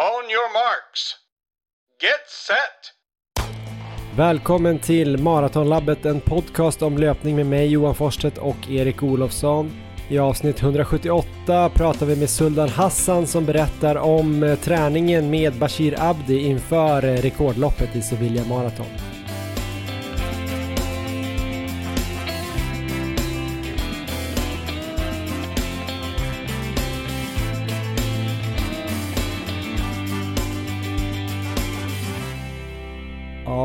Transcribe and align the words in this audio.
On 0.00 0.30
your 0.30 0.52
marks. 0.52 1.16
Get 2.02 2.26
set! 2.46 2.92
Välkommen 4.16 4.78
till 4.78 5.18
Maratonlabbet, 5.18 6.06
en 6.06 6.20
podcast 6.20 6.82
om 6.82 6.98
löpning 6.98 7.36
med 7.36 7.46
mig 7.46 7.66
Johan 7.66 7.94
Forsstedt 7.94 8.38
och 8.38 8.70
Erik 8.70 9.02
Olofsson. 9.02 9.72
I 10.08 10.18
avsnitt 10.18 10.62
178 10.62 11.70
pratar 11.74 12.06
vi 12.06 12.16
med 12.16 12.30
Suldan 12.30 12.68
Hassan 12.68 13.26
som 13.26 13.46
berättar 13.46 13.96
om 13.96 14.42
eh, 14.42 14.58
träningen 14.58 15.30
med 15.30 15.54
Bashir 15.54 15.94
Abdi 15.98 16.38
inför 16.38 17.04
eh, 17.04 17.16
rekordloppet 17.16 17.96
i 17.96 18.02
Sevilla 18.02 18.44
Marathon. 18.44 19.09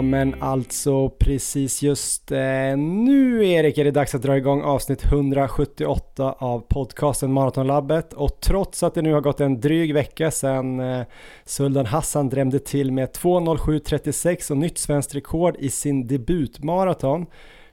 Men 0.10 0.42
alltså 0.42 1.10
precis 1.10 1.82
just 1.82 2.32
eh, 2.32 2.78
nu 2.78 3.48
Erik 3.48 3.78
är 3.78 3.84
det 3.84 3.92
dags 3.92 4.16
att 4.16 4.22
dra 4.22 4.38
igång 4.38 4.62
avsnitt 4.62 5.04
178 5.04 6.36
av 6.40 6.60
podcasten 6.60 7.34
Maratonlabbet 7.34 8.14
och 8.14 8.40
trots 8.42 8.84
att 8.84 8.94
det 8.94 9.02
nu 9.02 9.14
har 9.14 9.22
gått 9.22 9.42
en 9.42 9.62
dryg 9.62 9.94
vecka 9.94 10.32
sedan 10.32 10.80
eh, 10.80 11.06
Suldan 11.46 11.86
Hassan 11.86 12.30
drämde 12.30 12.60
till 12.60 12.92
med 12.92 13.10
2.07.36 13.10 14.52
och 14.52 14.58
nytt 14.58 14.78
svenskt 14.78 15.16
rekord 15.16 15.56
i 15.60 15.70
sin 15.70 16.08
debutmaraton 16.08 17.26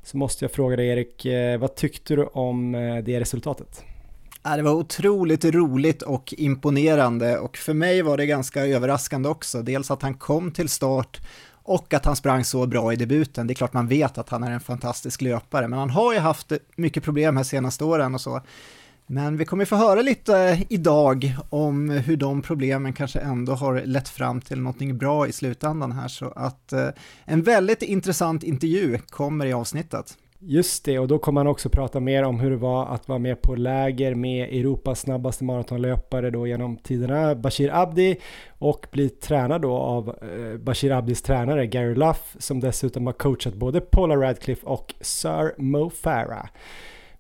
så 0.03 0.17
måste 0.17 0.45
jag 0.45 0.53
fråga 0.53 0.77
dig 0.77 0.89
Erik, 0.89 1.25
eh, 1.25 1.59
vad 1.59 1.75
tyckte 1.75 2.17
du 2.17 2.25
om 2.25 2.75
eh, 2.75 2.97
det 2.97 3.21
resultatet? 3.21 3.85
Det 4.57 4.63
var 4.63 4.73
otroligt 4.73 5.45
roligt 5.45 6.03
och 6.03 6.35
imponerande 6.39 7.39
och 7.39 7.57
för 7.57 7.75
mig 7.75 8.03
var 8.03 8.17
det 8.17 8.27
ganska 8.27 8.67
överraskande 8.67 9.29
också. 9.29 9.63
Dels 9.63 9.91
att 9.91 10.03
han 10.03 10.15
kom 10.15 10.53
till 10.53 10.69
start 10.69 11.21
och 11.63 11.95
att 11.95 12.05
han 12.05 12.17
sprang 12.17 12.45
så 12.45 12.67
bra 12.67 12.93
i 12.93 12.97
debuten. 12.97 13.47
Det 13.47 13.53
är 13.53 13.55
klart 13.55 13.73
man 13.73 13.89
vet 13.89 14.19
att 14.19 14.29
han 14.29 14.43
är 14.43 14.51
en 14.51 14.61
fantastisk 14.61 15.21
löpare, 15.23 15.69
men 15.69 15.79
han 15.79 15.91
har 15.91 16.13
ju 16.13 16.19
haft 16.19 16.53
mycket 16.77 17.03
problem 17.03 17.37
här 17.37 17.45
senaste 17.45 17.85
åren 17.85 18.15
och 18.15 18.21
så. 18.21 18.41
Men 19.07 19.37
vi 19.37 19.45
kommer 19.45 19.65
få 19.65 19.77
höra 19.77 20.03
lite 20.03 20.39
eh, 20.39 20.63
idag 20.69 21.37
om 21.51 21.91
hur 21.91 22.17
de 22.17 22.43
problemen 22.43 22.93
kanske 22.93 23.19
ändå 23.19 23.53
har 23.53 23.81
lett 23.81 24.09
fram 24.09 24.41
till 24.41 24.59
någonting 24.59 24.99
bra 24.99 25.27
i 25.27 25.33
slutändan 25.33 25.93
här, 25.93 26.09
så 26.09 26.33
att 26.37 26.73
eh, 26.73 26.89
en 27.25 27.43
väldigt 27.43 27.83
intressant 27.83 28.43
intervju 28.43 28.99
kommer 28.99 29.47
i 29.47 29.53
avsnittet. 29.53 30.19
Just 30.45 30.85
det, 30.85 30.99
och 30.99 31.09
då 31.09 31.19
kommer 31.19 31.41
han 31.41 31.47
också 31.47 31.69
prata 31.69 32.01
mer 32.01 32.23
om 32.23 32.41
hur 32.41 32.51
det 32.51 32.57
var 32.57 32.87
att 32.87 33.09
vara 33.09 33.19
med 33.19 33.43
på 33.43 33.55
läger 33.55 34.15
med 34.15 34.49
Europas 34.49 35.01
snabbaste 35.01 35.45
maratonlöpare 35.45 36.31
då 36.31 36.47
genom 36.47 36.77
tiderna, 36.77 37.35
Bashir 37.35 37.71
Abdi, 37.75 38.17
och 38.59 38.87
bli 38.93 39.09
tränad 39.09 39.63
då 39.63 39.73
av 39.73 40.09
eh, 40.09 40.59
Bashir 40.59 40.93
Abdis 40.93 41.23
tränare 41.23 41.67
Gary 41.67 41.95
Luff, 41.95 42.37
som 42.39 42.61
dessutom 42.61 43.07
har 43.07 43.13
coachat 43.13 43.55
både 43.55 43.81
Paula 43.81 44.17
Radcliffe 44.17 44.67
och 44.67 44.95
Sir 45.01 45.61
Mo 45.61 45.91
Farah. 45.91 46.47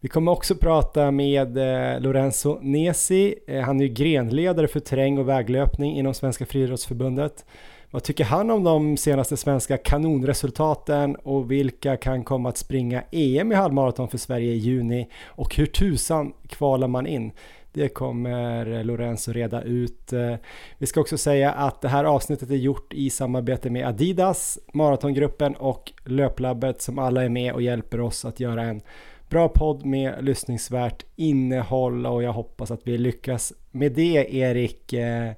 Vi 0.00 0.08
kommer 0.08 0.32
också 0.32 0.54
prata 0.54 1.10
med 1.10 1.58
eh, 1.58 2.00
Lorenzo 2.00 2.58
Nesi, 2.62 3.34
eh, 3.46 3.60
han 3.60 3.80
är 3.80 3.84
ju 3.84 3.90
grenledare 3.90 4.68
för 4.68 4.80
terräng 4.80 5.18
och 5.18 5.28
väglöpning 5.28 5.96
inom 5.96 6.14
Svenska 6.14 6.46
Friidrottsförbundet. 6.46 7.44
Vad 7.92 8.02
tycker 8.02 8.24
han 8.24 8.50
om 8.50 8.64
de 8.64 8.96
senaste 8.96 9.36
svenska 9.36 9.76
kanonresultaten 9.76 11.16
och 11.16 11.50
vilka 11.50 11.96
kan 11.96 12.24
komma 12.24 12.48
att 12.48 12.58
springa 12.58 13.02
EM 13.10 13.52
i 13.52 13.54
halvmaraton 13.54 14.08
för 14.08 14.18
Sverige 14.18 14.52
i 14.52 14.56
juni 14.56 15.08
och 15.26 15.56
hur 15.56 15.66
tusan 15.66 16.32
kvalar 16.48 16.88
man 16.88 17.06
in? 17.06 17.32
Det 17.72 17.88
kommer 17.88 18.84
Lorenzo 18.84 19.32
reda 19.32 19.62
ut. 19.62 20.12
Eh, 20.12 20.34
vi 20.78 20.86
ska 20.86 21.00
också 21.00 21.18
säga 21.18 21.52
att 21.52 21.80
det 21.80 21.88
här 21.88 22.04
avsnittet 22.04 22.50
är 22.50 22.56
gjort 22.56 22.94
i 22.94 23.10
samarbete 23.10 23.70
med 23.70 23.86
Adidas, 23.86 24.58
Maratongruppen 24.72 25.54
och 25.54 25.92
Löplabbet 26.04 26.82
som 26.82 26.98
alla 26.98 27.24
är 27.24 27.28
med 27.28 27.52
och 27.52 27.62
hjälper 27.62 28.00
oss 28.00 28.24
att 28.24 28.40
göra 28.40 28.62
en 28.62 28.80
bra 29.28 29.48
podd 29.48 29.84
med 29.84 30.24
lyssningsvärt 30.24 31.04
innehåll 31.16 32.06
och 32.06 32.22
jag 32.22 32.32
hoppas 32.32 32.70
att 32.70 32.80
vi 32.84 32.98
lyckas 32.98 33.52
med 33.70 33.92
det 33.92 34.34
Erik. 34.34 34.92
Eh, 34.92 35.32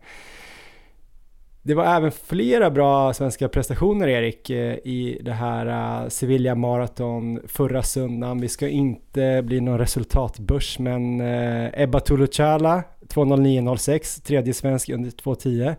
det 1.66 1.74
var 1.74 1.84
även 1.96 2.12
flera 2.12 2.70
bra 2.70 3.12
svenska 3.12 3.48
prestationer 3.48 4.08
Erik 4.08 4.50
eh, 4.50 4.74
i 4.74 5.20
det 5.22 5.32
här 5.32 5.66
eh, 6.02 6.08
Sevilla 6.08 6.54
Marathon 6.54 7.40
förra 7.46 7.82
söndagen. 7.82 8.40
Vi 8.40 8.48
ska 8.48 8.68
inte 8.68 9.42
bli 9.44 9.60
någon 9.60 9.78
resultatbörs 9.78 10.78
men 10.78 11.20
eh, 11.20 11.82
Ebba 11.82 12.00
Tulucala 12.00 12.82
2.09.06, 13.08 14.26
tredje 14.26 14.54
svensk 14.54 14.88
under 14.88 15.10
2.10. 15.10 15.74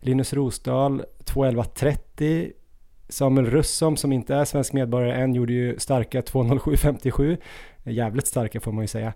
Linus 0.00 0.32
Rosdahl 0.32 1.02
2.11.30. 1.24 2.52
Samuel 3.08 3.46
Russom 3.46 3.96
som 3.96 4.12
inte 4.12 4.34
är 4.34 4.44
svensk 4.44 4.72
medborgare 4.72 5.22
än 5.22 5.34
gjorde 5.34 5.52
ju 5.52 5.78
starka 5.78 6.20
2.07.57. 6.20 7.36
Jävligt 7.84 8.26
starka 8.26 8.60
får 8.60 8.72
man 8.72 8.84
ju 8.84 8.88
säga. 8.88 9.12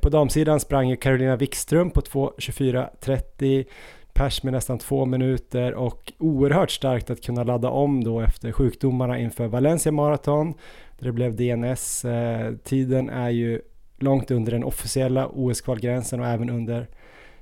På 0.00 0.08
damsidan 0.08 0.60
sprang 0.60 0.88
ju 0.88 0.96
Carolina 0.96 1.36
Wikström 1.36 1.90
på 1.90 2.00
2.24.30 2.00 3.66
pers 4.18 4.42
med 4.42 4.52
nästan 4.52 4.78
två 4.78 5.04
minuter 5.04 5.74
och 5.74 6.12
oerhört 6.18 6.70
starkt 6.70 7.10
att 7.10 7.20
kunna 7.20 7.44
ladda 7.44 7.70
om 7.70 8.04
då 8.04 8.20
efter 8.20 8.52
sjukdomarna 8.52 9.18
inför 9.18 9.46
Valencia 9.46 9.92
Marathon 9.92 10.54
där 10.98 11.06
det 11.06 11.12
blev 11.12 11.36
DNS. 11.36 12.04
Eh, 12.04 12.54
tiden 12.64 13.08
är 13.08 13.30
ju 13.30 13.60
långt 13.98 14.30
under 14.30 14.52
den 14.52 14.64
officiella 14.64 15.28
OS-kvalgränsen 15.28 16.20
och 16.20 16.26
även 16.26 16.50
under 16.50 16.86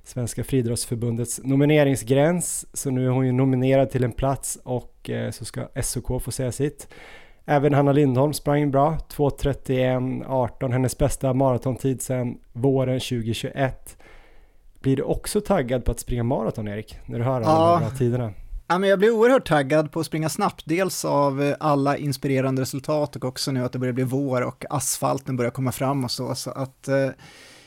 Svenska 0.02 0.44
friidrottsförbundets 0.44 1.40
nomineringsgräns. 1.44 2.66
Så 2.72 2.90
nu 2.90 3.06
är 3.06 3.10
hon 3.10 3.26
ju 3.26 3.32
nominerad 3.32 3.90
till 3.90 4.04
en 4.04 4.12
plats 4.12 4.58
och 4.64 5.10
eh, 5.10 5.30
så 5.30 5.44
ska 5.44 5.68
SOK 5.82 6.22
få 6.22 6.30
säga 6.30 6.52
sitt. 6.52 6.88
Även 7.44 7.74
Hanna 7.74 7.92
Lindholm 7.92 8.32
sprang 8.32 8.70
bra, 8.70 8.98
2.31.18, 9.16 10.72
hennes 10.72 10.98
bästa 10.98 11.34
maratontid 11.34 12.02
sedan 12.02 12.38
våren 12.52 13.00
2021. 13.00 13.95
Blir 14.86 14.96
du 14.96 15.02
också 15.02 15.40
taggad 15.40 15.84
på 15.84 15.90
att 15.90 16.00
springa 16.00 16.22
maraton 16.22 16.68
Erik? 16.68 16.98
När 17.06 17.18
du 17.18 17.24
hör 17.24 17.40
alla 17.40 17.44
ja. 17.44 17.78
de 17.80 17.80
bra 17.80 17.98
tiderna? 17.98 18.32
Ja, 18.66 18.78
men 18.78 18.90
jag 18.90 18.98
blir 18.98 19.10
oerhört 19.10 19.48
taggad 19.48 19.92
på 19.92 20.00
att 20.00 20.06
springa 20.06 20.28
snabbt, 20.28 20.62
dels 20.64 21.04
av 21.04 21.42
eh, 21.42 21.56
alla 21.60 21.96
inspirerande 21.96 22.62
resultat 22.62 23.16
och 23.16 23.24
också 23.24 23.52
nu 23.52 23.64
att 23.64 23.72
det 23.72 23.78
börjar 23.78 23.92
bli 23.92 24.04
vår 24.04 24.42
och 24.42 24.64
asfalten 24.70 25.36
börjar 25.36 25.50
komma 25.50 25.72
fram 25.72 26.04
och 26.04 26.10
så, 26.10 26.34
så 26.34 26.50
att 26.50 26.88
eh, 26.88 27.08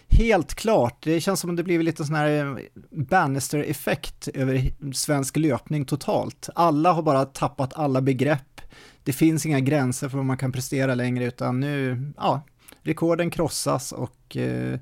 helt 0.09 0.53
klart, 0.53 0.97
det 1.03 1.22
känns 1.22 1.40
som 1.40 1.50
att 1.50 1.57
det 1.57 1.63
blir 1.63 1.84
lite 1.84 2.06
sån 2.06 2.16
här 2.16 2.46
eh, 2.46 2.56
Bannister-effekt 2.91 4.28
över 4.34 4.72
svensk 4.94 5.38
löpning 5.38 5.86
totalt. 5.86 6.50
Alla 6.56 6.91
har 6.91 7.01
bara 7.01 7.25
tappat 7.25 7.74
alla 7.74 8.01
begrepp, 8.01 8.62
det 9.03 9.13
finns 9.13 9.46
inga 9.46 9.59
gränser 9.59 10.09
för 10.09 10.18
vad 10.18 10.25
man 10.25 10.38
kan 10.38 10.51
prestera 10.51 10.96
längre, 10.96 11.25
utan 11.25 11.59
nu, 11.59 12.12
ja, 12.18 12.41
rekorden 12.84 13.30
krossas 13.30 13.91
och 13.91 14.38
eh, 14.38 14.80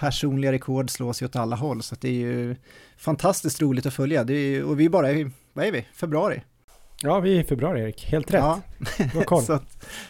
personliga 0.00 0.52
rekord 0.52 0.90
slås 0.90 1.22
ju 1.22 1.26
åt 1.26 1.36
alla 1.36 1.56
håll, 1.56 1.82
så 1.82 1.96
det 2.00 2.08
är 2.08 2.12
ju 2.12 2.56
fantastiskt 2.96 3.62
roligt 3.62 3.86
att 3.86 3.94
följa. 3.94 4.20
Är, 4.20 4.64
och 4.64 4.80
vi 4.80 4.84
är 4.84 4.88
bara 4.88 5.12
i, 5.12 5.30
vad 5.52 5.66
är 5.66 5.72
vi, 5.72 5.86
februari? 5.94 6.42
Ja, 7.02 7.20
vi 7.20 7.36
är 7.36 7.40
i 7.40 7.44
februari 7.44 7.80
Erik, 7.80 8.04
helt 8.04 8.30
rätt. 8.30 8.42
Ja. 9.28 9.40
så, 9.42 9.58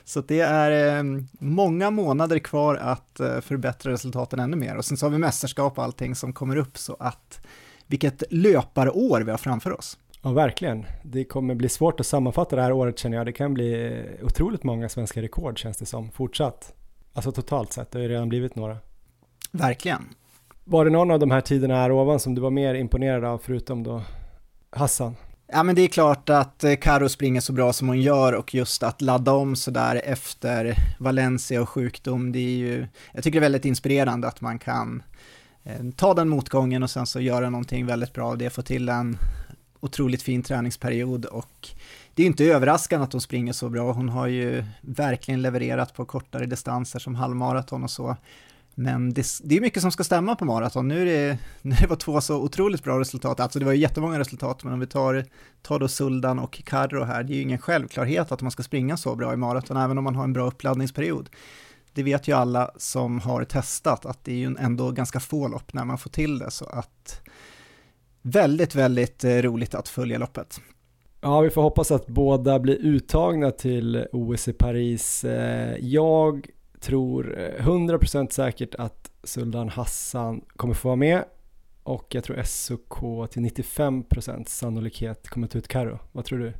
så 0.04 0.20
det 0.20 0.40
är 0.40 0.98
eh, 0.98 1.04
många 1.32 1.90
månader 1.90 2.38
kvar 2.38 2.76
att 2.76 3.20
eh, 3.20 3.40
förbättra 3.40 3.92
resultaten 3.92 4.40
ännu 4.40 4.56
mer. 4.56 4.76
Och 4.76 4.84
sen 4.84 4.96
så 4.96 5.06
har 5.06 5.10
vi 5.10 5.18
mästerskap 5.18 5.78
och 5.78 5.84
allting 5.84 6.14
som 6.14 6.32
kommer 6.32 6.56
upp, 6.56 6.78
så 6.78 6.96
att 7.00 7.46
vilket 7.86 8.22
löparår 8.30 9.20
vi 9.20 9.30
har 9.30 9.38
framför 9.38 9.72
oss. 9.78 9.98
Ja, 10.22 10.32
verkligen. 10.32 10.86
Det 11.02 11.24
kommer 11.24 11.54
bli 11.54 11.68
svårt 11.68 12.00
att 12.00 12.06
sammanfatta 12.06 12.56
det 12.56 12.62
här 12.62 12.72
året 12.72 12.98
känner 12.98 13.16
jag. 13.16 13.26
Det 13.26 13.32
kan 13.32 13.54
bli 13.54 14.02
otroligt 14.22 14.64
många 14.64 14.88
svenska 14.88 15.22
rekord 15.22 15.58
känns 15.58 15.76
det 15.76 15.86
som, 15.86 16.10
fortsatt. 16.10 16.74
Alltså 17.12 17.32
totalt 17.32 17.72
sett, 17.72 17.90
det 17.90 17.98
har 17.98 18.02
ju 18.02 18.08
redan 18.08 18.28
blivit 18.28 18.56
några. 18.56 18.76
Verkligen. 19.50 20.04
Var 20.64 20.84
det 20.84 20.90
någon 20.90 21.10
av 21.10 21.18
de 21.18 21.30
här 21.30 21.40
tiderna 21.40 21.74
här 21.74 21.92
ovan 21.92 22.20
som 22.20 22.34
du 22.34 22.40
var 22.40 22.50
mer 22.50 22.74
imponerad 22.74 23.24
av 23.24 23.38
förutom 23.38 23.82
då 23.82 24.02
Hassan? 24.70 25.16
Ja 25.52 25.62
men 25.62 25.74
det 25.74 25.82
är 25.82 25.88
klart 25.88 26.30
att 26.30 26.64
eh, 26.64 26.74
Karo 26.74 27.08
springer 27.08 27.40
så 27.40 27.52
bra 27.52 27.72
som 27.72 27.88
hon 27.88 28.00
gör 28.00 28.32
och 28.32 28.54
just 28.54 28.82
att 28.82 29.00
ladda 29.00 29.32
om 29.32 29.56
sådär 29.56 30.00
efter 30.04 30.74
Valencia 30.98 31.62
och 31.62 31.68
sjukdom, 31.68 32.32
det 32.32 32.38
är 32.38 32.56
ju, 32.56 32.86
jag 33.12 33.24
tycker 33.24 33.40
det 33.40 33.44
är 33.44 33.50
väldigt 33.50 33.64
inspirerande 33.64 34.28
att 34.28 34.40
man 34.40 34.58
kan 34.58 35.02
eh, 35.64 35.90
ta 35.96 36.14
den 36.14 36.28
motgången 36.28 36.82
och 36.82 36.90
sen 36.90 37.06
så 37.06 37.20
göra 37.20 37.50
någonting 37.50 37.86
väldigt 37.86 38.12
bra 38.12 38.28
av 38.28 38.38
det, 38.38 38.50
få 38.50 38.62
till 38.62 38.88
en 38.88 39.18
otroligt 39.80 40.22
fin 40.22 40.42
träningsperiod 40.42 41.24
och 41.24 41.68
det 42.14 42.22
är 42.22 42.26
inte 42.26 42.44
överraskande 42.44 43.04
att 43.04 43.12
hon 43.12 43.20
springer 43.20 43.52
så 43.52 43.68
bra, 43.68 43.92
hon 43.92 44.08
har 44.08 44.26
ju 44.26 44.64
verkligen 44.80 45.42
levererat 45.42 45.94
på 45.94 46.04
kortare 46.04 46.46
distanser 46.46 46.98
som 46.98 47.14
halvmaraton 47.14 47.84
och 47.84 47.90
så. 47.90 48.16
Men 48.80 49.14
det, 49.14 49.26
det, 49.42 49.56
är 49.56 49.60
mycket 49.60 49.82
som 49.82 49.92
ska 49.92 50.04
stämma 50.04 50.36
på 50.36 50.44
maraton. 50.44 50.88
Nu, 50.88 51.00
är 51.02 51.06
det, 51.06 51.38
nu 51.62 51.86
var 51.88 51.96
två 51.96 52.20
så 52.20 52.36
otroligt 52.36 52.84
bra 52.84 53.00
resultat, 53.00 53.40
alltså 53.40 53.58
det 53.58 53.64
var 53.64 53.72
ju 53.72 53.78
jättemånga 53.78 54.18
resultat, 54.18 54.64
men 54.64 54.72
om 54.72 54.80
vi 54.80 54.86
tar, 54.86 55.24
tar 55.62 55.78
då 55.78 55.88
Suldan 55.88 56.38
och 56.38 56.62
Carro 56.64 57.04
här, 57.04 57.22
det 57.22 57.32
är 57.32 57.34
ju 57.34 57.42
ingen 57.42 57.58
självklarhet 57.58 58.32
att 58.32 58.42
man 58.42 58.50
ska 58.50 58.62
springa 58.62 58.96
så 58.96 59.16
bra 59.16 59.32
i 59.32 59.36
maraton, 59.36 59.76
även 59.76 59.98
om 59.98 60.04
man 60.04 60.16
har 60.16 60.24
en 60.24 60.32
bra 60.32 60.46
uppladdningsperiod. 60.46 61.30
Det 61.92 62.02
vet 62.02 62.28
ju 62.28 62.32
alla 62.32 62.70
som 62.76 63.20
har 63.20 63.44
testat, 63.44 64.06
att 64.06 64.24
det 64.24 64.32
är 64.32 64.36
ju 64.36 64.56
ändå 64.58 64.90
ganska 64.90 65.20
få 65.20 65.48
lopp 65.48 65.72
när 65.72 65.84
man 65.84 65.98
får 65.98 66.10
till 66.10 66.38
det, 66.38 66.50
så 66.50 66.64
att 66.64 67.20
väldigt, 68.22 68.74
väldigt 68.74 69.24
eh, 69.24 69.36
roligt 69.36 69.74
att 69.74 69.88
följa 69.88 70.18
loppet. 70.18 70.60
Ja, 71.20 71.40
vi 71.40 71.50
får 71.50 71.62
hoppas 71.62 71.90
att 71.90 72.06
båda 72.06 72.58
blir 72.58 72.76
uttagna 72.76 73.50
till 73.50 74.06
OS 74.12 74.48
i 74.48 74.52
Paris. 74.52 75.24
Eh, 75.24 75.76
jag 75.80 76.46
tror 76.80 77.36
100% 77.58 78.30
säkert 78.30 78.74
att 78.74 79.10
Sultan 79.24 79.68
Hassan 79.68 80.44
kommer 80.56 80.74
få 80.74 80.88
vara 80.88 80.96
med 80.96 81.24
och 81.82 82.06
jag 82.14 82.24
tror 82.24 82.42
SOK 82.42 83.30
till 83.30 83.42
95% 83.42 84.44
sannolikhet 84.48 85.28
kommer 85.28 85.46
ta 85.46 85.58
ut 85.58 85.68
Karo. 85.68 85.98
Vad 86.12 86.24
tror 86.24 86.38
du? 86.38 86.52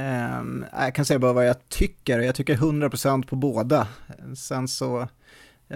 Um, 0.00 0.64
jag 0.72 0.94
kan 0.94 1.04
säga 1.04 1.18
bara 1.18 1.32
vad 1.32 1.48
jag 1.48 1.68
tycker, 1.68 2.18
jag 2.18 2.34
tycker 2.34 2.56
100% 2.56 3.26
på 3.26 3.36
båda. 3.36 3.88
Sen 4.36 4.68
så, 4.68 5.08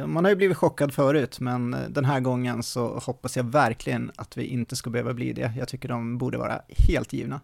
man 0.07 0.25
har 0.25 0.31
ju 0.31 0.37
blivit 0.37 0.57
chockad 0.57 0.95
förut, 0.95 1.41
men 1.41 1.77
den 1.89 2.05
här 2.05 2.21
gången 2.21 2.63
så 2.63 2.99
hoppas 2.99 3.37
jag 3.37 3.45
verkligen 3.45 4.13
att 4.17 4.37
vi 4.37 4.45
inte 4.45 4.77
ska 4.77 4.91
behöva 4.91 5.15
bli 5.15 5.33
det. 5.33 5.53
Jag 5.59 5.69
tycker 5.69 5.89
de 5.89 6.19
borde 6.19 6.39
vara 6.39 6.63
helt 6.89 7.13
givna. 7.13 7.41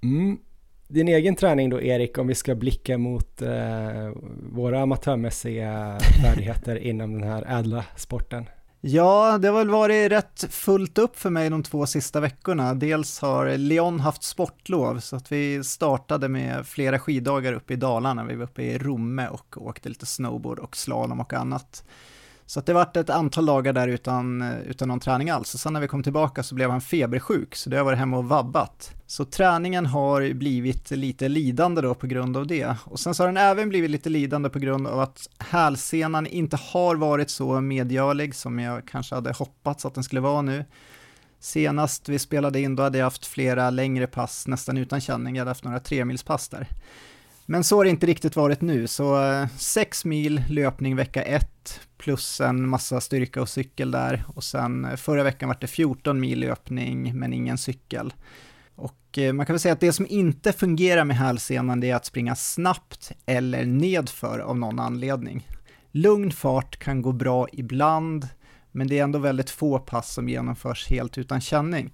Mm. 0.00 0.38
Din 0.88 1.08
egen 1.08 1.36
träning 1.36 1.70
då 1.70 1.82
Erik, 1.82 2.18
om 2.18 2.26
vi 2.26 2.34
ska 2.34 2.54
blicka 2.54 2.98
mot 2.98 3.42
eh, 3.42 4.10
våra 4.52 4.80
amatörmässiga 4.80 5.98
färdigheter 6.22 6.76
inom 6.76 7.12
den 7.12 7.30
här 7.30 7.58
ädla 7.58 7.84
sporten? 7.96 8.48
Ja, 8.80 9.38
det 9.38 9.48
har 9.48 9.58
väl 9.58 9.70
varit 9.70 10.12
rätt 10.12 10.44
fullt 10.50 10.98
upp 10.98 11.18
för 11.18 11.30
mig 11.30 11.50
de 11.50 11.62
två 11.62 11.86
sista 11.86 12.20
veckorna. 12.20 12.74
Dels 12.74 13.20
har 13.20 13.56
Leon 13.58 14.00
haft 14.00 14.22
sportlov 14.22 15.00
så 15.00 15.16
att 15.16 15.32
vi 15.32 15.64
startade 15.64 16.28
med 16.28 16.66
flera 16.66 16.98
skiddagar 16.98 17.52
uppe 17.52 17.72
i 17.72 17.76
Dalarna. 17.76 18.24
Vi 18.24 18.34
var 18.34 18.44
uppe 18.44 18.62
i 18.62 18.78
Romme 18.78 19.28
och 19.28 19.66
åkte 19.66 19.88
lite 19.88 20.06
snowboard 20.06 20.58
och 20.58 20.76
slalom 20.76 21.20
och 21.20 21.32
annat. 21.32 21.84
Så 22.46 22.60
att 22.60 22.66
det 22.66 22.72
vart 22.72 22.96
ett 22.96 23.10
antal 23.10 23.46
dagar 23.46 23.72
där 23.72 23.88
utan, 23.88 24.42
eh, 24.42 24.60
utan 24.60 24.88
någon 24.88 25.00
träning 25.00 25.30
alls. 25.30 25.54
Och 25.54 25.60
sen 25.60 25.72
när 25.72 25.80
vi 25.80 25.88
kom 25.88 26.02
tillbaka 26.02 26.42
så 26.42 26.54
blev 26.54 26.70
han 26.70 26.80
febersjuk, 26.80 27.54
så 27.54 27.70
det 27.70 27.76
har 27.76 27.84
varit 27.84 27.98
hemma 27.98 28.18
och 28.18 28.24
vabbat. 28.24 28.92
Så 29.06 29.24
träningen 29.24 29.86
har 29.86 30.34
blivit 30.34 30.90
lite 30.90 31.28
lidande 31.28 31.80
då 31.80 31.94
på 31.94 32.06
grund 32.06 32.36
av 32.36 32.46
det. 32.46 32.76
Och 32.84 33.00
sen 33.00 33.14
så 33.14 33.22
har 33.22 33.28
den 33.28 33.36
även 33.36 33.68
blivit 33.68 33.90
lite 33.90 34.08
lidande 34.08 34.48
på 34.48 34.58
grund 34.58 34.86
av 34.86 35.00
att 35.00 35.28
hälsenan 35.38 36.26
inte 36.26 36.58
har 36.72 36.96
varit 36.96 37.30
så 37.30 37.60
medgörlig 37.60 38.34
som 38.34 38.58
jag 38.58 38.88
kanske 38.88 39.14
hade 39.14 39.32
hoppats 39.32 39.84
att 39.84 39.94
den 39.94 40.04
skulle 40.04 40.20
vara 40.20 40.42
nu. 40.42 40.64
Senast 41.40 42.08
vi 42.08 42.18
spelade 42.18 42.60
in 42.60 42.76
då 42.76 42.82
hade 42.82 42.98
jag 42.98 43.06
haft 43.06 43.26
flera 43.26 43.70
längre 43.70 44.06
pass 44.06 44.46
nästan 44.46 44.76
utan 44.76 45.00
känning, 45.00 45.36
jag 45.36 45.40
hade 45.40 45.50
haft 45.50 45.64
några 45.64 45.80
tremilspass 45.80 46.48
där. 46.48 46.68
Men 47.46 47.64
så 47.64 47.76
har 47.76 47.84
det 47.84 47.90
inte 47.90 48.06
riktigt 48.06 48.36
varit 48.36 48.60
nu, 48.60 48.86
så 48.86 49.32
eh, 49.32 49.48
6 49.58 50.04
mil 50.04 50.42
löpning 50.48 50.96
vecka 50.96 51.22
1 51.22 51.80
plus 51.98 52.40
en 52.40 52.68
massa 52.68 53.00
styrka 53.00 53.42
och 53.42 53.48
cykel 53.48 53.90
där 53.90 54.24
och 54.26 54.44
sen 54.44 54.84
eh, 54.84 54.96
förra 54.96 55.22
veckan 55.22 55.48
var 55.48 55.56
det 55.60 55.66
14 55.66 56.20
mil 56.20 56.40
löpning 56.40 57.18
men 57.18 57.32
ingen 57.32 57.58
cykel. 57.58 58.14
Och 58.74 59.18
eh, 59.18 59.32
man 59.32 59.46
kan 59.46 59.54
väl 59.54 59.60
säga 59.60 59.72
att 59.72 59.80
det 59.80 59.92
som 59.92 60.06
inte 60.08 60.52
fungerar 60.52 61.04
med 61.04 61.16
hälsenan 61.16 61.80
det 61.80 61.90
är 61.90 61.94
att 61.94 62.06
springa 62.06 62.34
snabbt 62.34 63.12
eller 63.26 63.64
nedför 63.64 64.38
av 64.38 64.58
någon 64.58 64.78
anledning. 64.78 65.48
Lugn 65.90 66.30
fart 66.30 66.76
kan 66.76 67.02
gå 67.02 67.12
bra 67.12 67.48
ibland, 67.52 68.28
men 68.72 68.88
det 68.88 68.98
är 68.98 69.04
ändå 69.04 69.18
väldigt 69.18 69.50
få 69.50 69.78
pass 69.78 70.14
som 70.14 70.28
genomförs 70.28 70.88
helt 70.88 71.18
utan 71.18 71.40
känning. 71.40 71.92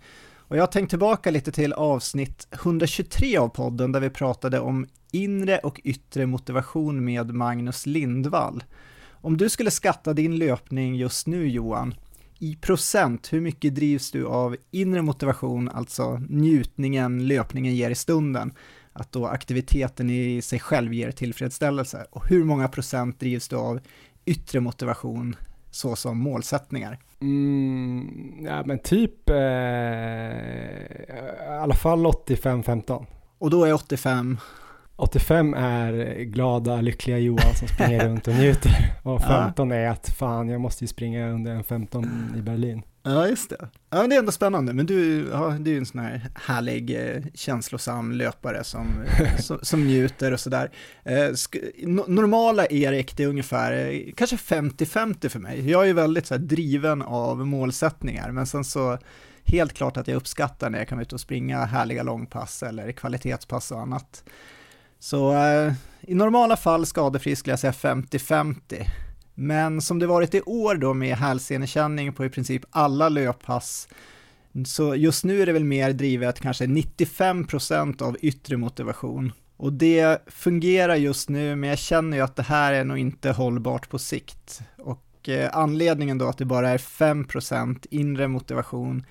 Och 0.51 0.57
jag 0.57 0.63
har 0.63 0.67
tänkt 0.67 0.91
tillbaka 0.91 1.31
lite 1.31 1.53
till 1.53 1.73
avsnitt 1.73 2.49
123 2.51 3.37
av 3.37 3.49
podden 3.49 3.93
där 3.93 4.01
vi 4.01 4.11
pratade 4.11 4.61
om 4.61 4.87
inre 5.13 5.59
och 5.59 5.81
yttre 5.85 6.27
motivation 6.27 7.05
med 7.05 7.35
Magnus 7.35 7.87
Lindvall. 7.87 8.65
Om 9.11 9.37
du 9.37 9.49
skulle 9.49 9.71
skatta 9.71 10.13
din 10.13 10.37
löpning 10.37 10.97
just 10.97 11.27
nu 11.27 11.49
Johan, 11.49 11.95
i 12.39 12.57
procent, 12.57 13.33
hur 13.33 13.41
mycket 13.41 13.75
drivs 13.75 14.11
du 14.11 14.27
av 14.27 14.57
inre 14.71 15.03
motivation, 15.03 15.69
alltså 15.69 16.21
njutningen 16.29 17.27
löpningen 17.27 17.75
ger 17.75 17.91
i 17.91 17.95
stunden, 17.95 18.53
att 18.93 19.13
då 19.13 19.27
aktiviteten 19.27 20.11
i 20.11 20.43
sig 20.43 20.61
själv 20.61 20.95
ger 20.95 21.11
tillfredsställelse, 21.11 22.07
och 22.11 22.29
hur 22.29 22.45
många 22.45 22.69
procent 22.69 23.21
drivs 23.21 23.49
du 23.49 23.57
av 23.57 23.81
yttre 24.25 24.61
motivation, 24.61 25.37
såsom 25.71 26.19
målsättningar? 26.19 26.99
Mm, 27.21 28.39
ja 28.45 28.63
men 28.67 28.79
typ 28.79 29.31
eh, 29.31 29.37
i 29.37 29.41
alla 31.61 31.75
fall 31.75 32.07
85-15. 32.07 33.07
Och 33.39 33.51
då 33.51 33.65
är 33.65 33.73
85 33.73 34.39
85 35.01 35.55
är 35.55 36.25
glada, 36.25 36.81
lyckliga 36.81 37.19
Johan 37.19 37.55
som 37.55 37.69
springer 37.69 38.05
runt 38.09 38.29
och 38.29 38.35
njuter. 38.35 38.93
Och 39.03 39.23
15 39.23 39.71
ja. 39.71 39.77
är 39.77 39.89
att 39.89 40.09
fan, 40.09 40.49
jag 40.49 40.61
måste 40.61 40.85
ju 40.85 40.89
springa 40.89 41.29
under 41.29 41.53
en 41.53 41.65
15 41.65 42.35
i 42.39 42.43
Berlin. 42.43 42.83
Ja, 43.03 43.29
just 43.29 43.51
det. 43.51 43.69
Ja, 43.91 44.07
det 44.07 44.15
är 44.15 44.19
ändå 44.19 44.33
spännande, 44.33 44.73
men 44.73 44.87
du, 44.87 45.29
ja, 45.33 45.57
du 45.61 45.71
är 45.71 45.75
ju 45.75 45.79
en 45.79 45.87
sån 45.87 46.01
här 46.01 46.31
härlig, 46.35 47.15
eh, 47.15 47.23
känslosam 47.35 48.13
löpare 48.13 48.65
som, 48.65 49.05
som, 49.39 49.59
som, 49.63 49.87
njuter 49.87 50.33
och 50.33 50.41
sådär. 50.41 50.71
Eh, 51.05 51.31
normala 52.07 52.67
Erik, 52.67 53.17
det 53.17 53.23
är 53.23 53.29
ungefär 53.29 53.73
eh, 53.73 54.13
kanske 54.17 54.37
50-50 54.37 55.29
för 55.29 55.39
mig. 55.39 55.71
Jag 55.71 55.83
är 55.83 55.87
ju 55.87 55.93
väldigt 55.93 56.27
så 56.27 56.35
här, 56.35 56.39
driven 56.39 57.03
av 57.03 57.47
målsättningar, 57.47 58.31
men 58.31 58.47
sen 58.47 58.65
så 58.65 58.99
helt 59.45 59.73
klart 59.73 59.97
att 59.97 60.09
jag 60.09 60.17
uppskattar 60.17 60.71
när 60.71 60.79
jag 60.79 60.89
kan 60.89 60.99
vara 60.99 61.03
ute 61.03 61.15
och 61.15 61.21
springa 61.21 61.65
härliga 61.65 62.03
långpass 62.03 62.63
eller 62.63 62.93
kvalitetspass 62.93 63.71
och 63.71 63.81
annat. 63.81 64.25
Så 64.99 65.35
eh, 65.35 65.73
i 66.01 66.15
normala 66.15 66.57
fall 66.57 66.87
skadefri 66.87 67.37
skulle 67.37 67.53
jag 67.53 67.61
säga 67.61 67.73
50-50. 67.73 68.87
Men 69.41 69.81
som 69.81 69.99
det 69.99 70.07
varit 70.07 70.35
i 70.35 70.41
år 70.41 70.75
då 70.75 70.95
med 70.95 71.17
hälsenekänning 71.17 72.13
på 72.13 72.25
i 72.25 72.29
princip 72.29 72.63
alla 72.71 73.09
löppass, 73.09 73.89
så 74.67 74.95
just 74.95 75.25
nu 75.25 75.43
är 75.43 75.47
det 75.47 75.53
väl 75.53 75.65
mer 75.65 75.93
drivet 75.93 76.41
kanske 76.41 76.67
95% 76.67 78.03
av 78.03 78.17
yttre 78.21 78.57
motivation. 78.57 79.33
Och 79.57 79.73
det 79.73 80.23
fungerar 80.27 80.97
just 80.97 81.29
nu, 81.29 81.57
men 81.57 81.69
jag 81.69 81.79
känner 81.79 82.17
ju 82.17 82.23
att 82.23 82.37
det 82.37 82.43
här 82.43 82.73
är 82.73 82.85
nog 82.85 82.99
inte 82.99 83.31
hållbart 83.31 83.89
på 83.89 83.99
sikt. 83.99 84.61
Och 84.79 85.29
eh, 85.29 85.51
anledningen 85.53 86.19
då 86.19 86.29
att 86.29 86.39
det 86.39 86.45
bara 86.45 86.71
är 86.71 86.79
5% 86.79 87.87
inre 87.91 88.29
motivation, 88.29 89.05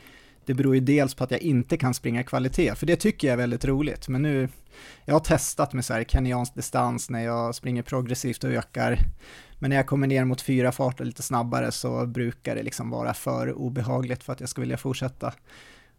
det 0.46 0.54
beror 0.54 0.76
ju 0.76 0.82
dels 0.82 1.14
på 1.14 1.24
att 1.24 1.32
jag 1.32 1.42
inte 1.42 1.78
kan 1.78 1.94
springa 1.94 2.24
kvalitet, 2.24 2.76
för 2.76 2.86
det 2.86 2.96
tycker 2.96 3.28
jag 3.28 3.34
är 3.34 3.38
väldigt 3.38 3.66
roligt. 3.66 4.08
Men 4.08 4.22
nu, 4.22 4.50
jag 5.06 5.16
har 5.16 5.20
testat 5.20 5.74
med 5.74 5.86
så 5.86 5.94
här 5.94 6.04
kenyansk 6.04 6.56
distans 6.56 7.10
när 7.10 7.24
jag 7.24 7.56
springer 7.56 7.84
progressivt 7.84 8.44
och 8.44 8.50
ökar. 8.50 9.00
Men 9.60 9.70
när 9.70 9.76
jag 9.76 9.88
kommer 9.88 10.08
ner 10.08 10.26
mot 10.26 10.42
fyra 10.42 10.72
farter 10.72 11.06
lite 11.06 11.24
snabbare 11.24 11.72
så 11.72 12.06
brukar 12.06 12.56
det 12.56 12.64
liksom 12.64 12.90
vara 12.90 13.14
för 13.14 13.54
obehagligt 13.54 14.24
för 14.24 14.34
att 14.34 14.40
jag 14.40 14.50
ska 14.50 14.62
vilja 14.62 14.78
fortsätta. 14.78 15.34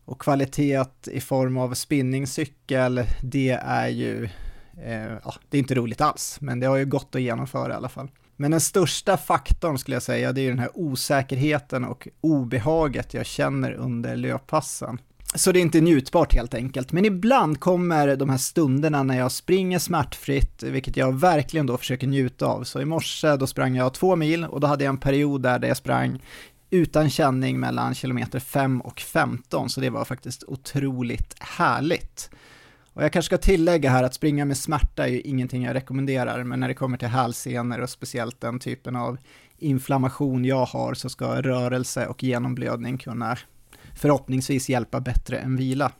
Och 0.05 0.21
kvalitet 0.21 0.85
i 1.07 1.21
form 1.21 1.57
av 1.57 1.75
spinningcykel, 1.75 3.03
det 3.23 3.51
är 3.51 3.89
ju, 3.89 4.25
eh, 4.85 5.13
ja, 5.25 5.35
det 5.49 5.57
är 5.57 5.59
inte 5.59 5.75
roligt 5.75 6.01
alls, 6.01 6.39
men 6.41 6.61
det 6.61 6.67
har 6.67 6.77
ju 6.77 6.87
gått 6.87 7.15
att 7.15 7.23
genomföra 7.23 7.73
i 7.73 7.77
alla 7.77 7.89
fall. 7.89 8.09
Men 8.37 8.51
den 8.51 8.61
största 8.61 9.17
faktorn 9.17 9.79
skulle 9.79 9.95
jag 9.95 10.03
säga, 10.03 10.33
det 10.33 10.41
är 10.41 10.49
den 10.49 10.59
här 10.59 10.71
osäkerheten 10.75 11.85
och 11.85 12.09
obehaget 12.21 13.15
jag 13.15 13.27
känner 13.27 13.73
under 13.73 14.17
löppassen. 14.17 14.99
Så 15.35 15.53
det 15.53 15.59
är 15.59 15.63
inte 15.63 15.81
njutbart 15.81 16.35
helt 16.35 16.55
enkelt, 16.55 16.93
men 16.93 17.05
ibland 17.05 17.61
kommer 17.61 18.17
de 18.17 18.31
här 18.31 18.39
stunderna 18.39 19.03
när 19.03 19.19
jag 19.19 19.33
springer 19.33 19.79
smärtfritt, 19.79 20.63
vilket 20.63 20.97
jag 20.97 21.21
verkligen 21.21 21.67
då 21.67 21.79
försöker 21.79 22.07
njuta 22.07 22.47
av. 22.47 22.65
Så 22.65 22.81
i 22.81 22.85
morse 22.85 23.37
då 23.37 23.47
sprang 23.47 23.77
jag 23.77 23.95
två 23.95 24.17
mil 24.17 24.45
och 24.45 24.61
då 24.61 24.67
hade 24.67 24.85
jag 24.85 24.89
en 24.89 24.99
period 24.99 25.43
där 25.43 25.65
jag 25.65 25.77
sprang 25.77 26.23
utan 26.71 27.11
känning 27.11 27.61
mellan 27.61 27.95
kilometer 27.95 28.41
5 28.41 28.81
och 28.81 29.01
15, 29.01 29.71
så 29.71 29.81
det 29.81 29.91
var 29.91 30.05
faktiskt 30.05 30.45
otroligt 30.45 31.35
härligt. 31.41 32.31
Och 32.93 33.05
jag 33.05 33.13
kanske 33.13 33.27
ska 33.27 33.39
tillägga 33.39 33.91
här 33.91 34.03
att 34.03 34.15
springa 34.15 34.45
med 34.45 34.57
smärta 34.57 35.07
är 35.07 35.11
ju 35.11 35.21
ingenting 35.21 35.63
jag 35.63 35.75
rekommenderar, 35.75 36.45
men 36.45 36.61
när 36.61 36.69
det 36.69 36.75
kommer 36.75 36.99
till 36.99 37.09
hälsenor 37.09 37.81
och 37.81 37.91
speciellt 37.91 38.41
den 38.41 38.59
typen 38.59 38.97
av 38.97 39.19
inflammation 39.59 40.45
jag 40.45 40.65
har 40.65 40.95
så 40.95 41.09
ska 41.09 41.43
rörelse 41.43 42.07
och 42.07 42.23
genomblödning 42.23 42.99
kunna 42.99 43.37
förhoppningsvis 44.01 44.69
hjälpa 44.69 45.01
bättre 45.01 45.39
än 45.39 45.57
vila. 45.57 45.93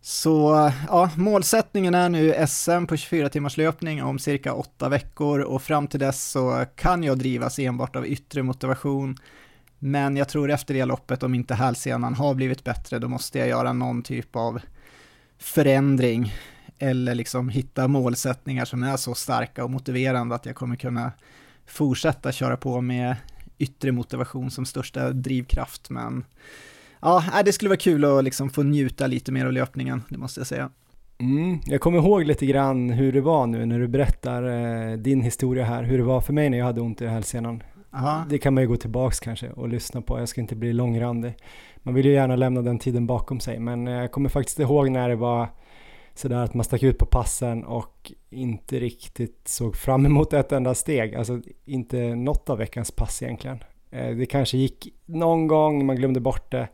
Så 0.00 0.70
ja, 0.88 1.10
målsättningen 1.16 1.94
är 1.94 2.08
nu 2.08 2.46
SM 2.48 2.86
på 2.86 2.96
24 2.96 3.28
timmars 3.28 3.56
löpning 3.56 4.02
om 4.02 4.18
cirka 4.18 4.54
åtta 4.54 4.88
veckor 4.88 5.40
och 5.40 5.62
fram 5.62 5.86
till 5.86 6.00
dess 6.00 6.30
så 6.30 6.64
kan 6.76 7.02
jag 7.02 7.18
drivas 7.18 7.58
enbart 7.58 7.96
av 7.96 8.06
yttre 8.06 8.42
motivation. 8.42 9.16
Men 9.78 10.16
jag 10.16 10.28
tror 10.28 10.50
efter 10.50 10.74
det 10.74 10.84
loppet, 10.84 11.22
om 11.22 11.34
inte 11.34 11.54
hälsenan 11.54 12.14
har 12.14 12.34
blivit 12.34 12.64
bättre, 12.64 12.98
då 12.98 13.08
måste 13.08 13.38
jag 13.38 13.48
göra 13.48 13.72
någon 13.72 14.02
typ 14.02 14.36
av 14.36 14.60
förändring 15.38 16.32
eller 16.78 17.14
liksom 17.14 17.48
hitta 17.48 17.88
målsättningar 17.88 18.64
som 18.64 18.82
är 18.82 18.96
så 18.96 19.14
starka 19.14 19.64
och 19.64 19.70
motiverande 19.70 20.34
att 20.34 20.46
jag 20.46 20.54
kommer 20.54 20.76
kunna 20.76 21.12
fortsätta 21.66 22.32
köra 22.32 22.56
på 22.56 22.80
med 22.80 23.16
yttre 23.58 23.92
motivation 23.92 24.50
som 24.50 24.66
största 24.66 25.10
drivkraft. 25.10 25.90
Men 25.90 26.24
ja, 27.04 27.42
det 27.44 27.52
skulle 27.52 27.68
vara 27.68 27.78
kul 27.78 28.04
att 28.04 28.24
liksom 28.24 28.50
få 28.50 28.62
njuta 28.62 29.06
lite 29.06 29.32
mer 29.32 29.46
av 29.46 29.52
löpningen, 29.52 30.02
det 30.08 30.18
måste 30.18 30.40
jag 30.40 30.46
säga. 30.46 30.70
Mm, 31.18 31.58
jag 31.66 31.80
kommer 31.80 31.98
ihåg 31.98 32.24
lite 32.24 32.46
grann 32.46 32.90
hur 32.90 33.12
det 33.12 33.20
var 33.20 33.46
nu 33.46 33.66
när 33.66 33.78
du 33.78 33.88
berättar 33.88 34.42
eh, 34.42 34.96
din 34.96 35.22
historia 35.22 35.64
här, 35.64 35.82
hur 35.82 35.98
det 35.98 36.04
var 36.04 36.20
för 36.20 36.32
mig 36.32 36.50
när 36.50 36.58
jag 36.58 36.64
hade 36.64 36.80
ont 36.80 37.02
i 37.02 37.06
hälsenan. 37.06 37.62
Det 38.28 38.38
kan 38.38 38.54
man 38.54 38.62
ju 38.62 38.68
gå 38.68 38.76
tillbaks 38.76 39.20
kanske 39.20 39.50
och 39.50 39.68
lyssna 39.68 40.02
på, 40.02 40.18
jag 40.18 40.28
ska 40.28 40.40
inte 40.40 40.56
bli 40.56 40.72
långrandig. 40.72 41.34
Man 41.76 41.94
vill 41.94 42.06
ju 42.06 42.12
gärna 42.12 42.36
lämna 42.36 42.62
den 42.62 42.78
tiden 42.78 43.06
bakom 43.06 43.40
sig, 43.40 43.58
men 43.58 43.86
jag 43.86 44.12
kommer 44.12 44.28
faktiskt 44.28 44.58
ihåg 44.58 44.90
när 44.90 45.08
det 45.08 45.16
var 45.16 45.48
sådär 46.14 46.36
att 46.36 46.54
man 46.54 46.64
stack 46.64 46.82
ut 46.82 46.98
på 46.98 47.06
passen 47.06 47.64
och 47.64 48.12
inte 48.30 48.80
riktigt 48.80 49.48
såg 49.48 49.76
fram 49.76 50.06
emot 50.06 50.32
ett 50.32 50.52
enda 50.52 50.74
steg, 50.74 51.14
alltså 51.14 51.40
inte 51.64 52.14
något 52.14 52.50
av 52.50 52.58
veckans 52.58 52.90
pass 52.90 53.22
egentligen. 53.22 53.58
Eh, 53.94 54.16
det 54.16 54.26
kanske 54.26 54.58
gick 54.58 54.88
någon 55.04 55.46
gång, 55.46 55.86
man 55.86 55.96
glömde 55.96 56.20
bort 56.20 56.50
det, 56.50 56.68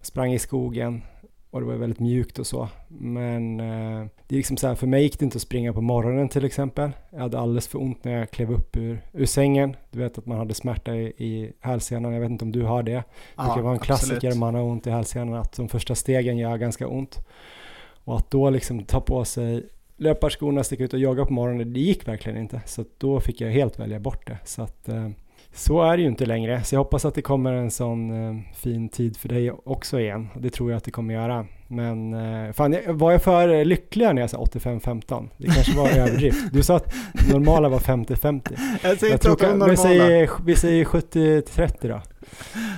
sprang 0.00 0.32
i 0.32 0.38
skogen 0.38 1.02
och 1.50 1.60
det 1.60 1.66
var 1.66 1.74
väldigt 1.74 2.00
mjukt 2.00 2.38
och 2.38 2.46
så. 2.46 2.68
Men 2.88 3.60
eh, 3.60 4.06
det 4.26 4.34
är 4.34 4.36
liksom 4.36 4.56
så 4.56 4.66
här, 4.66 4.74
för 4.74 4.86
mig 4.86 5.02
gick 5.02 5.18
det 5.18 5.24
inte 5.24 5.36
att 5.36 5.42
springa 5.42 5.72
på 5.72 5.80
morgonen 5.80 6.28
till 6.28 6.44
exempel. 6.44 6.90
Jag 7.10 7.20
hade 7.20 7.38
alldeles 7.38 7.68
för 7.68 7.82
ont 7.82 8.04
när 8.04 8.18
jag 8.18 8.30
klev 8.30 8.52
upp 8.52 8.76
ur, 8.76 9.00
ur 9.12 9.26
sängen. 9.26 9.76
Du 9.90 9.98
vet 9.98 10.18
att 10.18 10.26
man 10.26 10.38
hade 10.38 10.54
smärta 10.54 10.94
i, 10.94 11.06
i 11.06 11.52
hälsenan, 11.60 12.12
jag 12.12 12.20
vet 12.20 12.30
inte 12.30 12.44
om 12.44 12.52
du 12.52 12.62
har 12.62 12.82
det. 12.82 12.92
Det 12.92 13.04
ja, 13.36 13.54
kan 13.54 13.64
vara 13.64 13.74
en 13.74 13.80
klassiker 13.80 14.32
om 14.32 14.38
man 14.38 14.54
har 14.54 14.62
ont 14.62 14.86
i 14.86 14.90
hälsenan, 14.90 15.34
att 15.34 15.56
de 15.56 15.68
första 15.68 15.94
stegen 15.94 16.38
gör 16.38 16.56
ganska 16.56 16.88
ont. 16.88 17.26
Och 18.04 18.16
att 18.16 18.30
då 18.30 18.50
liksom 18.50 18.84
ta 18.84 19.00
på 19.00 19.24
sig 19.24 19.66
löparskorna, 19.96 20.64
sticka 20.64 20.84
ut 20.84 20.92
och 20.92 20.98
jogga 20.98 21.24
på 21.24 21.32
morgonen, 21.32 21.72
det 21.72 21.80
gick 21.80 22.08
verkligen 22.08 22.38
inte. 22.38 22.60
Så 22.66 22.84
då 22.98 23.20
fick 23.20 23.40
jag 23.40 23.50
helt 23.50 23.78
välja 23.78 24.00
bort 24.00 24.26
det. 24.26 24.38
Så 24.44 24.62
att 24.62 24.88
eh, 24.88 25.08
så 25.56 25.82
är 25.82 25.96
det 25.96 26.02
ju 26.02 26.08
inte 26.08 26.26
längre, 26.26 26.64
så 26.64 26.74
jag 26.74 26.80
hoppas 26.80 27.04
att 27.04 27.14
det 27.14 27.22
kommer 27.22 27.52
en 27.52 27.70
sån 27.70 28.10
eh, 28.10 28.42
fin 28.54 28.88
tid 28.88 29.16
för 29.16 29.28
dig 29.28 29.50
också 29.50 30.00
igen. 30.00 30.28
Det 30.38 30.50
tror 30.50 30.70
jag 30.70 30.76
att 30.76 30.84
det 30.84 30.90
kommer 30.90 31.14
göra. 31.14 31.46
Men 31.68 32.14
eh, 32.14 32.52
fan, 32.52 32.76
var 32.86 33.12
jag 33.12 33.22
för 33.22 33.64
lycklig 33.64 34.14
när 34.14 34.20
jag 34.20 34.30
sa 34.30 34.38
85-15? 34.38 35.28
Det 35.36 35.46
kanske 35.46 35.76
var 35.76 35.88
överdrift. 35.98 36.52
Du 36.52 36.62
sa 36.62 36.76
att 36.76 36.94
normala 37.32 37.68
var 37.68 37.78
50-50. 37.78 38.58
Jag 38.82 38.98
säger 38.98 39.14
att 39.14 39.38
de 39.38 39.46
normala. 39.46 39.70
Vi 39.70 39.76
säger, 39.76 40.30
vi 40.44 40.56
säger 40.56 40.84
70-30 40.84 41.88
då. 41.88 42.00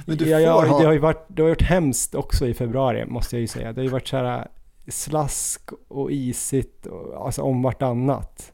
Men 0.06 0.16
du 0.16 0.28
jag, 0.28 0.52
ha... 0.52 0.78
det, 0.78 0.86
har 0.86 0.92
ju 0.92 0.98
varit, 0.98 1.26
det 1.28 1.42
har 1.42 1.48
varit 1.48 1.62
hemskt 1.62 2.14
också 2.14 2.46
i 2.46 2.54
februari, 2.54 3.06
måste 3.06 3.36
jag 3.36 3.40
ju 3.40 3.46
säga. 3.46 3.72
Det 3.72 3.80
har 3.80 3.84
ju 3.84 3.90
varit 3.90 4.08
så 4.08 4.16
här 4.16 4.48
slask 4.88 5.70
och 5.88 6.12
isigt, 6.12 6.86
och, 6.86 7.26
alltså 7.26 7.42
om 7.42 7.62
vartannat. 7.62 8.52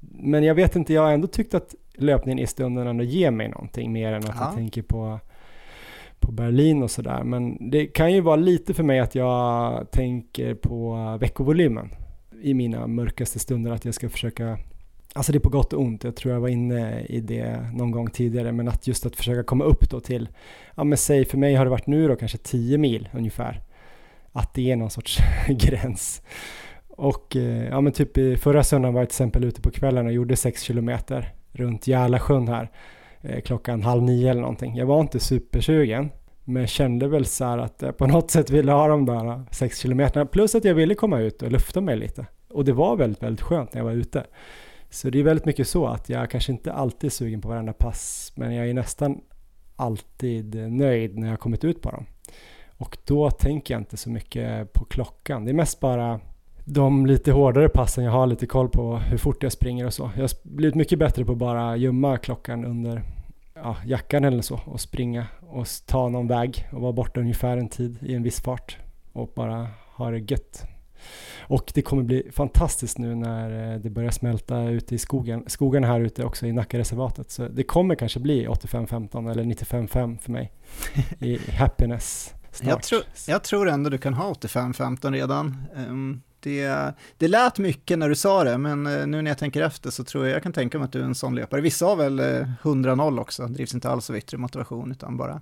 Men 0.00 0.44
jag 0.44 0.54
vet 0.54 0.76
inte, 0.76 0.94
jag 0.94 1.02
har 1.02 1.12
ändå 1.12 1.28
tyckt 1.28 1.54
att 1.54 1.74
löpningen 1.98 2.38
i 2.38 2.46
stunden 2.46 2.86
ändå 2.86 3.04
ger 3.04 3.30
mig 3.30 3.48
någonting 3.48 3.92
mer 3.92 4.12
än 4.12 4.24
att 4.24 4.36
ja. 4.36 4.44
jag 4.44 4.54
tänker 4.54 4.82
på, 4.82 5.20
på 6.20 6.32
Berlin 6.32 6.82
och 6.82 6.90
sådär. 6.90 7.24
Men 7.24 7.70
det 7.70 7.86
kan 7.86 8.12
ju 8.12 8.20
vara 8.20 8.36
lite 8.36 8.74
för 8.74 8.82
mig 8.82 9.00
att 9.00 9.14
jag 9.14 9.90
tänker 9.90 10.54
på 10.54 10.96
veckovolymen 11.20 11.90
i 12.42 12.54
mina 12.54 12.86
mörkaste 12.86 13.38
stunder, 13.38 13.70
att 13.70 13.84
jag 13.84 13.94
ska 13.94 14.08
försöka 14.08 14.58
Alltså 15.14 15.32
det 15.32 15.38
är 15.38 15.40
på 15.40 15.48
gott 15.48 15.72
och 15.72 15.80
ont, 15.80 16.04
jag 16.04 16.16
tror 16.16 16.34
jag 16.34 16.40
var 16.40 16.48
inne 16.48 17.00
i 17.00 17.20
det 17.20 17.70
någon 17.74 17.90
gång 17.90 18.10
tidigare, 18.10 18.52
men 18.52 18.68
att 18.68 18.86
just 18.86 19.06
att 19.06 19.16
försöka 19.16 19.42
komma 19.42 19.64
upp 19.64 19.90
då 19.90 20.00
till, 20.00 20.28
ja 20.74 20.84
men 20.84 20.98
säg 20.98 21.24
för 21.24 21.38
mig 21.38 21.54
har 21.54 21.64
det 21.64 21.70
varit 21.70 21.86
nu 21.86 22.08
då 22.08 22.16
kanske 22.16 22.38
10 22.38 22.78
mil 22.78 23.08
ungefär, 23.12 23.62
att 24.32 24.54
det 24.54 24.70
är 24.70 24.76
någon 24.76 24.90
sorts 24.90 25.18
gräns. 25.48 26.22
Och 26.88 27.36
eh, 27.36 27.68
ja 27.68 27.80
men 27.80 27.92
typ 27.92 28.40
förra 28.40 28.64
söndagen 28.64 28.94
var 28.94 29.00
jag 29.00 29.08
till 29.08 29.14
exempel 29.14 29.44
ute 29.44 29.60
på 29.60 29.70
kvällen 29.70 30.06
och 30.06 30.12
gjorde 30.12 30.36
6 30.36 30.62
kilometer 30.62 31.32
runt 31.56 31.86
Järlasjön 31.86 32.48
här 32.48 32.70
eh, 33.20 33.40
klockan 33.40 33.82
halv 33.82 34.02
nio 34.02 34.30
eller 34.30 34.40
någonting. 34.40 34.76
Jag 34.76 34.86
var 34.86 35.00
inte 35.00 35.20
supersugen 35.20 36.10
men 36.44 36.66
kände 36.66 37.08
väl 37.08 37.24
så 37.24 37.44
här 37.44 37.58
att 37.58 37.82
jag 37.82 37.96
på 37.96 38.06
något 38.12 38.30
sätt 38.30 38.50
ville 38.50 38.72
ha 38.72 38.88
de 38.88 39.06
där 39.06 39.26
eh, 39.26 39.40
sex 39.50 39.78
kilometerna 39.78 40.26
plus 40.26 40.54
att 40.54 40.64
jag 40.64 40.74
ville 40.74 40.94
komma 40.94 41.18
ut 41.18 41.42
och 41.42 41.52
lufta 41.52 41.80
mig 41.80 41.96
lite. 41.96 42.26
Och 42.48 42.64
det 42.64 42.72
var 42.72 42.96
väldigt, 42.96 43.22
väldigt 43.22 43.42
skönt 43.42 43.74
när 43.74 43.80
jag 43.80 43.84
var 43.84 43.92
ute. 43.92 44.26
Så 44.90 45.10
det 45.10 45.18
är 45.18 45.22
väldigt 45.22 45.44
mycket 45.46 45.68
så 45.68 45.86
att 45.86 46.08
jag 46.08 46.30
kanske 46.30 46.52
inte 46.52 46.72
alltid 46.72 47.08
är 47.08 47.12
sugen 47.12 47.40
på 47.40 47.48
varenda 47.48 47.72
pass 47.72 48.32
men 48.36 48.54
jag 48.54 48.68
är 48.68 48.74
nästan 48.74 49.20
alltid 49.76 50.72
nöjd 50.72 51.18
när 51.18 51.28
jag 51.28 51.40
kommit 51.40 51.64
ut 51.64 51.82
på 51.82 51.90
dem. 51.90 52.06
Och 52.78 52.98
då 53.04 53.30
tänker 53.30 53.74
jag 53.74 53.80
inte 53.80 53.96
så 53.96 54.10
mycket 54.10 54.72
på 54.72 54.84
klockan. 54.84 55.44
Det 55.44 55.50
är 55.50 55.54
mest 55.54 55.80
bara 55.80 56.20
de 56.68 57.06
lite 57.06 57.32
hårdare 57.32 57.68
passen 57.68 58.04
jag 58.04 58.12
har 58.12 58.26
lite 58.26 58.46
koll 58.46 58.68
på 58.68 58.96
hur 58.96 59.18
fort 59.18 59.42
jag 59.42 59.52
springer 59.52 59.86
och 59.86 59.94
så. 59.94 60.10
Jag 60.14 60.22
har 60.22 60.30
blivit 60.42 60.74
mycket 60.74 60.98
bättre 60.98 61.24
på 61.24 61.32
att 61.32 61.38
bara 61.38 61.76
gömma 61.76 62.18
klockan 62.18 62.64
under 62.64 63.02
ja, 63.54 63.76
jackan 63.84 64.24
eller 64.24 64.42
så 64.42 64.60
och 64.64 64.80
springa 64.80 65.26
och 65.40 65.66
ta 65.86 66.08
någon 66.08 66.26
väg 66.26 66.68
och 66.72 66.80
vara 66.80 66.92
borta 66.92 67.20
ungefär 67.20 67.56
en 67.56 67.68
tid 67.68 67.98
i 68.02 68.14
en 68.14 68.22
viss 68.22 68.40
fart 68.40 68.76
och 69.12 69.32
bara 69.34 69.68
ha 69.94 70.10
det 70.10 70.30
gött. 70.30 70.64
Och 71.40 71.72
det 71.74 71.82
kommer 71.82 72.02
bli 72.02 72.30
fantastiskt 72.32 72.98
nu 72.98 73.14
när 73.14 73.72
eh, 73.72 73.80
det 73.80 73.90
börjar 73.90 74.10
smälta 74.10 74.62
ute 74.62 74.94
i 74.94 74.98
skogen, 74.98 75.44
skogarna 75.46 75.86
här 75.86 76.00
ute 76.00 76.24
också 76.24 76.46
i 76.46 76.52
Nackareservatet. 76.52 77.30
Så 77.30 77.48
det 77.48 77.62
kommer 77.62 77.94
kanske 77.94 78.20
bli 78.20 78.46
85-15 78.46 79.30
eller 79.30 79.44
95-5 79.44 80.18
för 80.18 80.32
mig 80.32 80.52
i 81.18 81.38
happiness. 81.50 82.34
Jag 82.62 82.82
tror, 82.82 83.02
jag 83.28 83.44
tror 83.44 83.68
ändå 83.68 83.90
du 83.90 83.98
kan 83.98 84.14
ha 84.14 84.32
85-15 84.32 85.12
redan. 85.12 85.62
Um, 85.76 86.22
det, 86.40 86.94
det 87.18 87.28
lät 87.28 87.58
mycket 87.58 87.98
när 87.98 88.08
du 88.08 88.14
sa 88.14 88.44
det, 88.44 88.58
men 88.58 88.86
eh, 88.86 89.06
nu 89.06 89.22
när 89.22 89.30
jag 89.30 89.38
tänker 89.38 89.62
efter 89.62 89.90
så 89.90 90.04
tror 90.04 90.26
jag 90.26 90.34
jag 90.34 90.42
kan 90.42 90.52
tänka 90.52 90.78
mig 90.78 90.84
att 90.84 90.92
du 90.92 91.00
är 91.00 91.04
en 91.04 91.14
sån 91.14 91.34
löpare. 91.34 91.60
Vissa 91.60 91.86
har 91.86 91.96
väl 91.96 92.18
eh, 92.18 92.46
100-0 92.62 93.20
också, 93.20 93.46
drivs 93.46 93.74
inte 93.74 93.90
alls 93.90 94.10
av 94.10 94.16
yttre 94.16 94.38
motivation 94.38 94.92
utan 94.92 95.16
bara, 95.16 95.40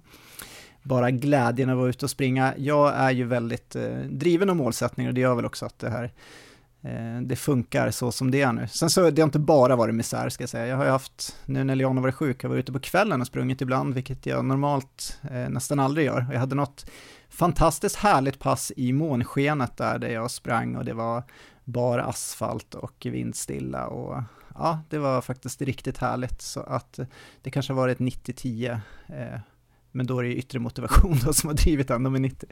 bara 0.83 1.11
glädjen 1.11 1.71
att 1.71 1.77
vara 1.77 1.89
ute 1.89 2.07
och 2.07 2.11
springa. 2.11 2.55
Jag 2.57 2.95
är 2.95 3.11
ju 3.11 3.25
väldigt 3.25 3.77
eh, 3.77 3.99
driven 3.99 4.51
av 4.51 4.57
målsättningar 4.57 5.11
och 5.11 5.15
det 5.15 5.21
gör 5.21 5.35
väl 5.35 5.45
också 5.45 5.67
att 5.67 5.79
det 5.79 5.91
här 5.91 6.13
eh, 6.83 7.21
det 7.23 7.37
funkar 7.37 7.91
så 7.91 8.13
som 8.13 8.31
det 8.31 8.43
är 8.43 8.53
nu. 8.53 8.69
Sen 8.69 8.91
så 8.91 9.11
det 9.11 9.23
har 9.23 9.29
inte 9.29 9.39
bara 9.39 9.77
varit 9.77 9.95
misär 9.95 10.29
ska 10.29 10.43
jag 10.43 10.51
säga. 10.51 10.67
Jag 10.67 10.77
har 10.77 10.85
ju 10.85 10.91
haft, 10.91 11.37
nu 11.45 11.65
när 11.65 11.75
Leon 11.75 11.97
har 11.97 12.03
varit 12.03 12.15
sjuk, 12.15 12.45
jag 12.45 12.49
var 12.49 12.57
ute 12.57 12.73
på 12.73 12.81
kvällen 12.81 13.21
och 13.21 13.27
sprungit 13.27 13.61
ibland, 13.61 13.95
vilket 13.95 14.27
jag 14.27 14.45
normalt 14.45 15.19
eh, 15.31 15.49
nästan 15.49 15.81
aldrig 15.81 16.07
gör. 16.07 16.27
Jag 16.33 16.41
hade 16.41 16.55
något 16.55 16.87
fantastiskt 17.35 17.97
härligt 17.97 18.38
pass 18.38 18.73
i 18.76 18.93
månskenet 18.93 19.76
där, 19.76 19.99
där 19.99 20.09
jag 20.09 20.31
sprang 20.31 20.76
och 20.76 20.85
det 20.85 20.95
var 20.95 21.23
bara 21.64 22.05
asfalt 22.05 22.75
och 22.75 23.07
vindstilla 23.11 23.87
och 23.87 24.23
ja, 24.55 24.81
det 24.91 24.99
var 24.99 25.21
faktiskt 25.21 25.62
riktigt 25.62 25.99
härligt. 25.99 26.43
Så 26.43 26.61
att 26.61 26.99
det 27.43 27.50
kanske 27.50 27.73
har 27.73 27.81
varit 27.81 27.99
90-10, 27.99 28.81
eh, 29.07 29.41
men 29.93 30.07
då 30.07 30.19
är 30.19 30.23
det 30.23 30.35
yttre 30.35 30.59
motivation 30.59 31.19
då 31.25 31.33
som 31.33 31.49
har 31.49 31.55
drivit 31.55 31.91
ändå 31.91 32.11
med 32.11 32.21
90. 32.21 32.49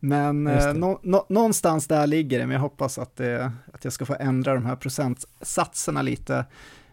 Men 0.00 0.46
eh, 0.46 0.74
nå, 0.74 1.00
nå, 1.02 1.26
någonstans 1.28 1.86
där 1.86 2.06
ligger 2.06 2.38
det, 2.38 2.46
men 2.46 2.54
jag 2.54 2.60
hoppas 2.60 2.98
att, 2.98 3.16
det, 3.16 3.52
att 3.72 3.84
jag 3.84 3.92
ska 3.92 4.06
få 4.06 4.16
ändra 4.20 4.54
de 4.54 4.66
här 4.66 4.76
procentsatserna 4.76 6.02
lite. 6.02 6.44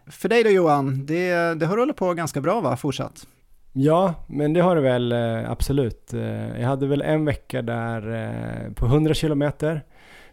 För 0.08 0.30
dig 0.30 0.44
då 0.44 0.50
Johan, 0.50 1.06
det, 1.06 1.60
det 1.60 1.66
har 1.66 1.78
rullat 1.78 1.96
på 1.96 2.14
ganska 2.14 2.42
bra 2.42 2.62
va, 2.62 2.78
fortsatt? 2.78 3.28
Ja, 3.78 4.14
men 4.28 4.54
det 4.54 4.62
har 4.62 4.76
det 4.76 4.82
väl 4.82 5.12
eh, 5.12 5.52
absolut. 5.52 6.14
Eh, 6.14 6.60
jag 6.62 6.68
hade 6.68 6.88
väl 6.88 7.02
en 7.02 7.26
vecka 7.26 7.62
där 7.62 8.14
eh, 8.14 8.74
på 8.74 8.86
100 8.86 9.14
kilometer. 9.14 9.84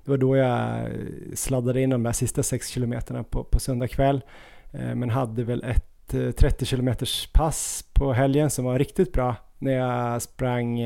Det 0.04 0.10
var 0.10 0.18
då 0.18 0.36
jag 0.36 0.88
sladdade 1.34 1.82
in 1.82 1.90
de 1.90 2.02
där 2.02 2.12
sista 2.12 2.42
6 2.42 2.68
kilometerna 2.68 3.24
på, 3.24 3.44
på 3.44 3.60
söndag 3.60 3.88
kväll. 3.88 4.20
Men 4.70 5.10
hade 5.10 5.44
väl 5.44 5.64
ett 5.64 6.36
30 6.36 6.64
kilometers 6.64 7.26
pass 7.32 7.84
på 7.92 8.12
helgen 8.12 8.50
som 8.50 8.64
var 8.64 8.78
riktigt 8.78 9.12
bra 9.12 9.36
när 9.58 9.72
jag 9.72 10.22
sprang 10.22 10.80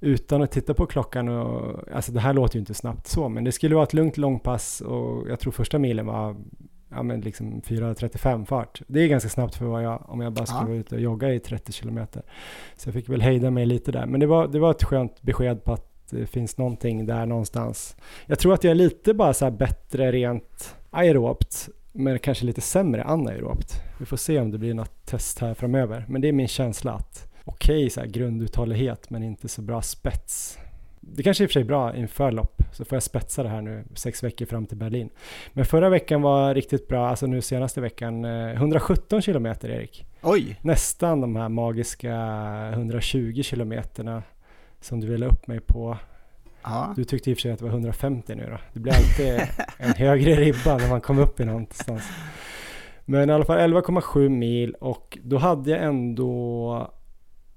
utan 0.00 0.42
att 0.42 0.50
titta 0.50 0.74
på 0.74 0.86
klockan 0.86 1.28
och 1.28 1.92
alltså 1.94 2.12
det 2.12 2.20
här 2.20 2.32
låter 2.32 2.56
ju 2.56 2.60
inte 2.60 2.74
snabbt 2.74 3.06
så 3.06 3.28
men 3.28 3.44
det 3.44 3.52
skulle 3.52 3.74
vara 3.74 3.84
ett 3.84 3.94
lugnt 3.94 4.16
långpass 4.16 4.80
och 4.80 5.28
jag 5.28 5.40
tror 5.40 5.52
första 5.52 5.78
milen 5.78 6.06
var 6.06 6.36
ja, 6.88 7.02
men 7.02 7.20
liksom 7.20 7.60
4.35 7.60 8.44
fart. 8.44 8.82
Det 8.86 9.00
är 9.00 9.08
ganska 9.08 9.28
snabbt 9.28 9.54
för 9.54 9.64
vad 9.64 9.82
jag, 9.82 10.02
om 10.08 10.20
jag 10.20 10.32
bara 10.32 10.46
skulle 10.46 10.60
ja. 10.60 10.66
vara 10.66 10.76
ute 10.76 10.94
och 10.94 11.00
jogga 11.00 11.34
i 11.34 11.40
30 11.40 11.72
kilometer. 11.72 12.22
Så 12.76 12.88
jag 12.88 12.94
fick 12.94 13.08
väl 13.08 13.22
hejda 13.22 13.50
mig 13.50 13.66
lite 13.66 13.92
där. 13.92 14.06
Men 14.06 14.20
det 14.20 14.26
var, 14.26 14.48
det 14.48 14.58
var 14.58 14.70
ett 14.70 14.84
skönt 14.84 15.22
besked 15.22 15.64
på 15.64 15.72
att 15.72 15.84
det 16.10 16.26
finns 16.26 16.58
någonting 16.58 17.06
där 17.06 17.26
någonstans. 17.26 17.96
Jag 18.26 18.38
tror 18.38 18.54
att 18.54 18.64
jag 18.64 18.70
är 18.70 18.74
lite 18.74 19.14
bara 19.14 19.34
så 19.34 19.50
bättre 19.50 20.12
rent 20.12 20.76
aerobt, 20.90 21.68
men 21.92 22.18
kanske 22.18 22.44
lite 22.44 22.60
sämre 22.60 23.04
anaerobt. 23.04 23.72
Vi 23.98 24.06
får 24.06 24.16
se 24.16 24.40
om 24.40 24.50
det 24.50 24.58
blir 24.58 24.74
något 24.74 25.06
test 25.06 25.38
här 25.38 25.54
framöver. 25.54 26.04
Men 26.08 26.20
det 26.20 26.28
är 26.28 26.32
min 26.32 26.48
känsla 26.48 26.92
att 26.92 27.28
okej, 27.44 27.86
okay, 27.86 28.06
grunduthållighet, 28.06 29.10
men 29.10 29.22
inte 29.22 29.48
så 29.48 29.62
bra 29.62 29.82
spets 29.82 30.58
det 31.14 31.22
kanske 31.22 31.42
är 31.42 31.44
i 31.44 31.46
och 31.46 31.50
för 31.50 31.60
sig 31.60 31.64
bra 31.64 31.96
inför 31.96 32.32
lopp, 32.32 32.62
så 32.72 32.84
får 32.84 32.96
jag 32.96 33.02
spetsa 33.02 33.42
det 33.42 33.48
här 33.48 33.62
nu 33.62 33.84
sex 33.94 34.24
veckor 34.24 34.46
fram 34.46 34.66
till 34.66 34.76
Berlin. 34.76 35.10
Men 35.52 35.64
förra 35.64 35.88
veckan 35.88 36.22
var 36.22 36.54
riktigt 36.54 36.88
bra, 36.88 37.08
alltså 37.08 37.26
nu 37.26 37.40
senaste 37.40 37.80
veckan, 37.80 38.24
117 38.24 39.18
eh, 39.18 39.22
kilometer 39.22 39.68
Erik. 39.68 40.06
Oj! 40.22 40.58
Nästan 40.62 41.20
de 41.20 41.36
här 41.36 41.48
magiska 41.48 42.14
120 42.72 43.42
kilometerna 43.42 44.22
som 44.80 45.00
du 45.00 45.06
ville 45.06 45.26
upp 45.26 45.46
mig 45.46 45.60
på. 45.60 45.96
Ja. 46.62 46.92
Du 46.96 47.04
tyckte 47.04 47.30
i 47.30 47.34
och 47.34 47.36
för 47.36 47.42
sig 47.42 47.52
att 47.52 47.58
det 47.58 47.64
var 47.64 47.72
150 47.72 48.34
nu 48.34 48.46
då. 48.50 48.58
Det 48.72 48.80
blir 48.80 48.92
alltid 48.92 49.48
en 49.78 49.92
högre 49.92 50.34
ribba 50.34 50.76
när 50.76 50.88
man 50.88 51.00
kommer 51.00 51.22
upp 51.22 51.40
i 51.40 51.44
någonstans. 51.44 52.02
Men 53.04 53.30
i 53.30 53.32
alla 53.32 53.44
fall 53.44 53.58
11,7 53.58 54.28
mil 54.28 54.74
och 54.74 55.18
då 55.22 55.38
hade 55.38 55.70
jag 55.70 55.82
ändå 55.82 56.94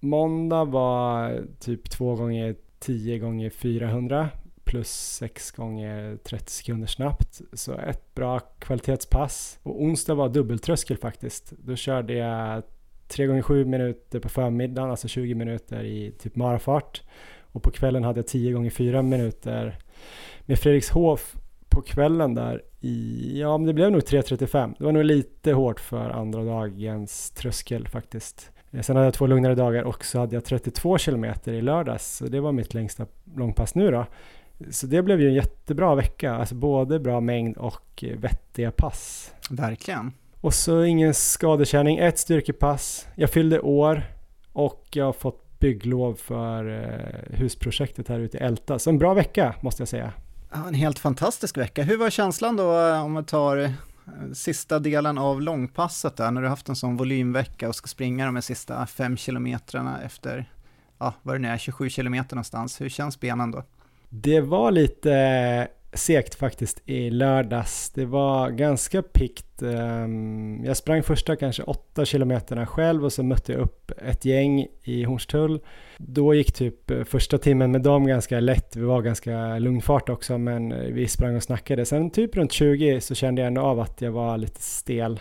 Måndag 0.03 0.65
var 0.65 1.41
typ 1.59 1.89
två 1.89 2.15
gånger 2.15 2.55
10 2.81 3.19
gånger 3.19 3.49
400 3.49 4.29
plus 4.63 4.89
6 4.91 5.51
gånger 5.51 6.17
30 6.23 6.51
sekunder 6.51 6.87
snabbt. 6.87 7.41
Så 7.53 7.73
ett 7.73 8.15
bra 8.15 8.39
kvalitetspass. 8.39 9.59
Och 9.63 9.81
onsdag 9.81 10.13
var 10.15 10.29
dubbeltröskel 10.29 10.97
faktiskt. 10.97 11.53
Då 11.57 11.75
körde 11.75 12.13
jag 12.13 12.63
3 13.07 13.27
gånger 13.27 13.41
7 13.41 13.65
minuter 13.65 14.19
på 14.19 14.29
förmiddagen, 14.29 14.89
alltså 14.89 15.07
20 15.07 15.35
minuter 15.35 15.83
i 15.83 16.11
typ 16.11 16.35
marafart. 16.35 17.01
och 17.51 17.63
på 17.63 17.71
kvällen 17.71 18.03
hade 18.03 18.19
jag 18.19 18.27
10 18.27 18.51
gånger 18.51 18.69
4 18.69 19.01
minuter 19.01 19.77
med 20.45 20.59
Fredrikshof 20.59 21.35
på 21.69 21.81
kvällen 21.81 22.35
där 22.35 22.61
i, 22.79 23.39
ja 23.39 23.57
men 23.57 23.67
det 23.67 23.73
blev 23.73 23.91
nog 23.91 24.01
3.35. 24.01 24.75
Det 24.77 24.83
var 24.83 24.91
nog 24.91 25.03
lite 25.03 25.53
hårt 25.53 25.79
för 25.79 26.09
andra 26.09 26.43
dagens 26.43 27.31
tröskel 27.31 27.87
faktiskt. 27.87 28.51
Eh, 28.71 28.81
sen 28.81 28.95
hade 28.95 29.07
jag 29.07 29.13
två 29.13 29.27
lugnare 29.27 29.55
dagar 29.55 29.83
och 29.83 30.05
så 30.05 30.19
hade 30.19 30.35
jag 30.35 30.45
32 30.45 30.97
kilometer 30.97 31.53
i 31.53 31.61
lördags. 31.61 32.17
Så 32.17 32.25
det 32.25 32.39
var 32.39 32.51
mitt 32.51 32.73
längsta 32.73 33.05
långpass 33.35 33.75
nu 33.75 33.91
då. 33.91 34.05
Så 34.69 34.87
det 34.87 35.01
blev 35.01 35.21
ju 35.21 35.27
en 35.27 35.33
jättebra 35.33 35.95
vecka, 35.95 36.33
alltså 36.33 36.55
både 36.55 36.99
bra 36.99 37.19
mängd 37.19 37.57
och 37.57 38.03
vettiga 38.17 38.71
pass. 38.71 39.33
Verkligen. 39.49 40.13
Och 40.41 40.53
så 40.53 40.83
ingen 40.83 41.13
skadekänning, 41.13 41.97
ett 41.97 42.19
styrkepass. 42.19 43.07
Jag 43.15 43.29
fyllde 43.29 43.59
år 43.59 44.03
och 44.53 44.87
jag 44.91 45.05
har 45.05 45.13
fått 45.13 45.59
bygglov 45.59 46.13
för 46.13 46.69
eh, 46.69 47.37
husprojektet 47.37 48.07
här 48.07 48.19
ute 48.19 48.37
i 48.37 48.41
Älta. 48.41 48.79
Så 48.79 48.89
en 48.89 48.97
bra 48.97 49.13
vecka 49.13 49.55
måste 49.61 49.81
jag 49.81 49.87
säga. 49.87 50.13
Ja, 50.51 50.67
en 50.67 50.73
helt 50.73 50.99
fantastisk 50.99 51.57
vecka. 51.57 51.83
Hur 51.83 51.97
var 51.97 52.09
känslan 52.09 52.55
då 52.55 52.87
eh, 52.87 53.05
om 53.05 53.15
vi 53.15 53.23
tar 53.23 53.57
eh, 53.57 53.71
sista 54.33 54.79
delen 54.79 55.17
av 55.17 55.41
långpasset 55.41 56.17
där, 56.17 56.31
när 56.31 56.41
du 56.41 56.47
haft 56.47 56.69
en 56.69 56.75
sån 56.75 56.97
volymvecka 56.97 57.69
och 57.69 57.75
ska 57.75 57.87
springa 57.87 58.25
de 58.25 58.35
här 58.35 58.41
sista 58.41 58.85
fem 58.85 59.17
kilometrarna 59.17 60.01
efter, 60.01 60.49
ja, 60.97 61.13
vad 61.21 61.35
det 61.35 61.39
nu 61.39 61.47
är, 61.47 61.57
27 61.57 61.89
kilometer 61.89 62.35
någonstans. 62.35 62.81
Hur 62.81 62.89
känns 62.89 63.19
benen 63.19 63.51
då? 63.51 63.63
Det 64.09 64.41
var 64.41 64.71
lite 64.71 65.67
segt 65.93 66.35
faktiskt 66.35 66.81
i 66.85 67.09
lördags. 67.09 67.89
Det 67.89 68.05
var 68.05 68.49
ganska 68.49 69.01
pikt. 69.01 69.61
Ehm, 69.61 70.61
jag 70.65 70.77
sprang 70.77 71.03
första 71.03 71.35
kanske 71.35 71.63
åtta 71.63 72.05
kilometerna 72.05 72.65
själv 72.65 73.05
och 73.05 73.13
så 73.13 73.23
mötte 73.23 73.51
jag 73.51 73.61
upp 73.61 73.91
ett 74.05 74.25
gäng 74.25 74.67
i 74.83 75.03
Hornstull. 75.03 75.59
Då 75.97 76.33
gick 76.33 76.51
typ 76.51 76.91
eh, 76.91 77.03
första 77.03 77.37
timmen 77.37 77.71
med 77.71 77.81
dem 77.81 78.07
ganska 78.07 78.39
lätt. 78.39 78.75
Vi 78.75 78.81
var 78.81 79.01
ganska 79.01 79.59
lugn 79.59 79.81
fart 79.81 80.09
också 80.09 80.37
men 80.37 80.71
eh, 80.71 80.93
vi 80.93 81.07
sprang 81.07 81.35
och 81.35 81.43
snackade. 81.43 81.85
Sen 81.85 82.09
typ 82.09 82.35
runt 82.35 82.51
20 82.51 83.01
så 83.01 83.15
kände 83.15 83.41
jag 83.41 83.47
ändå 83.47 83.61
av 83.61 83.79
att 83.79 84.01
jag 84.01 84.11
var 84.11 84.37
lite 84.37 84.61
stel. 84.61 85.19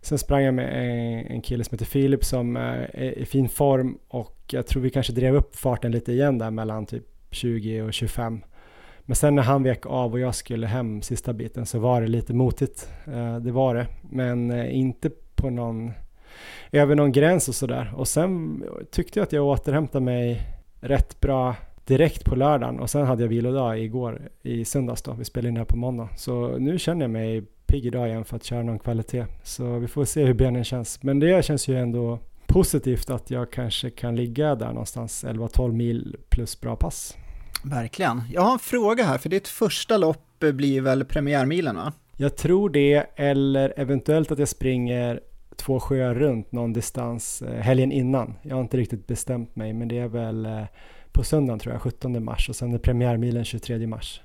Sen 0.00 0.18
sprang 0.18 0.42
jag 0.42 0.54
med 0.54 1.26
en 1.30 1.42
kille 1.42 1.64
som 1.64 1.74
heter 1.74 1.86
Filip 1.86 2.24
som 2.24 2.56
eh, 2.56 2.62
är 2.92 3.18
i 3.18 3.24
fin 3.24 3.48
form 3.48 3.98
och 4.08 4.38
jag 4.50 4.66
tror 4.66 4.82
vi 4.82 4.90
kanske 4.90 5.12
drev 5.12 5.34
upp 5.34 5.56
farten 5.56 5.92
lite 5.92 6.12
igen 6.12 6.38
där 6.38 6.50
mellan 6.50 6.86
typ 6.86 7.04
20 7.30 7.82
och 7.82 7.92
25. 7.92 8.40
Men 9.08 9.16
sen 9.16 9.34
när 9.34 9.42
han 9.42 9.62
vek 9.62 9.86
av 9.86 10.12
och 10.12 10.20
jag 10.20 10.34
skulle 10.34 10.66
hem 10.66 11.02
sista 11.02 11.32
biten 11.32 11.66
så 11.66 11.78
var 11.78 12.00
det 12.00 12.06
lite 12.06 12.34
motigt. 12.34 12.88
Eh, 13.06 13.36
det 13.36 13.52
var 13.52 13.74
det, 13.74 13.86
men 14.10 14.50
eh, 14.50 14.78
inte 14.78 15.10
på 15.34 15.50
någon 15.50 15.92
över 16.72 16.94
någon 16.94 17.12
gräns 17.12 17.48
och 17.48 17.54
sådär. 17.54 17.92
Och 17.96 18.08
sen 18.08 18.62
tyckte 18.90 19.18
jag 19.18 19.26
att 19.26 19.32
jag 19.32 19.46
återhämtade 19.46 20.04
mig 20.04 20.42
rätt 20.80 21.20
bra 21.20 21.54
direkt 21.84 22.24
på 22.24 22.36
lördagen 22.36 22.80
och 22.80 22.90
sen 22.90 23.06
hade 23.06 23.22
jag 23.22 23.28
vilodag 23.28 23.78
igår 23.78 24.28
i 24.42 24.64
söndags 24.64 25.02
då. 25.02 25.12
Vi 25.12 25.24
spelade 25.24 25.48
in 25.48 25.54
det 25.54 25.60
här 25.60 25.64
på 25.64 25.76
måndag. 25.76 26.08
Så 26.16 26.58
nu 26.58 26.78
känner 26.78 27.04
jag 27.04 27.10
mig 27.10 27.42
pigg 27.66 27.86
idag 27.86 28.08
igen 28.08 28.24
för 28.24 28.36
att 28.36 28.44
köra 28.44 28.62
någon 28.62 28.78
kvalitet. 28.78 29.26
Så 29.42 29.78
vi 29.78 29.88
får 29.88 30.04
se 30.04 30.24
hur 30.24 30.34
benen 30.34 30.64
känns. 30.64 31.02
Men 31.02 31.20
det 31.20 31.44
känns 31.44 31.68
ju 31.68 31.78
ändå 31.78 32.18
positivt 32.46 33.10
att 33.10 33.30
jag 33.30 33.52
kanske 33.52 33.90
kan 33.90 34.16
ligga 34.16 34.54
där 34.54 34.68
någonstans 34.68 35.24
11-12 35.24 35.72
mil 35.72 36.16
plus 36.28 36.60
bra 36.60 36.76
pass. 36.76 37.16
Verkligen. 37.64 38.22
Jag 38.32 38.42
har 38.42 38.52
en 38.52 38.58
fråga 38.58 39.04
här, 39.04 39.18
för 39.18 39.28
ditt 39.28 39.48
första 39.48 39.96
lopp 39.96 40.24
blir 40.38 40.80
väl 40.80 41.04
premiärmilen 41.04 41.76
va? 41.76 41.92
Jag 42.16 42.36
tror 42.36 42.70
det, 42.70 43.06
eller 43.16 43.74
eventuellt 43.76 44.32
att 44.32 44.38
jag 44.38 44.48
springer 44.48 45.20
två 45.56 45.80
sjöar 45.80 46.14
runt 46.14 46.52
någon 46.52 46.72
distans 46.72 47.42
eh, 47.42 47.60
helgen 47.60 47.92
innan. 47.92 48.34
Jag 48.42 48.56
har 48.56 48.60
inte 48.60 48.76
riktigt 48.76 49.06
bestämt 49.06 49.56
mig, 49.56 49.72
men 49.72 49.88
det 49.88 49.98
är 49.98 50.08
väl 50.08 50.46
eh, 50.46 50.64
på 51.12 51.24
söndagen 51.24 51.58
tror 51.58 51.74
jag, 51.74 51.82
17 51.82 52.24
mars 52.24 52.48
och 52.48 52.56
sen 52.56 52.74
är 52.74 52.78
premiärmilen 52.78 53.44
23 53.44 53.86
mars. 53.86 54.20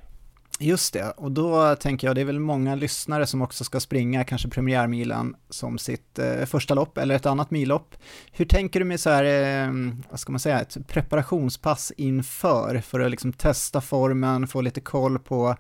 Just 0.60 0.94
det, 0.94 1.12
och 1.12 1.32
då 1.32 1.76
tänker 1.76 2.08
jag 2.08 2.16
det 2.16 2.22
är 2.22 2.26
väl 2.26 2.40
många 2.40 2.76
lyssnare 2.76 3.28
som 3.28 3.42
också 3.42 3.64
ska 3.64 3.80
springa 3.80 4.24
kanske 4.24 4.50
premiärmilen 4.50 5.36
som 5.50 5.78
sitt 5.78 6.20
eh, 6.20 6.46
första 6.46 6.74
lopp 6.74 6.98
eller 6.98 7.16
ett 7.16 7.26
annat 7.26 7.52
millopp. 7.52 7.96
Hur 8.32 8.46
tänker 8.46 8.80
du 8.80 8.86
med 8.86 9.00
så 9.00 9.10
här, 9.10 9.24
eh, 9.24 9.74
vad 10.10 10.20
ska 10.20 10.32
man 10.32 10.40
säga, 10.40 10.62
ett 10.62 10.88
preparationspass 10.88 11.92
inför 11.98 12.80
för 12.80 13.00
att 13.00 13.12
liksom 13.12 13.34
testa 13.34 13.82
formen, 13.82 14.48
få 14.48 14.62
lite 14.62 14.82
koll 14.82 15.20
på 15.20 15.56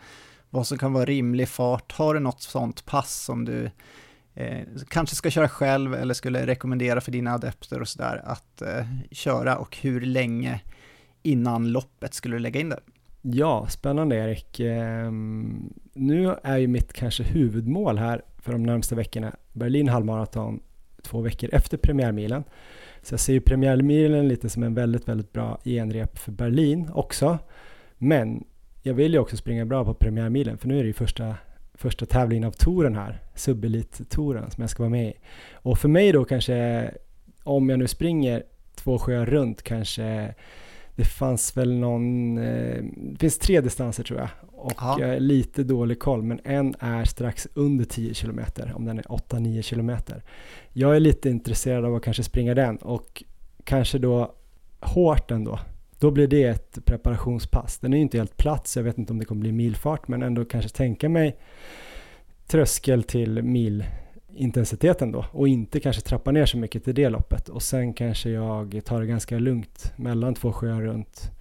vad 0.49 0.67
som 0.67 0.77
kan 0.77 0.93
vara 0.93 1.05
rimlig 1.05 1.49
fart. 1.49 1.91
Har 1.91 2.13
du 2.13 2.19
något 2.19 2.41
sånt 2.41 2.85
pass 2.85 3.23
som 3.23 3.45
du 3.45 3.71
eh, 4.33 4.67
kanske 4.87 5.15
ska 5.15 5.29
köra 5.29 5.49
själv 5.49 5.95
eller 5.95 6.13
skulle 6.13 6.47
rekommendera 6.47 7.01
för 7.01 7.11
dina 7.11 7.33
adepter 7.33 7.81
och 7.81 7.87
sådär 7.87 8.21
att 8.25 8.61
eh, 8.61 8.85
köra 9.11 9.57
och 9.57 9.77
hur 9.77 10.01
länge 10.01 10.61
innan 11.23 11.71
loppet 11.71 12.13
skulle 12.13 12.35
du 12.35 12.39
lägga 12.39 12.59
in 12.59 12.69
det? 12.69 12.79
Ja, 13.25 13.67
spännande 13.69 14.15
Erik. 14.15 14.59
Ehm, 14.59 15.73
nu 15.93 16.35
är 16.43 16.57
ju 16.57 16.67
mitt 16.67 16.93
kanske 16.93 17.23
huvudmål 17.23 17.97
här 17.97 18.21
för 18.37 18.51
de 18.51 18.63
närmsta 18.63 18.95
veckorna 18.95 19.35
Berlin 19.53 19.87
halvmaraton 19.87 20.59
två 21.01 21.21
veckor 21.21 21.49
efter 21.53 21.77
premiärmilen. 21.77 22.43
Så 23.01 23.13
jag 23.13 23.19
ser 23.19 23.33
ju 23.33 23.41
premiärmilen 23.41 24.27
lite 24.27 24.49
som 24.49 24.63
en 24.63 24.73
väldigt, 24.73 25.07
väldigt 25.07 25.33
bra 25.33 25.59
genrep 25.63 26.17
för 26.17 26.31
Berlin 26.31 26.89
också. 26.93 27.37
Men 27.97 28.43
jag 28.81 28.93
vill 28.93 29.13
ju 29.13 29.19
också 29.19 29.37
springa 29.37 29.65
bra 29.65 29.85
på 29.85 29.93
premiärmilen 29.93 30.57
för 30.57 30.67
nu 30.67 30.79
är 30.79 30.83
det 30.83 30.87
ju 30.87 30.93
första, 30.93 31.35
första 31.73 32.05
tävlingen 32.05 32.43
av 32.43 32.51
touren 32.51 32.95
här, 32.95 33.21
subelit-touren 33.35 34.51
som 34.51 34.61
jag 34.61 34.69
ska 34.69 34.83
vara 34.83 34.89
med 34.89 35.07
i. 35.07 35.13
Och 35.53 35.77
för 35.77 35.89
mig 35.89 36.11
då 36.11 36.25
kanske, 36.25 36.91
om 37.43 37.69
jag 37.69 37.79
nu 37.79 37.87
springer 37.87 38.43
två 38.75 38.99
sjöar 38.99 39.25
runt 39.25 39.61
kanske 39.61 40.35
det 40.95 41.05
fanns 41.05 41.57
väl 41.57 41.73
någon, 41.73 42.37
eh, 42.37 42.83
det 42.95 43.19
finns 43.19 43.37
tre 43.37 43.61
distanser 43.61 44.03
tror 44.03 44.19
jag 44.19 44.29
och 44.51 45.01
är 45.01 45.19
lite 45.19 45.63
dålig 45.63 45.99
koll 45.99 46.23
men 46.23 46.39
en 46.43 46.75
är 46.79 47.05
strax 47.05 47.47
under 47.53 47.85
10 47.85 48.13
km 48.13 48.39
om 48.75 48.85
den 48.85 48.99
är 48.99 49.03
8-9 49.03 49.61
km. 49.61 49.91
Jag 50.73 50.95
är 50.95 50.99
lite 50.99 51.29
intresserad 51.29 51.85
av 51.85 51.95
att 51.95 52.03
kanske 52.03 52.23
springa 52.23 52.53
den 52.53 52.77
och 52.77 53.23
kanske 53.63 53.97
då 53.97 54.33
hårt 54.79 55.31
ändå. 55.31 55.59
Då 55.99 56.11
blir 56.11 56.27
det 56.27 56.43
ett 56.43 56.85
preparationspass. 56.85 57.79
Den 57.79 57.93
är 57.93 57.97
ju 57.97 58.03
inte 58.03 58.17
helt 58.17 58.37
platt 58.37 58.67
så 58.67 58.79
jag 58.79 58.83
vet 58.83 58.97
inte 58.97 59.13
om 59.13 59.19
det 59.19 59.25
kommer 59.25 59.41
bli 59.41 59.51
milfart 59.51 60.07
men 60.07 60.23
ändå 60.23 60.45
kanske 60.45 60.69
tänka 60.69 61.09
mig 61.09 61.37
tröskel 62.47 63.03
till 63.03 63.43
mil 63.43 63.85
intensiteten 64.35 65.11
då 65.11 65.25
och 65.31 65.47
inte 65.47 65.79
kanske 65.79 66.01
trappa 66.01 66.31
ner 66.31 66.45
så 66.45 66.57
mycket 66.57 66.83
till 66.83 66.95
det 66.95 67.09
loppet 67.09 67.49
och 67.49 67.61
sen 67.61 67.93
kanske 67.93 68.29
jag 68.29 68.81
tar 68.85 69.01
det 69.01 69.07
ganska 69.07 69.39
lugnt 69.39 69.93
mellan 69.95 70.35
två 70.35 70.51
sjöar 70.51 70.81
runt 70.81 71.31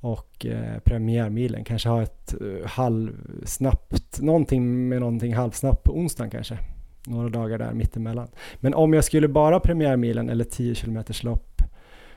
och 0.00 0.46
eh, 0.46 0.78
premiärmilen. 0.84 1.64
Kanske 1.64 1.88
ha 1.88 2.02
ett 2.02 2.34
eh, 2.40 2.68
halvsnabbt, 2.68 4.20
någonting 4.20 4.88
med 4.88 5.00
någonting 5.00 5.34
halvsnabbt 5.34 5.82
på 5.82 5.96
onsdagen 5.96 6.30
kanske. 6.30 6.58
Några 7.06 7.28
dagar 7.28 7.58
där 7.58 7.72
mittemellan. 7.72 8.28
Men 8.56 8.74
om 8.74 8.94
jag 8.94 9.04
skulle 9.04 9.28
bara 9.28 9.60
premiärmilen 9.60 10.30
eller 10.30 10.44
10 10.44 10.74
km 10.74 11.02
lopp 11.22 11.62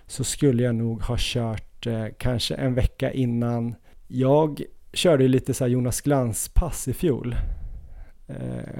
så 0.08 0.23
skulle 0.23 0.63
jag 0.63 0.75
nog 0.75 1.01
ha 1.01 1.15
kört 1.19 1.88
eh, 1.88 2.06
kanske 2.17 2.56
en 2.56 2.73
vecka 2.73 3.12
innan. 3.12 3.75
Jag 4.08 4.62
körde 4.93 5.23
ju 5.23 5.29
lite 5.29 5.53
så 5.53 5.67
Jonas 5.67 6.01
Glans-pass 6.01 6.88
i 6.88 6.93
fjol 6.93 7.36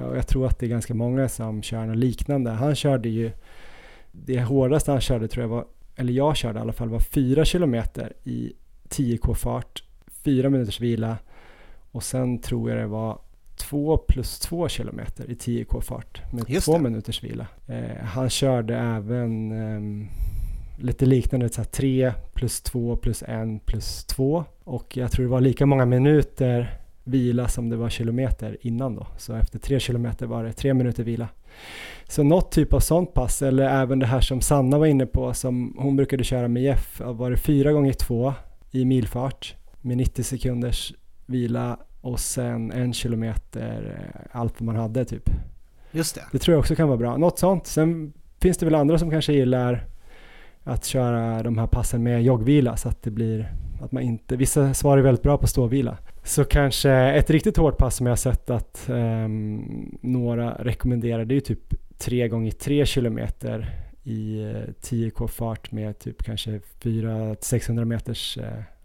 och 0.08 0.16
jag 0.16 0.26
tror 0.26 0.46
att 0.46 0.58
det 0.58 0.66
är 0.66 0.70
ganska 0.70 0.94
många 0.94 1.28
som 1.28 1.62
kör 1.62 1.86
något 1.86 1.96
liknande. 1.96 2.50
Han 2.50 2.74
körde 2.74 3.08
ju, 3.08 3.30
det 4.12 4.40
hårdaste 4.40 4.90
han 4.90 5.00
körde 5.00 5.28
tror 5.28 5.42
jag 5.42 5.48
var, 5.48 5.64
eller 5.96 6.12
jag 6.12 6.36
körde 6.36 6.58
i 6.58 6.62
alla 6.62 6.72
fall, 6.72 6.88
var 6.88 7.00
4 7.00 7.44
km 7.44 7.74
i 8.24 8.52
10k 8.88 9.34
fart, 9.34 9.84
4 10.24 10.50
minuters 10.50 10.80
vila 10.80 11.16
och 11.92 12.02
sen 12.02 12.38
tror 12.38 12.70
jag 12.70 12.78
det 12.78 12.86
var 12.86 13.18
2 13.56 13.96
plus 13.96 14.38
2 14.38 14.68
km 14.68 15.00
i 15.28 15.34
10k 15.34 15.80
fart 15.80 16.22
med 16.32 16.62
2 16.62 16.78
minuters 16.78 17.24
vila. 17.24 17.46
Eh, 17.66 18.04
han 18.04 18.30
körde 18.30 18.76
även 18.76 19.52
eh, 19.52 20.08
lite 20.78 21.06
liknande, 21.06 21.48
så 21.48 21.64
3 21.64 22.12
plus 22.34 22.60
2 22.60 22.96
plus 22.96 23.22
1 23.22 23.66
plus 23.66 24.04
2 24.04 24.44
och 24.64 24.96
jag 24.96 25.12
tror 25.12 25.24
det 25.24 25.30
var 25.30 25.40
lika 25.40 25.66
många 25.66 25.84
minuter 25.84 26.80
vila 27.04 27.48
som 27.48 27.68
det 27.68 27.76
var 27.76 27.88
kilometer 27.88 28.56
innan 28.60 28.94
då. 28.94 29.06
Så 29.16 29.34
efter 29.34 29.58
tre 29.58 29.80
kilometer 29.80 30.26
var 30.26 30.44
det 30.44 30.52
tre 30.52 30.74
minuter 30.74 31.04
vila. 31.04 31.28
Så 32.08 32.22
något 32.22 32.52
typ 32.52 32.72
av 32.72 32.80
sånt 32.80 33.14
pass, 33.14 33.42
eller 33.42 33.68
även 33.82 33.98
det 33.98 34.06
här 34.06 34.20
som 34.20 34.40
Sanna 34.40 34.78
var 34.78 34.86
inne 34.86 35.06
på, 35.06 35.34
som 35.34 35.76
hon 35.78 35.96
brukade 35.96 36.24
köra 36.24 36.48
med 36.48 36.62
Jeff, 36.62 37.00
var 37.04 37.30
det 37.30 37.36
fyra 37.36 37.72
gånger 37.72 37.92
två 37.92 38.34
i 38.70 38.84
milfart 38.84 39.54
med 39.80 39.96
90 39.96 40.22
sekunders 40.22 40.94
vila 41.26 41.78
och 42.00 42.20
sen 42.20 42.72
en 42.72 42.92
kilometer 42.92 43.96
eh, 43.98 44.40
allt 44.40 44.60
vad 44.60 44.66
man 44.66 44.76
hade 44.76 45.04
typ. 45.04 45.30
Just 45.92 46.14
det. 46.14 46.22
Det 46.32 46.38
tror 46.38 46.52
jag 46.52 46.60
också 46.60 46.74
kan 46.74 46.88
vara 46.88 46.98
bra. 46.98 47.16
Något 47.16 47.38
sånt. 47.38 47.66
Sen 47.66 48.12
finns 48.40 48.58
det 48.58 48.66
väl 48.66 48.74
andra 48.74 48.98
som 48.98 49.10
kanske 49.10 49.32
gillar 49.32 49.84
att 50.64 50.84
köra 50.84 51.42
de 51.42 51.58
här 51.58 51.66
passen 51.66 52.02
med 52.02 52.22
joggvila 52.22 52.76
så 52.76 52.88
att 52.88 53.02
det 53.02 53.10
blir 53.10 53.52
att 53.80 53.92
man 53.92 54.02
inte, 54.02 54.36
vissa 54.36 54.74
svarar 54.74 55.02
väldigt 55.02 55.22
bra 55.22 55.38
på 55.38 55.46
ståvila. 55.46 55.98
Så 56.24 56.44
kanske 56.44 56.90
ett 56.90 57.30
riktigt 57.30 57.56
hårt 57.56 57.78
pass 57.78 57.96
som 57.96 58.06
jag 58.06 58.10
har 58.10 58.16
sett 58.16 58.50
att 58.50 58.84
um, 58.88 59.98
några 60.00 60.54
rekommenderar 60.54 61.24
det 61.24 61.36
är 61.36 61.40
typ 61.40 61.74
3 61.98 62.28
gånger 62.28 62.50
3 62.50 62.86
kilometer 62.86 63.70
i 64.04 64.46
10k 64.82 65.26
fart 65.28 65.72
med 65.72 65.98
typ 65.98 66.22
kanske 66.22 66.60
400-600 66.82 67.84
meters 67.84 68.38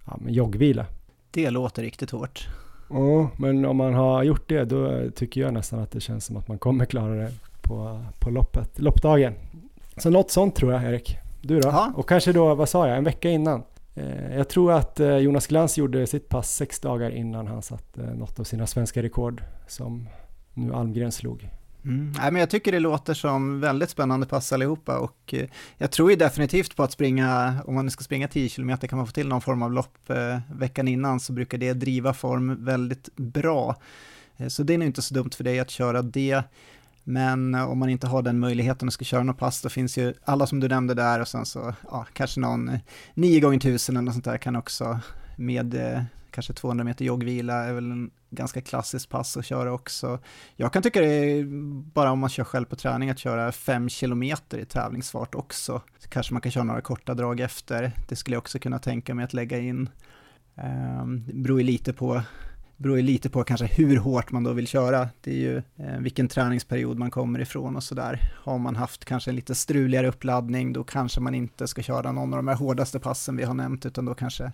ja, 0.05 0.19
joggvila. 0.27 0.85
Det 1.31 1.49
låter 1.49 1.81
riktigt 1.81 2.11
hårt. 2.11 2.47
Ja, 2.89 3.29
men 3.37 3.65
om 3.65 3.77
man 3.77 3.93
har 3.93 4.23
gjort 4.23 4.49
det 4.49 4.65
då 4.65 5.09
tycker 5.15 5.41
jag 5.41 5.53
nästan 5.53 5.79
att 5.79 5.91
det 5.91 5.99
känns 5.99 6.25
som 6.25 6.37
att 6.37 6.47
man 6.47 6.57
kommer 6.57 6.85
klara 6.85 7.15
det 7.15 7.31
på, 7.61 8.03
på 8.19 8.29
loppet, 8.29 8.79
loppdagen. 8.79 9.33
Så 9.97 10.09
något 10.09 10.31
sånt 10.31 10.55
tror 10.55 10.73
jag 10.73 10.83
Erik. 10.83 11.17
Du 11.41 11.59
då? 11.59 11.69
Aha. 11.69 11.93
Och 11.95 12.09
kanske 12.09 12.33
då, 12.33 12.55
vad 12.55 12.69
sa 12.69 12.87
jag, 12.87 12.97
en 12.97 13.03
vecka 13.03 13.29
innan? 13.29 13.63
Eh, 13.99 14.37
jag 14.37 14.49
tror 14.49 14.71
att 14.71 14.99
eh, 14.99 15.17
Jonas 15.17 15.47
Glans 15.47 15.77
gjorde 15.77 16.07
sitt 16.07 16.29
pass 16.29 16.55
sex 16.55 16.79
dagar 16.79 17.11
innan 17.11 17.47
han 17.47 17.61
satte 17.61 18.03
eh, 18.03 18.13
något 18.13 18.39
av 18.39 18.43
sina 18.43 18.67
svenska 18.67 19.03
rekord 19.03 19.43
som 19.67 20.09
nu 20.53 20.73
Almgren 20.73 21.11
slog. 21.11 21.49
Mm. 21.85 22.13
Nej, 22.17 22.31
men 22.31 22.39
jag 22.39 22.49
tycker 22.49 22.71
det 22.71 22.79
låter 22.79 23.13
som 23.13 23.59
väldigt 23.59 23.89
spännande 23.89 24.27
pass 24.27 24.53
allihopa 24.53 24.97
och 24.97 25.33
jag 25.77 25.91
tror 25.91 26.09
ju 26.09 26.15
definitivt 26.15 26.75
på 26.75 26.83
att 26.83 26.91
springa, 26.91 27.61
om 27.65 27.75
man 27.75 27.85
nu 27.85 27.91
ska 27.91 28.03
springa 28.03 28.27
10 28.27 28.49
km 28.49 28.77
kan 28.77 28.97
man 28.97 29.07
få 29.07 29.13
till 29.13 29.27
någon 29.27 29.41
form 29.41 29.61
av 29.61 29.71
lopp 29.71 29.97
veckan 30.53 30.87
innan 30.87 31.19
så 31.19 31.33
brukar 31.33 31.57
det 31.57 31.73
driva 31.73 32.13
form 32.13 32.65
väldigt 32.65 33.15
bra. 33.15 33.75
så 34.47 34.63
det 34.63 34.73
är 34.73 34.77
nog 34.77 34.87
inte 34.87 35.01
så 35.01 35.13
dumt 35.13 35.31
för 35.37 35.43
dig 35.43 35.59
att 35.59 35.69
köra 35.69 36.01
det. 36.01 36.43
Men 37.09 37.55
eh, 37.55 37.69
om 37.69 37.79
man 37.79 37.89
inte 37.89 38.07
har 38.07 38.21
den 38.21 38.39
möjligheten 38.39 38.87
och 38.87 38.93
ska 38.93 39.05
köra 39.05 39.23
något 39.23 39.37
pass, 39.37 39.61
då 39.61 39.69
finns 39.69 39.97
ju 39.97 40.13
alla 40.23 40.47
som 40.47 40.59
du 40.59 40.67
nämnde 40.67 40.93
där 40.93 41.19
och 41.19 41.27
sen 41.27 41.45
så, 41.45 41.73
ja, 41.91 42.05
kanske 42.13 42.39
någon 42.39 42.69
eh, 42.69 42.79
9 43.13 43.39
gånger 43.39 43.57
1000 43.57 43.97
eller 43.97 44.05
något 44.05 44.13
sånt 44.13 44.25
där 44.25 44.37
kan 44.37 44.55
också 44.55 44.99
med 45.35 45.73
eh, 45.73 46.03
kanske 46.31 46.53
200 46.53 46.83
meter 46.83 47.05
joggvila 47.05 47.53
är 47.53 47.73
väl 47.73 47.91
en 47.91 48.11
ganska 48.29 48.61
klassisk 48.61 49.09
pass 49.09 49.37
att 49.37 49.45
köra 49.45 49.73
också. 49.73 50.19
Jag 50.55 50.73
kan 50.73 50.83
tycka 50.83 51.01
det 51.01 51.07
är, 51.07 51.43
bara 51.93 52.11
om 52.11 52.19
man 52.19 52.29
kör 52.29 52.43
själv 52.43 52.65
på 52.65 52.75
träning, 52.75 53.09
att 53.09 53.19
köra 53.19 53.51
5 53.51 53.89
kilometer 53.89 54.57
i 54.57 54.65
tävlingsfart 54.65 55.35
också. 55.35 55.81
Så 55.99 56.09
kanske 56.09 56.33
man 56.33 56.41
kan 56.41 56.51
köra 56.51 56.63
några 56.63 56.81
korta 56.81 57.13
drag 57.13 57.39
efter. 57.39 57.91
Det 58.09 58.15
skulle 58.15 58.35
jag 58.35 58.41
också 58.41 58.59
kunna 58.59 58.79
tänka 58.79 59.15
mig 59.15 59.25
att 59.25 59.33
lägga 59.33 59.59
in. 59.59 59.89
Um, 60.55 61.23
det 61.27 61.33
beror 61.33 61.59
ju 61.59 61.65
lite 61.65 61.93
på 61.93 62.21
beror 62.79 62.97
ju 62.97 63.03
lite 63.03 63.29
på 63.29 63.43
kanske 63.43 63.65
hur 63.65 63.97
hårt 63.97 64.31
man 64.31 64.43
då 64.43 64.53
vill 64.53 64.67
köra. 64.67 65.09
Det 65.21 65.31
är 65.31 65.35
ju 65.35 65.57
eh, 65.57 65.99
vilken 65.99 66.27
träningsperiod 66.27 66.97
man 66.97 67.11
kommer 67.11 67.39
ifrån 67.39 67.75
och 67.75 67.83
sådär. 67.83 68.31
Har 68.35 68.57
man 68.57 68.75
haft 68.75 69.05
kanske 69.05 69.31
en 69.31 69.35
lite 69.35 69.55
struligare 69.55 70.07
uppladdning, 70.07 70.73
då 70.73 70.83
kanske 70.83 71.21
man 71.21 71.35
inte 71.35 71.67
ska 71.67 71.81
köra 71.81 72.11
någon 72.11 72.33
av 72.33 72.37
de 72.37 72.47
här 72.47 72.55
hårdaste 72.55 72.99
passen 72.99 73.37
vi 73.37 73.43
har 73.43 73.53
nämnt, 73.53 73.85
utan 73.85 74.05
då 74.05 74.13
kanske, 74.13 74.51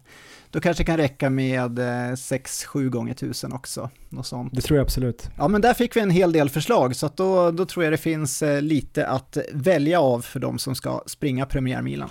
då 0.50 0.60
kanske 0.60 0.84
kan 0.84 0.98
räcka 0.98 1.30
med 1.30 1.80
eh, 1.80 1.84
6-7 1.84 2.90
gånger 2.90 3.12
1000 3.12 3.54
också. 3.54 3.90
Något 4.10 4.28
sånt. 4.28 4.56
Det 4.56 4.62
tror 4.62 4.78
jag 4.78 4.84
absolut. 4.84 5.30
Ja, 5.38 5.48
men 5.48 5.62
där 5.62 5.74
fick 5.74 5.96
vi 5.96 6.00
en 6.00 6.10
hel 6.10 6.32
del 6.32 6.50
förslag, 6.50 6.96
så 6.96 7.10
då, 7.16 7.52
då 7.52 7.66
tror 7.66 7.84
jag 7.84 7.94
det 7.94 7.98
finns 7.98 8.42
eh, 8.44 8.62
lite 8.62 9.08
att 9.08 9.38
välja 9.54 10.02
av 10.02 10.22
för 10.22 10.40
de 10.40 10.60
som 10.60 10.76
ska 10.76 11.02
springa 11.06 11.46
premiärmilen. 11.46 12.10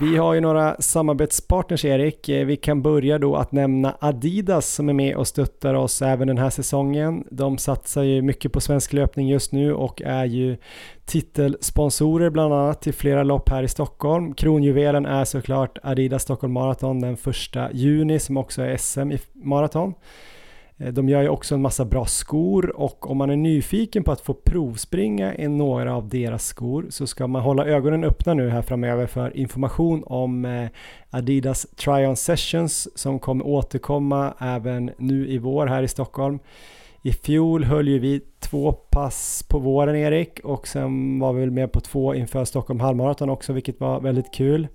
Vi 0.00 0.16
har 0.16 0.34
ju 0.34 0.40
några 0.40 0.76
samarbetspartners 0.78 1.84
Erik. 1.84 2.28
Eh, 2.28 2.46
vi 2.46 2.56
kan 2.56 2.82
börja 2.82 3.18
då 3.18 3.36
att 3.36 3.52
nämna 3.52 3.96
Adidas 4.00 4.66
som 4.66 4.88
är 4.88 4.92
med 4.92 5.16
och 5.16 5.26
stöttar 5.26 5.74
oss 5.74 6.02
även 6.02 6.28
den 6.28 6.38
här 6.38 6.50
säsongen. 6.50 7.24
De 7.30 7.58
satsar 7.58 8.02
ju 8.02 8.22
mycket 8.22 8.52
på 8.52 8.60
svensk 8.60 8.92
löpning 8.92 9.28
just 9.28 9.52
nu 9.52 9.74
och 9.74 10.02
är 10.02 10.24
ju 10.24 10.56
titelsponsorer 11.06 12.30
bland 12.30 12.54
annat 12.54 12.82
till 12.82 12.94
flera 12.94 13.22
lopp 13.22 13.48
här 13.48 13.62
i 13.62 13.68
Stockholm. 13.68 14.34
Kronjuvelen 14.34 15.06
är 15.06 15.24
såklart 15.24 15.78
Adidas 15.82 16.22
Stockholm 16.22 16.52
Marathon 16.52 17.00
den 17.00 17.16
första 17.16 17.72
juni 17.72 18.18
som 18.18 18.36
också 18.36 18.62
är 18.62 18.76
SM 18.76 19.12
i 19.12 19.18
maraton. 19.32 19.94
Eh, 20.78 20.92
de 20.92 21.08
gör 21.08 21.22
ju 21.22 21.28
också 21.28 21.54
en 21.54 21.62
massa 21.62 21.84
bra 21.84 22.06
skor 22.06 22.76
och 22.76 23.10
om 23.10 23.16
man 23.16 23.30
är 23.30 23.36
nyfiken 23.36 24.04
på 24.04 24.12
att 24.12 24.20
få 24.20 24.34
provspringa 24.34 25.34
i 25.34 25.48
några 25.48 25.94
av 25.94 26.08
deras 26.08 26.46
skor 26.46 26.86
så 26.90 27.06
ska 27.06 27.26
man 27.26 27.42
hålla 27.42 27.66
ögonen 27.66 28.04
öppna 28.04 28.34
nu 28.34 28.48
här 28.48 28.62
framöver 28.62 29.06
för 29.06 29.36
information 29.36 30.02
om 30.06 30.44
eh, 30.44 30.68
Adidas 31.10 31.66
Try-On 31.76 32.14
Sessions 32.14 32.98
som 32.98 33.18
kommer 33.18 33.46
återkomma 33.46 34.34
även 34.40 34.90
nu 34.98 35.28
i 35.28 35.38
vår 35.38 35.66
här 35.66 35.82
i 35.82 35.88
Stockholm. 35.88 36.38
I 37.02 37.12
fjol 37.12 37.64
höll 37.64 37.88
ju 37.88 37.98
vi 37.98 38.20
två 38.40 38.72
pass 38.72 39.44
på 39.48 39.58
våren 39.58 39.96
Erik 39.96 40.40
och 40.44 40.68
sen 40.68 41.18
var 41.18 41.32
vi 41.32 41.40
väl 41.40 41.50
med 41.50 41.72
på 41.72 41.80
två 41.80 42.14
inför 42.14 42.44
Stockholm 42.44 42.80
halvmaraton 42.80 43.30
också 43.30 43.52
vilket 43.52 43.80
var 43.80 44.00
väldigt 44.00 44.34
kul. 44.34 44.68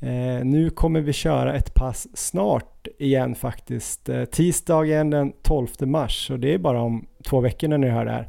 Eh, 0.00 0.44
nu 0.44 0.70
kommer 0.70 1.00
vi 1.00 1.12
köra 1.12 1.54
ett 1.54 1.74
pass 1.74 2.06
snart 2.14 2.73
igen 2.98 3.34
faktiskt. 3.34 4.08
Eh, 4.08 4.24
tisdagen 4.24 5.10
den 5.10 5.32
12 5.42 5.68
mars 5.80 6.30
och 6.30 6.38
det 6.38 6.54
är 6.54 6.58
bara 6.58 6.80
om 6.80 7.06
två 7.28 7.40
veckor 7.40 7.68
när 7.68 7.78
ni 7.78 7.88
hör 7.88 8.04
det 8.04 8.10
här. 8.10 8.28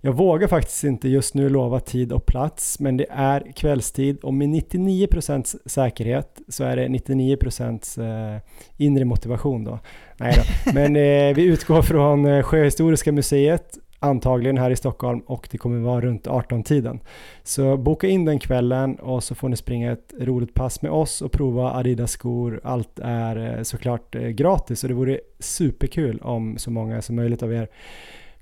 Jag 0.00 0.12
vågar 0.12 0.48
faktiskt 0.48 0.84
inte 0.84 1.08
just 1.08 1.34
nu 1.34 1.48
lova 1.48 1.80
tid 1.80 2.12
och 2.12 2.26
plats 2.26 2.80
men 2.80 2.96
det 2.96 3.06
är 3.10 3.52
kvällstid 3.52 4.18
och 4.20 4.34
med 4.34 4.48
99% 4.48 5.56
säkerhet 5.66 6.40
så 6.48 6.64
är 6.64 6.76
det 6.76 6.88
99% 6.88 8.34
eh, 8.34 8.40
inre 8.76 9.04
motivation 9.04 9.64
då. 9.64 9.78
Nej 10.16 10.34
då. 10.36 10.72
Men 10.72 10.96
eh, 10.96 11.34
vi 11.34 11.42
utgår 11.42 11.82
från 11.82 12.42
Sjöhistoriska 12.42 13.12
museet 13.12 13.78
antagligen 14.04 14.58
här 14.58 14.70
i 14.70 14.76
Stockholm 14.76 15.20
och 15.20 15.48
det 15.50 15.58
kommer 15.58 15.78
vara 15.78 16.00
runt 16.00 16.26
18-tiden. 16.26 17.00
Så 17.42 17.76
boka 17.76 18.06
in 18.08 18.24
den 18.24 18.38
kvällen 18.38 18.94
och 18.94 19.24
så 19.24 19.34
får 19.34 19.48
ni 19.48 19.56
springa 19.56 19.92
ett 19.92 20.14
roligt 20.20 20.54
pass 20.54 20.82
med 20.82 20.90
oss 20.90 21.22
och 21.22 21.32
prova 21.32 21.72
Adidas 21.72 22.10
skor. 22.10 22.60
Allt 22.64 22.98
är 22.98 23.56
eh, 23.56 23.62
såklart 23.62 24.14
eh, 24.14 24.22
gratis 24.22 24.82
och 24.82 24.88
det 24.88 24.94
vore 24.94 25.20
superkul 25.38 26.20
om 26.22 26.58
så 26.58 26.70
många 26.70 27.02
som 27.02 27.16
möjligt 27.16 27.42
av 27.42 27.52
er 27.52 27.68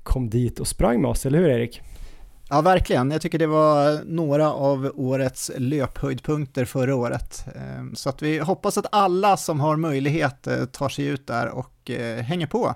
kom 0.02 0.30
dit 0.30 0.60
och 0.60 0.66
sprang 0.66 1.00
med 1.00 1.10
oss, 1.10 1.26
eller 1.26 1.38
hur 1.38 1.48
Erik? 1.48 1.80
Ja, 2.48 2.60
verkligen. 2.60 3.10
Jag 3.10 3.22
tycker 3.22 3.38
det 3.38 3.46
var 3.46 4.04
några 4.04 4.52
av 4.52 4.92
årets 4.94 5.50
löphöjdpunkter 5.56 6.64
förra 6.64 6.94
året. 6.94 7.44
Ehm, 7.56 7.94
så 7.94 8.08
att 8.08 8.22
vi 8.22 8.38
hoppas 8.38 8.78
att 8.78 8.86
alla 8.92 9.36
som 9.36 9.60
har 9.60 9.76
möjlighet 9.76 10.46
eh, 10.46 10.64
tar 10.64 10.88
sig 10.88 11.06
ut 11.06 11.26
där 11.26 11.48
och 11.48 11.90
hänger 12.20 12.46
på. 12.46 12.74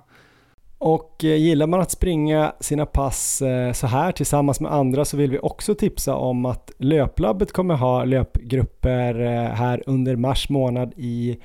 Och 0.79 1.25
eh, 1.25 1.37
gillar 1.37 1.67
man 1.67 1.81
att 1.81 1.91
springa 1.91 2.53
sina 2.61 2.87
pass 2.87 3.43
eh, 3.43 3.73
så 3.73 3.87
här 3.87 4.13
tillsammans 4.13 4.61
med 4.61 4.73
andra 4.73 5.05
så 5.05 5.17
vill 5.17 5.31
vi 5.31 5.39
också 5.39 5.75
tipsa 5.75 6.15
om 6.15 6.47
att 6.47 6.71
Löplabbet 6.79 7.53
kommer 7.53 7.75
ha 7.75 8.05
löpgrupper 8.05 9.21
eh, 9.21 9.55
här 9.55 9.83
under 9.87 10.17
mars 10.17 10.49
månad 10.49 10.93
i 10.97 11.39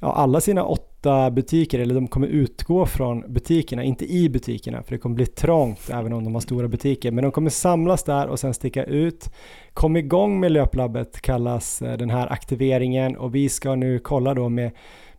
ja, 0.00 0.12
alla 0.12 0.40
sina 0.40 0.64
åtta 0.64 1.30
butiker, 1.30 1.78
eller 1.78 1.94
de 1.94 2.08
kommer 2.08 2.26
utgå 2.26 2.86
från 2.86 3.32
butikerna, 3.32 3.84
inte 3.84 4.12
i 4.12 4.28
butikerna, 4.28 4.82
för 4.82 4.92
det 4.92 4.98
kommer 4.98 5.16
bli 5.16 5.26
trångt 5.26 5.90
även 5.90 6.12
om 6.12 6.24
de 6.24 6.34
har 6.34 6.40
stora 6.40 6.68
butiker, 6.68 7.10
men 7.10 7.22
de 7.22 7.32
kommer 7.32 7.50
samlas 7.50 8.04
där 8.04 8.26
och 8.26 8.38
sen 8.40 8.54
sticka 8.54 8.84
ut. 8.84 9.30
Kom 9.74 9.96
igång 9.96 10.40
med 10.40 10.52
Löplabbet 10.52 11.20
kallas 11.20 11.78
den 11.78 12.10
här 12.10 12.32
aktiveringen. 12.32 13.16
Och 13.16 13.34
vi 13.34 13.48
ska 13.48 13.74
nu 13.74 13.98
kolla 13.98 14.34
då 14.34 14.48
med 14.48 14.70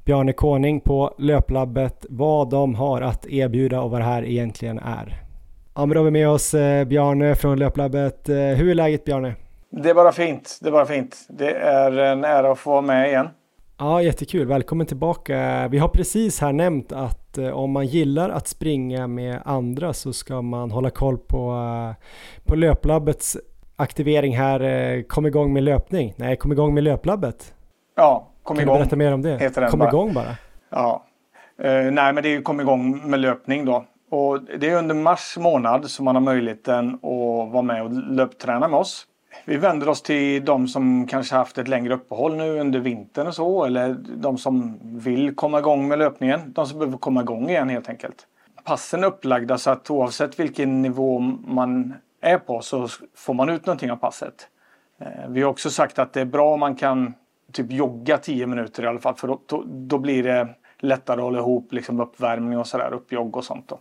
Bjarne 0.08 0.34
Koning 0.34 0.80
på 0.80 1.14
Löplabbet 1.18 2.06
vad 2.10 2.50
de 2.50 2.76
har 2.76 3.02
att 3.02 3.26
erbjuda 3.26 3.82
och 3.82 3.92
vad 3.92 4.00
det 4.00 4.06
här 4.06 4.26
egentligen 4.26 4.80
är. 4.80 5.24
Ja, 5.76 5.86
men 5.86 5.90
då 5.90 6.00
har 6.00 6.06
vi 6.06 6.12
med 6.12 6.30
oss 6.30 6.54
eh, 6.54 6.86
Bjarne 6.86 7.36
från 7.36 7.60
Löplabbet. 7.60 8.30
Eh, 8.30 8.36
hur 8.36 8.70
är 8.70 8.76
läget 8.76 9.06
Bjarne? 9.06 9.36
Det 9.70 9.90
är 9.90 9.94
bara 9.94 10.12
fint. 10.12 10.60
Det 10.62 10.68
är 10.68 10.72
bara 10.72 10.86
fint. 10.86 11.16
Det 11.30 11.52
är 11.52 11.92
en 11.92 12.24
ära 12.24 12.52
att 12.52 12.60
få 12.60 12.72
vara 12.72 12.82
med 12.82 13.08
igen. 13.08 13.28
Ja, 13.78 14.02
jättekul. 14.02 14.48
Välkommen 14.48 14.88
tillbaka. 14.88 15.68
Vi 15.68 15.78
har 15.78 15.90
precis 15.90 16.40
här 16.40 16.54
nämnt 16.54 16.92
att 16.92 17.38
eh, 17.38 17.50
om 17.50 17.72
man 17.72 17.86
gillar 17.86 18.30
att 18.30 18.48
springa 18.48 19.08
med 19.08 19.42
andra 19.46 19.94
så 19.94 20.14
ska 20.14 20.42
man 20.42 20.72
hålla 20.72 20.90
koll 20.90 21.18
på, 21.18 21.56
på 22.46 22.56
Löplabbets 22.56 23.38
aktivering 23.76 24.38
här. 24.38 25.02
Kom 25.08 25.26
igång 25.26 25.54
med 25.54 25.64
löpning. 25.64 26.14
Nej, 26.18 26.38
kom 26.38 26.52
igång 26.52 26.74
med 26.74 26.84
Löplabbet. 26.84 27.54
Ja, 27.96 28.28
Kom 28.48 28.58
kan 28.58 28.64
igång. 28.64 28.76
du 28.76 28.80
berätta 28.80 28.96
mer 28.96 29.14
om 29.14 29.22
det? 29.22 29.38
Heter 29.38 29.62
den 29.62 29.70
kom 29.70 29.80
bara. 29.80 29.90
igång 29.90 30.14
bara? 30.14 30.36
Ja. 30.70 31.04
Uh, 31.66 31.92
nej, 31.92 32.14
men 32.14 32.24
det 32.24 32.36
är 32.36 32.42
kom 32.42 32.60
igång 32.60 33.10
med 33.10 33.20
löpning 33.20 33.66
då. 33.66 33.86
Och 34.10 34.42
det 34.42 34.70
är 34.70 34.78
under 34.78 34.96
mars 34.96 35.38
månad 35.40 35.90
som 35.90 36.06
man 36.06 36.16
har 36.16 36.22
möjligheten 36.22 36.94
att 36.94 37.52
vara 37.52 37.62
med 37.62 37.84
och 37.84 37.92
löpträna 37.92 38.68
med 38.68 38.80
oss. 38.80 39.08
Vi 39.46 39.58
vänder 39.58 39.90
oss 39.90 40.02
till 40.02 40.46
de 40.46 40.68
som 40.68 41.08
kanske 41.08 41.36
haft 41.36 41.58
ett 41.58 41.68
längre 41.68 41.94
uppehåll 41.94 42.36
nu 42.36 42.60
under 42.60 42.80
vintern 42.80 43.28
och 43.28 43.36
så. 43.36 43.66
Eller 43.66 43.96
de 44.16 44.38
som 44.38 44.80
vill 44.82 45.36
komma 45.36 45.60
igång 45.60 45.88
med 45.88 46.00
löpningen. 46.00 46.54
De 46.54 46.66
som 46.66 46.80
behöver 46.80 46.98
komma 46.98 47.22
igång 47.22 47.50
igen 47.50 47.70
helt 47.70 47.90
enkelt. 47.90 48.28
Passen 48.64 49.04
är 49.04 49.08
upplagda 49.08 49.58
så 49.58 49.70
att 49.70 49.90
oavsett 49.90 50.40
vilken 50.40 50.82
nivå 50.82 51.20
man 51.48 51.94
är 52.22 52.38
på 52.38 52.62
så 52.62 52.88
får 53.16 53.34
man 53.34 53.50
ut 53.50 53.66
någonting 53.66 53.92
av 53.92 53.96
passet. 53.96 54.48
Eh, 55.02 55.30
vi 55.30 55.42
har 55.42 55.50
också 55.50 55.70
sagt 55.70 56.00
att 56.00 56.14
det 56.14 56.22
är 56.22 56.26
bra 56.26 56.54
om 56.54 56.60
man 56.60 56.76
kan 56.76 57.14
typ 57.54 57.72
jogga 57.72 58.18
10 58.18 58.48
minuter 58.48 58.84
i 58.84 58.88
alla 58.88 59.00
fall. 59.00 59.16
För 59.16 59.28
då, 59.28 59.64
då, 59.66 59.98
blir 59.98 60.24
det 60.24 60.48
lättare 60.80 61.18
att 61.18 61.24
hålla 61.24 61.40
ihop 61.40 61.74
liksom 61.74 62.00
uppvärmning 62.00 62.60
och 62.60 62.68
sådär, 62.68 62.94
uppjogg 62.94 63.38
och 63.38 63.44
sånt. 63.44 63.68
Då. 63.68 63.80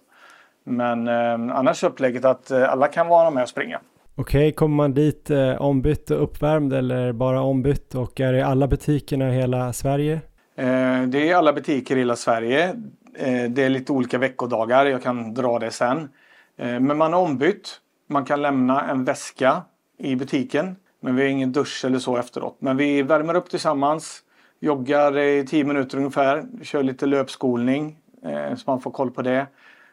Men 0.64 1.08
eh, 1.08 1.56
annars 1.56 1.84
är 1.84 1.88
upplägget 1.88 2.24
att 2.24 2.50
eh, 2.50 2.72
alla 2.72 2.88
kan 2.88 3.08
vara 3.08 3.30
med 3.30 3.42
och 3.42 3.48
springa. 3.48 3.80
Okej, 4.14 4.48
okay, 4.48 4.52
kommer 4.52 4.76
man 4.76 4.94
dit 4.94 5.30
eh, 5.30 5.62
ombytt 5.62 6.10
och 6.10 6.22
uppvärmd 6.22 6.72
eller 6.72 7.12
bara 7.12 7.40
ombytt 7.40 7.94
och 7.94 8.20
är 8.20 8.32
det 8.32 8.46
alla 8.46 8.68
butikerna 8.68 9.28
i 9.28 9.32
hela 9.32 9.72
Sverige? 9.72 10.20
Eh, 10.56 11.02
det 11.02 11.30
är 11.30 11.34
alla 11.34 11.52
butiker 11.52 11.96
i 11.96 11.98
hela 11.98 12.16
Sverige. 12.16 12.68
Eh, 13.14 13.50
det 13.50 13.64
är 13.64 13.68
lite 13.68 13.92
olika 13.92 14.18
veckodagar, 14.18 14.86
jag 14.86 15.02
kan 15.02 15.34
dra 15.34 15.58
det 15.58 15.70
sen. 15.70 16.08
Eh, 16.56 16.80
men 16.80 16.96
man 16.96 17.14
är 17.14 17.18
ombytt. 17.18 17.80
Man 18.08 18.24
kan 18.24 18.42
lämna 18.42 18.90
en 18.90 19.04
väska 19.04 19.62
i 19.98 20.16
butiken. 20.16 20.76
Men 21.00 21.16
vi 21.16 21.22
har 21.22 21.28
ingen 21.28 21.52
dusch 21.52 21.84
eller 21.84 21.98
så 21.98 22.16
efteråt. 22.16 22.56
Men 22.58 22.76
vi 22.76 23.02
värmer 23.02 23.34
upp 23.34 23.50
tillsammans. 23.50 24.22
Joggar 24.60 25.18
i 25.18 25.46
10 25.46 25.64
minuter 25.64 25.98
ungefär. 25.98 26.46
Kör 26.62 26.82
lite 26.82 27.06
löpskolning. 27.06 27.96
Eh, 28.22 28.54
så 28.54 28.70
man 28.70 28.80
får 28.80 28.90
koll 28.90 29.10
på 29.10 29.22
det. 29.22 29.46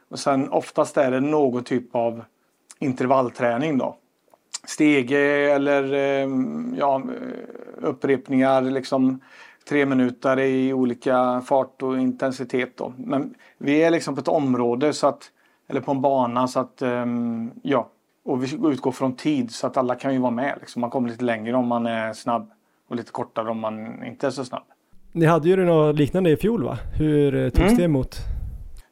Och 0.09 0.19
sen 0.19 0.49
oftast 0.49 0.97
är 0.97 1.11
det 1.11 1.19
någon 1.19 1.63
typ 1.63 1.95
av 1.95 2.23
intervallträning 2.79 3.77
då. 3.77 3.97
Stege 4.67 5.53
eller 5.53 5.93
eh, 5.93 6.29
ja, 6.77 6.95
eh, 6.95 7.87
upprepningar 7.87 8.61
liksom 8.61 9.19
tre 9.69 9.85
minuter 9.85 10.39
i 10.39 10.73
olika 10.73 11.41
fart 11.45 11.81
och 11.81 11.99
intensitet. 11.99 12.77
Då. 12.77 12.93
Men 12.97 13.35
vi 13.57 13.83
är 13.83 13.91
liksom 13.91 14.15
på 14.15 14.21
ett 14.21 14.27
område 14.27 14.93
så 14.93 15.07
att, 15.07 15.31
eller 15.67 15.81
på 15.81 15.91
en 15.91 16.01
bana 16.01 16.47
så 16.47 16.59
att 16.59 16.83
ja, 17.61 17.89
och 18.25 18.43
vi 18.43 18.71
utgår 18.71 18.91
från 18.91 19.15
tid 19.15 19.51
så 19.51 19.67
att 19.67 19.77
alla 19.77 19.95
kan 19.95 20.13
ju 20.13 20.19
vara 20.19 20.31
med. 20.31 20.57
Liksom. 20.59 20.81
Man 20.81 20.89
kommer 20.89 21.09
lite 21.09 21.23
längre 21.23 21.55
om 21.55 21.67
man 21.67 21.85
är 21.85 22.13
snabb 22.13 22.51
och 22.87 22.95
lite 22.95 23.11
kortare 23.11 23.49
om 23.49 23.59
man 23.59 24.03
inte 24.03 24.27
är 24.27 24.31
så 24.31 24.45
snabb. 24.45 24.63
Ni 25.11 25.25
hade 25.25 25.49
ju 25.49 25.65
något 25.65 25.95
liknande 25.95 26.29
i 26.29 26.37
fjol 26.37 26.63
va? 26.63 26.77
Hur 26.97 27.35
eh, 27.35 27.49
togs 27.49 27.61
mm. 27.61 27.77
det 27.77 27.83
emot? 27.83 28.17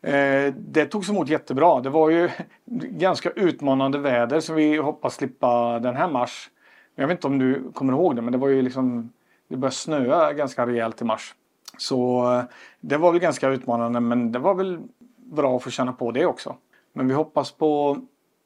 Eh, 0.02 0.54
det 0.58 0.86
togs 0.86 1.10
emot 1.10 1.30
jättebra. 1.30 1.82
Det 1.82 1.90
var 1.90 2.10
ju 2.10 2.30
ganska 2.90 3.30
utmanande 3.30 3.98
väder 3.98 4.40
så 4.40 4.54
vi 4.54 4.78
hoppas 4.78 5.16
slippa 5.16 5.80
den 5.80 5.96
här 5.96 6.08
mars. 6.10 6.50
Jag 6.96 7.08
vet 7.08 7.18
inte 7.18 7.28
om 7.28 7.40
du 7.40 7.72
kommer 7.74 7.94
ihåg 7.94 8.16
det 8.16 8.22
men 8.22 8.32
det 8.32 8.38
var 8.38 8.48
ju 8.48 8.62
liksom 8.62 9.14
det 9.48 9.58
började 9.58 9.76
snöa 9.76 10.34
ganska 10.34 10.68
rejält 10.68 11.02
i 11.02 11.06
mars. 11.06 11.34
Så 11.78 12.32
eh, 12.34 12.44
det 12.82 12.98
var 12.98 13.12
väl 13.12 13.22
ganska 13.22 13.50
utmanande 13.50 14.00
men 14.00 14.32
det 14.32 14.40
var 14.40 14.56
väl 14.56 14.80
bra 15.18 15.56
att 15.56 15.64
få 15.64 15.70
känna 15.70 15.94
på 15.94 16.12
det 16.12 16.26
också. 16.26 16.56
Men 16.94 17.08
vi 17.08 17.14
hoppas 17.14 17.52
på 17.52 17.98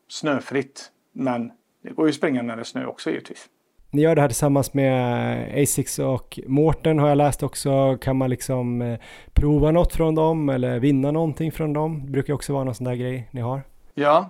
snöfritt. 0.08 0.92
Men 1.14 1.52
det 1.84 1.90
går 1.90 2.06
ju 2.06 2.10
att 2.10 2.16
springa 2.16 2.42
när 2.42 2.56
det 2.56 2.62
är 2.62 2.64
snö 2.64 2.86
också 2.86 3.10
givetvis. 3.10 3.50
Ni 3.92 4.02
gör 4.02 4.16
det 4.16 4.22
här 4.22 4.28
tillsammans 4.28 4.74
med 4.74 5.64
Asics 5.64 6.00
och 6.00 6.40
Mårten 6.48 7.00
har 7.00 7.10
jag 7.10 7.18
läst 7.18 7.44
också. 7.44 7.98
Kan 8.02 8.18
man 8.18 8.30
liksom 8.30 8.82
eh, 8.82 9.00
prova 9.34 9.72
något 9.72 9.94
från 9.94 10.16
dem 10.16 10.50
eller 10.50 10.80
vinna 10.80 11.12
någonting 11.12 11.52
från 11.52 11.74
dem? 11.74 12.06
Det 12.06 12.12
brukar 12.12 12.34
också 12.34 12.54
vara 12.54 12.64
någon 12.64 12.76
sån 12.76 12.86
där 12.86 12.96
grej 12.96 13.30
ni 13.32 13.42
har. 13.42 13.62
Ja, 13.94 14.30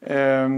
eh, 0.00 0.48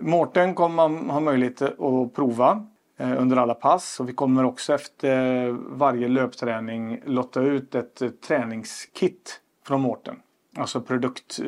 Mårten 0.00 0.54
kommer 0.54 0.88
man 0.88 1.10
ha 1.10 1.20
möjlighet 1.20 1.62
att 1.62 2.14
prova. 2.14 2.66
Eh, 2.98 3.20
under 3.22 3.36
alla 3.36 3.54
pass. 3.54 4.00
Och 4.00 4.08
vi 4.08 4.12
kommer 4.12 4.44
också 4.44 4.74
efter 4.74 5.48
varje 5.76 6.08
löpträning 6.08 7.00
lotta 7.04 7.40
ut 7.40 7.74
ett 7.74 8.02
eh, 8.02 8.08
träningskit 8.08 9.40
från 9.66 9.80
Mårten. 9.80 10.16
Alltså 10.56 10.80
produkt, 10.80 11.40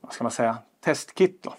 vad 0.00 0.12
ska 0.12 0.24
man 0.24 0.30
säga, 0.30 0.58
testkit 0.86 1.42
då. 1.42 1.54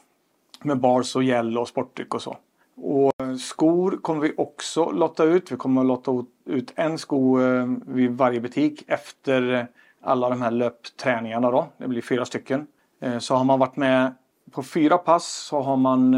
Med 0.62 0.80
bars 0.80 1.16
och 1.16 1.24
gel 1.24 1.58
och 1.58 1.68
sportdryck 1.68 2.14
och 2.14 2.22
så. 2.22 2.38
Och 2.76 3.12
eh, 3.22 3.36
skor 3.36 4.00
kommer 4.02 4.22
vi 4.22 4.34
också 4.38 4.92
lotta 4.92 5.24
ut. 5.24 5.52
Vi 5.52 5.56
kommer 5.56 5.82
att 5.82 5.88
lotta 5.88 6.26
ut 6.46 6.74
en 6.76 6.98
sko 6.98 7.42
eh, 7.42 7.66
vid 7.86 8.12
varje 8.12 8.40
butik 8.40 8.84
efter 8.88 9.54
eh, 9.54 9.64
alla 10.02 10.30
de 10.30 10.42
här 10.42 10.52
löpträningarna 10.52 11.52
då. 11.52 11.68
Det 11.78 11.88
blir 11.88 12.02
fyra 12.02 12.26
stycken. 12.26 12.68
Så 13.20 13.36
har 13.36 13.44
man 13.44 13.60
varit 13.60 13.76
med 13.76 14.14
på 14.52 14.64
fyra 14.64 14.98
pass 14.98 15.28
så 15.28 15.62
har 15.62 15.78
man 15.78 16.16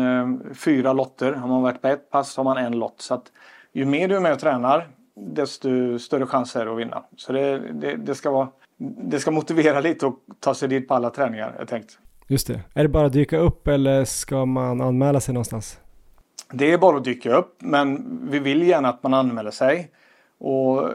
fyra 0.53 0.93
lotter. 0.93 1.33
Har 1.33 1.47
man 1.47 1.61
varit 1.61 1.81
på 1.81 1.87
ett 1.87 2.09
pass 2.09 2.37
har 2.37 2.43
man 2.43 2.57
en 2.57 2.79
lott. 2.79 3.01
Så 3.01 3.13
att 3.13 3.31
ju 3.73 3.85
mer 3.85 4.07
du 4.07 4.15
är 4.15 4.19
med 4.19 4.33
och 4.33 4.39
tränar 4.39 4.87
desto 5.15 5.99
större 5.99 6.25
chanser 6.25 6.73
att 6.73 6.79
vinna. 6.79 7.03
Så 7.15 7.33
det, 7.33 7.59
det, 7.73 7.95
det, 7.95 8.15
ska 8.15 8.31
vara, 8.31 8.47
det 8.77 9.19
ska 9.19 9.31
motivera 9.31 9.79
lite 9.79 10.05
och 10.05 10.19
ta 10.39 10.53
sig 10.53 10.69
dit 10.69 10.87
på 10.87 10.93
alla 10.93 11.09
träningar, 11.09 11.55
jag 11.59 11.67
tänkt. 11.67 11.99
Just 12.29 12.47
det. 12.47 12.61
Är 12.73 12.83
det 12.83 12.89
bara 12.89 13.05
att 13.05 13.13
dyka 13.13 13.37
upp 13.37 13.67
eller 13.67 14.05
ska 14.05 14.45
man 14.45 14.81
anmäla 14.81 15.19
sig 15.19 15.33
någonstans? 15.33 15.79
Det 16.51 16.71
är 16.71 16.77
bara 16.77 16.97
att 16.97 17.03
dyka 17.03 17.35
upp, 17.35 17.55
men 17.59 18.19
vi 18.31 18.39
vill 18.39 18.67
gärna 18.67 18.89
att 18.89 19.03
man 19.03 19.13
anmäler 19.13 19.51
sig. 19.51 19.91
Och 20.37 20.89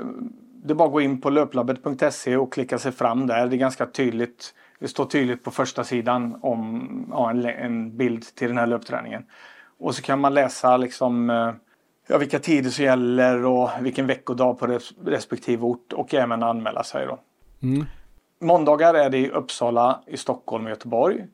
det 0.65 0.73
är 0.73 0.75
bara 0.75 0.87
att 0.87 0.93
gå 0.93 1.01
in 1.01 1.21
på 1.21 1.31
löplabbet.se 1.31 2.37
och 2.37 2.53
klicka 2.53 2.79
sig 2.79 2.93
fram 2.93 3.27
där. 3.27 3.47
Det 3.47 3.57
är 3.57 3.59
ganska 3.59 3.87
tydligt 3.87 4.55
det 4.79 4.89
står 4.89 5.05
tydligt 5.05 5.45
på 5.45 5.51
första 5.51 5.85
sidan 5.85 6.39
om 6.41 7.07
ja, 7.11 7.31
en, 7.31 7.47
en, 7.47 7.97
bild 7.97 8.35
till 8.35 8.49
den 8.49 8.59
här 8.59 8.67
löpträningen. 8.67 9.25
Och 9.79 9.95
så 9.95 10.03
kan 10.03 10.21
man 10.21 10.35
läsa 10.35 10.77
liksom 10.77 11.31
eh, 11.31 11.53
ja, 12.07 12.19
vilka 12.19 12.39
tider 12.39 12.71
som 12.71 12.85
gäller 12.85 13.45
och 13.45 13.71
vilken 13.81 14.07
veckodag 14.07 14.59
på 14.59 14.79
respektive 15.05 15.63
ort 15.63 15.93
och 15.93 16.15
även 16.15 16.43
anmäla 16.43 16.83
sig. 16.83 17.07
Då. 17.07 17.19
Mm. 17.63 17.85
Måndagar 18.41 18.95
är 18.95 19.11
det 19.11 19.19
i 19.19 19.31
Uppsala, 19.31 20.01
i 20.07 20.17
Stockholm 20.17 20.65
och 20.65 20.71
Göteborg. 20.71 21.27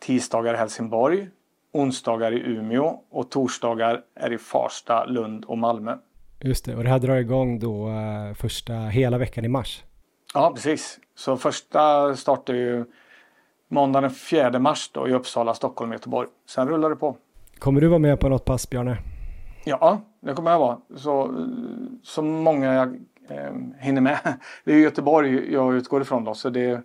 Tisdagar 0.00 0.54
i 0.54 0.56
Helsingborg. 0.56 1.28
Onsdagar 1.72 2.32
i 2.32 2.40
Umeå 2.40 3.00
och 3.10 3.30
torsdagar 3.30 4.02
är 4.14 4.32
i 4.32 4.38
Farsta, 4.38 5.04
Lund 5.04 5.44
och 5.44 5.58
Malmö. 5.58 5.96
Just 6.40 6.64
det, 6.64 6.76
och 6.76 6.84
det 6.84 6.90
här 6.90 6.98
drar 6.98 7.16
igång 7.16 7.58
då 7.58 7.88
uh, 7.88 8.34
första 8.34 8.72
hela 8.74 9.18
veckan 9.18 9.44
i 9.44 9.48
mars. 9.48 9.84
Ja, 10.34 10.52
precis. 10.54 10.98
Så 11.14 11.36
första 11.36 12.16
startar 12.16 12.54
ju 12.54 12.84
måndagen 13.68 14.02
den 14.02 14.10
4 14.10 14.58
mars 14.58 14.90
då 14.92 15.08
i 15.08 15.12
Uppsala, 15.12 15.54
Stockholm 15.54 15.90
och 15.90 15.94
Göteborg. 15.94 16.28
Sen 16.48 16.68
rullar 16.68 16.90
det 16.90 16.96
på. 16.96 17.16
Kommer 17.58 17.80
du 17.80 17.88
vara 17.88 17.98
med 17.98 18.20
på 18.20 18.28
något 18.28 18.44
pass, 18.44 18.70
Bjarne? 18.70 18.98
Ja, 19.64 20.00
det 20.20 20.34
kommer 20.34 20.50
jag 20.50 20.58
vara. 20.58 20.78
Så, 20.96 21.34
så 22.02 22.22
många 22.22 22.74
jag 22.74 22.98
eh, 23.30 23.52
hinner 23.78 24.00
med. 24.00 24.18
Det 24.64 24.72
är 24.72 24.76
Göteborg 24.76 25.52
jag 25.52 25.74
utgår 25.74 26.02
ifrån 26.02 26.24
då, 26.24 26.34
så 26.34 26.50
det 26.50 26.64
är 26.64 26.82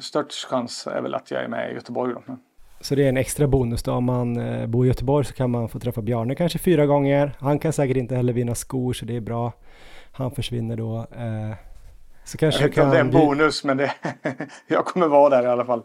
störst 0.00 0.44
chans 0.44 0.86
är 0.86 1.02
väl 1.02 1.14
att 1.14 1.30
jag 1.30 1.44
är 1.44 1.48
med 1.48 1.70
i 1.70 1.74
Göteborg 1.74 2.14
då. 2.14 2.36
Så 2.80 2.94
det 2.94 3.04
är 3.04 3.08
en 3.08 3.16
extra 3.16 3.46
bonus 3.46 3.82
då. 3.82 3.92
Om 3.92 4.04
man 4.04 4.36
eh, 4.36 4.66
bor 4.66 4.84
i 4.84 4.88
Göteborg 4.88 5.24
så 5.24 5.32
kan 5.32 5.50
man 5.50 5.68
få 5.68 5.78
träffa 5.78 6.02
Bjarne 6.02 6.34
kanske 6.34 6.58
fyra 6.58 6.86
gånger. 6.86 7.32
Han 7.38 7.58
kan 7.58 7.72
säkert 7.72 7.96
inte 7.96 8.16
heller 8.16 8.32
vinna 8.32 8.54
skor 8.54 8.92
så 8.92 9.04
det 9.04 9.16
är 9.16 9.20
bra. 9.20 9.52
Han 10.12 10.30
försvinner 10.30 10.76
då. 10.76 10.98
Eh, 10.98 11.56
så 12.24 12.38
kanske 12.38 12.60
jag 12.60 12.68
vet 12.68 12.76
inte 12.76 12.82
om 12.82 12.90
det 12.90 12.96
är 12.96 13.00
en 13.00 13.10
bonus, 13.10 13.64
men 13.64 13.76
det, 13.76 13.92
jag 14.66 14.84
kommer 14.84 15.08
vara 15.08 15.30
där 15.30 15.42
i 15.42 15.46
alla 15.46 15.64
fall. 15.64 15.82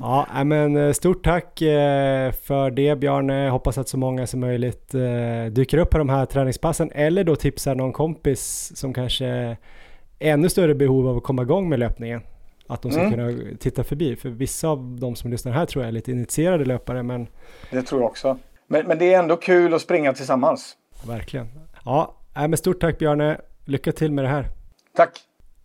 Ja, 0.00 0.44
men 0.44 0.76
eh, 0.76 0.92
stort 0.92 1.24
tack 1.24 1.62
eh, 1.62 2.32
för 2.32 2.70
det 2.70 2.96
Bjarne. 2.96 3.48
Hoppas 3.48 3.78
att 3.78 3.88
så 3.88 3.98
många 3.98 4.26
som 4.26 4.40
möjligt 4.40 4.94
eh, 4.94 5.44
dyker 5.50 5.78
upp 5.78 5.90
på 5.90 5.98
de 5.98 6.08
här 6.08 6.26
träningspassen 6.26 6.90
eller 6.94 7.24
då 7.24 7.36
tipsar 7.36 7.74
någon 7.74 7.92
kompis 7.92 8.72
som 8.74 8.94
kanske 8.94 9.26
är 9.26 9.56
ännu 10.18 10.48
större 10.48 10.74
behov 10.74 11.08
av 11.08 11.16
att 11.16 11.22
komma 11.22 11.42
igång 11.42 11.68
med 11.68 11.78
löpningen. 11.78 12.22
Att 12.66 12.82
de 12.82 12.92
ska 12.92 13.00
mm. 13.00 13.12
kunna 13.12 13.56
titta 13.58 13.84
förbi. 13.84 14.16
För 14.16 14.28
vissa 14.28 14.68
av 14.68 14.96
de 15.00 15.16
som 15.16 15.30
lyssnar 15.30 15.52
här 15.52 15.66
tror 15.66 15.84
jag 15.84 15.88
är 15.88 15.92
lite 15.92 16.10
initierade 16.10 16.64
löpare. 16.64 17.02
Men... 17.02 17.26
Det 17.70 17.82
tror 17.82 18.00
jag 18.00 18.10
också. 18.10 18.38
Men, 18.66 18.86
men 18.86 18.98
det 18.98 19.14
är 19.14 19.18
ändå 19.18 19.36
kul 19.36 19.74
att 19.74 19.82
springa 19.82 20.12
tillsammans. 20.12 20.76
Verkligen. 21.06 21.48
Ja, 21.84 22.16
men 22.34 22.56
stort 22.56 22.80
tack 22.80 22.98
Bjarne. 22.98 23.40
Lycka 23.64 23.92
till 23.92 24.12
med 24.12 24.24
det 24.24 24.28
här. 24.28 24.46
Tack. 24.96 25.10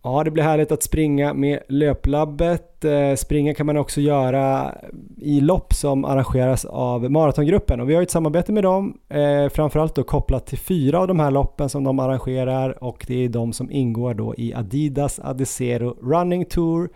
Ja, 0.06 0.24
det 0.24 0.30
blir 0.30 0.42
härligt 0.42 0.72
att 0.72 0.82
springa 0.82 1.34
med 1.34 1.60
löplabbet. 1.68 2.84
Eh, 2.84 3.14
springa 3.16 3.54
kan 3.54 3.66
man 3.66 3.76
också 3.76 4.00
göra 4.00 4.74
i 5.16 5.40
lopp 5.40 5.74
som 5.74 6.04
arrangeras 6.04 6.64
av 6.64 7.10
Maratongruppen 7.10 7.80
och 7.80 7.90
vi 7.90 7.94
har 7.94 8.02
ett 8.02 8.10
samarbete 8.10 8.52
med 8.52 8.62
dem, 8.62 8.98
eh, 9.08 9.48
framförallt 9.48 9.94
då 9.94 10.02
kopplat 10.02 10.46
till 10.46 10.58
fyra 10.58 11.00
av 11.00 11.08
de 11.08 11.20
här 11.20 11.30
loppen 11.30 11.68
som 11.68 11.84
de 11.84 11.98
arrangerar 11.98 12.84
och 12.84 13.04
det 13.08 13.24
är 13.24 13.28
de 13.28 13.52
som 13.52 13.70
ingår 13.70 14.14
då 14.14 14.34
i 14.34 14.54
Adidas 14.54 15.20
Adizero 15.24 15.96
Running 16.02 16.44
Tour, 16.44 16.88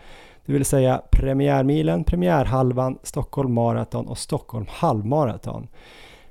det 0.46 0.52
vill 0.52 0.64
säga 0.64 1.02
premiärmilen, 1.10 2.04
premiärhalvan, 2.04 2.98
Stockholm 3.02 3.54
Marathon 3.54 4.06
och 4.06 4.18
Stockholm 4.18 4.66
halvmaraton. 4.68 5.68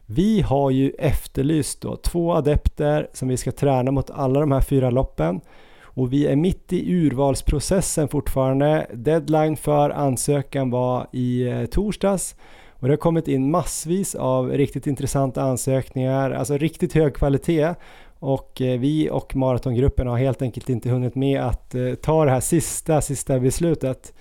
Vi 0.05 0.41
har 0.41 0.71
ju 0.71 0.89
efterlyst 0.89 1.81
då 1.81 1.95
två 1.95 2.33
adepter 2.33 3.09
som 3.13 3.27
vi 3.27 3.37
ska 3.37 3.51
träna 3.51 3.91
mot 3.91 4.09
alla 4.09 4.39
de 4.39 4.51
här 4.51 4.61
fyra 4.61 4.89
loppen 4.89 5.41
och 5.93 6.13
vi 6.13 6.27
är 6.27 6.35
mitt 6.35 6.73
i 6.73 6.91
urvalsprocessen 6.91 8.07
fortfarande. 8.07 8.87
Deadline 8.93 9.57
för 9.57 9.89
ansökan 9.89 10.69
var 10.69 11.07
i 11.11 11.47
eh, 11.47 11.65
torsdags 11.65 12.35
och 12.79 12.87
det 12.87 12.93
har 12.93 12.97
kommit 12.97 13.27
in 13.27 13.51
massvis 13.51 14.15
av 14.15 14.51
riktigt 14.51 14.87
intressanta 14.87 15.41
ansökningar, 15.41 16.31
alltså 16.31 16.57
riktigt 16.57 16.93
hög 16.93 17.15
kvalitet. 17.15 17.73
Och 18.19 18.61
eh, 18.61 18.79
vi 18.79 19.09
och 19.09 19.35
maratongruppen 19.35 20.07
har 20.07 20.17
helt 20.17 20.41
enkelt 20.41 20.69
inte 20.69 20.89
hunnit 20.89 21.15
med 21.15 21.41
att 21.41 21.75
eh, 21.75 21.93
ta 21.93 22.25
det 22.25 22.31
här 22.31 22.39
sista, 22.39 23.01
sista 23.01 23.39
beslutet. 23.39 24.13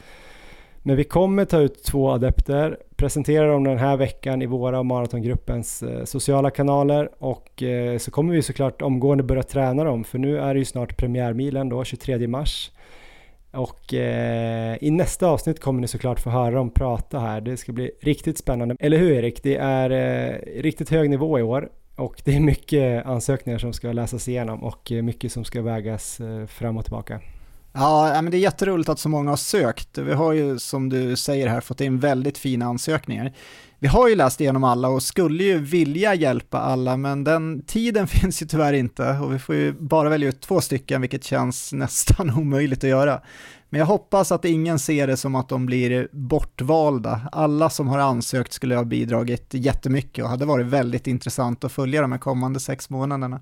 Men 0.89 0.97
vi 0.97 1.05
kommer 1.05 1.45
ta 1.45 1.61
ut 1.61 1.85
två 1.85 2.11
adepter, 2.11 2.79
presentera 2.97 3.47
dem 3.47 3.65
den 3.65 3.79
här 3.79 3.97
veckan 3.97 4.43
i 4.43 4.47
våra 4.47 4.79
och 4.79 4.87
maratongruppens 4.87 5.83
eh, 5.83 6.05
sociala 6.05 6.51
kanaler 6.51 7.11
och 7.19 7.63
eh, 7.63 7.99
så 7.99 8.11
kommer 8.11 8.35
vi 8.35 8.43
såklart 8.43 8.83
omgående 8.83 9.25
börja 9.25 9.43
träna 9.43 9.85
dem 9.85 10.05
för 10.05 10.19
nu 10.19 10.39
är 10.39 10.55
det 10.55 10.59
ju 10.59 10.65
snart 10.65 10.97
premiärmilen 10.97 11.69
då, 11.69 11.85
23 11.85 12.29
mars. 12.29 12.71
Och 13.51 13.95
eh, 13.95 14.77
i 14.81 14.91
nästa 14.91 15.27
avsnitt 15.27 15.61
kommer 15.61 15.81
ni 15.81 15.89
såklart 15.89 16.21
få 16.21 16.31
höra 16.31 16.55
dem 16.55 16.71
prata 16.71 17.19
här. 17.19 17.41
Det 17.41 17.57
ska 17.57 17.73
bli 17.73 17.91
riktigt 18.01 18.39
spännande. 18.39 18.77
Eller 18.81 18.99
hur 18.99 19.13
Erik? 19.13 19.43
Det 19.43 19.57
är 19.57 19.91
eh, 19.91 20.63
riktigt 20.63 20.91
hög 20.91 21.11
nivå 21.11 21.39
i 21.39 21.43
år 21.43 21.69
och 21.97 22.23
det 22.25 22.37
är 22.37 22.41
mycket 22.41 23.07
ansökningar 23.07 23.59
som 23.59 23.73
ska 23.73 23.93
läsas 23.93 24.29
igenom 24.29 24.63
och 24.65 24.93
eh, 24.93 25.03
mycket 25.03 25.33
som 25.33 25.45
ska 25.45 25.63
vägas 25.63 26.21
eh, 26.21 26.47
fram 26.47 26.77
och 26.77 26.85
tillbaka. 26.85 27.21
Ja, 27.81 28.23
men 28.23 28.31
det 28.31 28.37
är 28.37 28.41
jätteroligt 28.41 28.89
att 28.89 28.99
så 28.99 29.09
många 29.09 29.31
har 29.31 29.37
sökt. 29.37 29.99
Vi 29.99 30.13
har 30.13 30.33
ju, 30.33 30.59
som 30.59 30.89
du 30.89 31.17
säger 31.17 31.49
här, 31.49 31.61
fått 31.61 31.81
in 31.81 31.99
väldigt 31.99 32.39
fina 32.39 32.65
ansökningar. 32.67 33.33
Vi 33.79 33.89
har 33.89 34.09
ju 34.09 34.15
läst 34.15 34.41
igenom 34.41 34.65
alla 34.65 34.89
och 34.89 35.03
skulle 35.03 35.45
ju 35.45 35.59
vilja 35.59 36.15
hjälpa 36.15 36.59
alla, 36.59 36.97
men 36.97 37.25
den 37.25 37.63
tiden 37.63 38.07
finns 38.09 38.43
ju 38.43 38.47
tyvärr 38.47 38.73
inte 38.73 39.11
och 39.11 39.35
vi 39.35 39.39
får 39.39 39.55
ju 39.55 39.73
bara 39.73 40.09
välja 40.09 40.29
ut 40.29 40.41
två 40.41 40.61
stycken, 40.61 41.01
vilket 41.01 41.25
känns 41.25 41.73
nästan 41.73 42.31
omöjligt 42.31 42.85
att 42.85 42.91
göra. 42.91 43.21
Men 43.71 43.79
jag 43.79 43.87
hoppas 43.87 44.33
att 44.33 44.45
ingen 44.45 44.79
ser 44.79 45.07
det 45.07 45.17
som 45.17 45.35
att 45.35 45.49
de 45.49 45.67
blir 45.67 46.09
bortvalda. 46.13 47.21
Alla 47.33 47.71
som 47.71 47.89
har 47.89 47.99
ansökt 47.99 48.53
skulle 48.53 48.77
ha 48.77 48.85
bidragit 48.85 49.55
jättemycket 49.55 50.25
och 50.25 50.31
hade 50.31 50.45
varit 50.45 50.67
väldigt 50.67 51.07
intressant 51.07 51.65
att 51.65 51.73
följa 51.73 52.01
de 52.01 52.13
här 52.13 52.19
kommande 52.19 52.61
sex 52.61 52.91
månaderna. 52.91 53.41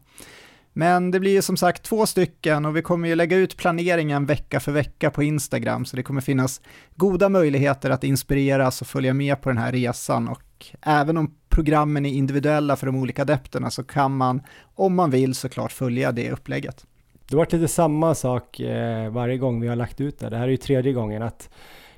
Men 0.78 1.10
det 1.10 1.20
blir 1.20 1.32
ju 1.32 1.42
som 1.42 1.56
sagt 1.56 1.82
två 1.82 2.06
stycken 2.06 2.64
och 2.64 2.76
vi 2.76 2.82
kommer 2.82 3.08
ju 3.08 3.14
lägga 3.14 3.36
ut 3.36 3.56
planeringen 3.56 4.26
vecka 4.26 4.60
för 4.60 4.72
vecka 4.72 5.10
på 5.10 5.22
Instagram, 5.22 5.84
så 5.84 5.96
det 5.96 6.02
kommer 6.02 6.20
finnas 6.20 6.60
goda 6.94 7.28
möjligheter 7.28 7.90
att 7.90 8.04
inspireras 8.04 8.80
och 8.80 8.86
följa 8.86 9.14
med 9.14 9.40
på 9.40 9.48
den 9.48 9.58
här 9.58 9.72
resan. 9.72 10.28
Och 10.28 10.66
även 10.82 11.16
om 11.16 11.34
programmen 11.48 12.06
är 12.06 12.10
individuella 12.10 12.76
för 12.76 12.86
de 12.86 12.96
olika 12.96 13.22
adepterna 13.22 13.70
så 13.70 13.84
kan 13.84 14.16
man, 14.16 14.42
om 14.74 14.94
man 14.94 15.10
vill, 15.10 15.34
såklart 15.34 15.72
följa 15.72 16.12
det 16.12 16.30
upplägget. 16.30 16.86
Det 17.12 17.34
har 17.34 17.38
varit 17.38 17.52
lite 17.52 17.68
samma 17.68 18.14
sak 18.14 18.60
eh, 18.60 19.10
varje 19.10 19.38
gång 19.38 19.60
vi 19.60 19.68
har 19.68 19.76
lagt 19.76 20.00
ut 20.00 20.18
det. 20.18 20.28
Det 20.28 20.36
här 20.36 20.44
är 20.44 20.50
ju 20.50 20.56
tredje 20.56 20.92
gången 20.92 21.22
att 21.22 21.50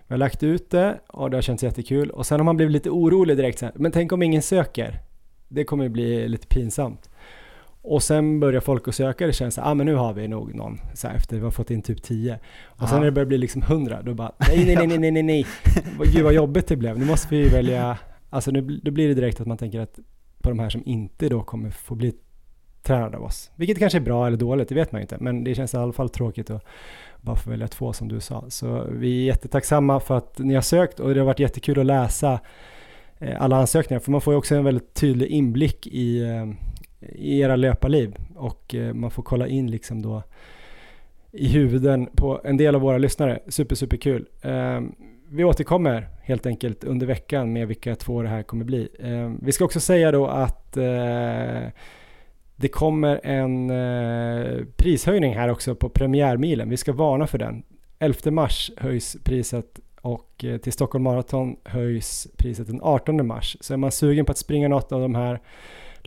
vi 0.06 0.12
har 0.12 0.18
lagt 0.18 0.42
ut 0.42 0.70
det 0.70 1.00
och 1.06 1.30
det 1.30 1.36
har 1.36 1.42
känts 1.42 1.62
jättekul 1.62 2.10
och 2.10 2.26
sen 2.26 2.40
har 2.40 2.44
man 2.44 2.56
blivit 2.56 2.72
lite 2.72 2.90
orolig 2.90 3.36
direkt 3.36 3.58
så 3.58 3.64
här, 3.64 3.74
men 3.76 3.92
tänk 3.92 4.12
om 4.12 4.22
ingen 4.22 4.42
söker? 4.42 5.00
Det 5.48 5.64
kommer 5.64 5.84
ju 5.84 5.90
bli 5.90 6.28
lite 6.28 6.46
pinsamt. 6.46 7.07
Och 7.88 8.02
sen 8.02 8.40
börjar 8.40 8.60
folk 8.60 8.88
att 8.88 8.94
söka, 8.94 9.26
det 9.26 9.32
känns 9.32 9.54
så 9.54 9.60
ah 9.60 9.74
men 9.74 9.86
nu 9.86 9.94
har 9.94 10.12
vi 10.12 10.28
nog 10.28 10.54
någon, 10.54 10.80
så 10.94 11.08
här, 11.08 11.14
efter 11.14 11.36
vi 11.36 11.42
har 11.42 11.50
fått 11.50 11.70
in 11.70 11.82
typ 11.82 12.02
10. 12.02 12.38
Och 12.64 12.80
Aha. 12.82 12.88
sen 12.88 12.98
när 12.98 13.04
det 13.04 13.12
börjar 13.12 13.26
bli 13.26 13.38
liksom 13.38 13.62
100, 13.62 14.02
då 14.02 14.14
bara 14.14 14.32
nej, 14.38 14.64
nej, 14.66 14.86
nej, 14.86 14.98
nej, 14.98 15.10
nej, 15.10 15.22
nej, 15.22 15.46
gud 16.12 16.24
vad 16.24 16.34
jobbigt 16.34 16.66
det 16.66 16.76
blev. 16.76 16.98
Nu 16.98 17.04
måste 17.04 17.34
vi 17.34 17.48
välja, 17.48 17.98
alltså 18.30 18.50
nu, 18.50 18.60
då 18.60 18.90
blir 18.90 19.08
det 19.08 19.14
direkt 19.14 19.40
att 19.40 19.46
man 19.46 19.58
tänker 19.58 19.80
att 19.80 19.98
på 20.42 20.48
de 20.48 20.58
här 20.58 20.70
som 20.70 20.82
inte 20.86 21.28
då 21.28 21.42
kommer 21.42 21.70
få 21.70 21.94
bli 21.94 22.14
tränade 22.82 23.16
av 23.16 23.24
oss. 23.24 23.50
Vilket 23.56 23.78
kanske 23.78 23.98
är 23.98 24.02
bra 24.02 24.26
eller 24.26 24.36
dåligt, 24.36 24.68
det 24.68 24.74
vet 24.74 24.92
man 24.92 25.00
ju 25.00 25.02
inte, 25.02 25.16
men 25.20 25.44
det 25.44 25.54
känns 25.54 25.74
i 25.74 25.76
alla 25.76 25.92
fall 25.92 26.08
tråkigt 26.08 26.50
att 26.50 26.64
bara 27.20 27.36
få 27.36 27.50
välja 27.50 27.68
två 27.68 27.92
som 27.92 28.08
du 28.08 28.20
sa. 28.20 28.44
Så 28.48 28.86
vi 28.90 29.20
är 29.20 29.24
jättetacksamma 29.26 30.00
för 30.00 30.16
att 30.16 30.38
ni 30.38 30.54
har 30.54 30.62
sökt 30.62 31.00
och 31.00 31.14
det 31.14 31.20
har 31.20 31.26
varit 31.26 31.40
jättekul 31.40 31.78
att 31.78 31.86
läsa 31.86 32.40
eh, 33.18 33.42
alla 33.42 33.56
ansökningar, 33.56 34.00
för 34.00 34.10
man 34.10 34.20
får 34.20 34.32
ju 34.32 34.38
också 34.38 34.54
en 34.54 34.64
väldigt 34.64 34.94
tydlig 34.94 35.26
inblick 35.26 35.86
i 35.86 36.22
eh, 36.22 36.46
i 37.00 37.40
era 37.40 37.56
löparliv 37.56 38.16
och 38.36 38.74
eh, 38.74 38.94
man 38.94 39.10
får 39.10 39.22
kolla 39.22 39.48
in 39.48 39.70
liksom 39.70 40.02
då 40.02 40.22
i 41.32 41.48
huvuden 41.48 42.08
på 42.16 42.40
en 42.44 42.56
del 42.56 42.74
av 42.74 42.80
våra 42.80 42.98
lyssnare. 42.98 43.38
Super, 43.48 43.74
super 43.74 43.96
kul. 43.96 44.28
Ehm, 44.42 44.94
vi 45.28 45.44
återkommer 45.44 46.08
helt 46.22 46.46
enkelt 46.46 46.84
under 46.84 47.06
veckan 47.06 47.52
med 47.52 47.68
vilka 47.68 47.96
två 47.96 48.22
det 48.22 48.28
här 48.28 48.42
kommer 48.42 48.64
bli. 48.64 48.88
Ehm, 49.00 49.38
vi 49.42 49.52
ska 49.52 49.64
också 49.64 49.80
säga 49.80 50.12
då 50.12 50.26
att 50.26 50.76
eh, 50.76 51.68
det 52.56 52.68
kommer 52.70 53.20
en 53.22 53.70
eh, 53.70 54.64
prishöjning 54.76 55.34
här 55.34 55.48
också 55.48 55.74
på 55.74 55.88
premiärmilen. 55.88 56.70
Vi 56.70 56.76
ska 56.76 56.92
varna 56.92 57.26
för 57.26 57.38
den. 57.38 57.62
11 57.98 58.30
mars 58.30 58.70
höjs 58.76 59.16
priset 59.24 59.80
och 60.00 60.44
till 60.62 60.72
Stockholm 60.72 61.04
Marathon 61.04 61.56
höjs 61.64 62.28
priset 62.36 62.66
den 62.66 62.80
18 62.82 63.26
mars. 63.26 63.56
Så 63.60 63.72
är 63.72 63.76
man 63.76 63.92
sugen 63.92 64.24
på 64.24 64.32
att 64.32 64.38
springa 64.38 64.68
något 64.68 64.92
av 64.92 65.00
de 65.00 65.14
här 65.14 65.40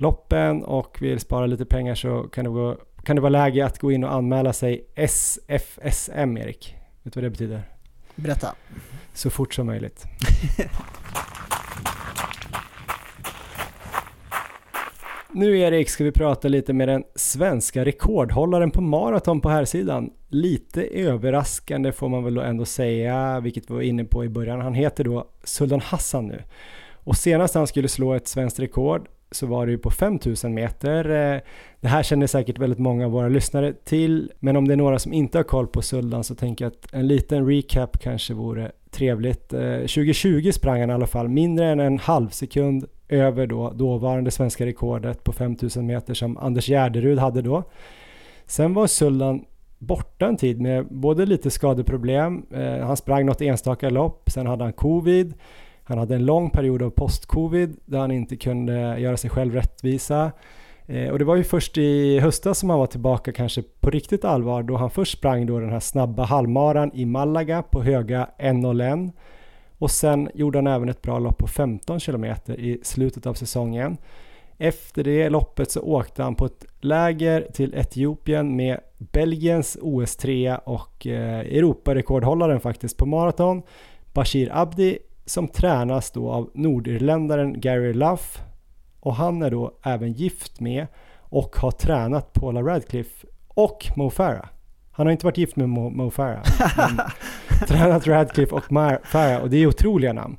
loppen 0.02 0.64
och 0.64 0.98
vill 1.02 1.20
spara 1.20 1.46
lite 1.46 1.66
pengar 1.66 1.96
så 1.96 2.24
kan 2.24 2.46
det, 2.46 2.52
gå, 2.52 2.78
kan 3.04 3.16
det 3.16 3.22
vara 3.22 3.30
läge 3.30 3.66
att 3.66 3.80
gå 3.80 3.92
in 3.92 4.04
och 4.04 4.14
anmäla 4.14 4.54
sig 4.54 4.86
SFSM, 4.96 6.38
Erik. 6.38 6.76
Vet 7.04 7.14
du 7.14 7.20
vad 7.20 7.24
det 7.24 7.30
betyder? 7.30 7.64
Berätta. 8.16 8.56
Så 9.14 9.30
fort 9.30 9.54
som 9.54 9.68
möjligt. 9.68 10.06
Nu 15.34 15.60
Erik 15.60 15.90
ska 15.90 16.04
vi 16.04 16.12
prata 16.12 16.48
lite 16.48 16.74
med 16.74 16.88
den 16.88 17.04
svenska 17.16 17.86
rekordhållaren 17.86 18.72
på 18.72 18.82
maraton 18.82 19.42
på 19.42 19.50
här 19.50 19.66
sidan. 19.66 20.10
Lite 20.30 20.84
överraskande 20.84 21.92
får 21.92 22.10
man 22.10 22.24
väl 22.24 22.38
ändå 22.38 22.66
säga, 22.66 23.40
vilket 23.40 23.70
vi 23.70 23.74
var 23.74 23.82
inne 23.82 24.04
på 24.04 24.26
i 24.26 24.30
början. 24.30 24.62
Han 24.62 24.74
heter 24.74 25.04
då 25.04 25.28
Suldan 25.44 25.80
Hassan 25.80 26.28
nu. 26.28 26.44
Och 27.04 27.18
senast 27.18 27.56
han 27.56 27.68
skulle 27.68 27.88
slå 27.88 28.14
ett 28.14 28.28
svenskt 28.28 28.60
rekord 28.60 29.08
så 29.32 29.48
var 29.48 29.65
det 29.65 29.72
ju 29.72 29.78
på 29.78 29.89
5000 29.89 30.54
meter. 30.54 31.06
Eh, 31.10 31.41
det 31.82 31.88
här 31.88 32.04
känner 32.04 32.28
säkert 32.28 32.60
väldigt 32.60 32.80
många 32.80 33.06
av 33.06 33.12
våra 33.12 33.28
lyssnare 33.28 33.74
till, 33.74 34.32
men 34.39 34.58
om 34.58 34.67
det 34.67 34.74
är 34.74 34.78
några 34.78 35.00
som 35.00 35.13
inte 35.13 35.38
har 35.38 35.44
koll 35.44 35.67
på 35.67 35.82
Suldan 35.82 36.24
så 36.24 36.36
tänker 36.36 36.65
jag 36.65 36.72
att 36.72 36.94
en 36.94 37.08
liten 37.08 37.48
recap 37.48 38.00
kanske 38.00 38.34
vore 38.34 38.72
trevligt. 38.91 39.54
Eh, 39.54 39.78
2020 39.78 40.52
sprang 40.52 40.80
han 40.80 40.89
i 40.89 40.94
alla 40.94 41.08
fall 41.08 41.28
mindre 41.28 41.65
än 41.65 41.80
en 41.80 42.00
halv 42.00 42.30
sekund 42.30 42.86
över 43.10 43.48
då 43.48 43.72
dåvarande 43.72 44.32
svenska 44.32 44.65
rekordet 44.65 45.24
på 45.24 45.32
5000 45.32 45.86
meter 45.86 46.13
som 46.13 46.38
Anders 46.38 46.67
Gärderud 46.67 47.20
hade 47.20 47.41
då. 47.41 47.63
Sen 48.46 48.74
var 48.74 48.88
Suldan 48.88 49.46
borta 49.82 50.28
en 50.28 50.38
tid 50.38 50.62
med 50.62 50.88
både 50.89 51.26
lite 51.26 51.52
skadeproblem, 51.52 52.46
eh, 52.54 52.86
han 52.86 52.98
sprang 52.98 53.26
något 53.26 53.41
enstaka 53.41 53.89
lopp, 53.89 54.30
sen 54.30 54.48
hade 54.48 54.63
han 54.63 54.74
covid, 54.74 55.34
han 55.92 56.00
hade 56.00 56.16
en 56.16 56.26
lång 56.26 56.50
period 56.50 56.82
av 56.82 56.90
post-covid 56.90 57.78
där 57.86 58.00
han 58.00 58.12
inte 58.12 58.36
kunde 58.38 59.00
göra 59.00 59.18
sig 59.18 59.30
själv 59.30 59.54
rättvisa. 59.54 60.32
Eh, 60.86 61.10
och 61.10 61.20
det 61.20 61.26
var 61.26 61.36
ju 61.36 61.44
först 61.44 61.78
i 61.78 62.20
höstas 62.20 62.60
som 62.60 62.70
han 62.70 62.80
var 62.80 62.88
tillbaka 62.88 63.32
kanske 63.32 63.64
på 63.80 63.90
riktigt 63.90 64.26
allvar 64.26 64.64
då 64.64 64.76
han 64.76 64.90
först 64.90 65.18
sprang 65.18 65.46
då 65.46 65.60
den 65.60 65.70
här 65.70 65.80
snabba 65.80 66.24
halvmaran 66.24 66.92
i 66.94 67.06
Malaga 67.06 67.64
på 67.64 67.84
höga 67.84 68.28
1.01 68.40 69.12
och 69.78 69.92
sen 69.92 70.30
gjorde 70.34 70.58
han 70.58 70.68
även 70.68 70.90
ett 70.90 71.02
bra 71.02 71.20
lopp 71.20 71.38
på 71.38 71.48
15 71.48 72.00
kilometer 72.00 72.60
i 72.60 72.80
slutet 72.84 73.26
av 73.26 73.34
säsongen. 73.34 73.98
Efter 74.58 75.04
det 75.04 75.30
loppet 75.30 75.72
så 75.72 75.82
åkte 75.82 76.24
han 76.24 76.36
på 76.36 76.46
ett 76.46 76.66
läger 76.82 77.48
till 77.54 77.74
Etiopien 77.76 78.56
med 78.56 78.80
Belgiens 78.98 79.78
OS3 79.82 80.60
och 80.64 81.08
eh, 81.08 81.40
Europarekordhållaren 81.40 82.60
faktiskt 82.60 82.98
på 82.98 83.06
maraton, 83.06 83.62
Bashir 84.14 84.50
Abdi 84.54 84.98
som 85.26 85.48
tränas 85.48 86.12
då 86.12 86.32
av 86.32 86.52
nordirländaren 86.54 87.62
Gary 87.62 87.94
Luff 87.94 88.42
och 89.00 89.16
han 89.16 89.42
är 89.42 89.52
då 89.52 89.72
även 89.84 90.14
gift 90.14 90.60
med 90.60 90.88
och 91.20 91.56
har 91.56 91.72
tränat 91.72 92.34
Paula 92.34 92.62
Radcliffe 92.62 93.28
och 93.48 93.88
Mo 93.96 94.10
Farah. 94.10 94.46
Han 94.92 95.06
har 95.06 95.12
inte 95.12 95.26
varit 95.26 95.38
gift 95.38 95.56
med 95.56 95.70
Mo, 95.70 95.90
Mo 95.90 96.12
Farah, 96.12 96.44
men 96.78 97.00
tränat 97.68 98.08
Radcliffe 98.08 98.56
och 98.56 98.64
Farah 99.04 99.42
och 99.42 99.50
det 99.50 99.58
är 99.58 99.68
otroliga 99.68 100.14
namn. 100.14 100.38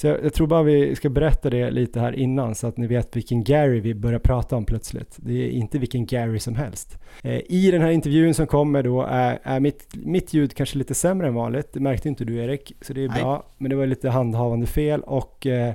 Så 0.00 0.06
jag, 0.06 0.24
jag, 0.24 0.34
tror 0.34 0.46
bara 0.46 0.62
vi 0.62 0.96
ska 0.96 1.08
berätta 1.08 1.50
det 1.50 1.70
lite 1.70 2.00
här 2.00 2.12
innan 2.12 2.54
så 2.54 2.66
att 2.66 2.76
ni 2.76 2.86
vet 2.86 3.16
vilken 3.16 3.44
Gary 3.44 3.80
vi 3.80 3.94
börjar 3.94 4.18
prata 4.18 4.56
om 4.56 4.64
plötsligt. 4.64 5.16
Det 5.16 5.32
är 5.32 5.50
inte 5.50 5.78
vilken 5.78 6.06
Gary 6.06 6.38
som 6.38 6.54
helst. 6.54 6.98
Eh, 7.22 7.40
I 7.48 7.70
den 7.70 7.82
här 7.82 7.90
intervjun 7.90 8.34
som 8.34 8.46
kommer 8.46 8.82
då 8.82 9.02
är, 9.02 9.38
är 9.42 9.60
mitt, 9.60 9.88
mitt 9.92 10.34
ljud 10.34 10.54
kanske 10.54 10.78
lite 10.78 10.94
sämre 10.94 11.26
än 11.26 11.34
vanligt. 11.34 11.72
Det 11.72 11.80
märkte 11.80 12.08
inte 12.08 12.24
du 12.24 12.36
Erik, 12.36 12.72
så 12.80 12.92
det 12.92 13.04
är 13.04 13.08
Nej. 13.08 13.22
bra. 13.22 13.46
Men 13.58 13.70
det 13.70 13.76
var 13.76 13.86
lite 13.86 14.10
handhavande 14.10 14.66
fel 14.66 15.00
och 15.00 15.46
eh, 15.46 15.74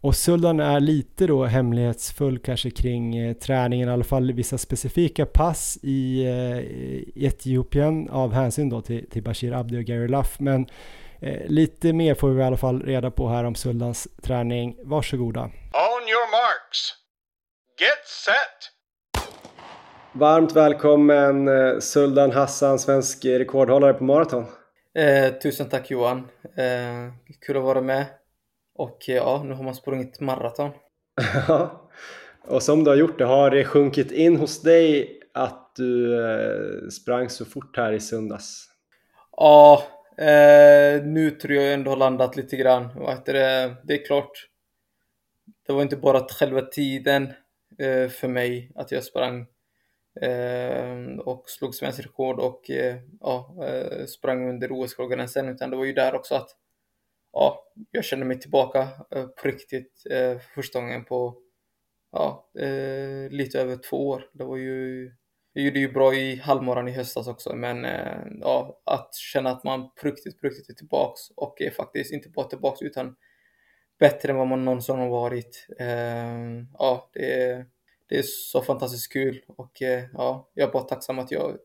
och 0.00 0.16
Suldan 0.16 0.60
är 0.60 0.80
lite 0.80 1.26
då 1.26 1.44
hemlighetsfull 1.44 2.38
kanske 2.38 2.70
kring 2.70 3.16
eh, 3.16 3.32
träningen, 3.32 3.88
i 3.88 3.92
alla 3.92 4.04
fall 4.04 4.32
vissa 4.32 4.58
specifika 4.58 5.26
pass 5.26 5.78
i, 5.82 6.24
eh, 6.24 6.58
i 6.58 7.12
Etiopien 7.16 8.08
av 8.08 8.32
hänsyn 8.32 8.68
då 8.68 8.80
till, 8.80 9.06
till 9.10 9.22
Bashir 9.22 9.52
Abdi 9.52 9.78
och 9.78 9.84
Gary 9.84 10.08
Luff. 10.08 10.40
Men 10.40 10.66
lite 11.46 11.92
mer 11.92 12.14
får 12.14 12.30
vi 12.30 12.40
i 12.40 12.44
alla 12.44 12.56
fall 12.56 12.82
reda 12.82 13.10
på 13.10 13.28
här 13.28 13.44
om 13.44 13.54
Suldans 13.54 14.08
träning. 14.22 14.76
Varsågoda. 14.84 15.40
On 15.40 16.08
your 16.08 16.30
marks. 16.30 16.94
Get 17.80 18.06
set! 18.06 18.80
Varmt 20.12 20.52
välkommen 20.52 21.48
eh, 21.48 21.78
Suldan 21.78 22.30
Hassan, 22.30 22.78
svensk 22.78 23.24
rekordhållare 23.24 23.94
på 23.94 24.04
maraton. 24.04 24.44
Eh, 24.94 25.32
tusen 25.32 25.68
tack 25.68 25.90
Johan. 25.90 26.18
Eh, 26.56 27.12
kul 27.46 27.56
att 27.56 27.62
vara 27.62 27.80
med. 27.80 28.06
Och 28.74 29.08
eh, 29.08 29.14
ja, 29.14 29.42
nu 29.44 29.54
har 29.54 29.64
man 29.64 29.74
sprungit 29.74 30.20
maraton. 30.20 30.70
Ja, 31.48 31.90
och 32.46 32.62
som 32.62 32.84
du 32.84 32.90
har 32.90 32.96
gjort 32.96 33.18
det, 33.18 33.24
har 33.24 33.50
det 33.50 33.64
sjunkit 33.64 34.12
in 34.12 34.36
hos 34.36 34.62
dig 34.62 35.18
att 35.34 35.72
du 35.76 36.24
eh, 36.24 36.88
sprang 36.88 37.30
så 37.30 37.44
fort 37.44 37.76
här 37.76 37.92
i 37.92 38.00
söndags? 38.00 38.66
Ja, 39.36 39.82
Eh, 40.20 41.02
nu 41.02 41.30
tror 41.30 41.54
jag 41.54 41.74
ändå 41.74 41.90
har 41.90 41.96
landat 41.96 42.36
lite 42.36 42.56
grann. 42.56 42.88
Det, 43.26 43.76
det 43.84 43.94
är 43.94 44.06
klart, 44.06 44.48
det 45.66 45.72
var 45.72 45.82
inte 45.82 45.96
bara 45.96 46.28
själva 46.28 46.62
tiden 46.62 47.22
eh, 47.78 48.08
för 48.08 48.28
mig 48.28 48.72
att 48.74 48.92
jag 48.92 49.04
sprang 49.04 49.46
eh, 50.20 51.18
och 51.18 51.50
slog 51.50 51.74
svensk 51.74 52.00
rekord 52.00 52.38
och 52.38 52.70
eh, 52.70 52.96
ja, 53.20 53.56
eh, 53.66 54.06
sprang 54.06 54.48
under 54.48 54.72
os 54.72 54.96
sen 55.32 55.48
utan 55.48 55.70
det 55.70 55.76
var 55.76 55.84
ju 55.84 55.92
där 55.92 56.14
också 56.14 56.34
att 56.34 56.50
ja, 57.32 57.72
jag 57.90 58.04
kände 58.04 58.26
mig 58.26 58.40
tillbaka 58.40 58.88
eh, 59.10 59.26
på 59.26 59.48
riktigt 59.48 60.06
eh, 60.10 60.38
första 60.54 60.80
gången 60.80 61.04
på 61.04 61.36
ja, 62.12 62.50
eh, 62.58 63.30
lite 63.30 63.60
över 63.60 63.76
två 63.76 64.08
år. 64.08 64.30
Det 64.32 64.44
var 64.44 64.56
ju 64.56 65.12
jag 65.52 65.64
gjorde 65.64 65.78
ju 65.78 65.92
bra 65.92 66.14
i 66.14 66.36
halvmaran 66.36 66.88
i 66.88 66.92
höstas 66.92 67.28
också, 67.28 67.56
men 67.56 67.84
eh, 67.84 68.22
ja, 68.40 68.80
att 68.84 69.14
känna 69.14 69.50
att 69.50 69.64
man 69.64 69.90
på 69.90 70.08
riktigt, 70.08 70.40
på 70.40 70.46
riktigt 70.46 70.70
är 70.70 70.74
tillbaks 70.74 71.20
och 71.36 71.60
är 71.60 71.70
faktiskt 71.70 72.12
inte 72.12 72.28
bara 72.28 72.48
tillbaks 72.48 72.82
utan 72.82 73.16
bättre 73.98 74.30
än 74.30 74.36
vad 74.36 74.46
man 74.46 74.64
någonsin 74.64 74.98
har 74.98 75.08
varit. 75.08 75.66
Eh, 75.78 76.66
ja, 76.72 77.10
det 77.12 77.42
är, 77.42 77.66
det 78.08 78.18
är 78.18 78.22
så 78.22 78.62
fantastiskt 78.62 79.12
kul 79.12 79.44
och 79.46 79.82
eh, 79.82 80.04
ja, 80.12 80.50
jag 80.54 80.68
är 80.68 80.72
bara 80.72 80.82
tacksam 80.82 81.18
att 81.18 81.30
jag 81.30 81.58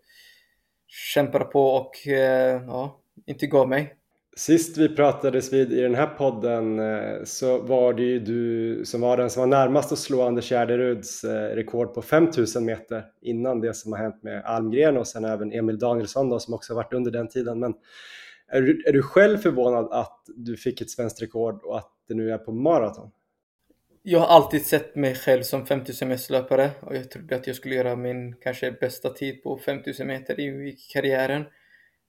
kämpade 0.87 1.45
på 1.45 1.67
och 1.67 2.07
eh, 2.07 2.63
ja, 2.67 3.01
inte 3.25 3.47
gav 3.47 3.69
mig. 3.69 3.95
Sist 4.37 4.77
vi 4.77 4.95
pratades 4.95 5.53
vid 5.53 5.73
i 5.73 5.81
den 5.81 5.95
här 5.95 6.07
podden 6.07 6.79
eh, 6.79 7.23
så 7.23 7.61
var 7.61 7.93
det 7.93 8.03
ju 8.03 8.19
du 8.19 8.85
som 8.85 9.01
var 9.01 9.17
den 9.17 9.29
som 9.29 9.39
var 9.39 9.47
närmast 9.47 9.91
att 9.91 9.99
slå 9.99 10.21
Anders 10.21 10.51
Gärderuds 10.51 11.23
eh, 11.23 11.55
rekord 11.55 11.93
på 11.93 12.01
5000 12.01 12.65
meter 12.65 13.05
innan 13.21 13.61
det 13.61 13.73
som 13.73 13.91
har 13.91 13.99
hänt 13.99 14.23
med 14.23 14.45
Almgren 14.45 14.97
och 14.97 15.07
sen 15.07 15.25
även 15.25 15.51
Emil 15.51 15.79
Danielsson 15.79 16.29
då, 16.29 16.39
som 16.39 16.53
också 16.53 16.73
varit 16.73 16.93
under 16.93 17.11
den 17.11 17.27
tiden. 17.27 17.59
Men 17.59 17.73
är 18.47 18.61
du, 18.61 18.83
är 18.87 18.93
du 18.93 19.01
själv 19.01 19.37
förvånad 19.37 19.87
att 19.91 20.19
du 20.35 20.57
fick 20.57 20.81
ett 20.81 20.89
svenskt 20.89 21.21
rekord 21.21 21.63
och 21.63 21.77
att 21.77 21.91
det 22.07 22.13
nu 22.13 22.31
är 22.31 22.37
på 22.37 22.51
maraton? 22.51 23.11
Jag 24.03 24.19
har 24.19 24.27
alltid 24.27 24.65
sett 24.65 24.95
mig 24.95 25.15
själv 25.15 25.43
som 25.43 25.65
5000 25.65 26.07
meterslöpare 26.07 26.71
och 26.81 26.95
jag 26.95 27.11
trodde 27.11 27.35
att 27.35 27.47
jag 27.47 27.55
skulle 27.55 27.75
göra 27.75 27.95
min 27.95 28.35
kanske 28.35 28.71
bästa 28.71 29.09
tid 29.09 29.43
på 29.43 29.57
5000 29.57 30.07
meter 30.07 30.39
i 30.39 30.77
karriären. 30.93 31.43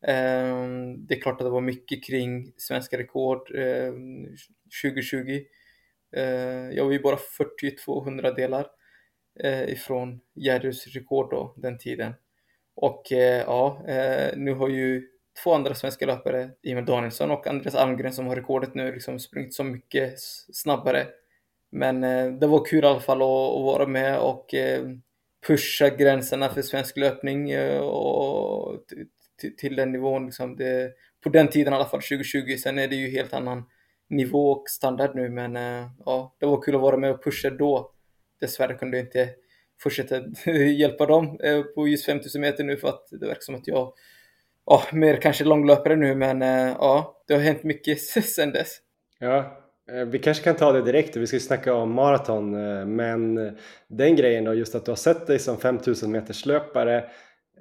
Ehm, 0.07 1.07
det 1.07 1.15
är 1.15 1.21
klart 1.21 1.41
att 1.41 1.47
det 1.47 1.51
var 1.51 1.61
mycket 1.61 2.05
kring 2.05 2.53
svenska 2.57 2.99
rekord 2.99 3.55
ehm, 3.55 4.27
2020. 4.83 5.45
Ehm, 6.17 6.73
jag 6.73 6.85
var 6.85 6.93
ju 6.93 7.01
bara 7.01 7.17
42 7.17 8.05
hundradelar 8.05 8.67
eh, 9.41 9.69
ifrån 9.69 10.21
Jerrys 10.35 10.87
rekord 10.87 11.31
då, 11.31 11.55
den 11.57 11.79
tiden. 11.79 12.13
Och 12.75 13.13
eh, 13.13 13.43
ja, 13.47 13.83
eh, 13.89 14.37
nu 14.37 14.55
har 14.55 14.69
ju 14.69 15.09
två 15.45 15.55
andra 15.55 15.75
svenska 15.75 16.07
löpare, 16.07 16.51
Emil 16.63 16.85
Danielsson 16.85 17.31
och 17.31 17.47
Andreas 17.47 17.75
Almgren 17.75 18.13
som 18.13 18.27
har 18.27 18.37
rekordet 18.37 18.75
nu, 18.75 18.93
liksom 18.93 19.19
sprungit 19.19 19.55
så 19.55 19.65
mycket 19.65 20.21
snabbare. 20.53 21.07
Men 21.71 22.01
det 22.41 22.47
var 22.47 22.65
kul 22.65 22.85
i 22.85 22.87
alla 22.87 23.01
fall 23.01 23.23
att, 23.23 23.65
vara 23.65 23.87
med 23.87 24.19
och 24.19 24.55
pusha 25.47 25.89
gränserna 25.89 26.49
för 26.49 26.63
svensk 26.63 26.97
löpning 26.97 27.59
och 27.81 28.85
till, 29.41 29.57
till 29.57 29.77
den 29.77 29.93
nivån. 29.93 30.27
Liksom 30.27 30.57
det, 30.57 30.93
på 31.23 31.29
den 31.29 31.49
tiden 31.49 31.73
i 31.73 31.77
alla 31.77 31.85
fall, 31.85 32.03
2020. 32.03 32.57
Sen 32.63 32.79
är 32.79 32.89
det 32.89 32.97
ju 32.97 33.11
helt 33.11 33.33
annan 33.33 33.65
nivå 34.09 34.51
och 34.51 34.69
standard 34.69 35.11
nu, 35.15 35.29
men 35.29 35.57
eh, 35.57 35.89
ja, 36.05 36.37
det 36.41 36.47
var 36.47 36.63
kul 36.63 36.75
att 36.75 36.81
vara 36.81 36.97
med 36.97 37.11
och 37.11 37.25
pusha 37.25 37.51
då. 37.51 37.93
Dessvärre 38.41 38.75
kunde 38.75 38.97
jag 38.97 39.07
inte 39.07 39.29
fortsätta 39.81 40.23
hjälpa 40.53 41.07
dem 41.07 41.41
eh, 41.43 41.63
på 41.63 41.89
just 41.89 42.07
5000 42.07 42.41
meter 42.41 42.65
nu 42.65 42.77
för 42.77 42.89
att 42.89 43.09
det 43.11 43.27
verkar 43.27 43.41
som 43.41 43.55
att 43.55 43.67
jag 43.69 43.93
ja, 44.67 44.83
mer 44.93 45.17
kanske 45.17 45.45
långlöpare 45.45 45.97
nu, 45.97 46.15
men 46.15 46.43
eh, 46.43 46.77
ja, 46.79 47.23
det 47.27 47.35
har 47.35 47.41
hänt 47.41 47.63
mycket 47.63 48.01
sen 48.25 48.53
dess. 48.53 48.79
Ja, 49.19 49.63
vi 50.07 50.19
kanske 50.19 50.45
kan 50.45 50.57
ta 50.57 50.73
det 50.73 50.83
direkt, 50.83 51.17
vi 51.17 51.27
ska 51.27 51.41
snacka 51.41 51.75
om 51.75 51.93
maraton, 51.93 52.51
men 52.97 53.35
den 53.89 54.17
grejen 54.17 54.45
då, 54.45 54.55
just 54.55 54.75
att 54.75 54.85
du 54.85 54.91
har 54.91 54.97
sett 54.97 55.27
dig 55.27 55.39
som 55.39 55.59
5000 55.59 56.11
meters 56.11 56.47
löpare 56.47 57.05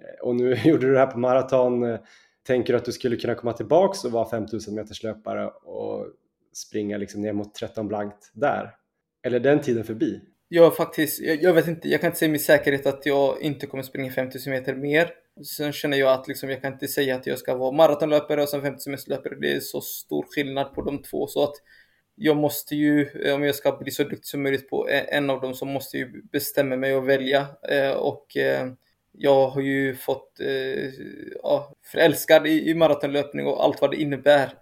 Eh, 0.06 0.28
och 0.28 0.36
nu 0.36 0.54
gjorde 0.64 0.88
du 0.88 0.94
det 0.94 1.00
här 1.00 1.08
på 1.08 1.20
maraton. 1.20 1.84
Eh, 1.84 2.00
tänker 2.48 2.74
du 2.74 2.78
att 2.78 2.86
du 2.86 2.92
skulle 2.92 3.16
kunna 3.16 3.36
komma 3.36 3.54
tillbaks 3.54 4.06
och 4.06 4.12
vara 4.12 4.30
5000 4.30 4.76
meters 4.76 5.04
löpare 5.04 5.48
och 5.48 6.08
springa 6.54 6.98
liksom 6.98 7.22
ner 7.22 7.34
mot 7.34 7.56
13 7.56 7.88
blankt 7.88 8.32
där? 8.34 8.76
Eller 9.24 9.40
är 9.40 9.44
den 9.44 9.62
tiden 9.62 9.84
förbi? 9.84 10.22
Ja, 10.48 10.72
faktiskt. 10.72 11.22
Jag, 11.22 11.44
jag, 11.44 11.54
vet 11.54 11.68
inte. 11.68 11.90
Jag 11.90 12.02
kan 12.02 12.08
inte 12.08 12.20
säga 12.20 12.32
med 12.32 12.42
säkerhet 12.42 12.86
att 12.86 13.06
jag 13.06 13.42
inte 13.42 13.68
kommer 13.68 13.84
springa 13.84 14.12
5000 14.12 14.54
meter 14.54 14.76
mer. 14.76 15.10
Sen 15.58 15.72
känner 15.72 15.98
jag 15.98 16.12
att 16.12 16.28
liksom, 16.28 16.50
jag 16.50 16.62
kan 16.62 16.74
inte 16.74 16.88
säga 16.88 17.16
att 17.16 17.28
jag 17.28 17.40
ska 17.40 17.56
vara 17.56 17.72
maratonlöpare 17.72 18.42
och 18.42 18.50
sen 18.50 18.62
5000meterslöpare. 18.62 19.36
Det 19.42 19.52
är 19.52 19.60
så 19.60 19.82
stor 19.82 20.26
skillnad 20.36 20.74
på 20.74 20.82
de 20.82 21.02
två 21.02 21.28
så 21.28 21.44
att 21.44 21.56
jag 22.16 22.38
måste 22.38 22.76
ju, 22.76 23.08
eh, 23.08 23.36
om 23.36 23.44
jag 23.44 23.56
ska 23.56 23.72
bli 23.78 23.92
så 23.92 24.04
duktig 24.04 24.26
som 24.26 24.44
möjligt 24.44 24.70
på 24.70 24.88
en 24.90 25.30
av 25.30 25.42
dem 25.42 25.54
så 25.54 25.66
måste 25.66 25.98
jag 25.98 26.10
ju 26.10 26.22
bestämma 26.32 26.76
mig 26.76 26.96
och 26.96 27.10
välja. 27.10 27.48
Och 27.98 28.38
jag 29.18 29.48
har 29.48 29.62
ju 29.62 29.96
fått 29.96 30.40
eh, 30.40 30.90
ja, 31.44 31.74
förälskad 31.92 32.48
i, 32.48 32.70
i 32.70 32.74
maratonlöpning 32.74 33.48
och 33.48 33.64
allt 33.64 33.82
vad 33.82 33.92
det 33.92 34.02
innebär 34.02 34.54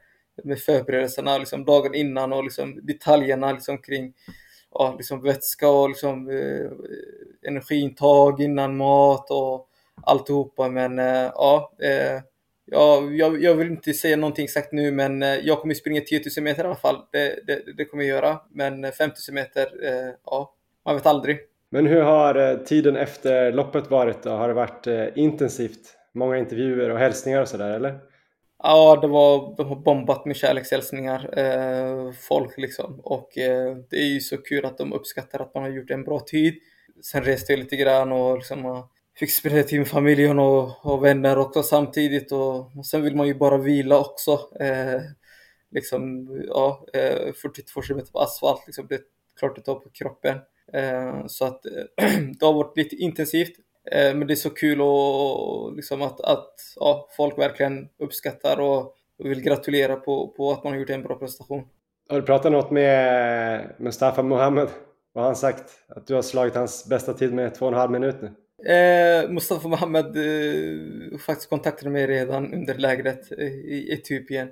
med 0.44 0.60
förberedelserna 0.60 1.38
liksom 1.38 1.66
dagen 1.66 1.96
innan 1.96 2.34
och 2.34 2.44
liksom 2.44 2.86
detaljerna 2.86 3.52
liksom 3.52 3.78
kring 3.78 4.14
ja, 4.72 4.96
liksom 4.98 5.22
vätska 5.22 5.70
och 5.70 5.90
liksom, 5.90 6.30
eh, 6.30 6.72
energiintag 7.48 8.42
innan 8.42 8.78
mat 8.78 9.32
och 9.32 9.70
alltihopa. 10.04 10.70
Men 10.70 11.00
eh, 11.00 11.32
ja, 11.36 11.74
eh, 11.84 12.22
ja 12.66 13.10
jag, 13.12 13.44
jag, 13.44 13.56
vill 13.56 13.68
inte 13.68 13.94
säga 13.94 14.18
någonting 14.18 14.44
exakt 14.44 14.72
nu 14.72 14.92
men 14.92 15.24
eh, 15.24 15.36
jag 15.36 15.62
kommer 15.62 15.74
springa 15.74 16.02
10 16.02 16.22
000 16.38 16.44
meter 16.44 16.64
i 16.64 16.68
alla 16.68 16.76
fall. 16.76 17.02
Det, 17.12 17.40
det, 17.48 17.74
det 17.78 17.86
kommer 17.86 18.04
jag 18.04 18.16
göra. 18.16 18.42
Men 18.52 18.84
eh, 18.84 18.92
5 18.92 19.10
000 19.30 19.36
meter, 19.36 19.86
eh, 19.86 20.14
ja, 20.26 20.54
man 20.86 20.96
vet 20.96 21.06
aldrig. 21.06 21.40
Men 21.74 21.86
hur 21.86 22.02
har 22.02 22.36
eh, 22.36 22.58
tiden 22.58 22.96
efter 22.96 23.52
loppet 23.52 23.92
varit 23.92 24.24
då? 24.24 24.30
Har 24.30 24.48
det 24.48 24.54
varit 24.54 24.88
eh, 24.88 25.06
intensivt? 25.16 25.98
Många 26.14 26.38
intervjuer 26.38 26.90
och 26.90 27.00
hälsningar 27.00 27.42
och 27.42 27.48
sådär 27.48 27.70
eller? 27.70 28.00
Ja, 28.64 29.00
det 29.02 29.08
var, 29.08 29.58
de 29.58 29.68
har 29.68 29.76
bombat 29.76 30.26
med 30.26 30.36
kärlekshälsningar, 30.36 31.40
eh, 31.40 32.12
folk 32.12 32.58
liksom. 32.58 33.00
Och 33.00 33.38
eh, 33.38 33.78
det 33.90 33.96
är 33.96 34.14
ju 34.14 34.20
så 34.20 34.38
kul 34.38 34.66
att 34.66 34.78
de 34.78 34.94
uppskattar 34.94 35.40
att 35.40 35.54
man 35.54 35.64
har 35.64 35.70
gjort 35.70 35.92
en 35.92 36.04
bra 36.04 36.20
tid. 36.20 36.54
Sen 37.02 37.24
reste 37.24 37.54
jag 37.54 37.60
lite 37.60 37.76
grann 37.76 38.12
och 38.12 38.38
liksom, 38.38 38.66
eh, 38.66 38.86
fick 39.20 39.32
sprida 39.32 39.64
till 39.64 39.86
familjen 39.86 40.40
och, 40.40 40.86
och 40.86 41.04
vänner 41.06 41.38
också 41.38 41.64
samtidigt. 41.64 42.32
Och, 42.32 42.78
och, 42.78 42.86
sen 42.86 43.02
vill 43.02 43.16
man 43.16 43.28
ju 43.28 43.34
bara 43.34 43.58
vila 43.58 44.00
också. 44.00 44.32
Eh, 44.60 45.02
liksom, 45.72 46.28
ja, 46.48 46.86
42 47.42 47.82
km 47.82 48.00
på 48.14 48.20
asfalt, 48.20 48.64
liksom, 48.68 48.88
det 48.90 48.96
är 48.96 49.02
klart 49.40 49.56
det 49.56 49.62
tar 49.62 49.76
på 49.76 49.90
kroppen. 49.90 50.38
Eh, 50.74 51.26
så 51.28 51.46
att 51.46 51.62
det 52.40 52.46
har 52.46 52.54
varit 52.54 52.78
lite 52.78 52.96
intensivt. 52.96 53.54
Eh, 53.92 54.16
men 54.16 54.28
det 54.28 54.34
är 54.34 54.36
så 54.36 54.50
kul 54.50 54.82
och, 54.82 55.76
liksom 55.76 56.02
att, 56.02 56.22
att 56.22 56.54
ja, 56.76 57.10
folk 57.18 57.38
verkligen 57.38 57.88
uppskattar 58.00 58.60
och 58.60 58.96
vill 59.24 59.42
gratulera 59.42 59.96
på, 59.96 60.28
på 60.38 60.52
att 60.52 60.64
man 60.64 60.74
har 60.74 60.80
gjort 60.80 60.90
en 60.90 61.04
bra 61.04 61.16
prestation. 61.16 61.64
Har 62.10 62.16
du 62.16 62.26
pratat 62.26 62.52
något 62.52 62.72
med 62.72 63.76
Mustafa 63.80 64.24
Mohamed? 64.24 64.68
Vad 65.14 65.24
har 65.24 65.30
han 65.30 65.36
sagt? 65.36 65.64
Att 65.88 66.08
du 66.08 66.16
har 66.16 66.22
slagit 66.22 66.56
hans 66.56 66.90
bästa 66.90 67.14
tid 67.14 67.34
med 67.34 67.56
två 67.56 67.66
och 67.66 67.72
en 67.72 67.78
halv 67.78 67.92
minut 67.92 68.16
nu? 68.22 68.32
Eh, 68.74 69.30
Mustafa 69.30 69.68
Mohamed 69.68 70.06
eh, 70.06 71.18
faktiskt 71.18 71.50
kontaktade 71.50 71.90
mig 71.90 72.08
redan 72.08 72.54
under 72.54 72.74
lägret 72.76 73.32
i 73.32 73.94
Etiopien. 73.94 74.48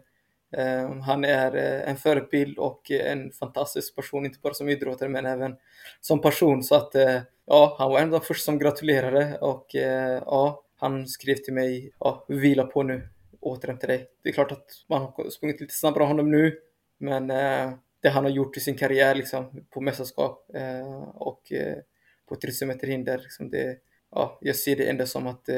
Ehm, 0.58 1.02
han 1.02 1.26
är 1.26 1.56
eh, 1.56 1.90
en 1.90 1.98
förebild 1.98 2.58
och 2.58 2.92
eh, 2.92 3.12
en 3.12 3.32
fantastisk 3.32 3.96
person, 3.96 4.26
inte 4.26 4.40
bara 4.40 4.54
som 4.54 4.70
idrottare 4.70 5.10
men 5.10 5.26
även 5.26 5.56
som 6.02 6.22
person. 6.22 6.64
Så 6.64 6.76
att 6.76 6.96
eh, 6.96 7.22
ja, 7.46 7.76
han 7.80 7.92
var 7.92 8.00
en 8.00 8.14
av 8.14 8.20
de 8.20 8.22
första 8.22 8.46
som 8.46 8.60
gratulerade 8.60 9.38
och 9.42 9.66
ja, 10.26 10.64
han 10.76 11.08
skrev 11.08 11.36
till 11.36 11.54
mig, 11.54 11.92
ja, 12.00 12.26
vila 12.28 12.64
på 12.64 12.84
nu, 12.84 13.08
återhämta 13.40 13.88
dig. 13.88 14.08
Det 14.24 14.30
är 14.30 14.34
klart 14.34 14.52
att 14.52 14.66
man 14.90 15.02
har 15.02 15.30
sprungit 15.30 15.62
lite 15.62 15.74
snabbare 15.74 16.04
än 16.04 16.08
honom 16.08 16.32
nu, 16.32 16.58
men 16.98 17.28
det 18.02 18.10
han 18.10 18.24
har 18.24 18.32
gjort 18.32 18.58
i 18.58 18.60
sin 18.60 18.78
karriär 18.78 19.16
liksom, 19.16 19.66
på 19.70 19.82
mästerskap 19.82 20.50
och 21.14 21.42
på 22.30 22.36
30 22.36 22.66
meter 22.66 22.88
hinder, 22.88 23.18
liksom 23.18 23.50
det, 23.50 23.78
ja, 24.12 24.38
jag 24.42 24.56
ser 24.56 24.76
det 24.76 24.90
ändå 24.90 25.06
som 25.06 25.28
att 25.28 25.50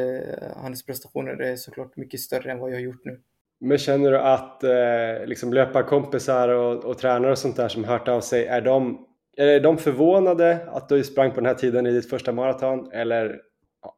hans 0.56 0.86
prestationer 0.86 1.41
är 1.41 1.56
såklart 1.56 1.98
mycket 1.98 2.20
större 2.20 2.52
än 2.52 2.60
vad 2.60 2.72
jag 2.72 2.76
har 2.76 2.82
gjort 2.82 3.06
nu. 3.06 3.22
Men 3.64 3.78
känner 3.78 4.11
du 4.11 4.18
att 4.18 4.64
eh, 4.64 5.26
liksom 5.26 5.53
löparkompisar 5.53 6.49
och, 6.49 6.86
och 6.86 6.97
tränare 6.97 7.32
och 7.32 7.38
sånt 7.38 7.55
där 7.55 7.68
som 7.68 7.84
hört 7.84 8.07
av 8.07 8.22
sig, 8.22 8.45
är 8.45 8.61
de, 8.61 9.07
är 9.38 9.59
de 9.59 9.78
förvånade 9.78 10.68
att 10.72 10.89
du 10.89 11.03
sprang 11.03 11.30
på 11.32 11.36
den 11.36 11.45
här 11.45 11.53
tiden 11.53 11.88
i 11.88 11.91
ditt 11.91 12.09
första 12.09 12.32
maraton 12.32 12.91
eller 12.91 13.41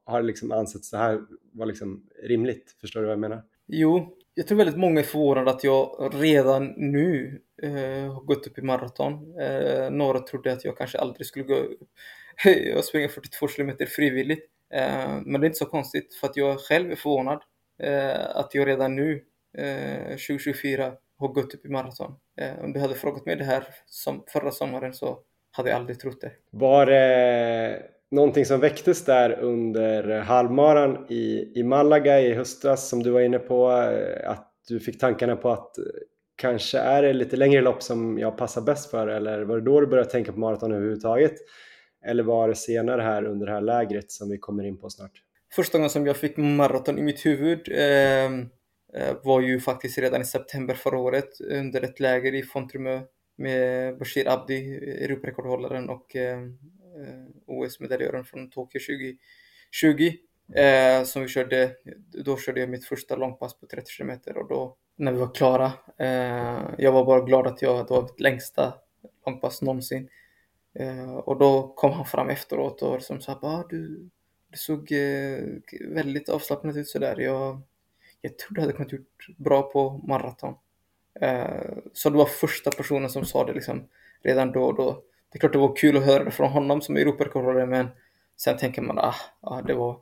har 0.05 0.21
det 0.21 0.27
liksom 0.27 0.51
ansetts 0.51 0.91
det 0.91 0.97
här 0.97 1.21
var 1.53 1.65
liksom 1.65 2.03
rimligt? 2.23 2.75
Förstår 2.81 2.99
du 2.99 3.05
vad 3.05 3.11
jag 3.11 3.19
menar? 3.19 3.43
Jo, 3.67 4.17
jag 4.33 4.47
tror 4.47 4.57
väldigt 4.57 4.77
många 4.77 4.99
är 4.99 5.03
förvånade 5.03 5.51
att 5.51 5.63
jag 5.63 6.11
redan 6.13 6.73
nu 6.77 7.41
eh, 7.63 8.13
har 8.13 8.25
gått 8.25 8.47
upp 8.47 8.57
i 8.57 8.61
maraton. 8.61 9.39
Eh, 9.39 9.89
några 9.89 10.19
trodde 10.19 10.53
att 10.53 10.65
jag 10.65 10.77
kanske 10.77 10.97
aldrig 10.97 11.27
skulle 11.27 11.45
gå 11.45 11.55
och 12.77 12.83
springa 12.83 13.09
42 13.09 13.47
kilometer 13.47 13.85
frivilligt. 13.85 14.49
Eh, 14.73 15.21
men 15.25 15.41
det 15.41 15.45
är 15.45 15.49
inte 15.49 15.59
så 15.59 15.65
konstigt 15.65 16.15
för 16.15 16.27
att 16.27 16.37
jag 16.37 16.59
själv 16.59 16.91
är 16.91 16.95
förvånad 16.95 17.41
eh, 17.83 18.35
att 18.35 18.55
jag 18.55 18.67
redan 18.67 18.95
nu 18.95 19.23
2024 19.55 20.85
eh, 20.85 20.93
har 21.17 21.27
gått 21.27 21.53
upp 21.53 21.65
i 21.65 21.69
maraton. 21.69 22.11
Eh, 22.41 22.63
om 22.63 22.73
du 22.73 22.79
hade 22.79 22.93
frågat 22.93 23.25
mig 23.25 23.35
det 23.35 23.43
här 23.43 23.67
som 23.85 24.23
förra 24.27 24.51
sommaren 24.51 24.93
så 24.93 25.19
hade 25.51 25.69
jag 25.69 25.79
aldrig 25.79 25.99
trott 25.99 26.21
det. 26.21 26.31
Var 26.51 26.85
det 26.85 27.83
någonting 28.11 28.45
som 28.45 28.59
väcktes 28.59 29.05
där 29.05 29.39
under 29.39 30.19
halvmaran 30.19 31.05
i, 31.09 31.51
i 31.59 31.63
Malaga 31.63 32.21
i 32.21 32.33
höstas 32.33 32.89
som 32.89 33.03
du 33.03 33.09
var 33.09 33.21
inne 33.21 33.39
på? 33.39 33.71
Eh, 33.71 34.29
att 34.29 34.51
du 34.67 34.79
fick 34.79 34.99
tankarna 34.99 35.35
på 35.35 35.49
att 35.49 35.75
kanske 36.35 36.79
är 36.79 37.03
det 37.03 37.13
lite 37.13 37.35
längre 37.35 37.61
lopp 37.61 37.83
som 37.83 38.19
jag 38.19 38.37
passar 38.37 38.61
bäst 38.61 38.91
för 38.91 39.07
eller 39.07 39.41
var 39.41 39.55
det 39.55 39.65
då 39.65 39.81
du 39.81 39.87
började 39.87 40.09
tänka 40.09 40.31
på 40.31 40.39
maraton 40.39 40.71
överhuvudtaget? 40.71 41.33
Eller 42.05 42.23
var 42.23 42.47
det 42.47 42.55
senare 42.55 43.01
här 43.01 43.25
under 43.25 43.45
det 43.45 43.51
här 43.51 43.61
lägret 43.61 44.11
som 44.11 44.29
vi 44.29 44.37
kommer 44.37 44.63
in 44.63 44.77
på 44.77 44.89
snart? 44.89 45.21
första 45.55 45.77
gången 45.77 45.89
som 45.89 46.07
jag 46.07 46.17
fick 46.17 46.37
maraton 46.37 46.99
i 46.99 47.01
mitt 47.01 47.25
huvud 47.25 47.71
eh, 47.71 48.25
eh, 48.25 48.29
Eh, 48.97 49.15
var 49.23 49.41
ju 49.41 49.59
faktiskt 49.59 49.97
redan 49.97 50.21
i 50.21 50.25
september 50.25 50.73
förra 50.73 50.97
året 50.97 51.41
under 51.41 51.81
ett 51.81 51.99
läger 51.99 52.33
i 52.35 52.43
Fontrumö 52.43 53.01
med 53.35 53.97
Bashir 53.97 54.27
Abdi, 54.27 54.75
Europarekordhållaren 55.03 55.89
och 55.89 56.15
eh, 56.15 56.39
eh, 56.39 57.25
OS-medaljören 57.45 58.25
från 58.25 58.49
Tokyo 58.49 58.79
2020. 58.79 60.17
Eh, 60.53 61.03
som 61.03 61.21
vi 61.21 61.27
körde, 61.27 61.75
då 62.25 62.37
körde 62.37 62.59
jag 62.59 62.69
mitt 62.69 62.85
första 62.85 63.15
långpass 63.15 63.59
på 63.59 63.67
30 63.67 63.91
km 63.97 64.11
och 64.35 64.47
då 64.47 64.77
när 64.95 65.11
vi 65.11 65.19
var 65.19 65.35
klara, 65.35 65.71
eh, 65.97 66.63
jag 66.77 66.91
var 66.91 67.05
bara 67.05 67.21
glad 67.21 67.47
att 67.47 67.61
jag, 67.61 67.87
det 67.87 67.93
var 67.93 68.01
mitt 68.01 68.19
längsta 68.19 68.73
långpass 69.25 69.61
någonsin. 69.61 70.09
Eh, 70.79 71.15
och 71.15 71.39
då 71.39 71.73
kom 71.75 71.91
han 71.91 72.05
fram 72.05 72.29
efteråt 72.29 72.81
och 72.81 72.95
liksom 72.95 73.21
sa 73.21 73.39
ah, 73.41 73.65
du, 73.69 74.09
du 74.49 74.57
såg 74.57 74.93
väldigt 75.89 76.29
avslappnad 76.29 76.77
ut 76.77 76.87
sådär. 76.87 77.19
Jag, 77.19 77.61
jag 78.25 78.37
tror 78.37 78.55
du 78.55 78.61
hade 78.61 78.73
kunnat 78.73 78.91
gjort 78.91 79.27
bra 79.37 79.61
på 79.61 80.01
maraton. 80.07 80.53
Eh, 81.21 81.73
så 81.93 82.09
det 82.09 82.17
var 82.17 82.25
första 82.25 82.71
personen 82.71 83.09
som 83.09 83.25
sa 83.25 83.45
det 83.45 83.53
liksom 83.53 83.87
redan 84.23 84.51
då 84.51 84.63
och 84.63 84.75
då. 84.75 85.03
Det 85.31 85.37
är 85.37 85.39
klart 85.39 85.53
det 85.53 85.59
var 85.59 85.75
kul 85.75 85.97
att 85.97 86.05
höra 86.05 86.23
det 86.23 86.31
från 86.31 86.49
honom 86.49 86.81
som 86.81 86.97
Europarekordhållare 86.97 87.65
men 87.65 87.87
sen 88.37 88.57
tänker 88.57 88.81
man 88.81 88.99
ah, 88.99 89.15
ah, 89.41 89.61
det 89.61 89.73
var 89.73 89.99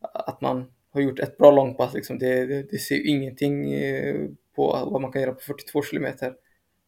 att 0.00 0.40
man 0.40 0.72
har 0.90 1.00
gjort 1.00 1.18
ett 1.18 1.38
bra 1.38 1.50
långpass 1.50 1.94
liksom. 1.94 2.18
Det, 2.18 2.46
det, 2.46 2.62
det 2.62 2.78
ser 2.78 2.94
ju 2.94 3.08
ingenting 3.08 3.72
eh, 3.72 4.28
på 4.56 4.88
vad 4.90 5.00
man 5.00 5.12
kan 5.12 5.22
göra 5.22 5.32
på 5.32 5.40
42 5.40 5.82
kilometer. 5.82 6.34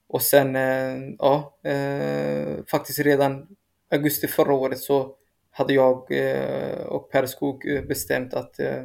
Och 0.07 0.23
sen, 0.23 0.57
eh, 0.57 1.15
ja, 1.19 1.59
eh, 1.63 2.65
faktiskt 2.67 2.99
redan 2.99 3.47
augusti 3.91 4.27
förra 4.27 4.55
året 4.55 4.79
så 4.79 5.17
hade 5.51 5.75
jag 5.75 6.07
eh, 6.11 6.87
och 6.87 7.11
Per 7.11 7.27
Skog 7.27 7.69
eh, 7.69 7.83
bestämt 7.83 8.35
att, 8.35 8.59
eh, 8.59 8.83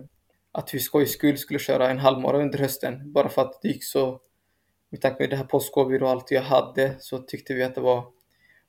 att 0.52 0.74
vi 0.74 0.80
skojs 0.80 1.12
skull 1.12 1.38
skulle 1.38 1.60
köra 1.60 1.90
en 1.90 2.00
halvmara 2.00 2.42
under 2.42 2.60
hösten. 2.60 3.14
Bara 3.14 3.30
för 3.30 3.42
att 3.42 3.62
det 3.62 3.68
gick 3.68 3.84
så, 3.84 4.22
med 4.90 5.02
tanke 5.02 5.24
på 5.24 5.30
det 5.30 5.36
här 5.36 5.44
påskcovid 5.44 6.04
och 6.04 6.10
allt 6.10 6.32
jag 6.32 6.42
hade, 6.42 6.96
så 7.00 7.18
tyckte 7.18 7.54
vi 7.54 7.64
att 7.64 7.76
det 7.76 7.82
var 7.82 8.06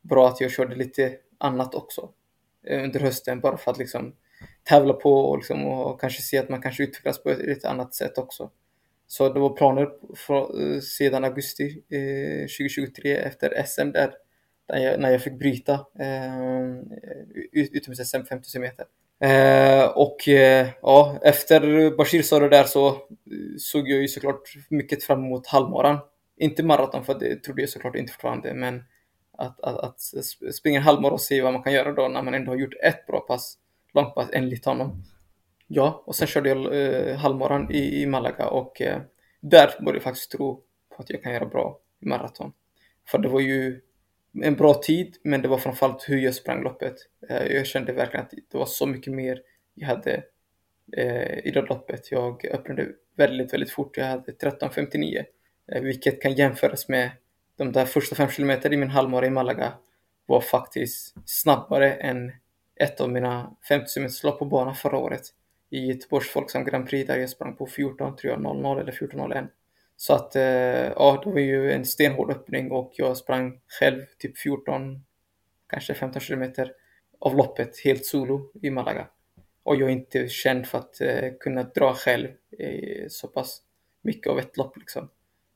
bra 0.02 0.28
att 0.28 0.40
jag 0.40 0.50
körde 0.50 0.74
lite 0.74 1.16
annat 1.38 1.74
också 1.74 2.10
eh, 2.66 2.84
under 2.84 3.00
hösten. 3.00 3.40
Bara 3.40 3.56
för 3.56 3.70
att 3.70 3.78
liksom 3.78 4.14
tävla 4.62 4.92
på 4.92 5.12
och, 5.12 5.38
liksom, 5.38 5.64
och 5.64 6.00
kanske 6.00 6.22
se 6.22 6.38
att 6.38 6.48
man 6.48 6.62
kanske 6.62 6.82
utvecklas 6.82 7.22
på 7.22 7.30
ett 7.30 7.38
lite 7.38 7.68
annat 7.68 7.94
sätt 7.94 8.18
också. 8.18 8.50
Så 9.06 9.32
det 9.32 9.40
var 9.40 9.56
planer 9.56 9.88
för, 10.16 10.62
eh, 10.74 10.80
sedan 10.80 11.24
augusti 11.24 11.82
eh, 11.88 12.46
2023 12.46 13.16
efter 13.16 13.62
SM 13.66 13.90
där, 13.90 14.12
där 14.68 14.78
jag, 14.78 15.00
när 15.00 15.10
jag 15.10 15.22
fick 15.22 15.38
bryta 15.38 15.72
eh, 15.98 16.74
utomhus-SM 17.52 18.24
50 18.28 18.58
meter. 18.58 18.86
Eh, 19.20 19.84
och 19.84 20.28
eh, 20.28 20.68
ja, 20.82 21.18
efter 21.22 21.90
Bashir 21.96 22.22
sa 22.22 22.38
det 22.40 22.48
där 22.48 22.64
så 22.64 22.88
eh, 22.88 22.96
såg 23.58 23.88
jag 23.88 24.00
ju 24.00 24.08
såklart 24.08 24.54
mycket 24.68 25.04
fram 25.04 25.24
emot 25.24 25.46
halvmaran. 25.46 25.98
Inte 26.36 26.62
maraton 26.62 27.04
för 27.04 27.18
det 27.18 27.36
trodde 27.36 27.62
jag 27.62 27.68
såklart 27.68 27.96
inte 27.96 28.12
fortfarande 28.12 28.54
men 28.54 28.84
att, 29.38 29.60
att, 29.60 29.78
att 29.84 30.00
springa 30.54 30.78
en 30.78 30.84
halvmara 30.84 31.12
och 31.12 31.20
se 31.20 31.42
vad 31.42 31.52
man 31.52 31.62
kan 31.62 31.72
göra 31.72 31.92
då 31.92 32.08
när 32.08 32.22
man 32.22 32.34
ändå 32.34 32.50
har 32.52 32.56
gjort 32.56 32.74
ett 32.82 33.06
bra 33.06 33.20
pass, 33.20 33.58
långpass 33.94 34.28
enligt 34.32 34.64
honom. 34.64 35.02
Ja, 35.66 36.02
och 36.06 36.14
sen 36.14 36.28
körde 36.28 36.48
jag 36.48 36.74
eh, 36.74 37.16
halvmaran 37.16 37.70
i, 37.70 38.02
i 38.02 38.06
Malaga 38.06 38.48
och 38.48 38.80
eh, 38.80 39.00
där 39.40 39.70
började 39.78 39.96
jag 39.96 40.02
faktiskt 40.02 40.30
tro 40.30 40.62
på 40.96 41.02
att 41.02 41.10
jag 41.10 41.22
kan 41.22 41.32
göra 41.32 41.46
bra 41.46 41.78
i 42.00 42.06
maraton. 42.06 42.52
För 43.06 43.18
det 43.18 43.28
var 43.28 43.40
ju 43.40 43.80
en 44.42 44.54
bra 44.54 44.74
tid, 44.74 45.16
men 45.22 45.42
det 45.42 45.48
var 45.48 45.58
framförallt 45.58 46.08
hur 46.08 46.18
jag 46.18 46.34
sprang 46.34 46.62
loppet. 46.62 46.94
Eh, 47.28 47.46
jag 47.46 47.66
kände 47.66 47.92
verkligen 47.92 48.26
att 48.26 48.34
det 48.50 48.58
var 48.58 48.66
så 48.66 48.86
mycket 48.86 49.12
mer 49.12 49.42
jag 49.74 49.88
hade 49.88 50.24
eh, 50.96 51.46
i 51.46 51.50
det 51.54 51.62
loppet. 51.62 52.10
Jag 52.10 52.46
öppnade 52.46 52.88
väldigt, 53.16 53.52
väldigt 53.52 53.70
fort. 53.70 53.96
Jag 53.96 54.04
hade 54.04 54.32
13.59, 54.32 55.24
eh, 55.72 55.82
vilket 55.82 56.22
kan 56.22 56.32
jämföras 56.32 56.88
med 56.88 57.10
de 57.56 57.72
där 57.72 57.84
första 57.84 58.16
fem 58.16 58.28
kilometer 58.28 58.72
i 58.72 58.76
min 58.76 58.90
halvmara 58.90 59.26
i 59.26 59.30
Malaga 59.30 59.72
var 60.26 60.40
faktiskt 60.40 61.14
snabbare 61.24 61.92
än 61.92 62.32
ett 62.76 63.00
av 63.00 63.10
mina 63.10 63.56
50 63.68 64.26
lopp 64.26 64.38
på 64.38 64.44
banan 64.44 64.74
förra 64.74 64.98
året 64.98 65.22
i 65.70 65.86
Göteborgs 65.86 66.28
Folksam 66.28 66.64
Grand 66.64 66.88
Prix 66.88 67.06
där 67.06 67.16
jag 67.16 67.30
sprang 67.30 67.56
på 67.56 67.66
14.00 67.66 68.16
tror 68.16 68.32
jag, 68.32 68.80
eller 68.80 68.92
14.01. 68.92 69.48
Så 70.00 70.14
att, 70.14 70.36
eh, 70.36 70.42
ja, 70.96 71.22
det 71.24 71.30
var 71.30 71.40
ju 71.40 71.72
en 71.72 71.84
stenhård 71.84 72.30
öppning 72.30 72.70
och 72.70 72.92
jag 72.96 73.16
sprang 73.16 73.60
själv 73.80 74.02
typ 74.18 74.38
14, 74.38 75.04
kanske 75.68 75.94
15 75.94 76.20
kilometer 76.20 76.72
av 77.18 77.36
loppet 77.36 77.78
helt 77.84 78.04
solo 78.04 78.52
i 78.62 78.70
Malaga. 78.70 79.06
Och 79.62 79.76
jag 79.76 79.88
är 79.88 79.92
inte 79.92 80.28
känd 80.28 80.66
för 80.66 80.78
att 80.78 81.00
eh, 81.00 81.30
kunna 81.40 81.62
dra 81.62 81.94
själv 81.94 82.28
så 83.08 83.28
pass 83.28 83.62
mycket 84.02 84.26
av 84.26 84.38
ett 84.38 84.56
lopp 84.56 84.76
liksom. 84.76 85.10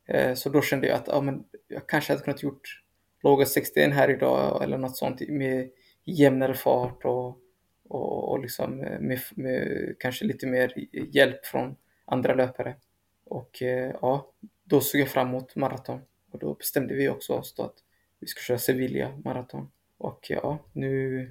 Eh, 0.08 0.34
så 0.34 0.48
då 0.48 0.62
kände 0.62 0.86
jag 0.86 0.96
att 0.96 1.08
ja, 1.08 1.20
men 1.20 1.44
jag 1.68 1.88
kanske 1.88 2.12
hade 2.12 2.24
kunnat 2.24 2.42
gjort 2.42 2.82
låga 3.22 3.46
61 3.46 3.92
här 3.94 4.10
idag 4.10 4.62
eller 4.62 4.78
något 4.78 4.96
sånt 4.96 5.28
med 5.28 5.70
jämnare 6.04 6.54
fart 6.54 7.04
och 7.04 7.38
och, 7.88 8.30
och 8.30 8.40
liksom 8.40 8.76
med, 8.76 9.20
med, 9.34 9.94
kanske 9.98 10.24
lite 10.24 10.46
mer 10.46 10.74
hjälp 10.92 11.46
från 11.46 11.76
andra 12.04 12.34
löpare. 12.34 12.76
Och 13.24 13.62
eh, 13.62 13.94
ja, 14.02 14.32
då 14.64 14.80
såg 14.80 15.00
jag 15.00 15.08
fram 15.08 15.28
emot 15.28 15.56
maraton 15.56 16.00
och 16.32 16.38
då 16.38 16.54
bestämde 16.54 16.94
vi 16.94 17.08
också 17.08 17.32
oss 17.32 17.54
då 17.54 17.62
att 17.62 17.76
vi 18.20 18.26
ska 18.26 18.40
köra 18.40 18.58
Sevilla 18.58 19.20
maraton. 19.24 19.70
Och 19.98 20.26
ja, 20.28 20.58
nu 20.72 21.30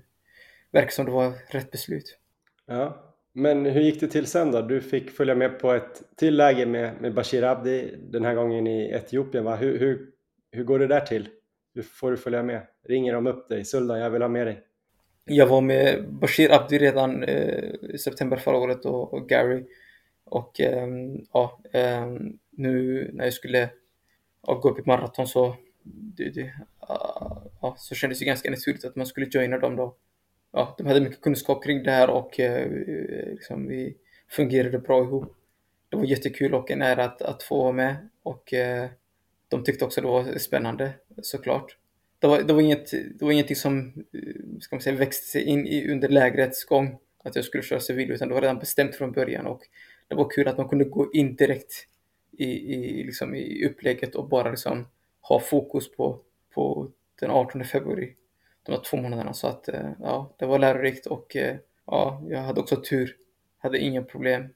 verkar 0.72 0.90
som 0.90 1.06
det 1.06 1.12
var 1.12 1.34
rätt 1.48 1.72
beslut. 1.72 2.18
Ja, 2.66 3.14
men 3.34 3.66
hur 3.66 3.82
gick 3.82 4.00
det 4.00 4.08
till 4.08 4.26
sen 4.26 4.52
då? 4.52 4.62
Du 4.62 4.82
fick 4.82 5.12
följa 5.12 5.36
med 5.36 5.60
på 5.60 5.72
ett 5.72 6.04
till 6.16 6.36
läger 6.36 6.66
med, 6.66 7.02
med 7.02 7.14
Bashir 7.14 7.44
Abdi, 7.44 7.96
den 8.02 8.26
här 8.26 8.36
gången 8.36 8.68
i 8.68 8.90
Etiopien. 8.90 9.44
Va? 9.44 9.56
Hur, 9.56 9.80
hur, 9.80 10.10
hur 10.52 10.64
går 10.64 10.80
det 10.80 10.88
där 10.88 11.02
till? 11.02 11.30
Hur 11.76 11.82
får 11.82 12.12
du 12.12 12.18
följa 12.18 12.44
med? 12.44 12.68
Ringer 12.88 13.14
de 13.14 13.28
upp 13.28 13.50
dig? 13.50 13.66
Suldan, 13.66 14.00
jag 14.00 14.10
vill 14.10 14.22
ha 14.22 14.30
med 14.30 14.48
dig. 14.48 14.64
Jag 15.26 15.48
var 15.48 15.62
med 15.62 16.10
Bashir 16.10 16.52
Abdi 16.52 16.78
redan 16.78 17.24
eh, 17.24 17.74
i 17.82 17.98
september 17.98 18.38
förra 18.38 18.58
året 18.58 18.86
och, 18.86 19.14
och 19.14 19.30
Gary. 19.30 19.66
Och 20.26 20.60
ehm, 20.60 21.26
ja, 21.34 21.62
ehm, 21.74 22.40
nu 22.50 23.10
när 23.14 23.24
jag 23.24 23.34
skulle 23.34 23.70
gå 24.42 24.70
upp 24.70 24.80
i 24.80 24.84
maraton 24.86 25.28
så, 25.28 25.56
det, 25.84 26.30
det, 26.30 26.54
ja, 27.62 27.76
så 27.78 27.96
kändes 27.96 28.20
det 28.20 28.26
ganska 28.26 28.50
naturligt 28.50 28.86
att 28.86 28.96
man 28.96 29.06
skulle 29.06 29.28
joina 29.30 29.58
dem 29.58 29.76
då. 29.76 29.96
Ja, 30.52 30.76
de 30.78 30.88
hade 30.88 31.02
mycket 31.02 31.22
kunskap 31.22 31.64
kring 31.64 31.84
det 31.84 31.92
här 31.92 32.10
och 32.10 32.40
eh, 32.40 32.72
liksom, 33.32 33.68
vi 33.68 33.98
fungerade 34.30 34.80
bra 34.80 35.04
ihop. 35.04 35.36
Det 35.90 35.98
var 35.98 36.06
jättekul 36.06 36.54
och 36.54 36.72
en 36.72 36.82
ära 36.82 37.04
att, 37.06 37.22
att 37.22 37.44
få 37.44 37.64
vara 37.64 37.72
med 37.72 38.10
och 38.24 38.54
eh, 38.54 38.90
de 39.48 39.64
tyckte 39.64 39.86
också 39.86 40.02
det 40.02 40.08
var 40.08 40.38
spännande 40.38 40.94
såklart 41.22 41.78
det 42.24 42.28
var, 42.28 42.44
det 42.44 42.54
var, 42.54 42.62
inget, 42.62 42.92
det 42.92 43.26
var 43.26 43.32
ingenting 43.32 43.56
som 43.56 43.94
eh, 44.14 44.60
ska 44.60 44.76
man 44.76 44.82
säga, 44.82 44.96
växte 44.96 45.28
sig 45.28 45.44
in 45.44 45.68
i 45.68 45.92
under 45.92 46.10
lägrets 46.10 46.66
gång, 46.66 47.00
att 47.24 47.36
jag 47.36 47.46
skulle 47.46 47.64
köra 47.64 47.80
civil, 47.80 48.12
utan 48.12 48.28
det 48.28 48.34
var 48.34 48.42
redan 48.42 48.60
bestämt 48.60 48.96
från 48.96 49.12
början 49.12 49.46
och 49.46 49.62
det 50.14 50.18
var 50.18 50.30
kul 50.30 50.48
att 50.48 50.58
man 50.58 50.70
kunde 50.70 50.86
gå 50.86 51.14
in 51.14 51.36
direkt 51.36 51.74
i, 52.32 52.46
i, 52.46 53.04
liksom, 53.04 53.36
i 53.36 53.66
upplägget 53.66 54.16
och 54.16 54.30
bara 54.30 54.50
liksom 54.50 54.88
ha 55.22 55.40
fokus 55.40 55.92
på, 55.92 56.20
på 56.54 56.92
den 57.20 57.32
18 57.32 57.64
februari, 57.64 58.16
de 58.64 58.72
här 58.72 58.82
två 58.82 58.98
månaderna. 58.98 59.34
Så 59.34 59.48
att 59.48 59.68
eh, 59.68 59.92
ja, 60.00 60.36
det 60.40 60.46
var 60.46 60.60
lärorikt 60.60 61.06
och 61.06 61.36
eh, 61.36 61.56
ja, 61.86 62.24
jag 62.30 62.40
hade 62.40 62.62
också 62.62 62.76
tur. 62.76 63.16
Hade 63.58 63.80
inga 63.80 64.04
problem, 64.04 64.50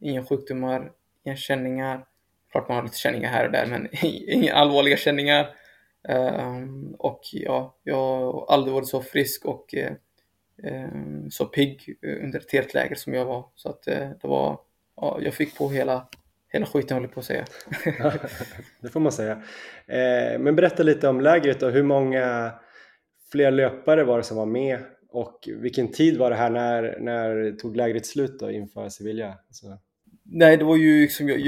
inga 0.00 0.24
sjukdomar, 0.24 0.92
inga 1.24 1.36
känningar. 1.36 2.06
Klart 2.50 2.68
man 2.68 2.76
har 2.76 2.84
lite 2.84 2.98
känningar 2.98 3.30
här 3.30 3.46
och 3.46 3.52
där, 3.52 3.66
men 3.66 3.88
inga 4.28 4.54
allvarliga 4.54 4.96
känningar. 4.96 5.54
Um, 6.08 6.94
och 6.98 7.20
ja, 7.32 7.76
jag 7.82 7.96
har 7.96 8.46
aldrig 8.48 8.74
varit 8.74 8.88
så 8.88 9.02
frisk 9.02 9.44
och 9.44 9.74
eh, 9.74 9.92
ehm, 10.62 11.30
så 11.30 11.46
pigg 11.46 11.98
under 12.02 12.38
ett 12.38 12.52
helt 12.52 12.74
läger 12.74 12.94
som 12.94 13.14
jag 13.14 13.24
var. 13.24 13.48
Så 13.54 13.68
att 13.68 13.88
uh, 13.88 13.94
det 13.94 14.28
var, 14.28 14.60
ja, 15.02 15.18
jag 15.22 15.34
fick 15.34 15.58
på 15.58 15.68
hela, 15.68 16.08
hela 16.48 16.66
skiten 16.66 16.96
håller 16.96 17.08
på 17.08 17.20
att 17.20 17.26
säga. 17.26 17.44
det 18.80 18.88
får 18.88 19.00
man 19.00 19.12
säga. 19.12 19.32
Eh, 19.86 20.38
men 20.38 20.56
berätta 20.56 20.82
lite 20.82 21.08
om 21.08 21.20
lägret 21.20 21.62
och 21.62 21.70
hur 21.70 21.82
många 21.82 22.52
fler 23.32 23.50
löpare 23.50 24.04
var 24.04 24.18
det 24.18 24.24
som 24.24 24.36
var 24.36 24.46
med 24.46 24.78
och 25.08 25.48
vilken 25.56 25.92
tid 25.92 26.18
var 26.18 26.30
det 26.30 26.36
här 26.36 26.50
när, 26.50 26.98
när 27.00 27.52
tog 27.52 27.76
lägret 27.76 28.06
slut 28.06 28.38
då 28.40 28.50
inför 28.50 28.88
Sevilla? 28.88 29.38
Alltså... 29.48 29.78
Nej, 30.24 30.56
det 30.56 30.64
var 30.64 30.76
ju 30.76 31.02
liksom, 31.02 31.28
jag, 31.28 31.38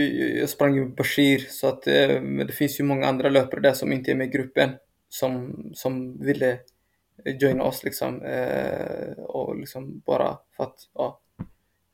jag, 0.41 0.49
sprang 0.49 0.75
ju 0.75 0.89
Bashir 0.89 1.39
så 1.39 1.67
att 1.67 1.87
eh, 1.87 2.23
det 2.23 2.53
finns 2.53 2.81
ju 2.81 2.85
många 2.85 3.07
andra 3.07 3.29
löpare 3.29 3.61
där 3.61 3.73
som 3.73 3.93
inte 3.93 4.11
är 4.11 4.15
med 4.15 4.27
i 4.27 4.31
gruppen 4.31 4.71
som, 5.09 5.55
som 5.75 6.21
ville 6.25 6.59
joina 7.41 7.65
oss 7.65 7.85
liksom 7.85 8.23
eh, 8.23 9.13
och 9.19 9.57
liksom 9.57 10.03
bara 10.07 10.39
för 10.57 10.65
att 10.65 10.77
ja, 10.95 11.21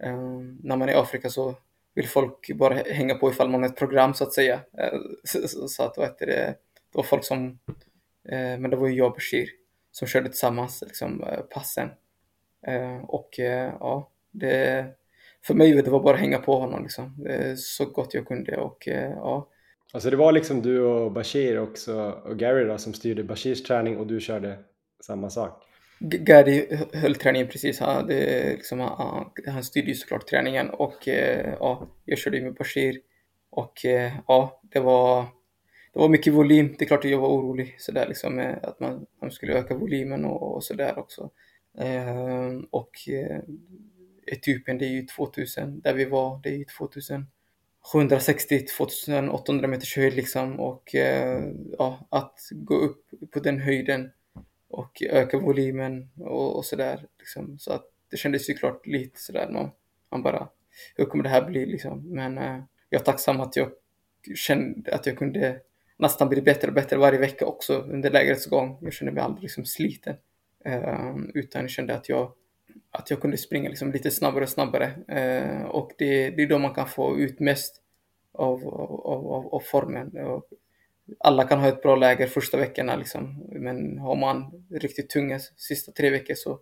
Ehm, 0.02 0.58
när 0.62 0.76
man 0.76 0.88
är 0.88 0.92
i 0.92 0.96
Afrika 0.96 1.30
så 1.30 1.54
vill 1.94 2.08
folk 2.08 2.50
bara 2.54 2.74
hänga 2.74 3.14
på 3.14 3.30
ifall 3.30 3.48
man 3.48 3.62
har 3.62 3.68
ett 3.68 3.76
program 3.76 4.14
så 4.14 4.24
att 4.24 4.32
säga. 4.32 4.60
Ehm, 4.78 5.16
så, 5.24 5.68
så 5.68 5.82
att 5.82 5.96
vad 5.96 6.14
det, 6.18 6.26
det 6.26 6.56
var 6.92 7.02
folk 7.02 7.24
som, 7.24 7.58
eh, 8.28 8.58
men 8.58 8.70
det 8.70 8.76
var 8.76 8.88
ju 8.88 8.94
jag 8.94 9.06
och 9.06 9.12
Bashir 9.12 9.48
som 9.90 10.08
körde 10.08 10.28
tillsammans 10.28 10.82
liksom 10.86 11.22
eh, 11.22 11.40
passen. 11.40 11.88
Ehm, 12.66 13.04
och 13.04 13.40
eh, 13.40 13.72
ja, 13.80 14.10
det 14.30 14.86
för 15.46 15.54
mig 15.54 15.72
det 15.72 15.90
var 15.90 16.02
bara 16.02 16.14
att 16.14 16.20
hänga 16.20 16.38
på 16.38 16.56
honom 16.56 16.82
liksom, 16.82 17.26
så 17.56 17.84
gott 17.86 18.14
jag 18.14 18.26
kunde 18.26 18.56
och 18.56 18.88
ja. 19.16 19.48
Alltså 19.92 20.10
det 20.10 20.16
var 20.16 20.32
liksom 20.32 20.62
du 20.62 20.80
och 20.80 21.12
Bashir 21.12 21.58
också 21.58 22.10
och 22.24 22.38
Gary 22.38 22.64
då 22.64 22.78
som 22.78 22.94
styrde 22.94 23.24
Bashirs 23.24 23.62
träning 23.62 23.96
och 23.96 24.06
du 24.06 24.20
körde 24.20 24.58
samma 25.00 25.30
sak? 25.30 25.69
Gary 26.00 26.66
höll 26.92 27.14
träningen 27.14 27.48
precis. 27.48 27.80
Han, 27.80 28.06
det, 28.06 28.50
liksom, 28.50 28.80
han, 28.80 29.30
han 29.46 29.64
styrde 29.64 29.88
ju 29.88 29.94
såklart 29.94 30.26
träningen 30.26 30.70
och 30.70 31.08
eh, 31.08 31.54
ja, 31.60 31.88
jag 32.04 32.18
körde 32.18 32.36
ju 32.36 32.44
med 32.44 32.54
Bashir. 32.54 33.00
Och 33.50 33.84
eh, 33.84 34.12
ja, 34.26 34.60
det 34.62 34.80
var, 34.80 35.22
det 35.92 35.98
var 35.98 36.08
mycket 36.08 36.32
volym. 36.32 36.74
Det 36.78 36.84
är 36.84 36.86
klart 36.86 37.04
att 37.04 37.10
jag 37.10 37.18
var 37.18 37.28
orolig 37.28 37.74
sådär 37.78 38.06
liksom 38.08 38.38
eh, 38.38 38.56
att 38.62 38.80
man, 38.80 39.06
man 39.20 39.30
skulle 39.30 39.54
öka 39.54 39.74
volymen 39.74 40.24
och, 40.24 40.54
och 40.54 40.64
sådär 40.64 40.98
också. 40.98 41.30
Eh, 41.78 42.58
och 42.70 43.08
eh, 43.08 43.40
Etiopien, 44.26 44.78
det 44.78 44.84
är 44.84 44.90
ju 44.90 45.02
2000, 45.02 45.80
där 45.80 45.94
vi 45.94 46.04
var, 46.04 46.40
det 46.42 46.48
är 46.48 46.56
ju 46.56 46.64
2000. 46.64 47.26
760 47.92 48.66
2800 48.76 49.68
meters 49.68 49.96
höjd 49.96 50.14
liksom 50.14 50.60
och 50.60 50.94
eh, 50.94 51.42
ja, 51.78 52.06
att 52.10 52.38
gå 52.52 52.74
upp 52.74 53.04
på 53.30 53.40
den 53.40 53.60
höjden 53.60 54.10
och 54.70 55.02
öka 55.02 55.38
volymen 55.38 56.10
och, 56.18 56.56
och 56.56 56.64
sådär. 56.64 57.06
Liksom. 57.18 57.58
Så 57.58 57.72
att 57.72 57.84
det 58.10 58.16
kändes 58.16 58.50
ju 58.50 58.54
klart 58.54 58.86
lite 58.86 59.20
sådär, 59.20 59.48
man, 59.50 59.70
man 60.10 60.22
bara, 60.22 60.48
hur 60.96 61.04
kommer 61.04 61.24
det 61.24 61.30
här 61.30 61.44
bli 61.44 61.66
liksom? 61.66 62.14
Men 62.14 62.38
eh, 62.38 62.62
jag 62.88 63.00
är 63.00 63.04
tacksam 63.04 63.40
att 63.40 63.56
jag 63.56 63.70
kände 64.34 64.94
att 64.94 65.06
jag 65.06 65.18
kunde 65.18 65.60
nästan 65.96 66.28
bli 66.28 66.42
bättre 66.42 66.68
och 66.68 66.74
bättre 66.74 66.96
varje 66.96 67.18
vecka 67.18 67.46
också 67.46 67.78
under 67.78 68.10
lägrets 68.10 68.46
gång. 68.46 68.78
Jag 68.80 68.92
kände 68.92 69.12
mig 69.12 69.22
aldrig 69.22 69.42
liksom 69.42 69.64
sliten. 69.64 70.16
Eh, 70.64 71.16
utan 71.34 71.62
jag 71.62 71.70
kände 71.70 71.94
att 71.94 72.08
jag, 72.08 72.32
att 72.90 73.10
jag 73.10 73.20
kunde 73.20 73.36
springa 73.36 73.68
liksom 73.68 73.92
lite 73.92 74.10
snabbare 74.10 74.44
och 74.44 74.48
snabbare. 74.48 74.92
Eh, 75.08 75.62
och 75.62 75.92
det, 75.98 76.30
det 76.30 76.42
är 76.42 76.48
då 76.48 76.58
man 76.58 76.74
kan 76.74 76.88
få 76.88 77.18
ut 77.18 77.40
mest 77.40 77.82
av, 78.32 78.68
av, 78.68 79.26
av, 79.26 79.54
av 79.54 79.60
formen. 79.60 80.18
Och 80.18 80.44
alla 81.18 81.44
kan 81.44 81.58
ha 81.60 81.68
ett 81.68 81.82
bra 81.82 81.96
läger 81.96 82.26
första 82.26 82.56
veckorna 82.56 82.96
liksom. 82.96 83.46
Men 83.48 83.98
har 83.98 84.16
man 84.16 84.66
riktigt 84.70 85.10
tunga 85.10 85.38
sista 85.56 85.92
tre 85.92 86.10
veckor 86.10 86.34
så 86.34 86.60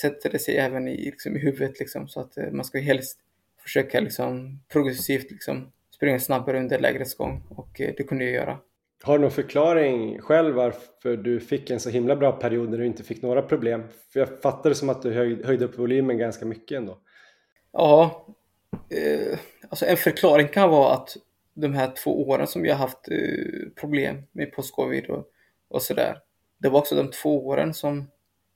sätter, 0.00 0.30
det 0.30 0.38
sig 0.38 0.56
även 0.56 0.88
i, 0.88 0.96
liksom, 0.96 1.36
i 1.36 1.38
huvudet 1.38 1.78
liksom. 1.80 2.08
Så 2.08 2.20
att 2.20 2.36
eh, 2.36 2.50
man 2.50 2.64
ska 2.64 2.78
helst 2.78 3.18
försöka 3.62 4.00
liksom 4.00 4.60
progressivt 4.68 5.30
liksom 5.30 5.72
springa 5.96 6.20
snabbare 6.20 6.58
under 6.58 6.78
lägrets 6.78 7.14
gång 7.14 7.42
och 7.48 7.80
eh, 7.80 7.94
det 7.96 8.04
kunde 8.04 8.24
jag 8.24 8.34
göra. 8.34 8.58
Har 9.02 9.18
du 9.18 9.22
någon 9.22 9.30
förklaring 9.30 10.20
själv 10.20 10.54
varför 10.54 11.16
du 11.16 11.40
fick 11.40 11.70
en 11.70 11.80
så 11.80 11.90
himla 11.90 12.16
bra 12.16 12.32
period 12.32 12.70
när 12.70 12.78
du 12.78 12.86
inte 12.86 13.02
fick 13.02 13.22
några 13.22 13.42
problem? 13.42 13.82
För 14.12 14.20
jag 14.20 14.42
fattar 14.42 14.70
det 14.70 14.76
som 14.76 14.88
att 14.88 15.02
du 15.02 15.12
höjde 15.44 15.64
upp 15.64 15.78
volymen 15.78 16.18
ganska 16.18 16.44
mycket 16.44 16.76
ändå. 16.76 16.98
Ja, 17.72 18.26
eh, 18.90 19.38
alltså 19.68 19.86
en 19.86 19.96
förklaring 19.96 20.48
kan 20.48 20.70
vara 20.70 20.94
att 20.94 21.16
de 21.56 21.74
här 21.74 21.92
två 22.04 22.28
åren 22.28 22.46
som 22.46 22.66
jag 22.66 22.76
haft 22.76 23.08
eh, 23.10 23.68
problem 23.74 24.22
med 24.32 24.52
postcovid 24.52 25.06
och, 25.06 25.30
och 25.68 25.82
sådär. 25.82 26.18
Det 26.58 26.68
var 26.68 26.78
också 26.78 26.96
de 26.96 27.10
två 27.10 27.46
åren 27.46 27.74
som, 27.74 28.10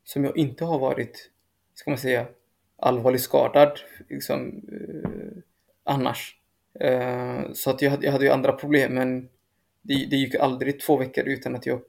som 0.04 0.24
jag 0.24 0.36
inte 0.36 0.64
har 0.64 0.78
varit, 0.78 1.30
ska 1.74 1.90
man 1.90 1.98
säga, 1.98 2.26
allvarligt 2.76 3.20
skadad 3.20 3.80
liksom, 4.08 4.62
eh, 4.72 5.42
annars. 5.84 6.36
Eh, 6.80 7.52
så 7.52 7.70
att 7.70 7.82
jag, 7.82 7.90
hade, 7.90 8.06
jag 8.06 8.12
hade 8.12 8.24
ju 8.24 8.30
andra 8.30 8.52
problem 8.52 8.94
men 8.94 9.28
det, 9.82 9.94
det 9.94 10.16
gick 10.16 10.34
aldrig 10.34 10.80
två 10.80 10.96
veckor 10.96 11.24
utan 11.24 11.54
att 11.56 11.66
jag, 11.66 11.80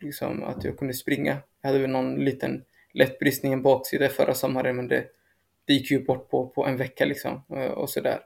liksom, 0.00 0.42
att 0.42 0.64
jag 0.64 0.78
kunde 0.78 0.94
springa. 0.94 1.36
Jag 1.60 1.68
hade 1.68 1.80
väl 1.80 1.90
någon 1.90 2.24
liten 2.24 2.64
lätt 2.92 3.18
bristning 3.18 3.52
i 3.52 3.54
en 3.54 3.62
baksida 3.62 4.08
förra 4.08 4.34
sommaren 4.34 4.76
men 4.76 4.88
det, 4.88 5.04
det 5.64 5.72
gick 5.72 5.90
ju 5.90 6.04
bort 6.04 6.30
på, 6.30 6.46
på 6.46 6.66
en 6.66 6.76
vecka 6.76 7.04
liksom 7.04 7.42
eh, 7.50 7.70
och 7.70 7.90
sådär. 7.90 8.20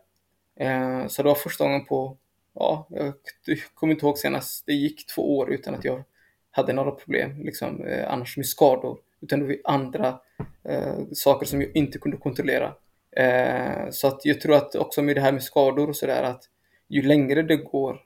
Eh, 0.61 1.07
så 1.07 1.23
det 1.23 1.29
var 1.29 1.35
första 1.35 1.65
gången 1.65 1.85
på, 1.85 2.17
ja, 2.55 2.89
jag 2.91 3.15
kommer 3.75 3.93
inte 3.93 4.07
ihåg 4.07 4.19
senast, 4.19 4.67
det 4.67 4.73
gick 4.73 5.07
två 5.07 5.39
år 5.39 5.53
utan 5.53 5.75
att 5.75 5.85
jag 5.85 6.05
hade 6.51 6.73
några 6.73 6.91
problem, 6.91 7.43
liksom, 7.43 7.85
eh, 7.85 8.13
annars 8.13 8.37
med 8.37 8.47
skador. 8.47 8.99
Utan 9.21 9.41
det 9.41 9.47
var 9.47 9.57
andra 9.65 10.21
eh, 10.65 10.99
saker 11.13 11.47
som 11.47 11.61
jag 11.61 11.77
inte 11.77 11.99
kunde 11.99 12.17
kontrollera. 12.17 12.75
Eh, 13.17 13.91
så 13.91 14.09
att 14.09 14.25
jag 14.25 14.41
tror 14.41 14.55
att 14.55 14.75
också 14.75 15.03
med 15.03 15.17
det 15.17 15.21
här 15.21 15.33
med 15.33 15.43
skador 15.43 15.89
och 15.89 15.97
sådär 15.97 16.23
att 16.23 16.45
ju 16.89 17.03
längre 17.03 17.43
det 17.43 17.57
går 17.57 18.05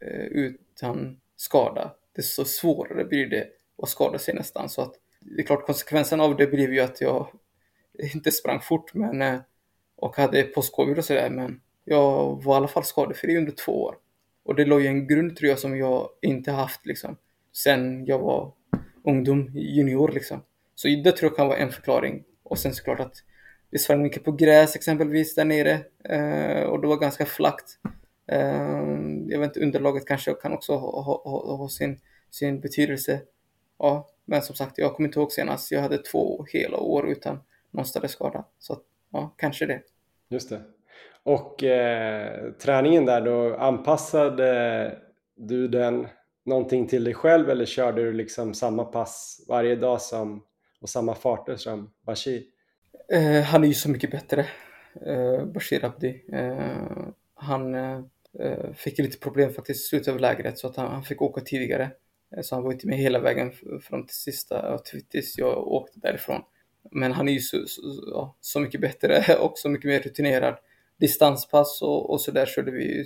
eh, 0.00 0.24
utan 0.24 1.20
skada, 1.36 1.94
desto 2.16 2.44
svårare 2.44 3.04
blir 3.04 3.26
det 3.26 3.46
att 3.82 3.88
skada 3.88 4.18
sig 4.18 4.34
nästan. 4.34 4.68
Så 4.68 4.82
att 4.82 4.94
det 5.20 5.42
är 5.42 5.46
klart 5.46 5.66
konsekvensen 5.66 6.20
av 6.20 6.36
det 6.36 6.46
blev 6.46 6.72
ju 6.72 6.80
att 6.80 7.00
jag 7.00 7.28
inte 8.14 8.32
sprang 8.32 8.60
fort 8.60 8.94
men, 8.94 9.22
eh, 9.22 9.40
och 9.96 10.16
hade 10.16 10.42
postcovid 10.42 10.98
och 10.98 11.04
sådär 11.04 11.30
men 11.30 11.60
jag 11.90 12.42
var 12.44 12.54
i 12.54 12.56
alla 12.56 12.68
fall 12.68 12.84
skadefri 12.84 13.36
under 13.36 13.52
två 13.52 13.82
år. 13.82 13.96
Och 14.44 14.54
det 14.54 14.64
låg 14.64 14.80
ju 14.80 14.86
en 14.86 15.06
grund 15.06 15.36
tror 15.36 15.48
jag 15.48 15.58
som 15.58 15.76
jag 15.76 16.08
inte 16.22 16.52
haft 16.52 16.86
liksom 16.86 17.16
sen 17.52 18.04
jag 18.06 18.18
var 18.18 18.52
ungdom, 19.04 19.50
junior 19.54 20.08
liksom. 20.08 20.42
Så 20.74 20.88
det 20.88 21.12
tror 21.12 21.30
jag 21.30 21.36
kan 21.36 21.48
vara 21.48 21.58
en 21.58 21.72
förklaring. 21.72 22.24
Och 22.42 22.58
sen 22.58 22.74
såklart 22.74 23.00
att 23.00 23.14
det 23.70 23.78
sprang 23.78 24.02
mycket 24.02 24.24
på 24.24 24.32
gräs 24.32 24.76
exempelvis 24.76 25.34
där 25.34 25.44
nere 25.44 25.84
eh, 26.04 26.62
och 26.62 26.80
det 26.80 26.88
var 26.88 26.96
ganska 26.96 27.26
flackt. 27.26 27.78
Eh, 28.26 28.96
jag 29.26 29.38
vet 29.38 29.46
inte, 29.46 29.60
underlaget 29.60 30.06
kanske 30.06 30.34
kan 30.34 30.52
också 30.52 30.72
ha, 30.72 31.02
ha, 31.02 31.22
ha, 31.24 31.56
ha, 31.56 31.68
sin, 31.68 32.00
sin 32.30 32.60
betydelse. 32.60 33.20
Ja, 33.78 34.08
men 34.24 34.42
som 34.42 34.56
sagt, 34.56 34.78
jag 34.78 34.94
kommer 34.94 35.08
inte 35.08 35.18
ihåg 35.18 35.32
senast. 35.32 35.70
Jag 35.70 35.80
hade 35.80 35.98
två 35.98 36.44
hela 36.48 36.78
år 36.78 37.10
utan 37.10 37.40
någon 37.70 37.84
större 37.84 38.08
skada. 38.08 38.44
Så 38.58 38.80
ja, 39.12 39.34
kanske 39.36 39.66
det. 39.66 39.82
Just 40.28 40.50
det. 40.50 40.62
Och 41.22 41.64
eh, 41.64 42.52
träningen 42.52 43.06
där 43.06 43.20
då, 43.20 43.56
anpassade 43.56 44.98
du 45.36 45.68
den 45.68 46.08
någonting 46.44 46.86
till 46.86 47.04
dig 47.04 47.14
själv 47.14 47.50
eller 47.50 47.66
körde 47.66 48.02
du 48.02 48.12
liksom 48.12 48.54
samma 48.54 48.84
pass 48.84 49.44
varje 49.48 49.76
dag 49.76 50.00
som, 50.00 50.44
och 50.80 50.88
samma 50.88 51.14
farter 51.14 51.56
som 51.56 51.90
Bashir? 52.06 52.42
Eh, 53.12 53.42
han 53.42 53.64
är 53.64 53.68
ju 53.68 53.74
så 53.74 53.90
mycket 53.90 54.10
bättre, 54.10 54.46
eh, 55.06 55.44
Bashir 55.44 55.84
Abdi. 55.84 56.24
Eh, 56.32 57.08
han 57.34 57.74
eh, 57.74 58.00
eh 58.40 58.72
fick 58.74 58.98
lite 58.98 59.18
problem 59.18 59.52
faktiskt 59.52 59.84
i 59.84 59.88
slutet 59.88 60.14
av 60.14 60.20
lägret 60.20 60.58
så 60.58 60.66
att 60.66 60.76
han, 60.76 60.92
han 60.92 61.02
fick 61.02 61.22
åka 61.22 61.40
tidigare. 61.40 61.90
Eh, 62.36 62.42
så 62.42 62.54
han 62.54 62.64
var 62.64 62.72
inte 62.72 62.86
med 62.86 62.98
hela 62.98 63.18
vägen 63.18 63.52
fram 63.82 64.06
till 64.06 64.16
sista, 64.16 64.78
tills 65.10 65.38
jag 65.38 65.68
åkte 65.68 66.00
därifrån. 66.00 66.42
Men 66.90 67.12
han 67.12 67.28
är 67.28 67.32
ju 67.32 67.40
så, 67.40 67.66
så, 67.66 67.80
ja, 68.12 68.36
så 68.40 68.60
mycket 68.60 68.80
bättre 68.80 69.24
och 69.40 69.58
så 69.58 69.68
mycket 69.68 69.88
mer 69.88 70.00
rutinerad 70.00 70.56
distanspass 71.00 71.82
och, 71.82 72.10
och 72.10 72.20
så 72.20 72.30
där 72.30 72.46
körde 72.46 72.70
vi, 72.70 73.04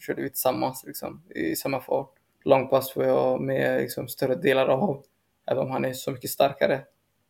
körde 0.00 0.22
vi 0.22 0.28
tillsammans 0.28 0.84
liksom, 0.86 1.22
i 1.34 1.56
samma 1.56 1.80
fart. 1.80 2.12
Långpass 2.44 2.96
var 2.96 3.04
jag 3.04 3.40
med 3.40 3.80
liksom, 3.80 4.08
större 4.08 4.34
delar 4.34 4.66
av, 4.66 5.04
även 5.46 5.62
om 5.62 5.70
han 5.70 5.84
är 5.84 5.92
så 5.92 6.10
mycket 6.10 6.30
starkare. 6.30 6.80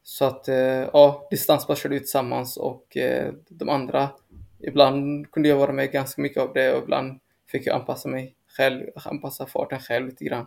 Så 0.02 0.24
att 0.24 0.48
eh, 0.48 0.56
ja, 0.92 1.28
distanspass 1.30 1.78
körde 1.78 1.94
vi 1.94 2.00
tillsammans 2.00 2.56
och 2.56 2.96
eh, 2.96 3.32
de 3.48 3.68
andra, 3.68 4.08
ibland 4.58 5.30
kunde 5.30 5.48
jag 5.48 5.56
vara 5.56 5.72
med 5.72 5.92
ganska 5.92 6.22
mycket 6.22 6.42
av 6.42 6.52
det 6.52 6.74
och 6.74 6.82
ibland 6.82 7.20
fick 7.48 7.66
jag 7.66 7.74
anpassa 7.74 8.08
mig 8.08 8.36
själv, 8.56 8.86
anpassa 8.94 9.46
farten 9.46 9.78
själv 9.78 10.06
lite 10.06 10.24
grann. 10.24 10.46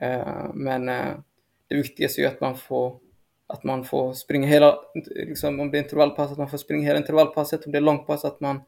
Eh, 0.00 0.50
men 0.54 0.88
eh, 0.88 1.14
det 1.68 1.74
viktigaste 1.74 2.20
är 2.20 2.22
ju 2.22 2.28
att 2.28 2.40
man 2.40 2.56
får 2.56 3.00
att 3.46 3.64
man 3.64 3.84
får 3.84 4.12
springa 4.12 4.46
hela, 4.46 4.78
liksom, 5.06 5.60
om 5.60 5.70
det 5.70 5.78
är 5.78 5.82
intervallpass, 5.82 6.32
att 6.32 6.38
man 6.38 6.50
får 6.50 6.58
springa 6.58 6.86
hela 6.86 6.98
intervallpasset, 6.98 7.66
om 7.66 7.72
det 7.72 7.78
är 7.78 7.82
långpass, 7.82 8.24
att 8.24 8.40
man 8.40 8.60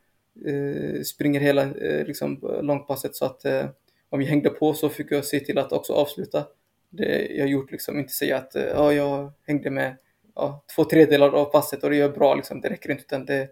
Eh, 0.46 1.02
springer 1.02 1.40
hela 1.40 1.62
eh, 1.62 2.06
liksom, 2.06 2.58
långpasset 2.62 3.16
så 3.16 3.24
att 3.24 3.44
eh, 3.44 3.66
om 4.08 4.20
jag 4.20 4.28
hängde 4.28 4.50
på 4.50 4.74
så 4.74 4.88
fick 4.88 5.12
jag 5.12 5.24
se 5.24 5.40
till 5.40 5.58
att 5.58 5.72
också 5.72 5.92
avsluta 5.92 6.46
det 6.90 7.26
jag 7.26 7.48
gjort. 7.48 7.70
Liksom. 7.70 7.98
Inte 7.98 8.12
säga 8.12 8.36
att 8.36 8.56
eh, 8.56 8.64
ja, 8.64 8.92
jag 8.92 9.32
hängde 9.46 9.70
med 9.70 9.96
ja, 10.34 10.64
två 10.76 10.84
tredjedelar 10.84 11.28
av 11.28 11.44
passet 11.44 11.84
och 11.84 11.90
det 11.90 11.96
gör 11.96 12.08
bra. 12.08 12.34
Liksom. 12.34 12.60
Det 12.60 12.68
räcker 12.68 12.90
inte 12.90 13.02
utan 13.02 13.26
det, 13.26 13.48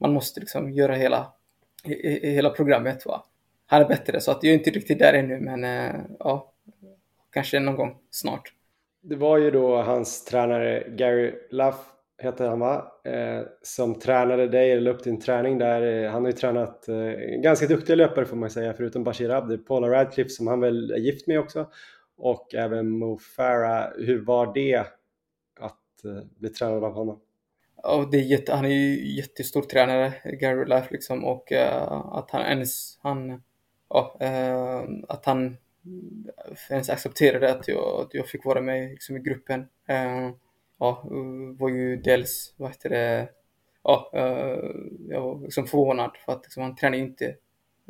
man 0.00 0.12
måste 0.12 0.40
liksom 0.40 0.72
göra 0.72 0.94
hela, 0.94 1.32
hela 2.22 2.50
programmet. 2.50 3.06
Va? 3.06 3.24
Han 3.66 3.82
är 3.82 3.88
bättre 3.88 4.20
så 4.20 4.30
att 4.30 4.42
jag 4.42 4.50
är 4.50 4.58
inte 4.58 4.70
riktigt 4.70 4.98
där 4.98 5.14
ännu 5.14 5.40
men 5.40 5.64
eh, 5.64 6.00
ja, 6.18 6.52
kanske 7.30 7.60
någon 7.60 7.76
gång 7.76 7.96
snart. 8.10 8.52
Det 9.00 9.16
var 9.16 9.38
ju 9.38 9.50
då 9.50 9.82
hans 9.82 10.24
tränare 10.24 10.88
Gary 10.88 11.34
Laff 11.50 11.76
heter 12.18 12.48
han 12.48 12.58
va? 12.60 12.92
Eh, 13.04 13.42
som 13.62 13.98
tränade 13.98 14.48
dig, 14.48 14.72
eller 14.72 14.90
upp 14.90 15.04
din 15.04 15.20
träning 15.20 15.58
där. 15.58 16.04
Eh, 16.04 16.10
han 16.10 16.22
har 16.22 16.30
ju 16.30 16.36
tränat 16.36 16.88
eh, 16.88 17.10
ganska 17.42 17.66
duktiga 17.66 17.96
löpare 17.96 18.26
får 18.26 18.36
man 18.36 18.50
säga, 18.50 18.74
förutom 18.74 19.04
Bashir 19.04 19.30
Abdi. 19.30 19.58
Paula 19.58 19.88
Radcliffe 19.88 20.30
som 20.30 20.46
han 20.46 20.60
väl 20.60 20.90
är 20.90 20.96
gift 20.96 21.26
med 21.26 21.40
också. 21.40 21.70
Och 22.16 22.54
även 22.54 22.90
Mo 22.90 23.18
Farah. 23.18 23.90
Hur 23.96 24.24
var 24.24 24.54
det 24.54 24.76
att 25.60 26.04
eh, 26.04 26.24
bli 26.38 26.48
tränad 26.48 26.84
av 26.84 26.92
honom? 26.92 27.20
Oh, 27.82 28.10
det 28.10 28.16
är 28.16 28.22
jätte, 28.22 28.54
han 28.54 28.64
är 28.64 28.68
ju 28.68 29.16
jättestor 29.16 29.62
tränare, 29.62 30.14
Gary 30.24 30.64
Life 30.64 30.88
liksom. 30.90 31.24
Och 31.24 31.52
eh, 31.52 31.92
att 31.92 32.30
han 32.30 32.42
ens, 32.42 32.98
han, 33.02 33.42
ja, 33.88 34.16
eh, 34.20 34.82
att 35.08 35.26
han 35.26 35.56
ens 36.70 36.90
accepterade 36.90 37.52
att 37.52 37.68
jag, 37.68 38.00
att 38.00 38.14
jag 38.14 38.26
fick 38.26 38.44
vara 38.44 38.60
med 38.60 38.90
liksom, 38.90 39.16
i 39.16 39.20
gruppen. 39.20 39.60
Eh, 39.88 40.30
Ja, 40.78 41.08
var 41.58 41.68
ju 41.68 41.96
dels, 41.96 42.54
vad 42.56 42.70
heter 42.70 42.90
det, 42.90 43.28
ja, 43.82 44.10
uh, 44.14 44.70
jag 45.08 45.20
var 45.20 45.40
liksom 45.40 45.66
förvånad 45.66 46.10
för 46.24 46.32
att 46.32 46.44
liksom, 46.44 46.62
han 46.62 46.76
tränar 46.76 46.96
ju 46.96 47.02
inte 47.02 47.26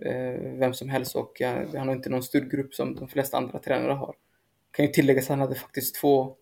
uh, 0.07 0.59
vem 0.59 0.75
som 0.75 0.89
helst 0.89 1.17
och 1.17 1.41
uh, 1.41 1.77
han 1.77 1.89
har 1.89 1.95
inte 1.95 2.11
någon 2.11 2.23
styrgrupp 2.23 2.75
som 2.75 2.95
de 2.95 3.09
flesta 3.09 3.37
andra 3.37 3.59
tränare 3.59 3.93
har. 3.93 4.15
Kan 4.71 4.87
ju 4.87 4.93
tillägga 4.93 5.21
att 5.21 5.29
han 5.29 5.41
hade 5.41 5.55
faktiskt 5.55 6.01
två, 6.01 6.37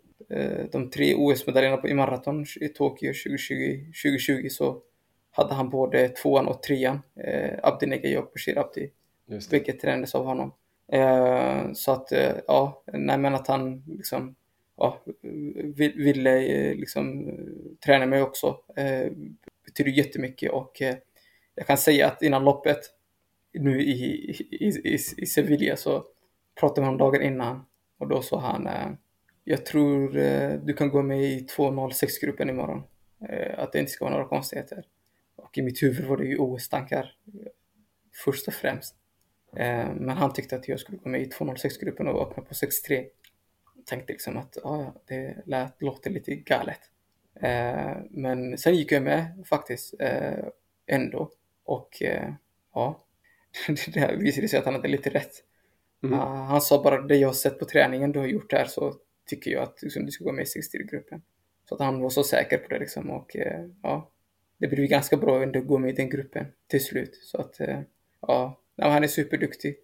de 0.73 0.91
tre 0.91 1.15
OS-medaljerna 1.15 1.89
i 1.89 1.95
maraton 1.95 2.47
i 2.61 2.69
Tokyo 2.69 3.13
2020, 3.13 3.79
2020 4.03 4.49
så 4.51 4.83
hade 5.37 5.55
han 5.55 5.71
både 5.71 6.09
tvåan 6.09 6.47
och 6.49 6.63
trean, 6.63 7.03
eh, 7.25 7.59
Abdi 7.63 7.87
Negeji 7.87 8.17
och 8.17 8.31
Bashir 8.35 8.59
Abdi. 8.59 8.91
Bägge 9.51 9.73
tränades 9.73 10.15
av 10.15 10.25
honom. 10.25 10.53
Eh, 10.93 11.73
så 11.73 11.93
att, 11.93 12.13
eh, 12.13 12.33
ja, 12.47 12.83
nej 12.93 13.19
men 13.19 13.35
att 13.35 13.47
han 13.47 13.85
liksom, 13.87 14.35
ja, 14.77 15.03
ville 15.95 16.45
eh, 16.45 16.75
liksom 16.75 17.29
eh, 17.29 17.35
träna 17.85 18.07
mig 18.07 18.23
också 18.23 18.61
eh, 18.77 19.13
betyder 19.67 19.91
jättemycket 19.91 20.53
och 20.53 20.83
eh, 20.83 20.97
jag 21.55 21.67
kan 21.67 21.79
säga 21.79 22.07
att 22.07 22.23
innan 22.23 22.45
loppet 22.45 22.79
nu 23.53 23.83
i, 23.83 24.31
i, 24.51 24.67
i, 24.67 24.99
i 25.17 25.27
Sevilla 25.27 25.77
så 25.77 26.05
pratade 26.61 26.81
vi 26.81 26.89
om 26.89 26.99
dagen 26.99 27.23
innan 27.23 27.65
och 27.99 28.09
då 28.09 28.23
sa 28.23 28.41
han 28.41 28.67
eh, 28.67 28.91
jag 29.45 29.67
tror 29.67 30.17
eh, 30.17 30.53
du 30.53 30.73
kan 30.75 30.91
gå 30.91 31.03
med 31.03 31.23
i 31.23 31.47
206-gruppen 31.57 32.51
imorgon. 32.51 32.83
Att 33.57 33.73
det 33.73 33.79
inte 33.79 33.93
ska 33.93 34.05
vara 34.05 34.15
några 34.15 34.29
konstigheter. 34.29 34.85
Och 35.37 35.59
i 35.59 35.63
mitt 35.63 35.83
huvud 35.83 36.05
var 36.07 36.17
det 36.17 36.25
ju 36.25 36.39
OS-tankar 36.39 37.15
först 38.25 38.49
och 38.49 38.55
främst. 38.55 38.95
Men 39.95 40.09
han 40.09 40.33
tyckte 40.33 40.57
att 40.57 40.69
jag 40.69 40.81
skulle 40.81 40.99
gå 40.99 41.09
med 41.09 41.23
i 41.23 41.29
206-gruppen 41.29 42.09
och 42.09 42.31
öppna 42.31 42.43
på 42.43 42.55
63. 42.55 43.05
Jag 43.87 43.91
tänkte 43.91 44.13
liksom 44.13 44.37
att 44.37 44.57
ja, 44.63 44.95
det 45.07 45.37
lät, 45.45 45.83
låter 45.83 46.11
lite 46.11 46.35
galet. 46.35 46.81
Eh, 47.41 47.97
men 48.11 48.59
sen 48.59 48.75
gick 48.75 48.93
jag 48.93 49.03
med 49.03 49.45
faktiskt 49.49 49.95
eh, 49.99 50.45
ändå. 50.87 51.31
Och 51.65 52.03
ja, 52.75 53.05
det 53.95 54.17
visade 54.17 54.49
sig 54.49 54.59
att 54.59 54.65
han 54.65 54.75
hade 54.75 54.89
lite 54.89 55.11
rätt. 55.11 55.33
Mm. 56.03 56.19
Han 56.19 56.61
sa 56.61 56.83
bara 56.83 57.03
det 57.03 57.17
jag 57.17 57.29
har 57.29 57.35
sett 57.35 57.59
på 57.59 57.65
träningen 57.65 58.13
du 58.13 58.19
har 58.19 58.27
gjort 58.27 58.53
här 58.53 58.65
så 58.65 58.95
tycker 59.27 59.51
jag 59.51 59.63
att 59.63 59.83
liksom, 59.83 60.07
du 60.07 60.13
ska 60.13 60.25
gå 60.25 60.33
med 60.33 60.43
i 60.43 60.61
60-gruppen. 60.61 61.23
Så 61.69 61.75
att 61.75 61.81
han 61.81 62.01
var 62.01 62.11
så 62.11 62.25
säker 62.25 62.59
på 62.59 62.69
det 62.69 62.79
liksom 62.79 63.11
och 63.11 63.37
ja, 63.83 64.11
det 64.59 64.69
blev 64.69 64.87
ganska 64.87 65.17
bra 65.17 65.43
att 65.43 65.67
gå 65.67 65.79
med 65.79 65.91
i 65.91 65.97
den 65.97 66.11
gruppen 66.11 66.47
till 66.67 66.85
slut. 66.85 67.15
Så 67.15 67.41
att 67.41 67.61
ja, 68.21 68.61
han 68.77 69.05
är 69.05 69.09
superduktig. 69.09 69.77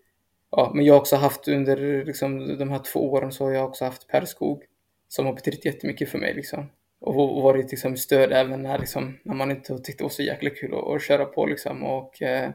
Ja, 0.57 0.73
men 0.75 0.85
jag 0.85 0.95
har 0.95 1.01
också 1.01 1.17
haft 1.17 1.49
under 1.49 2.05
liksom, 2.05 2.59
de 2.59 2.71
här 2.71 2.79
två 2.79 3.13
åren 3.13 3.33
så 3.33 3.45
har 3.45 3.53
jag 3.53 3.69
också 3.69 3.85
haft 3.85 4.09
Per 4.09 4.25
Skog 4.25 4.63
som 5.09 5.27
har 5.27 5.33
betytt 5.33 5.65
jättemycket 5.65 6.09
för 6.09 6.19
mig 6.19 6.35
liksom. 6.35 6.71
Och 7.01 7.43
varit 7.43 7.71
liksom 7.71 7.97
stöd 7.97 8.33
även 8.33 8.63
när, 8.63 8.79
liksom, 8.79 9.19
när 9.23 9.35
man 9.35 9.51
inte 9.51 9.79
tyckte 9.79 10.03
det 10.03 10.05
var 10.05 10.11
så 10.11 10.23
jäkla 10.23 10.51
kul 10.51 10.75
att, 10.75 10.87
att 10.87 11.03
köra 11.03 11.25
på 11.25 11.47
liksom 11.47 11.83
och 11.83 12.23
eh, 12.23 12.51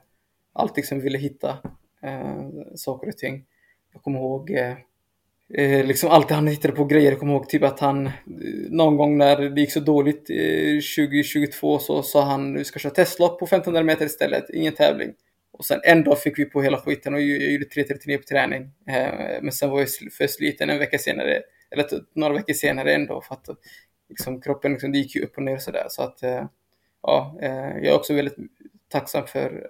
alltid 0.53 0.75
liksom 0.75 0.99
ville 0.99 1.17
hitta 1.17 1.49
eh, 2.03 2.47
saker 2.75 3.07
och 3.07 3.17
ting. 3.17 3.45
Jag 3.93 4.01
kommer 4.03 4.19
ihåg 4.19 4.51
eh, 4.51 4.75
eh 5.53 5.85
liksom 5.85 6.09
alltid 6.09 6.35
han 6.35 6.47
hittade 6.47 6.73
på 6.73 6.85
grejer. 6.85 7.11
Jag 7.11 7.19
kommer 7.19 7.33
ihåg 7.33 7.49
typ 7.49 7.63
att 7.63 7.79
han 7.79 8.07
eh, 8.07 8.11
någon 8.69 8.97
gång 8.97 9.17
när 9.17 9.49
det 9.49 9.61
gick 9.61 9.71
så 9.71 9.79
dåligt 9.79 10.29
eh, 10.29 11.05
2022 11.07 11.79
så 11.79 12.03
sa 12.03 12.23
han 12.23 12.53
vi 12.53 12.63
ska 12.63 12.79
köra 12.79 12.93
testlopp 12.93 13.39
på 13.39 13.45
1500 13.45 13.83
meter 13.83 14.05
istället, 14.05 14.49
ingen 14.49 14.73
tävling. 14.73 15.13
Och 15.57 15.65
sen 15.65 15.79
en 15.83 16.03
dag 16.03 16.19
fick 16.19 16.39
vi 16.39 16.45
på 16.45 16.61
hela 16.61 16.77
skiten 16.77 17.13
och 17.13 17.21
jag 17.21 17.51
gjorde 17.51 17.65
3.39 17.65 18.17
på 18.17 18.23
träning. 18.23 18.71
Eh, 18.87 19.41
men 19.41 19.51
sen 19.51 19.69
var 19.69 19.79
jag 19.79 19.89
för 20.17 20.27
sliten 20.27 20.69
en 20.69 20.79
vecka 20.79 20.97
senare, 20.97 21.41
eller 21.71 21.85
några 22.13 22.33
veckor 22.33 22.53
senare 22.53 22.93
ändå 22.93 23.21
för 23.21 23.35
att 23.35 23.47
liksom, 24.09 24.41
kroppen 24.41 24.71
liksom, 24.71 24.91
det 24.91 24.97
gick 24.97 25.15
ju 25.15 25.21
upp 25.21 25.37
och 25.37 25.43
ner 25.43 25.57
sådär. 25.57 25.85
Så 25.89 26.01
att 26.01 26.23
eh, 26.23 26.45
ja, 27.01 27.39
eh, 27.41 27.49
jag 27.49 27.85
är 27.85 27.95
också 27.95 28.13
väldigt 28.13 28.35
tacksam 28.89 29.27
för, 29.27 29.69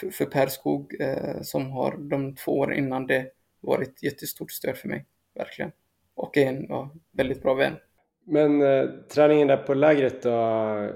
för, 0.00 0.10
för 0.10 0.24
Per 0.24 0.46
Skog 0.46 0.94
som 1.42 1.70
har 1.70 1.96
de 1.96 2.34
två 2.34 2.58
åren 2.58 2.78
innan 2.78 3.06
det 3.06 3.30
varit 3.60 4.02
jättestort 4.02 4.52
stöd 4.52 4.76
för 4.76 4.88
mig, 4.88 5.06
verkligen. 5.34 5.72
Och 6.14 6.36
är 6.36 6.46
en 6.46 6.66
ja, 6.68 6.94
väldigt 7.12 7.42
bra 7.42 7.54
vän. 7.54 7.76
Men 8.26 8.62
eh, 8.62 8.84
träningen 9.14 9.48
där 9.48 9.56
på 9.56 9.74
lägret 9.74 10.22
då, 10.22 10.90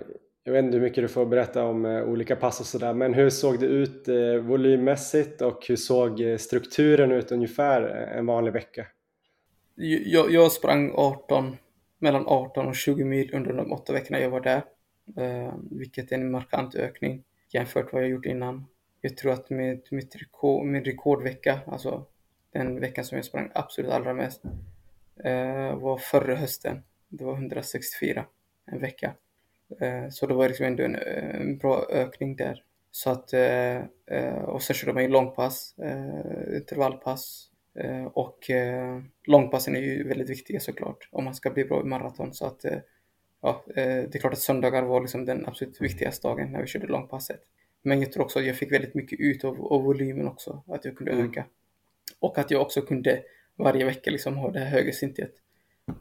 jag 0.44 0.52
vet 0.52 0.64
inte 0.64 0.76
hur 0.76 0.84
mycket 0.84 1.04
du 1.04 1.08
får 1.08 1.26
berätta 1.26 1.64
om 1.64 1.84
eh, 1.84 2.02
olika 2.02 2.36
pass 2.36 2.60
och 2.60 2.66
sådär, 2.66 2.94
men 2.94 3.14
hur 3.14 3.30
såg 3.30 3.60
det 3.60 3.66
ut 3.66 4.08
eh, 4.08 4.34
volymmässigt 4.34 5.42
och 5.42 5.66
hur 5.68 5.76
såg 5.76 6.20
eh, 6.20 6.36
strukturen 6.36 7.12
ut 7.12 7.32
ungefär 7.32 7.82
en 7.82 8.26
vanlig 8.26 8.52
vecka? 8.52 8.86
Jag, 9.74 10.30
jag 10.30 10.52
sprang 10.52 10.92
18, 10.94 11.56
mellan 11.98 12.26
18 12.26 12.68
och 12.68 12.76
20 12.76 13.04
mil 13.04 13.34
under 13.34 13.52
de 13.52 13.72
åtta 13.72 13.92
veckorna 13.92 14.20
jag 14.20 14.30
var 14.30 14.40
där, 14.40 14.62
vilket 15.70 16.12
är 16.12 16.16
en 16.16 16.30
markant 16.30 16.74
ökning 16.74 17.24
jämfört 17.52 17.84
med 17.84 17.92
vad 17.92 18.02
jag 18.02 18.10
gjort 18.10 18.26
innan. 18.26 18.66
Jag 19.00 19.16
tror 19.16 19.32
att 19.32 19.50
med 19.50 19.80
mitt 19.90 20.16
rekord, 20.16 20.66
min 20.66 20.84
rekordvecka, 20.84 21.60
alltså 21.66 22.06
den 22.52 22.80
veckan 22.80 23.04
som 23.04 23.16
jag 23.16 23.24
sprang 23.24 23.50
absolut 23.54 23.90
allra 23.90 24.14
mest, 24.14 24.42
var 25.74 25.98
förra 25.98 26.34
hösten. 26.34 26.82
Det 27.08 27.24
var 27.24 27.34
164 27.34 28.24
en 28.66 28.80
vecka. 28.80 29.14
Eh, 29.80 30.08
så 30.10 30.26
det 30.26 30.34
var 30.34 30.48
liksom 30.48 30.66
ändå 30.66 30.82
en, 30.82 30.94
en 30.94 31.58
bra 31.58 31.86
ökning 31.90 32.36
där. 32.36 32.64
Så 32.90 33.10
att, 33.10 33.32
eh, 33.32 33.76
eh, 34.06 34.42
och 34.44 34.62
sen 34.62 34.74
körde 34.74 34.92
man 34.92 35.02
ju 35.02 35.08
långpass, 35.08 35.74
intervallpass 36.54 37.46
och 38.12 38.50
långpassen 39.26 39.76
är 39.76 39.80
ju 39.80 40.08
väldigt 40.08 40.30
viktiga 40.30 40.60
såklart 40.60 41.08
om 41.12 41.24
man 41.24 41.34
ska 41.34 41.50
bli 41.50 41.64
bra 41.64 41.80
i 41.80 41.84
maraton. 41.84 42.34
Så 42.34 42.46
att 42.46 42.64
ja, 43.42 43.64
det 43.74 44.14
är 44.14 44.18
klart 44.18 44.32
att 44.32 44.38
söndagar 44.38 44.82
var 44.82 45.00
liksom 45.00 45.24
den 45.24 45.46
absolut 45.46 45.80
viktigaste 45.80 46.28
dagen 46.28 46.52
när 46.52 46.60
vi 46.60 46.66
körde 46.66 46.86
långpasset. 46.86 47.40
Men 47.82 48.00
jag 48.00 48.12
tror 48.12 48.24
också 48.24 48.38
att 48.38 48.44
jag 48.46 48.56
fick 48.56 48.72
väldigt 48.72 48.94
mycket 48.94 49.20
ut 49.20 49.44
av, 49.44 49.72
av 49.72 49.82
volymen 49.82 50.28
också, 50.28 50.62
att 50.66 50.84
jag 50.84 50.96
kunde 50.96 51.12
mm. 51.12 51.26
öka. 51.26 51.44
Och 52.18 52.38
att 52.38 52.50
jag 52.50 52.62
också 52.62 52.82
kunde 52.82 53.22
varje 53.56 53.84
vecka 53.84 54.10
liksom 54.10 54.36
ha 54.36 54.50
det 54.50 54.58
här 54.58 54.66
högre 54.66 54.92
sintet. 54.92 55.32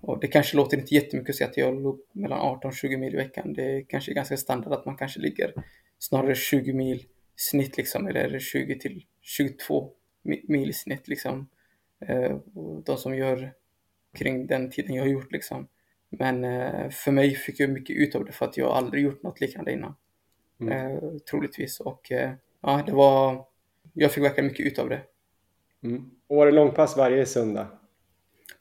Och 0.01 0.19
det 0.19 0.27
kanske 0.27 0.57
låter 0.57 0.77
inte 0.77 0.95
jättemycket 0.95 1.29
att 1.29 1.35
säga 1.35 1.49
att 1.49 1.57
jag 1.57 1.81
låg 1.81 1.99
mellan 2.11 2.39
18 2.39 2.67
och 2.67 2.75
20 2.75 2.97
mil 2.97 3.13
i 3.13 3.17
veckan. 3.17 3.53
Det 3.53 3.63
är 3.63 3.81
kanske 3.81 4.13
ganska 4.13 4.37
standard 4.37 4.73
att 4.73 4.85
man 4.85 4.97
kanske 4.97 5.19
ligger 5.19 5.53
snarare 5.99 6.35
20 6.35 6.73
mil 6.73 7.05
snitt 7.35 7.77
liksom, 7.77 8.07
eller 8.07 8.39
20 8.39 8.79
till 8.79 9.05
22 9.21 9.91
mil 10.23 10.73
snitt 10.73 11.07
liksom. 11.07 11.49
Eh, 12.07 12.37
de 12.85 12.97
som 12.97 13.15
gör 13.15 13.53
kring 14.17 14.47
den 14.47 14.71
tiden 14.71 14.95
jag 14.95 15.03
har 15.03 15.09
gjort 15.09 15.31
liksom. 15.31 15.67
Men 16.09 16.43
eh, 16.43 16.89
för 16.89 17.11
mig 17.11 17.35
fick 17.35 17.59
jag 17.59 17.69
mycket 17.69 17.95
ut 17.95 18.15
av 18.15 18.25
det 18.25 18.31
för 18.31 18.45
att 18.45 18.57
jag 18.57 18.71
aldrig 18.71 19.03
gjort 19.03 19.23
något 19.23 19.41
liknande 19.41 19.71
innan. 19.71 19.95
Mm. 20.61 20.73
Eh, 20.73 20.99
troligtvis. 21.29 21.79
Och 21.79 22.11
ja, 22.61 22.83
det 22.85 22.91
var... 22.91 23.45
Jag 23.93 24.11
fick 24.11 24.23
verkligen 24.23 24.47
mycket 24.47 24.65
ut 24.65 24.79
av 24.79 24.89
det. 24.89 25.01
Mm. 25.83 26.11
Och 26.27 26.35
var 26.35 26.45
det 26.45 26.51
långpass 26.51 26.97
varje 26.97 27.25
söndag? 27.25 27.67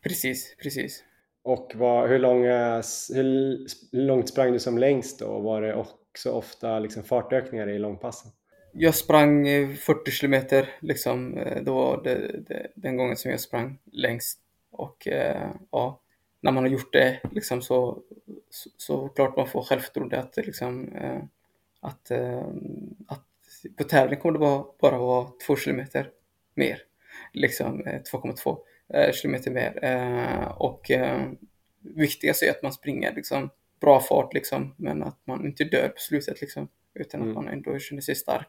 Precis, 0.03 0.57
precis. 0.63 1.05
Och 1.43 1.73
vad, 1.75 2.09
hur, 2.09 2.19
långa, 2.19 2.77
eh, 2.77 2.83
hur 3.15 3.67
långt 3.93 4.29
sprang 4.29 4.53
du 4.53 4.59
som 4.59 4.79
längst 4.79 5.19
då? 5.19 5.39
Var 5.39 5.63
det 5.63 5.75
också 5.75 6.33
ofta 6.33 6.79
liksom 6.79 7.03
fartökningar 7.03 7.69
i 7.69 7.79
långpassen? 7.79 8.31
Jag 8.73 8.95
sprang 8.95 9.49
eh, 9.49 9.69
40 9.69 10.11
kilometer 10.11 10.69
liksom. 10.81 11.39
Eh, 11.39 11.63
det 11.63 11.71
var 11.71 12.03
det, 12.05 12.41
det, 12.49 12.67
den 12.75 12.97
gången 12.97 13.17
som 13.17 13.31
jag 13.31 13.41
sprang 13.41 13.79
längst. 13.93 14.39
Och 14.71 15.09
eh, 15.09 15.51
ja, 15.71 16.01
när 16.41 16.53
man 16.53 16.65
har 16.65 16.71
gjort 16.71 16.93
det 16.93 17.21
liksom 17.33 17.63
så, 17.63 18.03
så, 18.51 18.71
så 18.77 19.09
klart 19.09 19.37
man 19.37 19.49
får 19.49 19.63
självförtroende 19.63 20.19
att 20.19 20.37
liksom 20.37 20.93
eh, 20.93 21.23
att, 21.81 22.11
att 23.09 23.25
på 23.77 23.85
tävling 23.85 24.21
kommer 24.21 24.33
det 24.33 24.39
bara, 24.39 24.65
bara 24.81 24.99
vara 24.99 25.29
2 25.47 25.57
kilometer 25.57 26.11
mer. 26.55 26.83
Liksom 27.33 27.83
2,2 27.83 28.59
kilometer 29.13 29.51
mer. 29.51 29.79
Eh, 29.85 30.49
och 30.49 30.91
eh, 30.91 31.29
viktigast 31.81 32.43
är 32.43 32.51
att 32.51 32.63
man 32.63 32.73
springer 32.73 33.15
liksom, 33.15 33.51
bra 33.81 34.01
fart, 34.01 34.35
liksom, 34.35 34.75
men 34.77 35.03
att 35.03 35.19
man 35.25 35.47
inte 35.47 35.65
dör 35.65 35.89
på 35.89 36.01
slutet, 36.01 36.41
liksom, 36.41 36.69
utan 36.95 37.21
mm. 37.21 37.31
att 37.31 37.45
man 37.45 37.53
ändå 37.53 37.79
känner 37.79 38.03
sig 38.03 38.15
stark. 38.15 38.49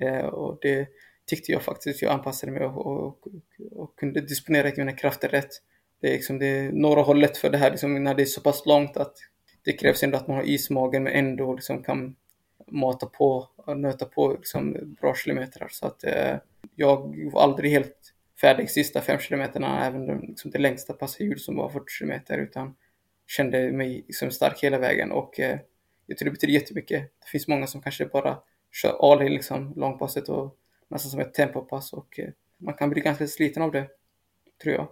Eh, 0.00 0.24
och 0.24 0.58
det 0.62 0.88
tyckte 1.26 1.52
jag 1.52 1.62
faktiskt, 1.62 2.02
jag 2.02 2.12
anpassade 2.12 2.52
mig 2.52 2.64
och, 2.64 2.86
och, 2.86 3.06
och, 3.06 3.26
och 3.72 3.98
kunde 3.98 4.20
disponera 4.20 4.72
mina 4.76 4.92
krafter 4.92 5.28
rätt. 5.28 5.50
Det 6.00 6.08
är, 6.08 6.12
liksom, 6.12 6.38
det 6.38 6.46
är 6.46 6.72
några 6.72 7.02
har 7.02 7.14
lätt 7.14 7.36
för 7.36 7.50
det 7.50 7.58
här 7.58 7.70
liksom, 7.70 8.04
när 8.04 8.14
det 8.14 8.22
är 8.22 8.26
så 8.26 8.40
pass 8.40 8.66
långt 8.66 8.96
att 8.96 9.14
det 9.64 9.72
krävs 9.72 10.02
ändå 10.02 10.16
att 10.16 10.28
man 10.28 10.36
har 10.36 10.44
is 10.44 10.70
i 10.70 10.74
magen 10.74 11.02
men 11.02 11.12
ändå 11.12 11.54
liksom 11.54 11.82
kan 11.82 12.16
mata 12.66 13.06
på, 13.06 13.48
nöta 13.76 14.04
på 14.04 14.32
liksom, 14.32 14.96
bra 15.00 15.14
kilometrar. 15.14 15.68
Så 15.70 15.86
att 15.86 16.04
eh, 16.04 16.36
jag 16.74 17.30
var 17.32 17.42
aldrig 17.42 17.70
helt 17.70 18.14
färdig 18.40 18.70
sista 18.70 19.00
fem 19.00 19.18
kilometerna, 19.18 19.86
även 19.86 20.06
de, 20.06 20.20
liksom 20.20 20.50
det 20.50 20.58
längsta 20.58 20.92
passet 20.92 21.20
gjorde 21.20 21.40
som 21.40 21.56
var 21.56 21.68
40 21.68 21.84
kilometer, 21.88 22.38
utan 22.38 22.74
kände 23.26 23.72
mig 23.72 24.04
liksom 24.06 24.30
stark 24.30 24.62
hela 24.62 24.78
vägen 24.78 25.12
och 25.12 25.40
eh, 25.40 25.58
jag 26.06 26.18
tror 26.18 26.24
det 26.24 26.30
betyder 26.30 26.54
jättemycket. 26.54 27.02
Det 27.02 27.28
finns 27.30 27.48
många 27.48 27.66
som 27.66 27.82
kanske 27.82 28.06
bara 28.06 28.38
kör 28.72 29.12
all 29.12 29.22
in 29.22 29.32
liksom 29.32 29.72
långpasset 29.76 30.28
och 30.28 30.56
nästan 30.88 31.10
som 31.10 31.20
ett 31.20 31.34
tempopass 31.34 31.92
och 31.92 32.18
eh, 32.18 32.28
man 32.58 32.74
kan 32.74 32.90
bli 32.90 33.00
ganska 33.00 33.26
sliten 33.26 33.62
av 33.62 33.72
det, 33.72 33.88
tror 34.62 34.74
jag. 34.74 34.88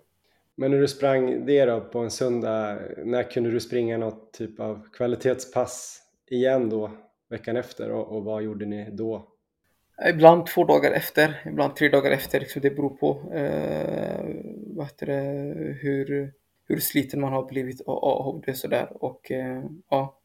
Men 0.54 0.70
när 0.70 0.78
du 0.78 0.88
sprang 0.88 1.46
det 1.46 1.64
då 1.64 1.80
på 1.80 1.98
en 1.98 2.10
söndag, 2.10 2.78
när 3.04 3.22
kunde 3.22 3.50
du 3.50 3.60
springa 3.60 3.98
något 3.98 4.32
typ 4.32 4.60
av 4.60 4.88
kvalitetspass 4.92 6.02
igen 6.26 6.68
då 6.68 6.90
veckan 7.28 7.56
efter 7.56 7.90
och, 7.90 8.16
och 8.16 8.24
vad 8.24 8.42
gjorde 8.42 8.66
ni 8.66 8.90
då? 8.90 9.28
Ibland 10.06 10.46
två 10.46 10.64
dagar 10.64 10.92
efter, 10.92 11.42
ibland 11.46 11.76
tre 11.76 11.88
dagar 11.88 12.10
efter. 12.10 12.40
Liksom 12.40 12.62
det 12.62 12.70
beror 12.70 12.90
på 12.90 13.32
eh, 13.34 14.24
vad 14.76 14.86
heter 14.86 15.06
det, 15.06 15.22
hur, 15.80 16.32
hur 16.68 16.80
sliten 16.80 17.20
man 17.20 17.32
har 17.32 17.46
blivit 17.46 17.80
av 17.86 18.42
det 18.46 18.54
sådär. 18.54 18.88
Och 19.04 19.30
eh, 19.30 19.64
ja, 19.90 20.18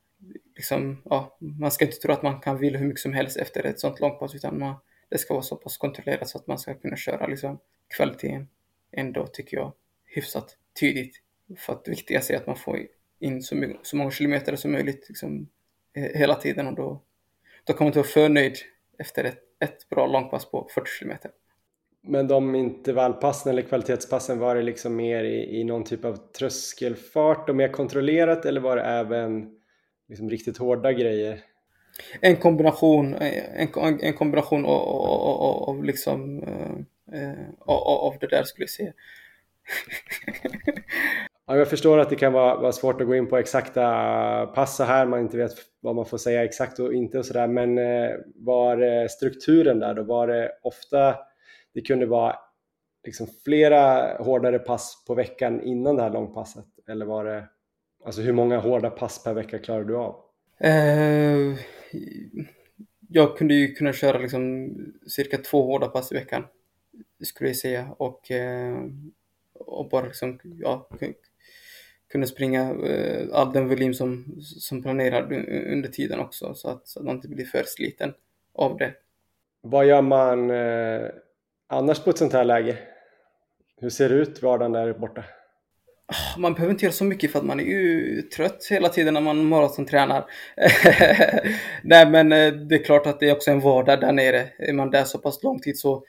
liksom, 0.55 1.01
ja, 1.05 1.37
man 1.39 1.71
ska 1.71 1.85
inte 1.85 1.97
tro 1.97 2.11
att 2.11 2.23
man 2.23 2.39
kan 2.39 2.57
vila 2.57 2.79
hur 2.79 2.87
mycket 2.87 3.01
som 3.01 3.13
helst 3.13 3.37
efter 3.37 3.65
ett 3.65 3.79
sånt 3.79 3.99
långpass 3.99 4.35
utan 4.35 4.59
man, 4.59 4.75
det 5.09 5.17
ska 5.17 5.33
vara 5.33 5.43
så 5.43 5.55
pass 5.55 5.77
kontrollerat 5.77 6.29
så 6.29 6.37
att 6.37 6.47
man 6.47 6.59
ska 6.59 6.73
kunna 6.73 6.95
köra 6.95 7.27
liksom, 7.27 7.59
kvaliteten 7.87 8.47
ändå 8.91 9.27
tycker 9.27 9.57
jag 9.57 9.73
hyfsat 10.05 10.57
tydligt. 10.79 11.15
För 11.57 11.73
att 11.73 11.85
det 11.85 11.91
viktigaste 11.91 12.33
är 12.33 12.37
att 12.37 12.47
man 12.47 12.55
får 12.55 12.79
in 13.19 13.41
så, 13.41 13.55
mycket, 13.55 13.85
så 13.85 13.95
många 13.97 14.11
kilometer 14.11 14.55
som 14.55 14.71
möjligt 14.71 15.05
liksom, 15.09 15.49
eh, 15.93 16.19
hela 16.19 16.35
tiden 16.35 16.67
och 16.67 16.75
då, 16.75 17.01
då 17.63 17.73
kommer 17.73 17.85
man 17.85 17.87
inte 17.87 17.99
vara 17.99 18.07
för 18.07 18.29
nöjd 18.29 18.57
efter 18.97 19.23
ett, 19.23 19.39
ett 19.63 19.89
bra 19.89 20.07
långpass 20.07 20.51
på 20.51 20.67
40 20.75 20.87
kilometer. 20.99 21.31
Men 22.07 22.27
de 22.27 22.55
intervallpassen 22.55 23.51
eller 23.51 23.61
kvalitetspassen, 23.61 24.39
var 24.39 24.55
det 24.55 24.61
liksom 24.61 24.95
mer 24.95 25.23
i, 25.23 25.59
i 25.59 25.63
någon 25.63 25.83
typ 25.83 26.05
av 26.05 26.15
tröskelfart 26.15 27.49
och 27.49 27.55
mer 27.55 27.67
kontrollerat 27.67 28.45
eller 28.45 28.61
var 28.61 28.75
det 28.75 28.83
även 28.83 29.49
liksom 30.09 30.29
riktigt 30.29 30.57
hårda 30.57 30.93
grejer? 30.93 31.39
En 32.21 32.35
kombination, 32.35 33.15
en, 33.15 33.99
en 34.01 34.13
kombination 34.13 34.65
av, 34.65 34.71
av, 34.71 35.69
av 35.69 35.83
liksom 35.83 36.43
eh, 36.43 37.21
eh 37.21 37.33
av 37.65 38.17
det 38.19 38.27
där 38.27 38.43
skulle 38.43 38.63
jag 38.63 38.69
säga. 38.69 38.93
ja, 41.53 41.59
jag 41.59 41.69
förstår 41.69 41.97
att 41.97 42.09
det 42.09 42.15
kan 42.15 42.33
vara, 42.33 42.55
vara, 42.55 42.71
svårt 42.71 43.01
att 43.01 43.07
gå 43.07 43.15
in 43.15 43.27
på 43.27 43.37
exakta 43.37 44.45
pass 44.55 44.75
så 44.75 44.83
här, 44.83 45.05
man 45.05 45.19
inte 45.19 45.37
vet 45.37 45.51
vad 45.79 45.95
man 45.95 46.05
får 46.05 46.17
säga 46.17 46.43
exakt 46.43 46.79
och 46.79 46.93
inte 46.93 47.19
och 47.19 47.25
sådär, 47.25 47.47
men 47.47 47.77
eh, 47.77 48.11
var 48.35 48.81
eh, 48.81 49.07
strukturen 49.07 49.79
där 49.79 49.93
då? 49.93 50.03
Var 50.03 50.27
det 50.27 50.51
ofta 50.63 51.15
det 51.73 51.81
kunde 51.81 52.05
vara 52.05 52.35
liksom 53.05 53.27
flera 53.43 54.13
hårdare 54.17 54.59
pass 54.59 55.03
på 55.07 55.15
veckan 55.15 55.61
innan 55.61 55.95
det 55.95 56.01
här 56.01 56.09
långpasset? 56.09 56.65
Eller 56.87 57.05
var 57.05 57.25
det, 57.25 57.47
alltså 58.05 58.21
hur 58.21 58.33
många 58.33 58.59
hårda 58.59 58.89
pass 58.89 59.23
per 59.23 59.33
vecka 59.33 59.59
klarar 59.59 59.83
du 59.83 59.95
av? 59.95 60.15
Uh, 60.63 61.57
jag 63.09 63.37
kunde 63.37 63.53
ju 63.53 63.73
kunna 63.73 63.93
köra 63.93 64.17
liksom 64.17 64.75
cirka 65.07 65.37
två 65.37 65.63
hårda 65.63 65.87
pass 65.87 66.11
i 66.11 66.15
veckan, 66.15 66.43
skulle 67.23 67.49
jag 67.49 67.57
säga. 67.57 67.87
Och, 67.97 68.31
uh, 68.31 68.89
och 69.53 69.89
bara 69.89 70.05
liksom, 70.05 70.39
ja, 70.43 70.89
kunna 72.13 72.25
springa 72.25 72.73
uh, 72.73 73.27
all 73.33 73.53
den 73.53 73.69
volym 73.69 73.93
som, 73.93 74.35
som 74.41 74.81
planerad 74.81 75.33
under 75.73 75.89
tiden 75.89 76.19
också, 76.19 76.53
så 76.53 76.69
att, 76.69 76.87
så 76.87 76.99
att 76.99 77.05
man 77.05 77.15
inte 77.15 77.27
blir 77.27 77.45
för 77.45 77.63
sliten 77.67 78.13
av 78.55 78.77
det. 78.77 78.93
Vad 79.61 79.85
gör 79.85 80.01
man 80.01 80.51
annars 81.69 81.99
på 81.99 82.09
ett 82.09 82.17
sånt 82.17 82.33
här 82.33 82.43
läge? 82.45 82.77
Hur 83.81 83.89
ser 83.89 84.09
det 84.09 84.15
ut 84.15 84.43
vardagen 84.43 84.71
där 84.71 84.93
borta? 84.93 85.23
Man 86.37 86.53
behöver 86.53 86.71
inte 86.73 86.85
göra 86.85 86.93
så 86.93 87.03
mycket 87.03 87.31
för 87.31 87.39
att 87.39 87.45
man 87.45 87.59
är 87.59 87.63
ju 87.63 88.21
trött 88.21 88.67
hela 88.69 88.89
tiden 88.89 89.13
när 89.13 89.21
man 89.21 89.45
maratontränar. 89.45 90.25
Nej 91.83 92.09
men 92.09 92.31
eh, 92.31 92.53
det 92.53 92.75
är 92.75 92.83
klart 92.83 93.07
att 93.07 93.19
det 93.19 93.29
är 93.29 93.35
också 93.35 93.51
en 93.51 93.59
vardag 93.59 94.01
där 94.01 94.11
nere. 94.11 94.49
Är 94.57 94.73
man 94.73 94.91
där 94.91 95.03
så 95.03 95.17
pass 95.17 95.43
lång 95.43 95.59
tid 95.59 95.77
så, 95.77 96.05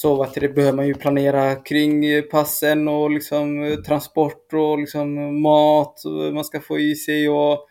så 0.00 0.14
vad 0.14 0.34
det, 0.34 0.48
behöver 0.48 0.76
man 0.76 0.86
ju 0.86 0.94
planera 0.94 1.54
kring 1.54 2.22
passen 2.30 2.88
och 2.88 3.10
liksom 3.10 3.64
eh, 3.64 3.74
transport 3.76 4.52
och 4.52 4.78
liksom 4.78 5.18
eh, 5.18 5.30
mat 5.30 6.02
man 6.32 6.44
ska 6.44 6.60
få 6.60 6.78
i 6.78 6.94
sig 6.94 7.28
och 7.28 7.66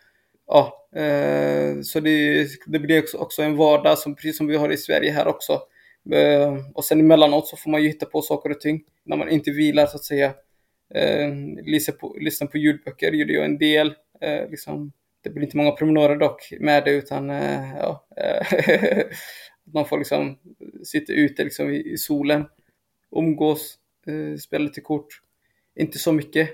ja, 0.46 0.88
eh, 0.96 1.80
så 1.82 2.00
det, 2.00 2.48
det 2.66 2.78
blir 2.78 3.02
också, 3.02 3.16
också 3.16 3.42
en 3.42 3.56
vardag 3.56 3.98
som 3.98 4.14
precis 4.14 4.36
som 4.36 4.46
vi 4.46 4.56
har 4.56 4.72
i 4.72 4.76
Sverige 4.76 5.10
här 5.10 5.28
också. 5.28 5.52
Eh, 6.12 6.56
och 6.74 6.84
sen 6.84 7.00
emellanåt 7.00 7.48
så 7.48 7.56
får 7.56 7.70
man 7.70 7.82
ju 7.82 7.88
hitta 7.88 8.06
på 8.06 8.22
saker 8.22 8.50
och 8.50 8.60
ting 8.60 8.80
när 9.04 9.16
man 9.16 9.28
inte 9.28 9.50
vilar 9.50 9.86
så 9.86 9.96
att 9.96 10.04
säga. 10.04 10.34
Eh, 10.94 11.28
lyssna, 11.64 11.94
på, 11.94 12.16
lyssna 12.20 12.46
på 12.46 12.58
ljudböcker 12.58 13.12
gjorde 13.12 13.32
jag 13.32 13.44
en 13.44 13.58
del. 13.58 13.94
Eh, 14.20 14.50
liksom, 14.50 14.92
det 15.22 15.30
blir 15.30 15.44
inte 15.44 15.56
många 15.56 15.72
promenader 15.72 16.16
dock 16.16 16.52
med 16.60 16.84
det 16.84 16.90
utan 16.90 17.30
eh, 17.30 17.76
ja, 17.78 18.06
man 19.74 19.84
får 19.84 19.98
liksom 19.98 20.38
sitta 20.84 21.12
ute 21.12 21.44
liksom 21.44 21.70
i, 21.70 21.92
i 21.92 21.98
solen, 21.98 22.44
umgås, 23.16 23.78
eh, 24.06 24.36
spela 24.38 24.64
lite 24.64 24.80
kort. 24.80 25.22
Inte 25.74 25.98
så 25.98 26.12
mycket 26.12 26.50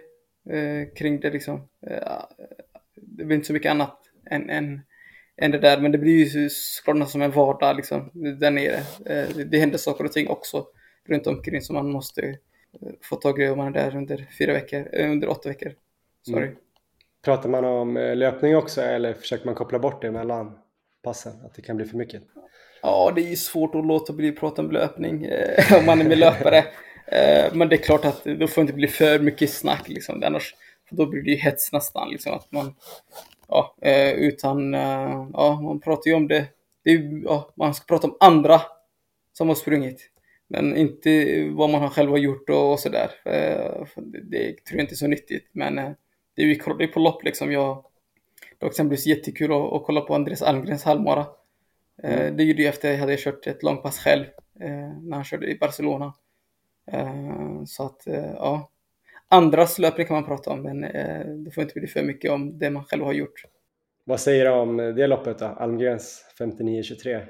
eh, 0.51 0.95
kring 0.97 1.21
det 1.21 1.31
liksom. 1.31 1.69
Eh, 1.87 2.23
det 2.95 3.25
blir 3.25 3.37
inte 3.37 3.47
så 3.47 3.53
mycket 3.53 3.71
annat 3.71 3.99
än, 4.31 4.51
än 4.51 4.81
än 5.37 5.51
det 5.51 5.59
där. 5.59 5.81
Men 5.81 5.93
det 5.93 5.99
blir 5.99 6.25
ju 6.25 6.49
såklart 6.51 7.11
som 7.11 7.23
en 7.23 7.31
vardag 7.31 7.77
liksom, 7.77 8.11
där 8.15 8.51
nere. 8.51 8.77
Eh, 9.07 9.29
det 9.29 9.59
händer 9.59 9.79
saker 9.79 10.05
och 10.05 10.13
ting 10.13 10.29
också 10.29 10.67
runt 11.09 11.27
omkring 11.27 11.61
som 11.61 11.75
man 11.75 11.91
måste 11.91 12.39
få 13.03 13.17
tag 13.17 13.43
i 13.43 13.49
om 13.49 13.59
man 13.59 13.67
är 13.67 13.73
där 13.73 13.97
under 13.97 14.29
fyra 14.39 14.53
veckor, 14.53 14.89
eh, 14.93 15.11
under 15.11 15.29
åtta 15.29 15.49
veckor. 15.49 15.73
Sorry. 16.23 16.47
Mm. 16.47 16.57
Pratar 17.25 17.49
man 17.49 17.65
om 17.65 17.95
löpning 17.95 18.57
också 18.57 18.83
eller 18.83 19.15
försöker 19.15 19.47
man 19.47 19.55
koppla 19.55 19.79
bort 19.79 20.03
det 20.03 20.11
mellan 20.11 20.59
passen? 21.03 21.33
Att 21.45 21.55
det 21.55 21.63
kan 21.63 21.77
bli 21.77 21.87
för 21.87 21.97
mycket? 21.97 22.23
Ja, 22.83 23.13
det 23.15 23.23
är 23.23 23.29
ju 23.29 23.37
svårt 23.37 23.75
att 23.75 23.87
låta 23.87 24.13
bli 24.13 24.29
att 24.29 24.37
prata 24.37 24.63
om 24.63 24.71
löpning 24.71 25.25
eh, 25.25 25.79
om 25.79 25.87
man 25.87 26.01
är 26.01 26.05
med 26.05 26.19
löpare. 26.19 26.65
Eh, 27.07 27.55
men 27.55 27.69
det 27.69 27.77
är 27.77 27.83
klart 27.83 28.05
att 28.05 28.25
då 28.25 28.47
får 28.47 28.61
inte 28.61 28.73
bli 28.73 28.89
för 28.89 29.19
mycket 29.19 29.51
snack 29.51 29.89
liksom. 29.89 30.23
Annars, 30.25 30.55
för 30.89 30.97
då 30.97 31.07
blir 31.07 31.23
det 31.23 31.31
ju 31.31 31.37
hets 31.37 31.73
nästan. 31.73 32.11
Liksom, 32.11 32.33
att 32.33 32.53
man 32.53 32.75
ja, 33.49 33.77
eh, 33.83 34.13
utan 34.13 34.75
eh, 34.75 35.29
ja, 35.33 35.61
man 35.63 35.81
pratar 35.81 36.09
ju 36.09 36.15
om 36.15 36.29
det. 36.29 36.47
det 36.85 36.91
är, 36.91 37.23
ja, 37.25 37.53
man 37.57 37.75
ska 37.75 37.85
prata 37.85 38.07
om 38.07 38.17
andra 38.21 38.61
som 39.33 39.49
har 39.49 39.55
sprungit. 39.55 40.11
Men 40.49 40.77
inte 40.77 41.43
vad 41.51 41.71
man 41.71 41.91
själv 41.91 42.11
har 42.11 42.19
gjort 42.19 42.51
och, 42.51 42.73
och 42.73 42.81
sådär. 42.81 43.11
Det, 43.25 44.21
det, 44.23 44.65
tror 44.65 44.79
jag 44.79 44.81
inte 44.81 44.95
är 44.95 44.97
så 44.97 45.07
nyttigt. 45.07 45.49
Men 45.53 45.75
det 46.37 46.43
är 46.43 46.47
ju 46.47 46.89
på 46.89 47.01
lopp 47.01 47.25
liksom. 47.25 47.53
Jag, 47.53 47.85
det 48.59 48.65
var 48.65 48.69
exempelvis 48.69 49.07
jättekul 49.07 49.53
att, 49.53 49.73
att 49.73 49.85
kolla 49.85 50.01
på 50.01 50.15
Andreas 50.15 50.43
Almgrens 50.43 50.85
halvmara. 50.85 51.27
Eh, 52.03 52.21
mm. 52.21 52.37
Det 52.37 52.45
gjorde 52.45 52.63
jag 52.63 52.69
efter 52.69 52.89
att 52.89 52.95
jag 52.95 53.01
hade 53.01 53.17
kört 53.17 53.47
ett 53.47 53.63
långpass 53.63 53.99
själv 53.99 54.25
eh, 54.61 54.99
när 55.03 55.15
han 55.15 55.25
körde 55.25 55.47
i 55.47 55.59
Barcelona. 55.59 56.15
Eh, 56.93 57.65
så 57.67 57.87
att 57.87 58.03
ja, 58.35 58.71
Andras 59.29 59.79
löpning 59.79 60.07
kan 60.07 60.15
man 60.15 60.25
prata 60.25 60.51
om, 60.51 60.63
men 60.63 60.81
det 61.45 61.51
får 61.51 61.63
inte 61.63 61.81
bli 61.81 61.89
för 61.89 62.03
mycket 62.03 62.31
om 62.31 62.59
det 62.59 62.71
man 62.71 62.85
själv 62.85 63.05
har 63.05 63.13
gjort. 63.13 63.45
Vad 64.05 64.21
säger 64.21 64.45
du 64.45 64.51
om 64.51 64.77
det 64.77 65.07
loppet 65.07 65.39
då? 65.39 65.45
Almgrens 65.45 66.27
59-23? 66.39 67.27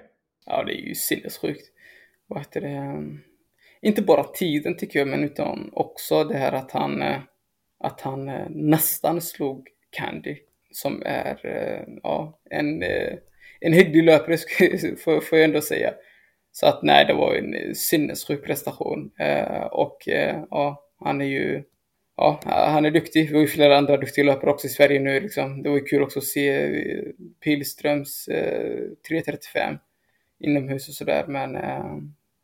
Ja, 0.46 0.64
det 0.64 0.72
är 0.72 0.86
ju 0.88 0.94
sinnessjukt. 0.94 1.66
Vad 2.26 2.38
heter 2.38 2.60
det? 2.60 3.02
Inte 3.80 4.02
bara 4.02 4.24
tiden 4.24 4.76
tycker 4.76 4.98
jag, 4.98 5.08
men 5.08 5.24
utan 5.24 5.70
också 5.72 6.24
det 6.24 6.36
här 6.36 6.52
att 6.52 6.70
han, 6.70 7.02
att 7.78 8.00
han 8.00 8.24
nästan 8.50 9.20
slog 9.20 9.68
Candy, 9.90 10.36
som 10.70 11.02
är 11.06 11.38
ja, 12.02 12.40
en, 12.50 12.82
en 13.66 13.72
hygglig 13.72 14.04
löpare, 14.04 14.36
får, 15.04 15.20
får 15.20 15.38
jag 15.38 15.44
ändå 15.44 15.60
säga. 15.60 15.94
Så 16.52 16.66
att 16.66 16.82
nej, 16.82 17.04
det 17.04 17.14
var 17.14 17.34
en 17.34 17.54
eh, 17.54 17.72
sinnessjuk 17.72 18.44
prestation. 18.44 19.10
Eh, 19.18 19.62
och 19.62 20.08
eh, 20.08 20.44
ja, 20.50 20.84
han 21.00 21.20
är 21.20 21.26
ju 21.26 21.62
ja, 22.16 22.40
han 22.46 22.84
är 22.84 22.90
duktig. 22.90 23.28
Vi 23.28 23.34
har 23.34 23.40
ju 23.40 23.46
flera 23.46 23.78
andra 23.78 23.96
duktiga 23.96 24.24
löpare 24.24 24.50
också 24.50 24.66
i 24.66 24.70
Sverige 24.70 25.00
nu. 25.00 25.20
Liksom. 25.20 25.62
Det 25.62 25.68
var 25.68 25.76
ju 25.76 25.84
kul 25.84 26.02
också 26.02 26.18
att 26.18 26.24
se 26.24 26.70
Pilströms 27.44 28.28
eh, 28.28 28.80
3.35 29.10 29.78
inomhus 30.38 30.88
och 30.88 30.94
sådär. 30.94 31.24
Men 31.28 31.56
eh, 31.56 31.96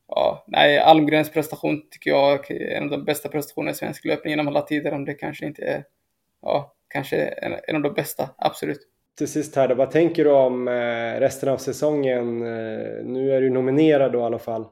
ja, 0.09 0.45
nej, 0.47 0.79
Almgrens 0.79 1.31
prestation 1.31 1.83
tycker 1.91 2.11
jag 2.11 2.51
är 2.51 2.77
en 2.77 2.85
av 2.85 2.91
de 2.91 3.05
bästa 3.05 3.29
prestationerna 3.29 3.71
i 3.71 3.75
svensk 3.75 4.05
löpning 4.05 4.31
genom 4.31 4.49
alla 4.49 4.63
tider. 4.63 4.93
Om 4.93 5.05
det 5.05 5.15
kanske 5.15 5.47
inte 5.47 5.63
är, 5.63 5.85
ja, 6.43 6.75
kanske 6.89 7.17
en, 7.17 7.55
en 7.69 7.77
av 7.77 7.83
de 7.83 7.95
bästa, 7.95 8.31
absolut. 8.39 8.92
Till 9.19 9.29
sist 9.29 9.57
här 9.57 9.69
då, 9.69 9.75
vad 9.75 9.91
tänker 9.91 10.25
du 10.25 10.31
om 10.31 10.69
eh, 10.69 11.21
resten 11.21 11.49
av 11.49 11.57
säsongen? 11.57 12.43
Eh, 12.43 13.05
nu 13.05 13.33
är 13.33 13.41
du 13.41 13.51
nominerad 13.51 14.13
då 14.13 14.19
i 14.19 14.23
alla 14.23 14.39
fall 14.39 14.67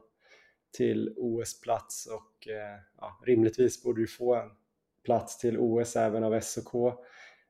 till 0.77 1.13
OS-plats 1.17 2.07
och 2.07 2.47
eh, 2.47 2.79
ja, 2.97 3.19
rimligtvis 3.25 3.83
borde 3.83 4.01
du 4.01 4.07
få 4.07 4.35
en 4.35 4.49
plats 5.05 5.37
till 5.37 5.57
OS 5.57 5.95
även 5.95 6.23
av 6.23 6.39
SOK. 6.39 6.93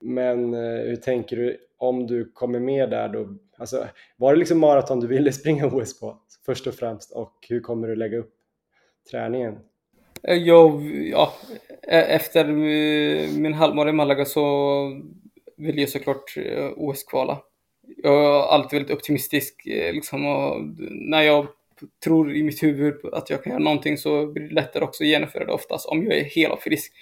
Men 0.02 0.54
hur 0.54 0.96
tänker 0.96 1.36
du 1.36 1.58
om 1.78 2.08
du 2.08 2.32
kommer 2.32 2.60
med 2.60 2.89
där 2.89 3.10
då? 3.10 3.36
Alltså, 3.58 3.88
var 4.18 4.34
det 4.34 4.39
liksom 4.39 4.60
maraton 4.60 5.00
du 5.00 5.08
ville 5.08 5.32
springa 5.32 5.68
OS 5.68 6.00
på 6.00 6.18
först 6.46 6.68
och 6.68 6.74
främst 6.74 7.12
och 7.12 7.34
hur 7.50 7.60
kommer 7.60 7.88
du 7.88 7.96
lägga 7.96 8.18
upp 8.18 8.34
träningen? 9.12 9.60
Jag, 10.22 10.82
ja, 11.12 11.34
e-, 11.84 12.16
efter 12.16 12.46
min 13.39 13.54
halvmara 13.54 13.89
i 13.89 13.94
Malaga 13.94 14.26
så 14.26 14.42
vill 15.62 15.78
eh, 15.78 15.82
jag 15.82 15.89
såklart 15.89 16.38
OS-kvala. 16.76 17.41
Jag 18.03 18.14
är 18.14 18.53
alltid 18.53 18.80
väldigt 18.80 18.97
optimistisk 18.97 19.68
eh, 19.68 19.93
liksom, 19.93 20.26
och 20.26 20.62
när 20.89 21.22
jag 21.22 21.47
tror 22.03 22.36
i 22.36 22.43
mitt 22.43 22.64
huvud 22.64 23.05
att 23.14 23.30
jag 23.30 23.43
kan 23.43 23.51
göra 23.51 23.64
någonting 23.64 23.97
så 23.97 24.28
blir 24.28 24.47
det 24.47 24.53
lättare 24.53 24.84
också 24.84 25.03
att 25.03 25.07
genomföra 25.07 25.45
det 25.45 25.51
oftast 25.51 25.86
om 25.86 26.03
jag 26.03 26.18
är 26.18 26.24
hel 26.24 26.51
och 26.51 26.62
frisk. 26.62 26.93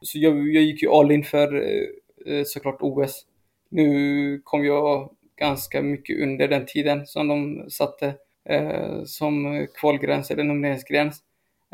Så 0.00 0.18
jag, 0.18 0.48
jag 0.48 0.62
gick 0.62 0.82
ju 0.82 0.88
all 0.88 1.10
in 1.10 1.24
för 1.24 1.54
eh, 2.26 2.42
såklart 2.46 2.78
OS. 2.80 3.26
Nu 3.70 4.40
kom 4.44 4.64
jag 4.64 5.10
ganska 5.36 5.82
mycket 5.82 6.22
under 6.22 6.48
den 6.48 6.66
tiden 6.66 7.06
som 7.06 7.28
de 7.28 7.70
satte 7.70 8.14
eh, 8.48 9.04
som 9.04 9.66
kvalgräns 9.74 10.30
eller 10.30 10.44
nomineringsgräns. 10.44 11.22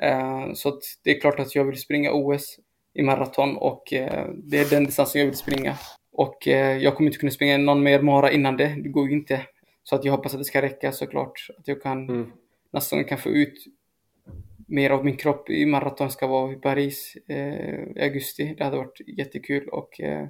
Eh, 0.02 0.52
så 0.54 0.80
det 1.04 1.16
är 1.16 1.20
klart 1.20 1.40
att 1.40 1.54
jag 1.54 1.64
vill 1.64 1.80
springa 1.80 2.12
OS 2.12 2.58
i 2.94 3.02
maraton 3.02 3.56
och 3.56 3.92
eh, 3.92 4.28
det 4.44 4.58
är 4.58 4.70
den 4.70 4.84
distansen 4.84 5.20
jag 5.20 5.26
vill 5.26 5.36
springa. 5.36 5.76
Och 6.14 6.48
eh, 6.48 6.76
jag 6.76 6.94
kommer 6.94 7.08
inte 7.08 7.18
kunna 7.18 7.32
springa 7.32 7.58
någon 7.58 7.82
mer 7.82 8.00
mara 8.00 8.30
innan 8.30 8.56
det, 8.56 8.76
det 8.82 8.88
går 8.88 9.08
ju 9.08 9.14
inte. 9.14 9.40
Så 9.82 9.96
att 9.96 10.04
jag 10.04 10.12
hoppas 10.12 10.34
att 10.34 10.40
det 10.40 10.44
ska 10.44 10.62
räcka 10.62 10.92
såklart. 10.92 11.48
Att 11.58 11.68
jag 11.68 11.82
kan 11.82 12.08
mm. 12.08 12.32
nästa 12.70 12.96
gång 12.96 13.04
kan 13.04 13.18
få 13.18 13.28
ut 13.28 13.64
mer 14.66 14.90
av 14.90 15.04
min 15.04 15.16
kropp 15.16 15.50
i 15.50 15.66
maraton 15.66 16.10
ska 16.10 16.26
vara 16.26 16.52
i 16.52 16.56
Paris 16.56 17.16
eh, 17.28 17.96
i 17.96 18.00
augusti. 18.00 18.54
Det 18.58 18.64
hade 18.64 18.76
varit 18.76 19.00
jättekul 19.06 19.68
och 19.68 20.00
eh, 20.00 20.26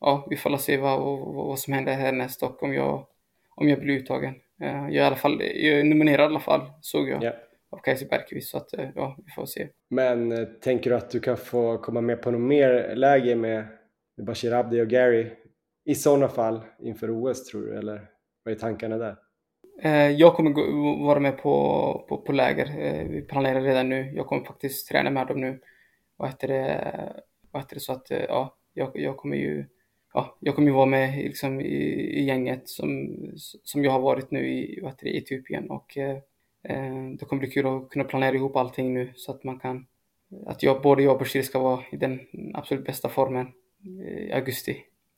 ja, 0.00 0.26
vi 0.30 0.36
får 0.36 0.56
se 0.56 0.76
vad, 0.76 1.00
vad, 1.00 1.34
vad 1.34 1.58
som 1.58 1.72
händer 1.72 1.92
härnäst 1.92 2.42
och 2.42 2.62
om 2.62 2.74
jag, 2.74 3.06
om 3.54 3.68
jag 3.68 3.80
blir 3.80 3.94
uttagen. 3.94 4.34
Eh, 4.60 4.68
jag, 4.68 4.90
är 4.90 4.90
i 4.92 5.00
alla 5.00 5.16
fall, 5.16 5.40
jag 5.40 5.80
är 5.80 5.84
nominerad 5.84 6.24
i 6.24 6.26
alla 6.30 6.40
fall, 6.40 6.60
såg 6.80 7.08
jag. 7.08 7.22
Yeah. 7.22 7.36
Av 7.72 7.78
Kajsa 7.78 8.06
Bergqvist, 8.10 8.50
så 8.50 8.56
att 8.56 8.72
eh, 8.72 8.88
ja, 8.94 9.16
vi 9.24 9.32
får 9.32 9.46
se. 9.46 9.68
Men 9.88 10.32
eh, 10.32 10.44
tänker 10.44 10.90
du 10.90 10.96
att 10.96 11.10
du 11.10 11.20
kan 11.20 11.36
få 11.36 11.78
komma 11.78 12.00
med 12.00 12.22
på 12.22 12.30
något 12.30 12.40
mer 12.40 12.94
läge 12.96 13.36
med 13.36 13.66
Bashir 14.22 14.52
Abdi 14.52 14.80
och 14.80 14.88
Gary 14.88 15.30
i 15.84 15.94
sådana 15.94 16.28
fall 16.28 16.60
inför 16.78 17.10
OS 17.10 17.44
tror 17.44 17.62
du, 17.62 17.78
eller 17.78 18.10
vad 18.44 18.54
är 18.54 18.58
tankarna 18.58 18.96
där? 18.96 19.16
Eh, 19.82 20.10
jag 20.10 20.34
kommer 20.34 21.04
vara 21.04 21.20
med 21.20 21.38
på, 21.38 22.06
på, 22.08 22.16
på 22.16 22.32
läger. 22.32 22.66
Eh, 22.78 23.08
vi 23.08 23.22
planerar 23.22 23.60
redan 23.60 23.88
nu. 23.88 24.12
Jag 24.14 24.26
kommer 24.26 24.44
faktiskt 24.44 24.88
träna 24.88 25.10
med 25.10 25.26
dem 25.26 25.40
nu. 25.40 25.60
Vad 26.16 26.28
heter 26.28 26.48
det? 26.48 27.22
Vad 27.50 27.62
heter 27.62 27.74
det? 27.74 27.80
Så 27.80 27.92
att 27.92 28.10
eh, 28.10 28.24
ja, 28.28 28.56
jag, 28.74 28.90
jag 28.94 29.16
kommer 29.16 29.36
ju 29.36 29.66
ja, 30.12 30.38
jag 30.40 30.54
kommer 30.54 30.68
ju 30.68 30.74
vara 30.74 30.86
med 30.86 31.18
liksom, 31.18 31.60
i, 31.60 31.74
i 32.18 32.24
gänget 32.24 32.68
som, 32.68 33.16
som 33.64 33.84
jag 33.84 33.92
har 33.92 34.00
varit 34.00 34.30
nu 34.30 34.48
i 34.48 34.80
vad 34.82 34.90
heter 34.90 35.04
det, 35.04 35.16
Etiopien 35.16 35.70
och 35.70 35.96
eh, 35.98 36.18
det 37.18 37.24
kommer 37.24 37.40
bli 37.40 37.50
kul 37.50 37.66
att 37.66 37.88
kunna 37.90 38.04
planera 38.04 38.34
ihop 38.34 38.56
allting 38.56 38.94
nu 38.94 39.12
så 39.16 39.32
att 39.32 39.44
man 39.44 39.58
kan 39.58 39.86
att 40.46 40.62
jag, 40.62 40.82
både 40.82 41.02
jag 41.02 41.12
och 41.12 41.18
Bashir 41.18 41.42
ska 41.42 41.58
vara 41.58 41.82
i 41.92 41.96
den 41.96 42.20
absolut 42.54 42.86
bästa 42.86 43.08
formen 43.08 43.46
i 43.84 44.32
augusti 44.32 44.76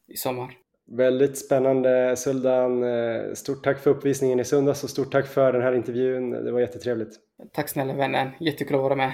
i 0.09 0.17
sommar. 0.17 0.55
Väldigt 0.97 1.39
spännande 1.39 2.17
Suldan. 2.17 2.83
Eh, 2.83 3.33
stort 3.35 3.65
tack 3.65 3.79
för 3.79 3.91
uppvisningen 3.91 4.41
i 4.41 4.45
söndags 4.45 4.85
och 4.85 4.91
stort 4.91 5.13
tack 5.13 5.27
för 5.27 5.53
den 5.53 5.63
här 5.63 5.75
intervjun. 5.75 6.31
Det 6.31 6.53
var 6.53 6.61
jättetrevligt. 6.61 7.17
Tack 7.53 7.69
snälla 7.69 7.95
vännen. 7.95 8.29
Jättekul 8.41 8.77
att 8.77 8.83
vara 8.83 8.97
med. 8.97 9.13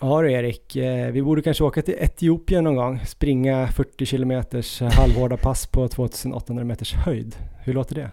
Ja 0.00 0.22
du 0.22 0.32
Erik, 0.32 0.76
eh, 0.76 1.12
vi 1.12 1.22
borde 1.22 1.42
kanske 1.42 1.64
åka 1.64 1.82
till 1.82 1.94
Etiopien 1.98 2.64
någon 2.64 2.76
gång. 2.76 3.00
Springa 3.06 3.66
40 3.66 4.06
kilometers 4.06 4.80
halvhårda 4.80 5.36
pass 5.36 5.66
på 5.66 5.88
2800 5.88 6.64
meters 6.64 6.94
höjd. 6.94 7.36
Hur 7.64 7.72
låter 7.72 7.94
det? 7.94 8.10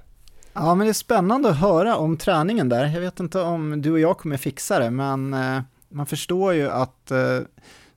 Ja 0.53 0.75
men 0.75 0.87
det 0.87 0.91
är 0.91 0.93
spännande 0.93 1.49
att 1.49 1.59
höra 1.59 1.95
om 1.95 2.17
träningen 2.17 2.69
där. 2.69 2.85
Jag 2.85 3.01
vet 3.01 3.19
inte 3.19 3.41
om 3.41 3.81
du 3.81 3.91
och 3.91 3.99
jag 3.99 4.17
kommer 4.17 4.37
fixa 4.37 4.79
det 4.79 4.91
men 4.91 5.33
eh, 5.33 5.61
man 5.91 6.05
förstår 6.05 6.53
ju 6.53 6.69
att 6.69 7.11
eh, 7.11 7.39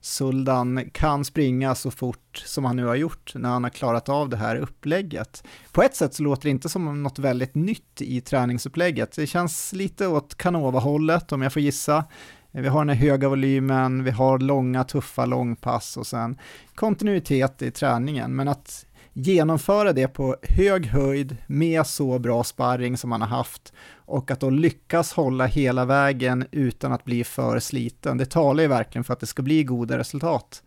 Suldan 0.01 0.89
kan 0.89 1.25
springa 1.25 1.75
så 1.75 1.91
fort 1.91 2.43
som 2.45 2.65
han 2.65 2.75
nu 2.75 2.85
har 2.85 2.95
gjort 2.95 3.31
när 3.35 3.49
han 3.49 3.63
har 3.63 3.69
klarat 3.69 4.09
av 4.09 4.29
det 4.29 4.37
här 4.37 4.55
upplägget. 4.55 5.43
På 5.71 5.83
ett 5.83 5.95
sätt 5.95 6.13
så 6.13 6.23
låter 6.23 6.43
det 6.43 6.49
inte 6.49 6.69
som 6.69 7.03
något 7.03 7.19
väldigt 7.19 7.55
nytt 7.55 8.01
i 8.01 8.21
träningsupplägget. 8.21 9.15
Det 9.15 9.27
känns 9.27 9.73
lite 9.73 10.07
åt 10.07 10.35
Canova-hållet 10.35 11.31
om 11.31 11.41
jag 11.41 11.53
får 11.53 11.61
gissa. 11.61 12.05
Vi 12.51 12.67
har 12.67 12.79
den 12.79 12.97
här 12.97 13.07
höga 13.07 13.29
volymen, 13.29 14.03
vi 14.03 14.11
har 14.11 14.39
långa 14.39 14.83
tuffa 14.83 15.25
långpass 15.25 15.97
och 15.97 16.07
sen 16.07 16.37
kontinuitet 16.75 17.61
i 17.61 17.71
träningen. 17.71 18.35
Men 18.35 18.47
att 18.47 18.85
genomföra 19.17 19.93
det 19.93 20.07
på 20.07 20.35
hög 20.41 20.85
höjd 20.85 21.37
med 21.47 21.87
så 21.87 22.19
bra 22.19 22.43
sparring 22.43 22.97
som 22.97 23.09
man 23.09 23.21
har 23.21 23.27
haft 23.27 23.73
och 23.95 24.31
att 24.31 24.39
då 24.39 24.49
lyckas 24.49 25.13
hålla 25.13 25.45
hela 25.45 25.85
vägen 25.85 26.45
utan 26.51 26.91
att 26.91 27.03
bli 27.03 27.23
för 27.23 27.59
sliten. 27.59 28.17
Det 28.17 28.25
talar 28.25 28.63
ju 28.63 28.69
verkligen 28.69 29.03
för 29.03 29.13
att 29.13 29.19
det 29.19 29.25
ska 29.25 29.41
bli 29.41 29.63
goda 29.63 29.97
resultat. 29.97 30.63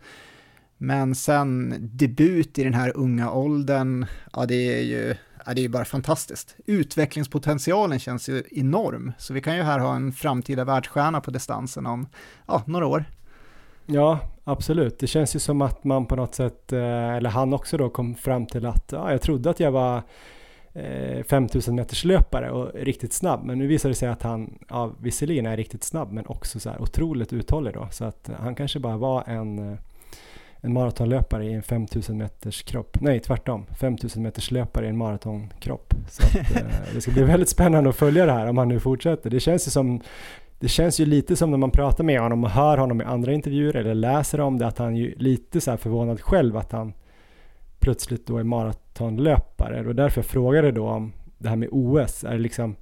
Men 0.77 1.15
sen 1.15 1.75
debut 1.79 2.59
i 2.59 2.63
den 2.63 2.73
här 2.73 2.97
unga 2.97 3.31
åldern, 3.31 4.05
ja 4.33 4.45
det 4.45 4.79
är 4.79 4.81
ju 4.81 5.15
ja, 5.45 5.53
det 5.53 5.65
är 5.65 5.69
bara 5.69 5.85
fantastiskt. 5.85 6.55
Utvecklingspotentialen 6.65 7.99
känns 7.99 8.29
ju 8.29 8.43
enorm, 8.51 9.11
så 9.17 9.33
vi 9.33 9.41
kan 9.41 9.55
ju 9.55 9.63
här 9.63 9.79
ha 9.79 9.95
en 9.95 10.11
framtida 10.11 10.63
världsstjärna 10.63 11.21
på 11.21 11.31
distansen 11.31 11.85
om 11.85 12.07
ja, 12.47 12.63
några 12.67 12.87
år. 12.87 13.05
Ja, 13.85 14.19
absolut. 14.51 14.99
Det 14.99 15.07
känns 15.07 15.35
ju 15.35 15.39
som 15.39 15.61
att 15.61 15.83
man 15.83 16.05
på 16.05 16.15
något 16.15 16.35
sätt, 16.35 16.73
eh, 16.73 17.15
eller 17.15 17.29
han 17.29 17.53
också 17.53 17.77
då 17.77 17.89
kom 17.89 18.15
fram 18.15 18.45
till 18.45 18.65
att 18.65 18.91
ja, 18.91 19.11
jag 19.11 19.21
trodde 19.21 19.49
att 19.49 19.59
jag 19.59 19.71
var 19.71 20.01
eh, 20.73 21.23
5000 21.23 21.75
meters 21.75 22.05
löpare 22.05 22.51
och 22.51 22.73
riktigt 22.73 23.13
snabb. 23.13 23.43
Men 23.43 23.57
nu 23.57 23.67
visar 23.67 23.89
det 23.89 23.95
sig 23.95 24.09
att 24.09 24.23
han, 24.23 24.59
ja, 24.69 24.91
visserligen 25.01 25.45
är 25.45 25.57
riktigt 25.57 25.83
snabb 25.83 26.11
men 26.11 26.25
också 26.27 26.59
så 26.59 26.69
här 26.69 26.81
otroligt 26.81 27.33
uthållig 27.33 27.73
då. 27.73 27.87
Så 27.91 28.05
att 28.05 28.29
han 28.39 28.55
kanske 28.55 28.79
bara 28.79 28.97
var 28.97 29.23
en, 29.27 29.71
eh, 29.71 29.77
en 30.61 30.73
maratonlöpare 30.73 31.45
i 31.45 31.53
en 31.53 31.63
5000 31.63 32.17
meters 32.17 32.63
kropp. 32.63 32.97
Nej, 33.01 33.19
tvärtom. 33.19 33.65
5000 33.79 34.23
meters 34.23 34.51
löpare 34.51 34.85
i 34.85 34.89
en 34.89 34.97
maratonkropp. 34.97 35.93
Så 36.09 36.23
att, 36.23 36.63
det 36.93 37.01
ska 37.01 37.11
bli 37.11 37.23
väldigt 37.23 37.49
spännande 37.49 37.89
att 37.89 37.95
följa 37.95 38.25
det 38.25 38.31
här 38.31 38.47
om 38.47 38.57
han 38.57 38.67
nu 38.67 38.79
fortsätter. 38.79 39.29
Det 39.29 39.39
känns 39.39 39.67
ju 39.67 39.71
som 39.71 40.01
det 40.59 40.67
känns 40.67 40.99
ju 40.99 41.05
lite 41.05 41.35
som 41.35 41.51
när 41.51 41.57
man 41.57 41.71
pratar 41.71 42.03
med 42.03 42.19
honom 42.21 42.43
och 42.43 42.49
hör 42.49 42.77
honom 42.77 43.01
i 43.01 43.03
andra 43.03 43.33
intervjuer 43.33 43.75
eller 43.75 43.93
läser 43.93 44.39
om 44.39 44.57
det 44.57 44.67
att 44.67 44.77
han 44.77 44.95
ju 44.95 45.15
lite 45.15 45.61
så 45.61 45.71
här 45.71 45.77
förvånad 45.77 46.21
själv 46.21 46.57
att 46.57 46.71
han 46.71 46.93
plötsligt 47.79 48.27
då 48.27 48.37
är 48.37 48.43
maratonlöpare. 48.43 49.87
Och 49.87 49.95
därför 49.95 50.21
jag 50.21 50.25
frågade 50.25 50.71
då 50.71 50.87
om 50.87 51.13
det 51.37 51.49
här 51.49 51.55
med 51.55 51.69
OS. 51.71 52.23
Är 52.23 52.31
det 52.31 52.37
liksom, 52.37 52.75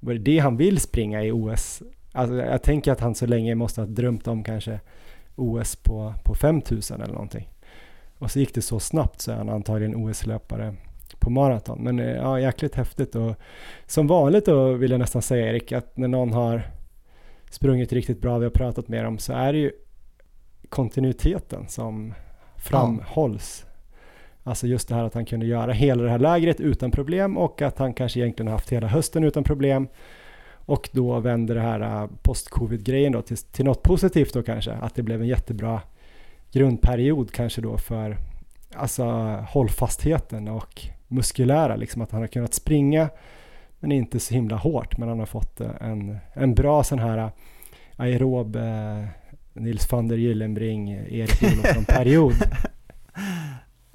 var 0.00 0.12
det 0.12 0.18
det 0.18 0.38
han 0.38 0.56
vill 0.56 0.80
springa 0.80 1.24
i 1.24 1.32
OS? 1.32 1.82
Alltså 2.12 2.34
jag 2.36 2.62
tänker 2.62 2.92
att 2.92 3.00
han 3.00 3.14
så 3.14 3.26
länge 3.26 3.54
måste 3.54 3.80
ha 3.80 3.86
drömt 3.86 4.28
om 4.28 4.44
kanske 4.44 4.80
OS 5.36 5.76
på, 5.76 6.14
på 6.24 6.34
5000 6.34 7.00
eller 7.00 7.14
någonting. 7.14 7.48
Och 8.18 8.30
så 8.30 8.38
gick 8.38 8.54
det 8.54 8.62
så 8.62 8.80
snabbt 8.80 9.20
så 9.20 9.32
är 9.32 9.36
han 9.36 9.48
antagligen 9.48 9.94
OS-löpare 9.94 10.74
på 11.18 11.30
maraton. 11.30 11.78
Men 11.80 11.98
eh, 11.98 12.16
ja, 12.16 12.40
jäkligt 12.40 12.74
häftigt 12.74 13.14
och 13.14 13.34
som 13.86 14.06
vanligt 14.06 14.46
då 14.46 14.72
vill 14.72 14.90
jag 14.90 15.00
nästan 15.00 15.22
säga 15.22 15.48
Erik 15.48 15.72
att 15.72 15.96
när 15.96 16.08
någon 16.08 16.32
har 16.32 16.62
sprungit 17.50 17.92
riktigt 17.92 18.20
bra, 18.20 18.38
vi 18.38 18.44
har 18.44 18.50
pratat 18.50 18.88
med 18.88 19.04
dem, 19.04 19.18
så 19.18 19.32
är 19.32 19.52
det 19.52 19.58
ju 19.58 19.72
kontinuiteten 20.68 21.68
som 21.68 22.14
framhålls. 22.56 23.64
Ja. 23.64 23.70
Alltså 24.42 24.66
just 24.66 24.88
det 24.88 24.94
här 24.94 25.04
att 25.04 25.14
han 25.14 25.24
kunde 25.24 25.46
göra 25.46 25.72
hela 25.72 26.02
det 26.02 26.10
här 26.10 26.18
lägret 26.18 26.60
utan 26.60 26.90
problem 26.90 27.36
och 27.36 27.62
att 27.62 27.78
han 27.78 27.94
kanske 27.94 28.20
egentligen 28.20 28.52
haft 28.52 28.70
hela 28.70 28.86
hösten 28.86 29.24
utan 29.24 29.44
problem. 29.44 29.88
Och 30.52 30.88
då 30.92 31.20
vänder 31.20 31.54
det 31.54 31.60
här 31.60 32.02
äh, 32.02 32.08
post-covid-grejen 32.22 33.12
då 33.12 33.22
till, 33.22 33.36
till 33.36 33.64
något 33.64 33.82
positivt 33.82 34.34
då 34.34 34.42
kanske. 34.42 34.72
Att 34.72 34.94
det 34.94 35.02
blev 35.02 35.20
en 35.20 35.28
jättebra 35.28 35.80
grundperiod 36.52 37.32
kanske 37.32 37.60
då 37.60 37.78
för 37.78 38.16
alltså 38.74 39.04
hållfastheten 39.48 40.48
och 40.48 40.82
muskulära, 41.08 41.76
liksom 41.76 42.02
att 42.02 42.12
han 42.12 42.20
har 42.20 42.28
kunnat 42.28 42.54
springa 42.54 43.08
men 43.80 43.92
inte 43.92 44.20
så 44.20 44.34
himla 44.34 44.56
hårt. 44.56 44.98
Men 44.98 45.08
han 45.08 45.18
har 45.18 45.26
fått 45.26 45.60
eh, 45.60 45.70
en, 45.80 46.18
en 46.32 46.54
bra 46.54 46.84
sån 46.84 46.98
här 46.98 47.18
eh, 47.18 47.30
aerob 47.96 48.56
eh, 48.56 49.04
Nils 49.52 49.92
van 49.92 50.08
der 50.08 50.16
Gyllenbring, 50.16 50.90
eh, 50.90 51.14
Erik 51.14 51.42
Olofsson-period. 51.42 52.34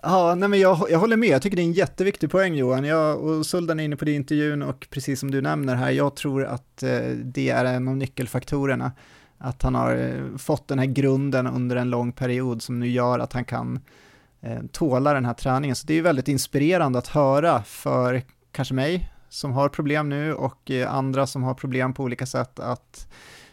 Ja, 0.08 0.36
nej 0.36 0.50
men 0.50 0.60
jag, 0.60 0.88
jag 0.90 1.00
håller 1.00 1.18
med. 1.18 1.30
Jag 1.30 1.42
tycker 1.42 1.58
det 1.58 1.62
är 1.62 1.66
en 1.66 1.74
jätteviktig 1.74 2.32
poäng 2.32 2.56
Johan. 2.56 2.86
Jag 2.86 3.20
och 3.20 3.46
Suldan 3.46 3.80
är 3.80 3.84
inne 3.84 3.96
på 3.96 4.06
det 4.06 4.12
i 4.12 4.16
intervjun 4.16 4.62
och 4.62 4.88
precis 4.90 5.20
som 5.20 5.32
du 5.32 5.42
nämner 5.42 5.76
här, 5.76 5.92
jag 5.92 6.16
tror 6.16 6.46
att 6.46 6.84
det 7.24 7.50
är 7.50 7.66
en 7.66 7.88
av 7.88 7.98
nyckelfaktorerna. 7.98 8.92
Att 9.38 9.64
han 9.64 9.76
har 9.76 10.22
fått 10.38 10.68
den 10.68 10.80
här 10.80 10.86
grunden 10.86 11.48
under 11.48 11.76
en 11.76 11.90
lång 11.90 12.12
period 12.12 12.62
som 12.62 12.80
nu 12.80 12.88
gör 12.88 13.20
att 13.20 13.34
han 13.34 13.46
kan 13.46 13.80
tåla 14.72 15.14
den 15.14 15.26
här 15.26 15.34
träningen. 15.34 15.76
Så 15.76 15.88
det 15.88 15.94
är 15.94 16.02
väldigt 16.02 16.28
inspirerande 16.28 17.00
att 17.00 17.08
höra 17.08 17.64
för 17.64 18.22
kanske 18.52 18.74
mig 18.74 19.10
som 19.36 19.52
har 19.52 19.70
problem 19.70 20.10
nu 20.10 20.34
och 20.34 20.72
eh, 20.72 20.94
andra 20.94 21.28
som 21.28 21.44
har 21.44 21.54
problem 21.54 21.94
på 21.94 22.04
olika 22.04 22.26
sätt 22.26 22.60
att 22.60 23.08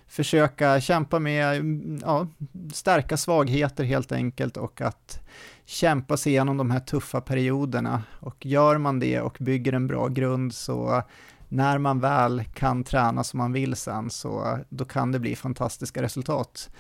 försöka 0.07 0.81
kämpa 0.81 1.19
med, 1.19 1.57
mm, 1.57 1.99
ja, 2.03 2.27
stärka 2.73 3.17
svagheter 3.17 3.85
helt 3.85 4.13
enkelt 4.13 4.57
och 4.57 4.81
att 4.81 5.21
kämpa 5.65 6.17
sig 6.17 6.33
igenom 6.33 6.57
de 6.57 6.71
här 6.71 6.81
tuffa 6.81 7.21
perioderna. 7.21 8.03
Och 8.21 8.47
gör 8.47 8.79
man 8.79 9.01
det 9.01 9.21
och 9.21 9.37
bygger 9.41 9.73
en 9.73 9.87
bra 9.87 10.09
grund 10.09 10.55
så 10.55 11.03
när 11.49 11.79
man 11.79 12.01
väl 12.01 12.45
kan 12.55 12.85
träna 12.85 13.25
som 13.25 13.39
man 13.39 13.53
vill 13.53 13.77
sen 13.77 14.11
så 14.11 14.59
då 14.69 14.85
kan 14.85 15.13
det 15.13 15.19
bli 15.19 15.37
fantastiska 15.37 16.03
resultat. 16.03 16.71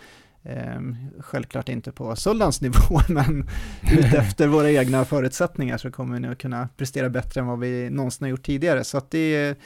Ehm, 0.45 0.97
självklart 1.18 1.68
inte 1.68 1.93
på 1.93 2.16
Sullans 2.16 2.61
nivå, 2.61 3.01
men 3.09 3.49
utefter 3.93 4.47
våra 4.47 4.70
egna 4.70 5.05
förutsättningar 5.05 5.78
så 5.78 5.90
kommer 5.90 6.14
vi 6.14 6.20
nu 6.20 6.34
kunna 6.34 6.68
prestera 6.76 7.09
bättre 7.09 7.40
än 7.40 7.47
vad 7.47 7.59
vi 7.59 7.90
någonsin 7.90 8.24
har 8.24 8.30
gjort 8.30 8.47
tidigare. 8.47 8.84
Så 8.84 8.99
att 8.99 9.11
det 9.11 9.18
är 9.18 9.57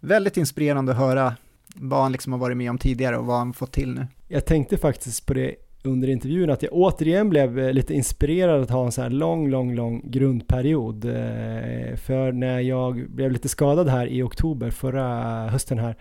väldigt 0.00 0.36
inspirerande 0.36 0.92
att 0.92 0.98
höra 0.98 1.36
vad 1.74 2.02
han 2.02 2.12
liksom 2.12 2.32
har 2.32 2.40
varit 2.40 2.56
med 2.56 2.70
om 2.70 2.78
tidigare 2.78 3.16
och 3.16 3.26
vad 3.26 3.38
han 3.38 3.52
fått 3.52 3.72
till 3.72 3.94
nu. 3.94 4.06
Jag 4.28 4.44
tänkte 4.44 4.76
faktiskt 4.76 5.26
på 5.26 5.34
det 5.34 5.54
under 5.82 6.08
intervjun 6.08 6.50
att 6.50 6.62
jag 6.62 6.72
återigen 6.72 7.30
blev 7.30 7.58
eh, 7.58 7.72
lite 7.72 7.94
inspirerad 7.94 8.62
att 8.62 8.70
ha 8.70 8.84
en 8.84 8.92
så 8.92 9.02
här 9.02 9.10
lång, 9.10 9.50
lång, 9.50 9.74
lång 9.74 10.02
grundperiod. 10.04 11.04
Eh, 11.04 11.96
för 11.96 12.32
när 12.32 12.60
jag 12.60 13.10
blev 13.10 13.32
lite 13.32 13.48
skadad 13.48 13.88
här 13.88 14.06
i 14.06 14.22
oktober 14.22 14.70
förra 14.70 15.08
hösten 15.48 15.78
här 15.78 15.96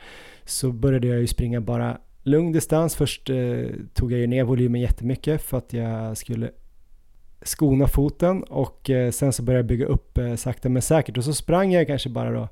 så 0.46 0.72
började 0.72 1.08
jag 1.08 1.20
ju 1.20 1.28
springa 1.28 1.62
bara 1.62 1.98
lugn 2.26 2.52
distans. 2.52 2.96
Först 2.96 3.30
eh, 3.30 3.66
tog 3.94 4.12
jag 4.12 4.20
ju 4.20 4.28
ner 4.28 4.44
volymen 4.44 4.82
jättemycket 4.82 5.42
för 5.42 5.58
att 5.58 5.74
jag 5.74 6.18
skulle 6.18 6.52
skona 7.42 7.88
foten 7.88 8.44
och 8.44 8.90
eh, 8.90 9.12
sen 9.12 9.34
så 9.34 9.44
började 9.44 9.60
jag 9.60 9.68
bygga 9.68 9.86
upp 9.86 10.18
eh, 10.18 10.36
sakta 10.36 10.70
men 10.70 10.82
säkert 10.82 11.18
och 11.18 11.24
så 11.24 11.34
sprang 11.34 11.72
jag 11.72 11.88
kanske 11.88 12.10
bara 12.10 12.32
då 12.32 12.48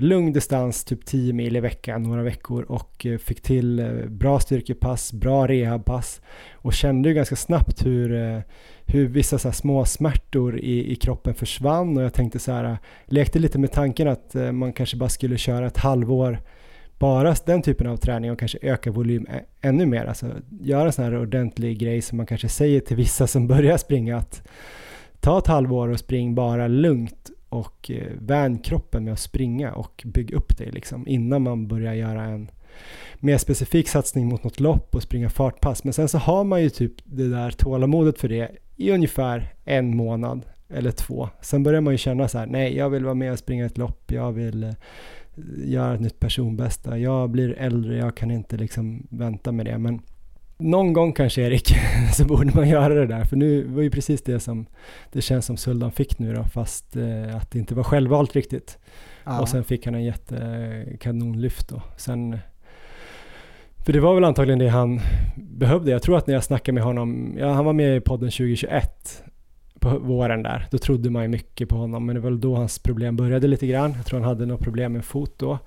lugn 0.00 0.32
distans, 0.32 0.84
typ 0.84 1.04
10 1.06 1.32
mil 1.32 1.56
i 1.56 1.60
veckan, 1.60 2.02
några 2.02 2.22
veckor 2.22 2.62
och 2.62 3.06
eh, 3.06 3.18
fick 3.18 3.40
till 3.40 3.78
eh, 3.78 4.08
bra 4.08 4.40
styrkepass, 4.40 5.12
bra 5.12 5.46
rehabpass 5.46 6.20
och 6.52 6.72
kände 6.72 7.08
ju 7.08 7.14
ganska 7.14 7.36
snabbt 7.36 7.86
hur, 7.86 8.14
eh, 8.14 8.40
hur 8.86 9.08
vissa 9.08 9.38
så 9.38 9.52
små 9.52 9.84
smärtor 9.84 10.58
i, 10.60 10.92
i 10.92 10.96
kroppen 10.96 11.34
försvann 11.34 11.96
och 11.96 12.02
jag 12.02 12.14
tänkte 12.14 12.38
så 12.38 12.52
här, 12.52 12.78
lekte 13.06 13.38
lite 13.38 13.58
med 13.58 13.72
tanken 13.72 14.08
att 14.08 14.34
man 14.52 14.72
kanske 14.72 14.96
bara 14.96 15.08
skulle 15.08 15.38
köra 15.38 15.66
ett 15.66 15.76
halvår 15.76 16.38
bara 17.00 17.34
den 17.46 17.62
typen 17.62 17.86
av 17.86 17.96
träning 17.96 18.30
och 18.30 18.38
kanske 18.38 18.58
öka 18.62 18.90
volym 18.90 19.26
ännu 19.60 19.86
mer. 19.86 20.04
Alltså 20.04 20.26
göra 20.60 20.86
en 20.86 20.92
sån 20.92 21.04
här 21.04 21.18
ordentlig 21.18 21.78
grej 21.78 22.02
som 22.02 22.16
man 22.16 22.26
kanske 22.26 22.48
säger 22.48 22.80
till 22.80 22.96
vissa 22.96 23.26
som 23.26 23.46
börjar 23.46 23.76
springa 23.76 24.16
att 24.16 24.42
ta 25.20 25.38
ett 25.38 25.46
halvår 25.46 25.88
och 25.88 25.98
spring 25.98 26.34
bara 26.34 26.68
lugnt 26.68 27.30
och 27.48 27.90
eh, 27.90 28.06
vän 28.18 28.58
kroppen 28.58 29.04
med 29.04 29.12
att 29.12 29.20
springa 29.20 29.72
och 29.72 30.02
bygga 30.06 30.36
upp 30.36 30.58
dig 30.58 30.70
liksom 30.70 31.08
innan 31.08 31.42
man 31.42 31.68
börjar 31.68 31.94
göra 31.94 32.24
en 32.24 32.50
mer 33.18 33.38
specifik 33.38 33.88
satsning 33.88 34.28
mot 34.28 34.44
något 34.44 34.60
lopp 34.60 34.94
och 34.94 35.02
springa 35.02 35.30
fartpass. 35.30 35.84
Men 35.84 35.92
sen 35.92 36.08
så 36.08 36.18
har 36.18 36.44
man 36.44 36.62
ju 36.62 36.70
typ 36.70 36.92
det 37.04 37.28
där 37.28 37.50
tålamodet 37.50 38.18
för 38.18 38.28
det 38.28 38.50
i 38.76 38.90
ungefär 38.90 39.54
en 39.64 39.96
månad 39.96 40.46
eller 40.68 40.90
två. 40.90 41.28
Sen 41.40 41.62
börjar 41.62 41.80
man 41.80 41.94
ju 41.94 41.98
känna 41.98 42.28
så 42.28 42.38
här, 42.38 42.46
nej 42.46 42.76
jag 42.76 42.90
vill 42.90 43.04
vara 43.04 43.14
med 43.14 43.32
och 43.32 43.38
springa 43.38 43.66
ett 43.66 43.78
lopp, 43.78 44.12
jag 44.12 44.32
vill 44.32 44.64
eh, 44.64 44.70
göra 45.64 45.94
ett 45.94 46.00
nytt 46.00 46.20
personbästa, 46.20 46.98
jag 46.98 47.30
blir 47.30 47.58
äldre, 47.58 47.96
jag 47.96 48.16
kan 48.16 48.30
inte 48.30 48.56
liksom 48.56 49.06
vänta 49.10 49.52
med 49.52 49.66
det. 49.66 49.78
Men 49.78 50.00
någon 50.60 50.92
gång 50.92 51.12
kanske 51.12 51.42
Erik, 51.42 51.74
så 52.16 52.24
borde 52.24 52.54
man 52.54 52.68
göra 52.68 52.94
det 52.94 53.06
där. 53.06 53.24
För 53.24 53.36
nu 53.36 53.64
var 53.64 53.82
ju 53.82 53.90
precis 53.90 54.22
det 54.22 54.40
som 54.40 54.66
det 55.12 55.20
känns 55.20 55.46
som 55.46 55.56
Suldan 55.56 55.92
fick 55.92 56.18
nu 56.18 56.34
då, 56.34 56.44
fast 56.44 56.96
eh, 56.96 57.36
att 57.36 57.50
det 57.50 57.58
inte 57.58 57.74
var 57.74 57.82
självvalt 57.82 58.36
riktigt. 58.36 58.78
Ja. 59.24 59.40
Och 59.40 59.48
sen 59.48 59.64
fick 59.64 59.84
han 59.84 59.94
en 59.94 60.04
jättekanonlyft 60.04 61.68
då. 61.68 61.82
Sen, 61.96 62.38
för 63.84 63.92
det 63.92 64.00
var 64.00 64.14
väl 64.14 64.24
antagligen 64.24 64.58
det 64.58 64.68
han 64.68 65.00
behövde. 65.36 65.90
Jag 65.90 66.02
tror 66.02 66.16
att 66.16 66.26
när 66.26 66.34
jag 66.34 66.44
snackade 66.44 66.74
med 66.74 66.82
honom, 66.82 67.36
ja, 67.38 67.52
han 67.52 67.64
var 67.64 67.72
med 67.72 67.96
i 67.96 68.00
podden 68.00 68.30
2021 68.30 69.22
på 69.80 69.98
våren 69.98 70.42
där. 70.42 70.66
Då 70.70 70.78
trodde 70.78 71.10
man 71.10 71.22
ju 71.22 71.28
mycket 71.28 71.68
på 71.68 71.76
honom, 71.76 72.06
men 72.06 72.14
det 72.14 72.20
var 72.20 72.30
väl 72.30 72.40
då 72.40 72.56
hans 72.56 72.78
problem 72.78 73.16
började 73.16 73.46
lite 73.46 73.66
grann. 73.66 73.94
Jag 73.96 74.06
tror 74.06 74.20
han 74.20 74.28
hade 74.28 74.46
något 74.46 74.60
problem 74.60 74.92
med 74.92 75.04
fot 75.04 75.34
då. 75.38 75.58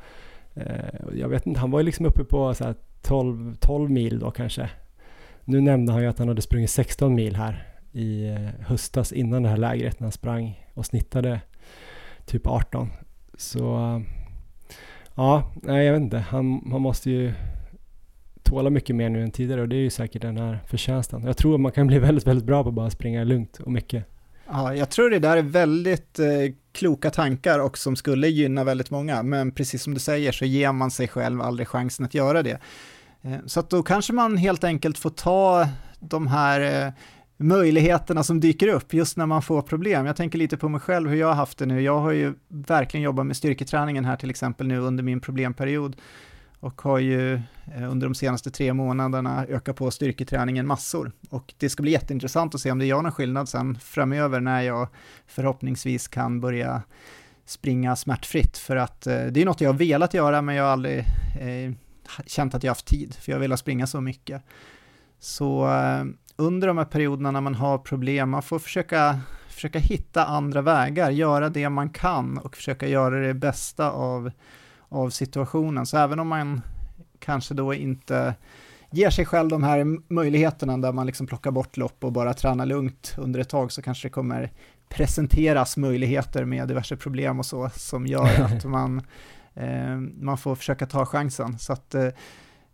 Eh, 0.53 1.16
jag 1.16 1.30
vet 1.30 1.47
inte, 1.47 1.59
han 1.59 1.72
var 1.72 1.80
ju 1.80 1.86
liksom 1.86 2.05
uppe 2.05 2.24
på 2.24 2.53
så 2.53 2.74
12, 3.01 3.55
12 3.55 3.89
mil 3.89 4.20
då 4.20 4.32
kanske 4.32 4.70
nu 5.45 5.61
nämnde 5.61 5.91
han 5.91 6.01
ju 6.01 6.07
att 6.07 6.20
han 6.20 6.28
hade 6.28 6.41
sprungit 6.41 6.70
16 6.70 7.16
mil 7.16 7.36
här 7.36 7.68
i 7.91 8.30
eh, 8.30 8.66
höstas 8.68 9.11
innan 9.11 9.43
det 9.43 9.49
här 9.49 9.57
lägret 9.57 9.99
när 9.99 10.05
han 10.05 10.11
sprang 10.11 10.66
och 10.74 10.86
snittade 10.86 11.41
typ 12.26 12.47
18. 12.47 12.89
Så 13.38 14.01
ja, 15.16 15.51
nej 15.55 15.86
jag 15.86 15.93
vet 15.93 16.01
inte. 16.01 16.18
Han, 16.18 16.68
han 16.72 16.82
måste 16.82 17.11
ju 17.11 17.34
tåla 18.43 18.69
mycket 18.69 18.95
mer 18.95 19.09
nu 19.09 19.23
än 19.23 19.31
tidigare 19.31 19.61
och 19.61 19.69
det 19.69 19.75
är 19.75 19.81
ju 19.81 19.89
säkert 19.89 20.21
den 20.21 20.37
här 20.37 20.59
förtjänsten. 20.67 21.23
Jag 21.23 21.37
tror 21.37 21.55
att 21.55 21.61
man 21.61 21.71
kan 21.71 21.87
bli 21.87 21.99
väldigt, 21.99 22.27
väldigt 22.27 22.45
bra 22.45 22.63
på 22.63 22.69
att 22.69 22.75
bara 22.75 22.89
springa 22.89 23.23
lugnt 23.23 23.59
och 23.59 23.71
mycket. 23.71 24.05
Ja, 24.47 24.75
jag 24.75 24.89
tror 24.89 25.09
det 25.09 25.19
där 25.19 25.37
är 25.37 25.41
väldigt 25.41 26.19
eh, 26.19 26.27
kloka 26.71 27.09
tankar 27.09 27.59
och 27.59 27.77
som 27.77 27.95
skulle 27.95 28.27
gynna 28.27 28.63
väldigt 28.63 28.89
många, 28.89 29.23
men 29.23 29.51
precis 29.51 29.83
som 29.83 29.93
du 29.93 29.99
säger 29.99 30.31
så 30.31 30.45
ger 30.45 30.71
man 30.71 30.91
sig 30.91 31.07
själv 31.07 31.41
aldrig 31.41 31.67
chansen 31.67 32.05
att 32.05 32.13
göra 32.13 32.43
det. 32.43 32.59
Eh, 33.21 33.37
så 33.45 33.59
att 33.59 33.69
då 33.69 33.83
kanske 33.83 34.13
man 34.13 34.37
helt 34.37 34.63
enkelt 34.63 34.97
får 34.97 35.09
ta 35.09 35.67
de 35.99 36.27
här 36.27 36.85
eh, 36.85 36.93
möjligheterna 37.37 38.23
som 38.23 38.39
dyker 38.39 38.67
upp 38.67 38.93
just 38.93 39.17
när 39.17 39.25
man 39.25 39.41
får 39.41 39.61
problem. 39.61 40.05
Jag 40.05 40.15
tänker 40.15 40.37
lite 40.37 40.57
på 40.57 40.69
mig 40.69 40.81
själv, 40.81 41.09
hur 41.09 41.17
jag 41.17 41.27
har 41.27 41.33
haft 41.33 41.57
det 41.57 41.65
nu. 41.65 41.81
Jag 41.81 41.99
har 41.99 42.11
ju 42.11 42.33
verkligen 42.47 43.03
jobbat 43.03 43.25
med 43.25 43.37
styrketräningen 43.37 44.05
här 44.05 44.15
till 44.15 44.29
exempel 44.29 44.67
nu 44.67 44.77
under 44.77 45.03
min 45.03 45.19
problemperiod 45.19 45.95
och 46.64 46.82
har 46.82 46.99
ju 46.99 47.34
eh, 47.76 47.91
under 47.91 48.07
de 48.07 48.16
senaste 48.16 48.51
tre 48.51 48.74
månaderna 48.74 49.45
ökat 49.45 49.76
på 49.76 49.91
styrketräningen 49.91 50.68
massor. 50.68 51.11
Och 51.30 51.53
det 51.57 51.70
ska 51.70 51.84
bli 51.84 51.91
jätteintressant 51.91 52.55
att 52.55 52.61
se 52.61 52.72
om 52.72 52.80
det 52.80 52.86
gör 52.86 53.01
någon 53.01 53.11
skillnad 53.11 53.49
sen 53.49 53.80
framöver 53.80 54.39
när 54.39 54.61
jag 54.61 54.88
förhoppningsvis 55.28 56.07
kan 56.07 56.41
börja 56.41 56.82
springa 57.45 57.95
smärtfritt. 57.95 58.57
För 58.57 58.76
att 58.76 59.07
eh, 59.07 59.26
det 59.26 59.41
är 59.41 59.45
något 59.45 59.61
jag 59.61 59.70
har 59.70 59.78
velat 59.78 60.14
göra 60.14 60.41
men 60.41 60.55
jag 60.55 60.64
har 60.64 60.72
aldrig 60.72 60.99
eh, 61.39 61.72
känt 62.26 62.55
att 62.55 62.64
jag 62.64 62.72
haft 62.72 62.88
tid, 62.88 63.14
för 63.14 63.32
jag 63.32 63.39
vill 63.39 63.57
springa 63.57 63.88
så 63.88 64.01
mycket. 64.01 64.43
Så 65.20 65.68
eh, 65.68 66.03
under 66.36 66.68
de 66.68 66.78
här 66.78 66.86
perioderna 66.86 67.32
när 67.32 67.41
man 67.41 67.55
har 67.55 67.78
problem, 67.78 68.30
man 68.30 68.43
får 68.43 68.59
försöka, 68.59 69.20
försöka 69.49 69.80
hitta 69.80 70.26
andra 70.26 70.61
vägar, 70.61 71.09
göra 71.09 71.49
det 71.49 71.70
man 71.70 71.89
kan 71.89 72.38
och 72.38 72.55
försöka 72.55 72.88
göra 72.88 73.28
det 73.28 73.34
bästa 73.34 73.91
av, 73.91 74.32
av 74.93 75.09
situationen. 75.09 75.85
Så 75.85 75.97
även 75.97 76.19
om 76.19 76.27
man 76.27 76.61
kanske 77.19 77.53
då 77.53 77.73
inte 77.73 78.35
ger 78.91 79.09
sig 79.09 79.25
själv 79.25 79.49
de 79.49 79.63
här 79.63 80.13
möjligheterna 80.13 80.77
där 80.77 80.91
man 80.91 81.05
liksom 81.05 81.27
plockar 81.27 81.51
bort 81.51 81.77
lopp 81.77 82.03
och 82.03 82.11
bara 82.11 82.33
tränar 82.33 82.65
lugnt 82.65 83.15
under 83.17 83.39
ett 83.39 83.49
tag 83.49 83.71
så 83.71 83.81
kanske 83.81 84.07
det 84.07 84.11
kommer 84.11 84.51
presenteras 84.89 85.77
möjligheter 85.77 86.45
med 86.45 86.67
diverse 86.67 86.95
problem 86.95 87.39
och 87.39 87.45
så 87.45 87.69
som 87.69 88.07
gör 88.07 88.41
att 88.43 88.65
man 88.65 89.01
Eh, 89.53 89.97
man 90.19 90.37
får 90.37 90.55
försöka 90.55 90.85
ta 90.85 91.05
chansen. 91.05 91.59
Så 91.59 91.73
att 91.73 91.95
eh, 91.95 92.07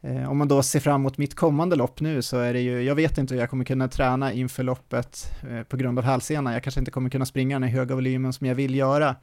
Eh, 0.02 0.32
om 0.32 0.38
man 0.38 0.48
då 0.48 0.64
ser 0.64 0.80
fram 0.80 1.02
emot 1.02 1.18
mitt 1.18 1.36
kommande 1.36 1.76
lopp 1.76 2.02
nu 2.02 2.22
så 2.22 2.38
är 2.38 2.54
det 2.54 2.60
ju, 2.60 2.82
jag 2.82 2.96
vet 2.96 3.18
inte 3.18 3.34
hur 3.34 3.42
jag 3.42 3.50
kommer 3.50 3.66
kunna 3.66 3.88
träna 3.88 4.34
inför 4.34 4.64
loppet 4.64 5.32
eh, 5.50 5.64
på 5.64 5.78
grund 5.78 6.00
av 6.00 6.06
hälsenan. 6.06 6.54
Jag 6.54 6.64
kanske 6.64 6.80
inte 6.80 6.92
kommer 6.92 7.10
kunna 7.10 7.26
springa 7.26 7.60
den 7.60 7.70
höga 7.70 7.96
volymen 7.96 8.34
som 8.34 8.48
jag 8.48 8.56
vill 8.56 8.76
göra, 8.76 9.16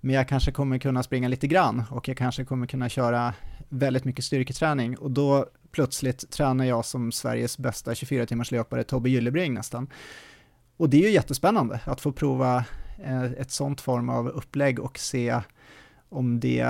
men 0.00 0.14
jag 0.14 0.28
kanske 0.28 0.52
kommer 0.52 0.78
kunna 0.78 1.02
springa 1.02 1.28
lite 1.28 1.46
grann 1.46 1.82
och 1.90 2.08
jag 2.08 2.16
kanske 2.16 2.44
kommer 2.44 2.66
kunna 2.66 2.88
köra 2.88 3.34
väldigt 3.68 4.04
mycket 4.04 4.24
styrketräning 4.24 4.98
och 4.98 5.10
då 5.10 5.46
plötsligt 5.72 6.30
tränar 6.30 6.64
jag 6.64 6.84
som 6.84 7.12
Sveriges 7.12 7.58
bästa 7.58 7.94
24 7.94 8.26
timmars 8.26 8.50
löpare 8.50 8.84
Tobbe 8.84 9.10
Gyllebring 9.10 9.54
nästan. 9.54 9.88
Och 10.76 10.90
det 10.90 10.96
är 10.96 11.02
ju 11.02 11.10
jättespännande 11.10 11.80
att 11.84 12.00
få 12.00 12.12
prova 12.12 12.64
eh, 13.04 13.22
ett 13.22 13.50
sånt 13.50 13.80
form 13.80 14.08
av 14.08 14.28
upplägg 14.28 14.80
och 14.80 14.98
se 14.98 15.40
om 16.12 16.40
det, 16.40 16.62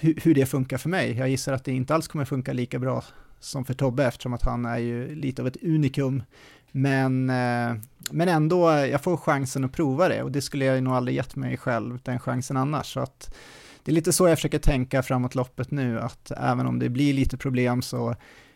hur, 0.00 0.34
det 0.34 0.46
funkar 0.46 0.78
för 0.78 0.88
mig. 0.88 1.16
Jag 1.18 1.28
gissar 1.28 1.52
att 1.52 1.64
det 1.64 1.72
inte 1.72 1.94
alls 1.94 2.08
kommer 2.08 2.24
funka 2.24 2.52
lika 2.52 2.78
bra 2.78 3.04
som 3.40 3.64
för 3.64 3.74
Tobbe 3.74 4.04
eftersom 4.04 4.34
att 4.34 4.42
han 4.42 4.64
är 4.64 4.78
ju 4.78 5.14
lite 5.14 5.42
av 5.42 5.48
ett 5.48 5.62
unikum. 5.62 6.22
Men, 6.70 7.30
eh, 7.30 7.74
men 8.10 8.28
ändå, 8.28 8.70
jag 8.70 9.02
får 9.02 9.16
chansen 9.16 9.64
att 9.64 9.72
prova 9.72 10.08
det 10.08 10.22
och 10.22 10.32
det 10.32 10.42
skulle 10.42 10.64
jag 10.64 10.82
nog 10.82 10.94
aldrig 10.94 11.16
gett 11.16 11.36
mig 11.36 11.56
själv 11.56 11.98
den 12.02 12.18
chansen 12.18 12.56
annars. 12.56 12.92
Så 12.92 13.00
att 13.00 13.34
det 13.82 13.92
är 13.92 13.94
lite 13.94 14.12
så 14.12 14.28
jag 14.28 14.38
försöker 14.38 14.58
tänka 14.58 15.02
framåt 15.02 15.34
loppet 15.34 15.70
nu, 15.70 16.00
att 16.00 16.30
även 16.30 16.66
om 16.66 16.78
det 16.78 16.88
blir 16.88 17.14
lite 17.14 17.36
problem 17.36 17.82
så 17.82 18.14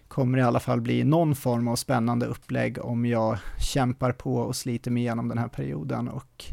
kommer 0.09 0.39
det 0.39 0.43
i 0.43 0.47
alla 0.47 0.61
fall 0.61 0.81
bli 0.81 1.05
någon 1.05 1.35
form 1.35 1.69
av 1.69 1.77
spännande 1.77 2.27
upplägg 2.27 2.79
om 2.85 3.07
jag 3.07 3.39
kämpar 3.59 4.13
på 4.13 4.37
och 4.37 4.57
sliter 4.57 4.91
mig 4.91 5.03
igenom 5.03 5.29
den 5.29 5.39
här 5.39 5.49
perioden 5.49 6.09
och 6.09 6.45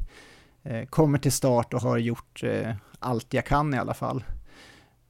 Eh, 0.65 0.85
kommer 0.85 1.17
till 1.17 1.31
start 1.31 1.73
och 1.73 1.81
har 1.81 1.97
gjort 1.97 2.43
eh, 2.43 2.71
allt 2.99 3.33
jag 3.33 3.45
kan 3.45 3.73
i 3.73 3.77
alla 3.77 3.93
fall. 3.93 4.23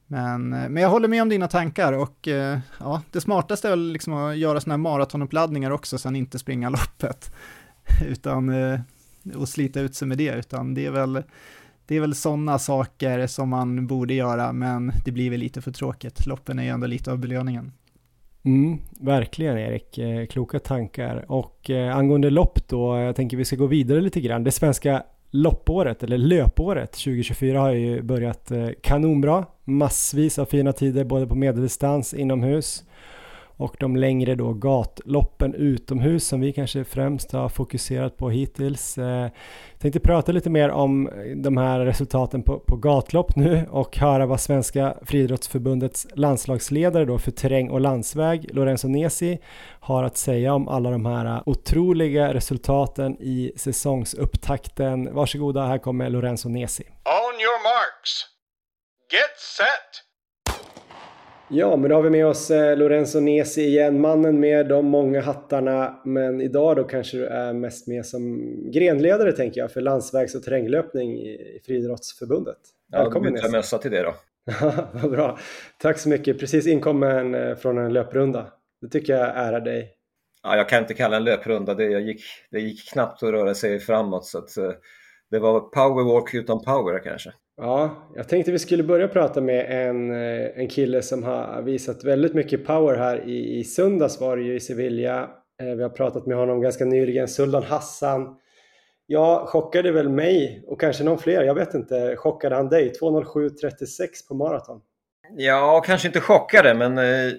Men, 0.06 0.52
eh, 0.52 0.68
men 0.68 0.82
jag 0.82 0.90
håller 0.90 1.08
med 1.08 1.22
om 1.22 1.28
dina 1.28 1.48
tankar 1.48 1.92
och 1.92 2.28
ja, 2.80 3.02
det 3.12 3.20
smartaste 3.20 3.68
är 3.68 3.70
väl 3.70 3.92
liksom 3.92 4.14
att 4.14 4.36
göra 4.36 4.60
sådana 4.60 4.74
här 4.74 4.92
maratonuppladdningar 4.92 5.70
också, 5.70 5.98
sen 5.98 6.16
inte 6.16 6.38
springa 6.38 6.68
loppet, 6.70 7.32
utan 8.06 8.52
och 9.34 9.48
slita 9.48 9.80
ut 9.80 9.94
sig 9.94 10.08
med 10.08 10.18
det, 10.18 10.34
utan 10.34 10.74
det 10.74 10.86
är 10.86 10.90
väl 10.90 11.22
det 11.86 11.96
är 11.96 12.00
väl 12.00 12.14
sådana 12.14 12.58
saker 12.58 13.26
som 13.26 13.48
man 13.48 13.86
borde 13.86 14.14
göra, 14.14 14.52
men 14.52 14.92
det 15.04 15.12
blir 15.12 15.30
väl 15.30 15.40
lite 15.40 15.62
för 15.62 15.72
tråkigt. 15.72 16.26
Loppen 16.26 16.58
är 16.58 16.62
ju 16.62 16.68
ändå 16.68 16.86
lite 16.86 17.12
av 17.12 17.18
belöningen. 17.18 17.72
Mm, 18.42 18.78
verkligen 19.00 19.58
Erik, 19.58 19.98
kloka 20.30 20.58
tankar. 20.58 21.24
Och 21.28 21.70
eh, 21.70 21.96
angående 21.96 22.30
lopp 22.30 22.68
då, 22.68 22.98
jag 22.98 23.16
tänker 23.16 23.36
vi 23.36 23.44
ska 23.44 23.56
gå 23.56 23.66
vidare 23.66 24.00
lite 24.00 24.20
grann. 24.20 24.44
Det 24.44 24.50
svenska 24.50 25.02
loppåret, 25.30 26.02
eller 26.02 26.18
löpåret 26.18 26.92
2024 26.92 27.60
har 27.60 27.70
ju 27.70 28.02
börjat 28.02 28.50
eh, 28.50 28.68
kanonbra. 28.82 29.46
Massvis 29.64 30.38
av 30.38 30.44
fina 30.44 30.72
tider 30.72 31.04
både 31.04 31.26
på 31.26 31.34
medeldistans, 31.34 32.14
inomhus 32.14 32.84
och 33.56 33.76
de 33.80 33.96
längre 33.96 34.34
då 34.34 34.52
gatloppen 34.52 35.54
utomhus 35.54 36.26
som 36.26 36.40
vi 36.40 36.52
kanske 36.52 36.84
främst 36.84 37.32
har 37.32 37.48
fokuserat 37.48 38.16
på 38.16 38.30
hittills. 38.30 38.98
Eh, 38.98 39.30
jag 39.72 39.80
tänkte 39.80 40.00
prata 40.00 40.32
lite 40.32 40.50
mer 40.50 40.70
om 40.70 41.10
de 41.36 41.56
här 41.56 41.80
resultaten 41.80 42.42
på, 42.42 42.58
på 42.58 42.76
gatlopp 42.76 43.36
nu 43.36 43.66
och 43.70 43.96
höra 43.96 44.26
vad 44.26 44.40
Svenska 44.40 44.94
Friidrottsförbundets 45.02 46.06
landslagsledare 46.14 47.04
då 47.04 47.18
för 47.18 47.30
terräng 47.30 47.70
och 47.70 47.80
landsväg, 47.80 48.54
Lorenzo 48.54 48.88
Nesi, 48.88 49.38
har 49.80 50.04
att 50.04 50.16
säga 50.16 50.54
om 50.54 50.68
alla 50.68 50.90
de 50.90 51.06
här 51.06 51.42
otroliga 51.46 52.34
resultaten 52.34 53.16
i 53.20 53.52
säsongsupptakten. 53.56 55.14
Varsågoda, 55.14 55.66
här 55.66 55.78
kommer 55.78 56.10
Lorenzo 56.10 56.48
Nesi. 56.48 56.84
On 56.84 57.40
your 57.40 57.62
marks. 57.62 58.26
Get 59.12 59.40
set! 59.56 60.05
Ja, 61.48 61.76
men 61.76 61.90
då 61.90 61.96
har 61.96 62.02
vi 62.02 62.10
med 62.10 62.26
oss 62.26 62.50
eh, 62.50 62.76
Lorenzo 62.76 63.20
Nesi 63.20 63.62
igen, 63.62 64.00
mannen 64.00 64.40
med 64.40 64.68
de 64.68 64.86
många 64.86 65.20
hattarna. 65.20 66.00
Men 66.04 66.40
idag 66.40 66.76
då 66.76 66.84
kanske 66.84 67.16
du 67.16 67.26
är 67.26 67.52
mest 67.52 67.88
med 67.88 68.06
som 68.06 68.54
grenledare 68.70 69.32
tänker 69.32 69.60
jag 69.60 69.72
för 69.72 69.80
landsvägs 69.80 70.34
och 70.34 70.42
terränglöpning 70.42 71.18
i 71.18 71.60
Friidrottsförbundet. 71.66 72.56
Välkommen. 72.92 73.34
Ja, 73.34 73.42
då 73.42 73.50
mössa 73.50 73.78
till 73.78 73.90
det 73.90 74.02
då. 74.02 74.14
Vad 74.92 75.10
bra. 75.10 75.38
Tack 75.78 75.98
så 75.98 76.08
mycket. 76.08 76.40
Precis 76.40 76.66
inkommen 76.66 77.34
eh, 77.34 77.56
från 77.56 77.78
en 77.78 77.92
löprunda. 77.92 78.46
Det 78.80 78.88
tycker 78.88 79.12
jag 79.12 79.36
ärar 79.36 79.60
dig. 79.60 79.92
Ja, 80.42 80.56
jag 80.56 80.68
kan 80.68 80.82
inte 80.82 80.94
kalla 80.94 81.16
en 81.16 81.24
löprunda. 81.24 81.74
Det, 81.74 82.00
gick, 82.00 82.20
det 82.50 82.60
gick 82.60 82.92
knappt 82.92 83.22
att 83.22 83.30
röra 83.30 83.54
sig 83.54 83.80
framåt 83.80 84.24
så 84.24 84.38
att, 84.38 84.56
eh, 84.56 84.72
det 85.30 85.38
var 85.38 85.60
powerwalk 85.60 86.34
utan 86.34 86.60
power 86.60 86.98
kanske. 87.04 87.32
Ja, 87.56 88.08
jag 88.14 88.28
tänkte 88.28 88.52
vi 88.52 88.58
skulle 88.58 88.82
börja 88.82 89.08
prata 89.08 89.40
med 89.40 89.88
en, 89.88 90.10
eh, 90.10 90.50
en 90.54 90.68
kille 90.68 91.02
som 91.02 91.22
har 91.22 91.62
visat 91.62 92.04
väldigt 92.04 92.34
mycket 92.34 92.66
power 92.66 92.96
här 92.96 93.28
i, 93.28 93.58
i 93.58 93.64
söndags 93.64 94.20
var 94.20 94.36
det 94.36 94.42
ju 94.42 94.54
i 94.54 94.60
Sevilla. 94.60 95.30
Eh, 95.62 95.66
vi 95.76 95.82
har 95.82 95.90
pratat 95.90 96.26
med 96.26 96.36
honom 96.36 96.60
ganska 96.60 96.84
nyligen, 96.84 97.28
Suldan 97.28 97.62
Hassan. 97.62 98.36
Ja, 99.06 99.46
chockade 99.46 99.92
väl 99.92 100.08
mig 100.08 100.64
och 100.66 100.80
kanske 100.80 101.04
någon 101.04 101.18
fler, 101.18 101.42
jag 101.42 101.54
vet 101.54 101.74
inte. 101.74 102.16
Chockade 102.16 102.54
han 102.54 102.68
dig? 102.68 102.92
2.07.36 103.00 104.28
på 104.28 104.34
maraton. 104.34 104.80
Ja, 105.36 105.82
kanske 105.86 106.08
inte 106.08 106.20
chockade, 106.20 106.74
men 106.74 106.98
eh, 106.98 107.32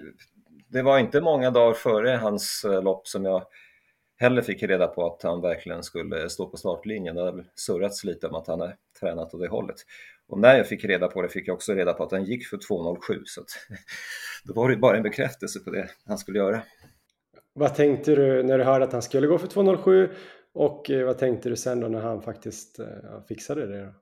det 0.68 0.82
var 0.82 0.98
inte 0.98 1.20
många 1.20 1.50
dagar 1.50 1.74
före 1.74 2.10
hans 2.10 2.66
lopp 2.82 3.06
som 3.08 3.24
jag 3.24 3.42
heller 4.18 4.42
fick 4.42 4.62
reda 4.62 4.86
på 4.86 5.06
att 5.06 5.22
han 5.22 5.40
verkligen 5.40 5.82
skulle 5.82 6.28
stå 6.30 6.46
på 6.46 6.56
startlinjen. 6.56 7.16
Det 7.16 7.22
har 7.22 7.44
surrats 7.54 8.04
lite 8.04 8.26
om 8.26 8.34
att 8.34 8.46
han 8.46 8.60
har 8.60 8.76
tränat 9.00 9.34
åt 9.34 9.40
det 9.40 9.48
hållet. 9.48 9.76
Och 10.28 10.38
när 10.38 10.56
jag 10.56 10.68
fick 10.68 10.84
reda 10.84 11.08
på 11.08 11.22
det 11.22 11.28
fick 11.28 11.48
jag 11.48 11.54
också 11.54 11.74
reda 11.74 11.92
på 11.92 12.04
att 12.04 12.12
han 12.12 12.24
gick 12.24 12.46
för 12.46 12.56
2.07 12.56 13.22
så 13.24 13.40
att, 13.40 13.46
då 14.44 14.52
var 14.52 14.70
det 14.70 14.76
bara 14.76 14.96
en 14.96 15.02
bekräftelse 15.02 15.60
på 15.60 15.70
det 15.70 15.88
han 16.06 16.18
skulle 16.18 16.38
göra. 16.38 16.62
Vad 17.52 17.74
tänkte 17.74 18.14
du 18.14 18.42
när 18.42 18.58
du 18.58 18.64
hörde 18.64 18.84
att 18.84 18.92
han 18.92 19.02
skulle 19.02 19.26
gå 19.26 19.38
för 19.38 19.46
2.07 19.46 20.10
och 20.54 20.90
eh, 20.90 21.06
vad 21.06 21.18
tänkte 21.18 21.48
du 21.48 21.56
sen 21.56 21.80
då 21.80 21.88
när 21.88 22.00
han 22.00 22.22
faktiskt 22.22 22.80
uh, 22.80 22.86
fixade 23.28 23.66
det? 23.66 23.84
Då? 23.84 23.92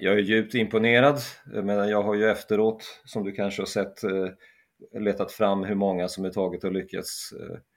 Jag 0.00 0.14
är 0.14 0.18
djupt 0.18 0.54
imponerad, 0.54 1.18
men 1.44 1.88
jag 1.88 2.02
har 2.02 2.14
ju 2.14 2.24
efteråt, 2.24 3.00
som 3.04 3.24
du 3.24 3.32
kanske 3.32 3.62
har 3.62 3.66
sett, 3.66 4.04
uh, 4.04 4.28
letat 5.00 5.32
fram 5.32 5.64
hur 5.64 5.74
många 5.74 6.08
som 6.08 6.24
är 6.24 6.30
taget 6.30 6.64
och 6.64 6.72
lyckats 6.72 7.32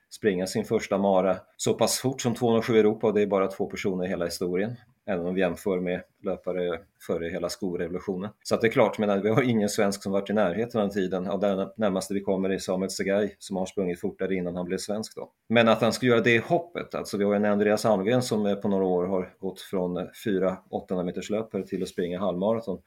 springa 0.10 0.48
sin 0.48 0.66
första 0.66 0.98
mara 0.98 1.38
så 1.58 1.74
pass 1.74 2.00
fort 2.00 2.22
som 2.22 2.36
207 2.36 2.80
Europa 2.80 3.08
och 3.08 3.14
det 3.14 3.22
är 3.22 3.28
bara 3.28 3.48
två 3.48 3.66
personer 3.66 4.06
i 4.06 4.08
hela 4.08 4.26
historien. 4.26 4.76
Även 5.06 5.26
om 5.26 5.34
vi 5.34 5.42
jämför 5.42 5.80
med 5.80 6.02
löpare 6.24 6.80
före 7.08 7.30
hela 7.30 7.50
skorevolutionen. 7.50 8.30
Så 8.44 8.56
att 8.56 8.62
det 8.62 8.68
är 8.68 8.72
klart, 8.72 8.98
men 8.98 9.22
vi 9.22 9.30
har 9.30 9.42
ingen 9.42 9.70
svensk 9.70 10.04
som 10.04 10.12
varit 10.12 10.30
i 10.30 10.34
närheten 10.34 10.82
av 10.82 10.88
den 10.88 10.94
tiden. 10.94 11.30
Och 11.30 11.40
det 11.40 11.74
närmaste 11.76 12.14
vi 12.14 12.22
kommer 12.22 12.50
är 12.50 12.58
Samuel 12.58 12.90
Segay 12.90 13.36
som 13.40 13.58
har 13.58 13.66
sprungit 13.66 14.00
fortare 14.00 14.36
innan 14.36 14.56
han 14.56 14.66
blev 14.66 14.78
svensk 14.78 15.16
då. 15.16 15.32
Men 15.48 15.68
att 15.68 15.82
han 15.82 15.94
skulle 15.94 16.12
göra 16.12 16.22
det 16.22 16.46
hoppet, 16.46 16.96
alltså 16.96 17.18
vi 17.18 17.24
har 17.24 17.36
en 17.36 17.46
Andreas 17.46 17.86
Almgren 17.86 18.22
som 18.22 18.46
eh, 18.46 18.56
på 18.56 18.68
några 18.68 18.86
år 18.86 19.06
har 19.06 19.34
gått 19.40 19.62
från 19.62 19.98
eh, 19.98 20.04
fyra 20.26 20.58
800 20.70 21.06
meters 21.06 21.30
löpare 21.30 21.64
till 21.64 21.84
att 21.84 21.90
springa 21.90 22.20
halvmaraton. 22.20 22.82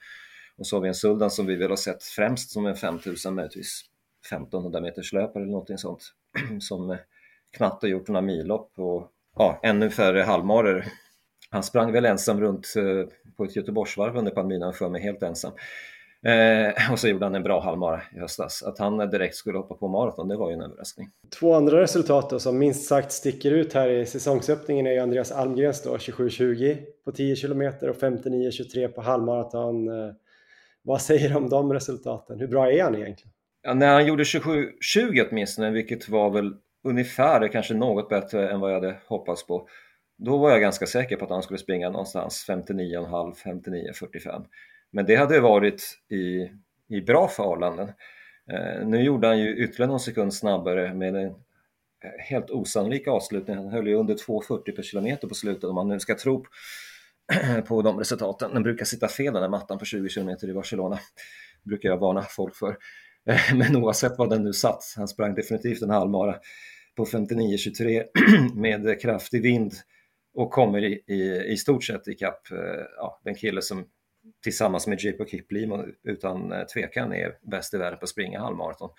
Och 0.56 0.66
så 0.66 0.76
har 0.76 0.80
vi 0.80 0.88
en 0.88 0.94
Suldan 0.94 1.30
som 1.30 1.46
vi 1.46 1.56
väl 1.56 1.70
har 1.70 1.76
sett 1.76 2.02
främst 2.02 2.50
som 2.50 2.66
en 2.66 2.76
5000 2.76 3.34
möjligtvis 3.34 3.84
1500 4.26 4.80
meters 4.80 5.12
löpare 5.12 5.42
eller 5.42 5.52
någonting 5.52 5.78
sånt 5.78 6.12
som 6.60 6.90
eh, 6.90 6.96
knappt 7.56 7.82
har 7.82 7.88
gjort 7.88 8.08
några 8.08 8.20
millopp 8.20 8.72
och 8.76 9.08
ja, 9.36 9.60
ännu 9.62 9.90
färre 9.90 10.22
halvmarer. 10.22 10.86
Han 11.50 11.62
sprang 11.62 11.92
väl 11.92 12.04
ensam 12.04 12.40
runt 12.40 12.74
eh, 12.76 13.08
på 13.36 13.44
ett 13.44 13.56
Göteborgsvarv 13.56 14.16
under 14.16 14.32
pandemin, 14.32 14.72
för 14.72 14.88
mig 14.88 15.02
helt 15.02 15.22
ensam. 15.22 15.52
Eh, 16.26 16.92
och 16.92 16.98
så 16.98 17.08
gjorde 17.08 17.24
han 17.24 17.34
en 17.34 17.42
bra 17.42 17.60
halvmara 17.60 18.02
i 18.16 18.18
höstas. 18.18 18.62
Att 18.62 18.78
han 18.78 18.98
direkt 19.10 19.34
skulle 19.34 19.58
hoppa 19.58 19.74
på 19.74 19.88
maraton, 19.88 20.28
det 20.28 20.36
var 20.36 20.50
ju 20.50 20.54
en 20.54 20.62
överraskning. 20.62 21.08
Två 21.40 21.54
andra 21.54 21.80
resultat 21.80 22.30
då, 22.30 22.38
som 22.38 22.58
minst 22.58 22.86
sagt 22.86 23.12
sticker 23.12 23.50
ut 23.50 23.72
här 23.72 23.88
i 23.88 24.06
säsongsöppningen 24.06 24.86
är 24.86 24.92
ju 24.92 24.98
Andreas 24.98 25.32
Almgrens 25.32 25.82
då, 25.82 25.96
27.20 25.96 26.78
på 27.04 27.12
10 27.12 27.36
km 27.36 27.62
och 27.62 27.96
59.23 27.96 28.88
på 28.88 29.00
halvmaraton. 29.00 29.88
Eh, 29.88 30.14
vad 30.82 31.02
säger 31.02 31.28
du 31.28 31.34
om 31.34 31.48
de 31.48 31.72
resultaten? 31.72 32.40
Hur 32.40 32.48
bra 32.48 32.72
är 32.72 32.82
han 32.82 32.94
egentligen? 32.94 33.32
Ja, 33.62 33.74
när 33.74 33.92
han 33.92 34.06
gjorde 34.06 34.22
27.20 34.22 35.26
åtminstone, 35.30 35.70
vilket 35.70 36.08
var 36.08 36.30
väl 36.30 36.54
ungefär, 36.82 37.48
kanske 37.48 37.74
något 37.74 38.08
bättre 38.08 38.50
än 38.50 38.60
vad 38.60 38.70
jag 38.70 38.74
hade 38.74 38.96
hoppats 39.06 39.46
på. 39.46 39.68
Då 40.16 40.38
var 40.38 40.50
jag 40.50 40.60
ganska 40.60 40.86
säker 40.86 41.16
på 41.16 41.24
att 41.24 41.30
han 41.30 41.42
skulle 41.42 41.58
springa 41.58 41.90
någonstans 41.90 42.46
59,5, 42.48 43.34
59,45. 43.44 44.44
Men 44.90 45.06
det 45.06 45.16
hade 45.16 45.40
varit 45.40 45.98
i, 46.08 46.50
i 46.88 47.00
bra 47.00 47.28
förhållanden. 47.28 47.92
Eh, 48.50 48.86
nu 48.86 49.02
gjorde 49.02 49.26
han 49.26 49.38
ju 49.38 49.56
ytterligare 49.56 49.90
någon 49.90 50.00
sekund 50.00 50.34
snabbare 50.34 50.94
med 50.94 51.16
en 51.16 51.34
helt 52.18 52.50
osannolik 52.50 53.08
avslutning. 53.08 53.56
Han 53.56 53.68
höll 53.68 53.88
ju 53.88 53.94
under 53.94 54.14
2,40 54.14 54.76
per 54.76 54.82
kilometer 54.82 55.28
på 55.28 55.34
slutet 55.34 55.64
om 55.64 55.74
man 55.74 55.88
nu 55.88 56.00
ska 56.00 56.14
tro 56.14 56.46
på 57.66 57.82
de 57.82 57.98
resultaten. 57.98 58.54
Den 58.54 58.62
brukar 58.62 58.84
sitta 58.84 59.08
fel 59.08 59.32
den 59.32 59.42
där 59.42 59.48
mattan 59.48 59.78
på 59.78 59.84
20 59.84 60.08
kilometer 60.08 60.48
i 60.48 60.54
Barcelona. 60.54 60.98
brukar 61.62 61.88
jag 61.88 61.96
varna 61.96 62.22
folk 62.22 62.56
för. 62.56 62.76
Men 63.54 63.76
oavsett 63.76 64.18
vad 64.18 64.30
den 64.30 64.44
nu 64.44 64.52
satt, 64.52 64.94
han 64.96 65.08
sprang 65.08 65.34
definitivt 65.34 65.82
en 65.82 65.90
halvmara 65.90 66.36
på 66.96 67.04
59.23 67.04 68.04
med 68.54 69.00
kraftig 69.00 69.42
vind 69.42 69.72
och 70.34 70.50
kommer 70.50 70.84
i, 70.84 71.02
i, 71.06 71.52
i 71.52 71.56
stort 71.56 71.84
sett 71.84 72.08
ikapp 72.08 72.50
eh, 72.50 72.84
ja, 72.96 73.20
den 73.24 73.34
kille 73.34 73.62
som 73.62 73.84
tillsammans 74.42 74.86
med 74.86 75.00
J.P. 75.00 75.24
Kiplimo 75.26 75.84
utan 76.02 76.52
eh, 76.52 76.64
tvekan 76.64 77.12
är 77.12 77.38
bäst 77.42 77.74
i 77.74 77.78
världen 77.78 77.98
på 77.98 78.04
att 78.04 78.08
springa 78.08 78.40
halvmaraton. 78.40 78.90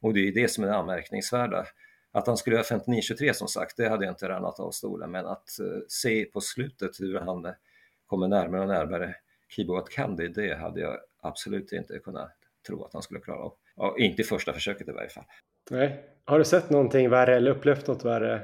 Och 0.00 0.14
det 0.14 0.28
är 0.28 0.32
det 0.32 0.48
som 0.48 0.64
är 0.64 0.68
det 0.68 0.76
anmärkningsvärda. 0.76 1.66
Att 2.12 2.26
han 2.26 2.36
skulle 2.36 2.56
göra 2.56 2.78
59.23, 2.78 3.32
som 3.32 3.48
sagt, 3.48 3.76
det 3.76 3.88
hade 3.88 4.04
jag 4.04 4.12
inte 4.12 4.28
rannat 4.28 4.60
av 4.60 4.70
stolen, 4.70 5.10
men 5.10 5.26
att 5.26 5.48
uh, 5.60 5.80
se 5.88 6.24
på 6.24 6.40
slutet 6.40 7.00
hur 7.00 7.18
han 7.18 7.54
kommer 8.06 8.28
närmare 8.28 8.60
och 8.60 8.68
närmare 8.68 9.16
Kiboat 9.48 9.90
Kandi, 9.90 10.28
det 10.28 10.54
hade 10.54 10.80
jag 10.80 10.98
absolut 11.20 11.72
inte 11.72 11.98
kunnat 11.98 12.30
tro 12.66 12.84
att 12.84 12.92
han 12.92 13.02
skulle 13.02 13.20
klara 13.20 13.38
av. 13.38 13.54
Ja, 13.76 13.96
inte 13.98 14.22
i 14.22 14.24
första 14.24 14.52
försöket 14.52 14.88
i 14.88 14.92
varje 14.92 15.08
fall. 15.08 15.24
Nej. 15.70 16.04
Har 16.24 16.38
du 16.38 16.44
sett 16.44 16.70
någonting 16.70 17.10
värre 17.10 17.36
eller 17.36 17.50
upplevt 17.50 17.86
något 17.86 18.04
värre 18.04 18.40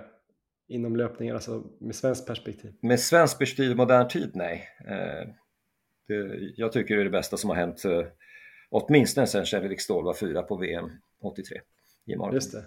inom 0.68 0.96
löpningen, 0.96 1.34
alltså 1.34 1.64
med 1.80 1.94
svenskt 1.94 2.26
perspektiv? 2.26 2.74
Med 2.82 3.00
svenskt 3.00 3.38
perspektiv 3.38 3.70
i 3.70 3.74
modern 3.74 4.08
tid, 4.08 4.30
nej. 4.34 4.68
Eh, 4.88 5.28
det, 6.08 6.38
jag 6.56 6.72
tycker 6.72 6.94
det 6.94 7.02
är 7.02 7.04
det 7.04 7.10
bästa 7.10 7.36
som 7.36 7.50
har 7.50 7.56
hänt 7.56 7.84
eh, 7.84 8.02
åtminstone 8.70 9.26
sedan 9.26 9.44
Kjell-Erik 9.44 9.80
Ståhl 9.80 10.04
var 10.04 10.14
fyra 10.14 10.42
på 10.42 10.56
VM 10.56 10.90
83 11.22 11.60
i 12.06 12.16
maraton. 12.16 12.34
Just 12.34 12.52
det. 12.52 12.64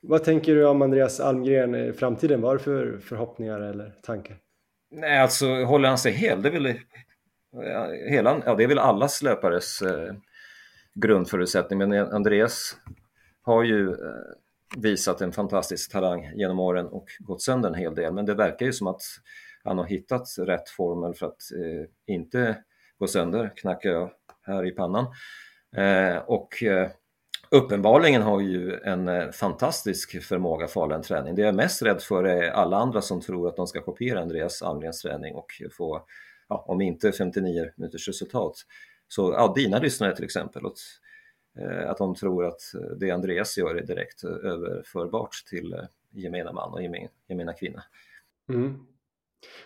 Vad 0.00 0.24
tänker 0.24 0.54
du 0.54 0.66
om 0.66 0.82
Andreas 0.82 1.20
Almgren 1.20 1.74
i 1.74 1.92
framtiden? 1.92 2.40
Vad 2.40 2.50
har 2.50 2.56
du 2.56 2.62
för 2.62 2.98
förhoppningar 2.98 3.60
eller 3.60 3.94
tankar? 4.02 4.38
Nej, 4.90 5.18
alltså 5.18 5.46
håller 5.46 5.88
han 5.88 5.98
sig 5.98 6.12
hel, 6.12 6.42
det 6.42 6.48
är 6.48 6.52
väl, 6.52 6.74
hela, 8.08 8.42
ja, 8.46 8.54
det 8.54 8.64
är 8.64 8.68
väl 8.68 8.78
allas 8.78 9.22
löpares 9.22 9.82
eh, 9.82 10.14
grundförutsättning, 10.94 11.78
men 11.78 11.92
Andreas 11.92 12.76
har 13.42 13.62
ju 13.62 13.90
eh, 13.90 13.96
visat 14.76 15.20
en 15.20 15.32
fantastisk 15.32 15.92
talang 15.92 16.32
genom 16.34 16.58
åren 16.58 16.86
och 16.86 17.06
gått 17.18 17.42
sönder 17.42 17.68
en 17.68 17.74
hel 17.74 17.94
del 17.94 18.12
men 18.12 18.26
det 18.26 18.34
verkar 18.34 18.66
ju 18.66 18.72
som 18.72 18.86
att 18.86 19.02
han 19.64 19.78
har 19.78 19.84
hittat 19.84 20.26
rätt 20.38 20.68
formel 20.68 21.14
för 21.14 21.26
att 21.26 21.52
eh, 21.52 22.14
inte 22.14 22.56
gå 22.98 23.06
sönder, 23.06 23.52
knackar 23.56 23.90
jag 23.90 24.10
här 24.42 24.66
i 24.66 24.70
pannan. 24.70 25.06
Eh, 25.76 26.16
och 26.16 26.62
eh, 26.62 26.90
uppenbarligen 27.50 28.22
har 28.22 28.40
ju 28.40 28.80
en 28.84 29.08
eh, 29.08 29.30
fantastisk 29.30 30.22
förmåga 30.22 30.68
för 30.68 30.92
en 30.92 31.02
träning. 31.02 31.34
Det 31.34 31.42
jag 31.42 31.48
är 31.48 31.52
mest 31.52 31.82
rädd 31.82 32.02
för 32.02 32.24
är 32.24 32.50
alla 32.50 32.76
andra 32.76 33.00
som 33.00 33.20
tror 33.20 33.48
att 33.48 33.56
de 33.56 33.66
ska 33.66 33.80
kopiera 33.80 34.20
Andreas 34.20 34.62
Almgrens 34.62 35.02
träning 35.02 35.34
och 35.34 35.52
få, 35.76 36.06
ja, 36.48 36.64
om 36.68 36.80
inte 36.80 37.12
59 37.12 37.70
minuters 37.76 38.08
resultat, 38.08 38.54
så 39.14 39.32
ja, 39.32 39.52
dina 39.56 39.78
lyssnare 39.78 40.16
till 40.16 40.24
exempel. 40.24 40.66
att, 40.66 40.78
eh, 41.58 41.90
att 41.90 41.98
de 41.98 42.14
tror 42.14 42.46
att 42.46 42.60
det 42.96 43.10
Andreas 43.10 43.58
gör 43.58 43.74
är 43.74 43.86
direkt 43.86 44.24
överförbart 44.24 45.34
till 45.50 45.72
eh, 45.72 45.80
gemena 46.10 46.52
man 46.52 46.72
och 46.72 46.82
gemena 47.28 47.52
kvinna. 47.52 47.82
Mm. 48.48 48.78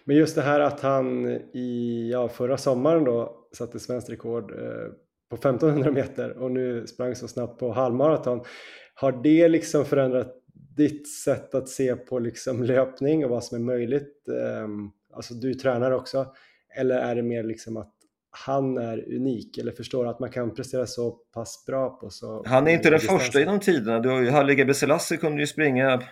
Men 0.05 0.17
just 0.17 0.35
det 0.35 0.43
här 0.43 0.61
att 0.61 0.81
han 0.81 1.27
i 1.53 2.11
ja, 2.13 2.29
förra 2.29 2.59
sommaren 2.59 3.05
då 3.05 3.49
satte 3.53 3.79
svenskt 3.79 4.11
rekord 4.11 4.51
eh, 4.51 4.89
på 5.31 5.37
1500 5.37 5.91
meter 5.91 6.31
och 6.31 6.51
nu 6.51 6.87
sprang 6.87 7.15
så 7.15 7.29
snabbt 7.29 7.59
på 7.59 7.73
halvmaraton. 7.73 8.45
Har 8.95 9.13
det 9.13 9.49
liksom 9.49 9.85
förändrat 9.85 10.35
ditt 10.77 11.09
sätt 11.09 11.55
att 11.55 11.69
se 11.69 11.97
på 11.97 12.19
liksom 12.19 12.63
löpning 12.63 13.25
och 13.25 13.31
vad 13.31 13.45
som 13.45 13.57
är 13.59 13.63
möjligt? 13.63 14.29
Ehm, 14.29 14.91
alltså 15.13 15.35
du 15.35 15.55
tränar 15.55 15.91
också. 15.91 16.35
Eller 16.77 16.99
är 16.99 17.15
det 17.15 17.23
mer 17.23 17.43
liksom 17.43 17.77
att 17.77 17.96
han 18.45 18.79
är 18.79 19.15
unik 19.15 19.59
eller 19.59 19.73
förstår 19.73 20.07
att 20.07 20.21
man 20.21 20.31
kan 20.31 20.55
prestera 20.55 20.87
så 20.87 21.11
pass 21.11 21.65
bra 21.67 21.91
på 21.91 22.11
så 22.11 22.43
Han 22.47 22.67
är 22.67 22.71
inte 22.71 22.91
den 22.91 23.01
första 23.01 23.41
genom 23.41 23.61
tiderna. 23.61 24.01
Du 24.01 24.09
har 24.09 24.21
ju 24.21 24.31
Haile 24.31 24.55
Gebrselassie 24.55 25.19
kunde 25.19 25.41
ju 25.41 25.47
springa 25.47 26.03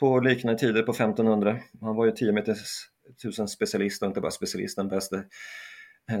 på 0.00 0.20
liknande 0.20 0.58
tider 0.58 0.82
på 0.82 0.92
1500. 0.92 1.58
Han 1.80 1.96
var 1.96 2.06
ju 2.06 2.12
10 2.12 2.32
meters 2.32 2.58
tusen 3.22 3.48
specialist 3.48 4.02
och 4.02 4.08
inte 4.08 4.20
bara 4.20 4.30
specialist, 4.30 4.76
den 4.76 4.88
bästa 4.88 5.16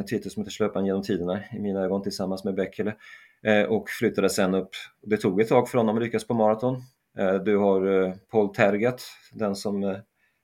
10 0.06 0.20
000 0.36 0.46
löparen 0.60 0.86
genom 0.86 1.02
tiderna 1.02 1.40
i 1.52 1.60
mina 1.60 1.80
ögon 1.80 2.02
tillsammans 2.02 2.44
med 2.44 2.54
Bekele 2.54 2.94
eh, 3.46 3.62
och 3.62 3.88
flyttade 3.88 4.30
sen 4.30 4.54
upp. 4.54 4.70
Det 5.02 5.16
tog 5.16 5.40
ett 5.40 5.48
tag 5.48 5.68
för 5.68 5.78
honom 5.78 5.96
att 5.96 6.02
lyckas 6.02 6.26
på 6.26 6.34
maraton. 6.34 6.82
Eh, 7.18 7.34
du 7.34 7.56
har 7.56 8.02
eh, 8.02 8.14
Paul 8.30 8.54
Tergat, 8.54 9.02
den 9.32 9.56
som 9.56 9.96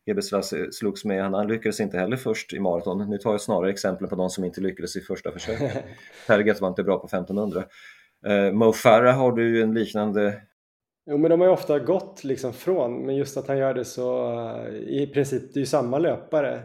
Gebrselassie 0.07 0.73
slogs 0.73 1.05
med. 1.05 1.25
Han 1.25 1.49
lyckades 1.49 1.81
inte 1.81 1.99
heller 1.99 2.17
först 2.17 2.53
i 2.53 2.61
maraton. 2.61 3.11
Nu 3.11 3.19
tar 3.19 3.31
jag 3.31 3.41
snarare 3.41 3.71
exempel 3.71 4.07
på 4.09 4.17
de 4.17 4.31
som 4.31 4.45
inte 4.45 4.61
lyckades 4.61 4.97
i 4.97 5.01
första 5.01 5.33
försöket. 5.33 5.85
Tergat 6.27 6.61
var 6.61 6.69
inte 6.69 6.83
bra 6.83 6.99
på 6.99 7.07
1500. 7.07 7.65
Mo 8.53 8.73
Farah 8.73 9.17
har 9.17 9.33
du 9.33 9.63
en 9.63 9.75
liknande 9.75 10.43
Jo 11.07 11.19
men 11.19 11.31
de 11.31 11.41
har 11.41 11.49
ju 11.49 11.53
ofta 11.53 11.79
gått 11.79 12.25
liksom 12.25 12.53
från, 12.53 13.07
men 13.07 13.17
just 13.17 13.37
att 13.37 13.49
han 13.49 13.59
gör 13.59 13.75
det 13.75 13.85
så 13.85 14.33
i 14.87 15.07
princip, 15.07 15.43
det 15.55 15.59
är 15.59 15.61
ju 15.61 15.67
samma 15.67 15.99
löpare 15.99 16.63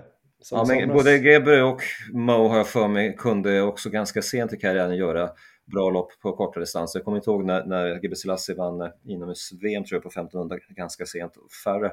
ja, 0.52 0.66
men 0.68 0.90
både 0.90 1.18
Gebre 1.18 1.64
och 1.64 1.82
Mo 2.14 2.48
har 2.48 2.58
jag 2.58 2.68
för 2.68 2.88
mig 2.88 3.16
kunde 3.16 3.62
också 3.62 3.90
ganska 3.90 4.22
sent 4.22 4.54
i 4.54 4.58
karriären 4.58 4.96
göra 4.96 5.30
bra 5.66 5.90
lopp 5.90 6.12
på 6.22 6.32
korta 6.32 6.60
distanser. 6.60 7.00
Jag 7.00 7.06
kommer 7.06 7.18
inte 7.18 7.30
ihåg 7.30 7.46
när, 7.46 7.66
när 7.66 8.04
Gebre 8.04 8.16
Selassie 8.16 8.56
vann 8.56 8.92
inomhus-VM 9.06 9.84
tror 9.84 9.96
jag 9.96 10.04
på 10.04 10.10
1500 10.10 10.58
ganska 10.70 11.06
sent. 11.06 11.34
Färre 11.64 11.92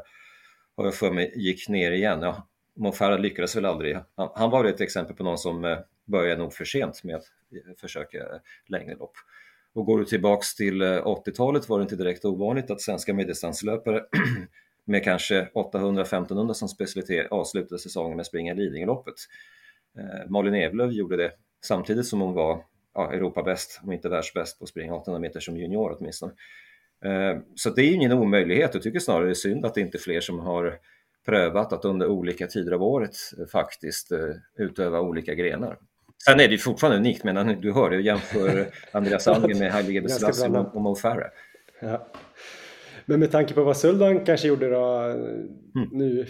har 0.79 0.85
jag 0.85 0.95
för 0.95 1.11
mig 1.11 1.33
gick 1.37 1.69
ner 1.69 1.91
igen. 1.91 2.23
Ja, 2.23 2.49
Mofara 2.77 3.17
lyckades 3.17 3.57
väl 3.57 3.65
aldrig. 3.65 3.99
Han, 4.17 4.31
han 4.35 4.51
var 4.51 4.63
väl 4.63 4.75
ett 4.75 4.81
exempel 4.81 5.17
på 5.17 5.25
någon 5.25 5.39
som 5.39 5.65
eh, 5.65 5.79
började 6.05 6.43
nog 6.43 6.53
för 6.53 6.65
sent 6.65 7.05
med 7.05 7.17
att 7.17 7.25
eh, 7.53 7.77
försöka 7.81 8.19
eh, 8.19 8.41
längre 8.67 8.95
lopp. 8.95 9.13
Och 9.75 9.87
går 9.87 9.99
du 9.99 10.05
tillbaks 10.05 10.55
till 10.55 10.83
80-talet 10.83 11.69
var 11.69 11.79
det 11.79 11.83
inte 11.83 11.97
direkt 11.97 12.25
ovanligt 12.25 12.71
att 12.71 12.81
svenska 12.81 13.15
medeldistanslöpare 13.15 14.05
med 14.85 15.05
kanske 15.05 15.49
800-1500 15.55 16.53
som 16.53 16.69
specialitet 16.69 17.27
avslutade 17.31 17.79
säsongen 17.79 18.17
med 18.17 18.21
att 18.21 18.27
springa 18.27 18.55
Lidingöloppet. 18.55 19.15
Eh, 19.99 20.31
Malin 20.31 20.55
Evlöv 20.55 20.93
gjorde 20.93 21.17
det 21.17 21.33
samtidigt 21.65 22.07
som 22.07 22.21
hon 22.21 22.35
var 22.35 22.65
ja, 22.95 23.13
Europabäst, 23.13 23.81
om 23.83 23.93
inte 23.93 24.09
världsbäst 24.09 24.59
på 24.59 24.65
att 24.65 24.69
springa 24.69 24.95
800 24.95 25.21
meter 25.21 25.41
som 25.41 25.57
junior 25.57 25.97
åtminstone. 25.99 26.33
Eh, 27.05 27.41
så 27.55 27.71
det 27.71 27.83
är 27.83 27.87
ju 27.87 27.93
ingen 27.93 28.13
omöjlighet, 28.13 28.71
jag 28.75 28.83
tycker 28.83 28.99
snarare 28.99 29.25
det 29.25 29.31
är 29.31 29.35
synd 29.35 29.67
att 29.67 29.75
det 29.75 29.81
inte 29.81 29.99
är 29.99 30.01
fler 30.01 30.21
som 30.21 30.39
har 30.39 30.75
prövat 31.27 31.73
att 31.73 31.85
under 31.85 32.07
olika 32.07 32.47
tider 32.47 32.73
av 32.73 32.83
året 32.83 33.17
faktiskt 33.53 34.13
eh, 34.13 34.19
utöva 34.59 35.01
olika 35.01 35.35
grenar. 35.35 35.79
Sen 36.25 36.41
är 36.41 36.49
det 36.49 36.53
ju 36.53 36.59
fortfarande 36.59 36.99
unikt, 36.99 37.25
men 37.25 37.61
du 37.61 37.73
hör 37.73 37.91
det, 37.91 38.01
jämför 38.01 38.67
Andreas 38.93 39.29
Algren 39.29 39.59
med 39.59 39.73
Haile 39.73 39.93
Gebrselassie 39.93 40.49
och 40.49 40.83
Mo 40.83 40.95
Farah. 40.95 41.31
Ja. 41.81 42.09
Men 43.07 43.21
med 43.21 43.31
tanke 43.31 43.55
på 43.55 43.65
vad 43.65 43.77
Suldan 43.77 44.25
kanske 44.25 44.49
gjorde 44.49 44.71
då 44.71 44.99
mm. 44.99 45.89
nu, 45.93 46.27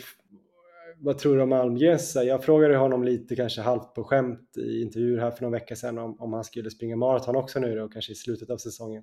vad 1.01 1.19
tror 1.19 1.37
du 1.37 1.43
om 1.43 1.53
Almgrens? 1.53 2.15
Jag 2.15 2.45
frågade 2.45 2.77
honom 2.77 3.05
lite 3.05 3.37
kanske 3.37 3.61
halvt 3.61 3.95
på 3.95 4.05
skämt 4.05 4.57
i 4.57 4.83
intervjuer 4.83 5.21
här 5.21 5.31
för 5.31 5.43
någon 5.43 5.53
vecka 5.53 5.77
sedan 5.77 5.99
om, 5.99 6.21
om 6.21 6.33
han 6.33 6.45
skulle 6.45 6.71
springa 6.71 6.97
maraton 6.97 7.37
också 7.37 7.61
nu 7.61 7.75
då, 7.75 7.89
kanske 7.89 8.13
i 8.13 8.15
slutet 8.15 8.51
av 8.51 8.57
säsongen. 8.57 9.03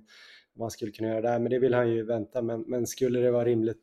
Om 0.56 0.62
han 0.62 0.70
skulle 0.70 0.92
kunna 0.92 1.08
göra 1.08 1.20
det, 1.20 1.38
men 1.38 1.50
det 1.50 1.58
vill 1.58 1.74
han 1.74 1.88
ju 1.88 2.02
vänta. 2.06 2.42
Men, 2.42 2.64
men 2.66 2.86
skulle 2.86 3.20
det 3.20 3.30
vara 3.30 3.44
rimligt 3.44 3.82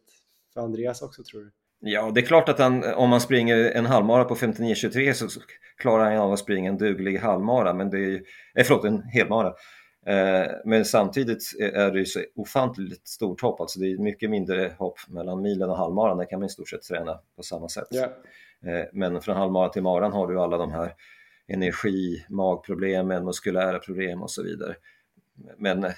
för 0.53 0.61
Andreas 0.61 1.01
också 1.01 1.23
tror 1.23 1.41
du? 1.41 1.51
Ja, 1.79 2.11
det 2.11 2.21
är 2.21 2.25
klart 2.25 2.49
att 2.49 2.59
han, 2.59 2.93
om 2.93 3.09
man 3.09 3.21
springer 3.21 3.57
en 3.57 3.85
halvmara 3.85 4.25
på 4.25 4.35
59.23 4.35 5.13
så 5.13 5.41
klarar 5.77 6.03
han 6.03 6.17
av 6.17 6.33
att 6.33 6.39
springa 6.39 6.69
en 6.69 6.77
duglig 6.77 7.17
halvmara, 7.17 7.73
men 7.73 7.89
det 7.89 7.99
är, 7.99 8.21
eh, 8.55 8.63
förlåt, 8.63 8.85
en 8.85 9.01
helmara. 9.03 9.53
Eh, 10.05 10.51
men 10.65 10.85
samtidigt 10.85 11.43
är 11.59 11.91
det 11.91 11.99
ju 11.99 12.05
så 12.05 12.19
ofantligt 12.35 13.07
stort 13.07 13.41
hopp, 13.41 13.61
alltså 13.61 13.79
det 13.79 13.91
är 13.91 13.97
mycket 13.97 14.29
mindre 14.29 14.75
hopp 14.77 14.99
mellan 15.07 15.41
milen 15.41 15.69
och 15.69 15.77
halvmaran, 15.77 16.17
där 16.17 16.25
kan 16.25 16.39
man 16.39 16.45
i 16.45 16.49
stort 16.49 16.69
sett 16.69 16.81
träna 16.81 17.19
på 17.35 17.43
samma 17.43 17.69
sätt. 17.69 17.87
Yeah. 17.93 18.85
Men 18.93 19.21
från 19.21 19.35
halvmaran 19.35 19.71
till 19.71 19.83
maran 19.83 20.11
har 20.11 20.27
du 20.27 20.39
alla 20.39 20.57
de 20.57 20.71
här 20.71 20.93
energi, 21.47 22.25
magproblemen, 22.29 23.25
muskulära 23.25 23.79
problem 23.79 24.21
och 24.21 24.31
så 24.31 24.43
vidare. 24.43 24.75
Men 25.57 25.83
eh, 25.83 25.91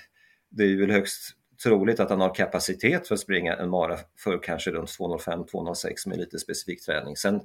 det 0.55 0.63
är 0.63 0.77
väl 0.77 0.91
högst 0.91 1.35
troligt 1.63 1.99
att 1.99 2.09
han 2.09 2.21
har 2.21 2.35
kapacitet 2.35 3.07
för 3.07 3.15
att 3.15 3.21
springa 3.21 3.53
en 3.53 3.69
mara 3.69 3.97
för 4.17 4.43
kanske 4.43 4.71
runt 4.71 4.89
2.05-2.06 4.89 6.09
med 6.09 6.17
lite 6.17 6.39
specifik 6.39 6.85
träning. 6.85 7.15
Sen 7.15 7.41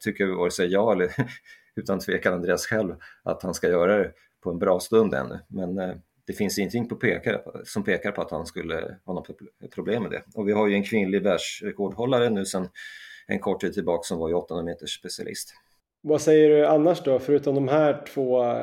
tycker 0.00 0.26
vi 0.26 0.32
vare 0.32 0.50
sig 0.50 0.68
jag 0.68 0.92
eller 0.92 1.12
utan 1.76 1.98
tvekan 1.98 2.34
Andreas 2.34 2.66
själv 2.66 2.94
att 3.22 3.42
han 3.42 3.54
ska 3.54 3.68
göra 3.68 3.96
det 3.96 4.12
på 4.42 4.50
en 4.50 4.58
bra 4.58 4.80
stund 4.80 5.14
ännu. 5.14 5.38
Men 5.48 5.78
eh, 5.78 5.94
det 6.26 6.32
finns 6.32 6.58
ingenting 6.58 6.88
på 6.88 6.96
pekar, 6.96 7.42
som 7.64 7.84
pekar 7.84 8.12
på 8.12 8.22
att 8.22 8.30
han 8.30 8.46
skulle 8.46 8.96
ha 9.04 9.14
något 9.14 9.28
problem 9.74 10.02
med 10.02 10.12
det. 10.12 10.22
Och 10.34 10.48
vi 10.48 10.52
har 10.52 10.66
ju 10.68 10.74
en 10.74 10.84
kvinnlig 10.84 11.22
världsrekordhållare 11.22 12.30
nu 12.30 12.44
sedan 12.44 12.68
en 13.26 13.38
kort 13.38 13.60
tid 13.60 13.72
tillbaka 13.72 14.02
som 14.02 14.18
var 14.18 14.28
ju 14.28 14.34
800 14.34 14.64
meters 14.64 14.98
specialist. 14.98 15.54
Vad 16.08 16.22
säger 16.22 16.48
du 16.48 16.66
annars 16.66 17.02
då, 17.02 17.18
förutom 17.18 17.54
de 17.54 17.68
här 17.68 18.04
två 18.14 18.44
eh, 18.44 18.60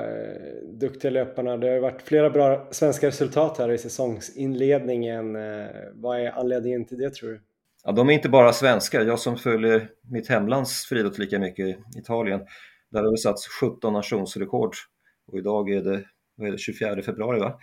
duktiga 0.64 1.12
löparna? 1.12 1.58
Det 1.58 1.70
har 1.70 1.80
varit 1.80 2.02
flera 2.02 2.30
bra 2.30 2.68
svenska 2.72 3.08
resultat 3.08 3.58
här 3.58 3.72
i 3.72 3.78
säsongsinledningen. 3.78 5.36
Eh, 5.36 5.68
vad 5.94 6.20
är 6.20 6.32
anledningen 6.32 6.86
till 6.86 6.98
det 6.98 7.14
tror 7.14 7.30
du? 7.30 7.42
Ja, 7.84 7.92
de 7.92 8.10
är 8.10 8.14
inte 8.14 8.30
bara 8.30 8.54
svenskar. 8.54 9.02
Jag 9.02 9.20
som 9.20 9.38
följer 9.38 9.90
mitt 10.12 10.30
hemlands 10.30 10.86
friidrott 10.86 11.18
lika 11.18 11.40
mycket, 11.40 11.78
Italien, 11.98 12.42
där 12.92 13.04
har 13.04 13.12
det 13.12 13.18
satts 13.18 13.48
17 13.48 13.94
nationsrekord 13.94 14.76
och 15.28 15.38
idag 15.38 15.70
är 15.70 15.82
det, 15.82 16.04
vad 16.36 16.48
är 16.48 16.52
det 16.52 16.58
24 16.58 17.02
februari 17.02 17.40
va? 17.40 17.60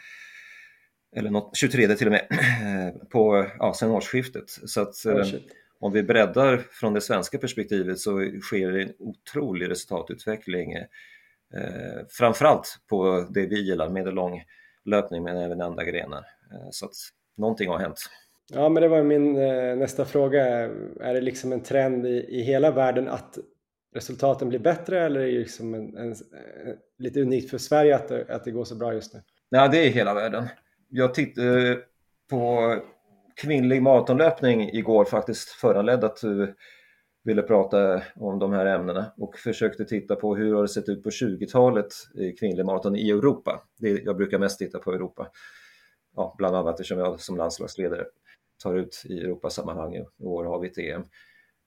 Eller 1.16 1.30
något, 1.30 1.56
23 1.56 1.88
till 1.88 2.06
och 2.06 2.12
med, 2.12 2.26
på, 3.10 3.46
ja, 3.58 3.74
sen 3.74 3.90
årsskiftet. 3.90 4.44
Så 4.48 4.80
att 4.80 5.06
oh, 5.06 5.24
om 5.82 5.92
vi 5.92 6.02
breddar 6.02 6.56
från 6.70 6.94
det 6.94 7.00
svenska 7.00 7.38
perspektivet 7.38 7.98
så 7.98 8.30
sker 8.42 8.72
det 8.72 8.82
en 8.82 8.92
otrolig 8.98 9.70
resultatutveckling. 9.70 10.72
Eh, 10.72 12.06
framförallt 12.08 12.78
på 12.88 13.26
det 13.30 13.46
vi 13.46 13.60
gillar, 13.60 13.88
medellång 13.88 14.42
löpning 14.84 15.22
men 15.22 15.36
även 15.36 15.60
andra 15.60 15.84
grenar. 15.84 16.18
Eh, 16.52 16.68
så 16.70 16.86
att 16.86 16.92
någonting 17.36 17.68
har 17.68 17.78
hänt. 17.78 17.98
Ja, 18.52 18.68
men 18.68 18.82
det 18.82 18.88
var 18.88 19.02
min 19.02 19.36
eh, 19.36 19.76
nästa 19.76 20.04
fråga. 20.04 20.46
Är 21.00 21.14
det 21.14 21.20
liksom 21.20 21.52
en 21.52 21.62
trend 21.62 22.06
i, 22.06 22.26
i 22.28 22.42
hela 22.42 22.70
världen 22.70 23.08
att 23.08 23.38
resultaten 23.94 24.48
blir 24.48 24.58
bättre 24.58 25.00
eller 25.00 25.20
är 25.20 25.26
det 25.26 25.38
liksom 25.38 25.74
en, 25.74 25.96
en, 25.96 26.08
en, 26.08 26.16
lite 26.98 27.20
unikt 27.20 27.50
för 27.50 27.58
Sverige 27.58 27.96
att 27.96 28.08
det, 28.08 28.26
att 28.28 28.44
det 28.44 28.50
går 28.50 28.64
så 28.64 28.74
bra 28.74 28.94
just 28.94 29.14
nu? 29.14 29.22
Ja, 29.48 29.68
det 29.68 29.86
är 29.86 29.90
hela 29.90 30.14
världen. 30.14 30.48
Jag 30.88 31.14
tittade 31.14 31.78
på 32.30 32.74
kvinnlig 33.42 33.82
maratonlöpning 33.82 34.70
igår 34.72 35.04
faktiskt 35.04 35.48
föranledd 35.48 36.04
att 36.04 36.16
du 36.16 36.54
ville 37.24 37.42
prata 37.42 38.02
om 38.14 38.38
de 38.38 38.52
här 38.52 38.66
ämnena 38.66 39.12
och 39.16 39.38
försökte 39.38 39.84
titta 39.84 40.16
på 40.16 40.36
hur 40.36 40.54
har 40.54 40.62
det 40.62 40.68
sett 40.68 40.88
ut 40.88 41.02
på 41.02 41.10
20-talet 41.10 41.92
i 42.14 42.32
kvinnlig 42.32 42.64
maraton 42.66 42.96
i 42.96 43.10
Europa. 43.10 43.62
Det, 43.78 43.88
jag 43.88 44.16
brukar 44.16 44.38
mest 44.38 44.58
titta 44.58 44.78
på 44.78 44.92
Europa, 44.92 45.28
ja, 46.16 46.34
bland 46.38 46.56
annat 46.56 46.74
eftersom 46.74 46.98
jag 46.98 47.20
som 47.20 47.36
landslagsledare 47.36 48.04
tar 48.62 48.74
ut 48.74 49.02
i 49.04 49.20
Europasammanhang. 49.20 49.96
I 49.96 50.24
år 50.24 50.44
har 50.44 50.60
vi 50.60 50.68
ett 50.68 50.78
EM. 50.78 51.04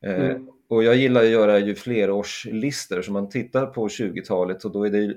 Eh, 0.06 0.30
mm. 0.30 0.50
Och 0.70 0.84
jag 0.84 0.96
gillar 0.96 1.22
att 1.22 1.30
göra 1.30 1.60
ju 1.60 1.76
flerårslistor, 1.76 3.02
så 3.02 3.12
man 3.12 3.30
tittar 3.30 3.66
på 3.66 3.88
20-talet 3.88 4.66
och 4.66 4.72
då 4.72 4.84
är 4.84 4.90
det 4.90 5.16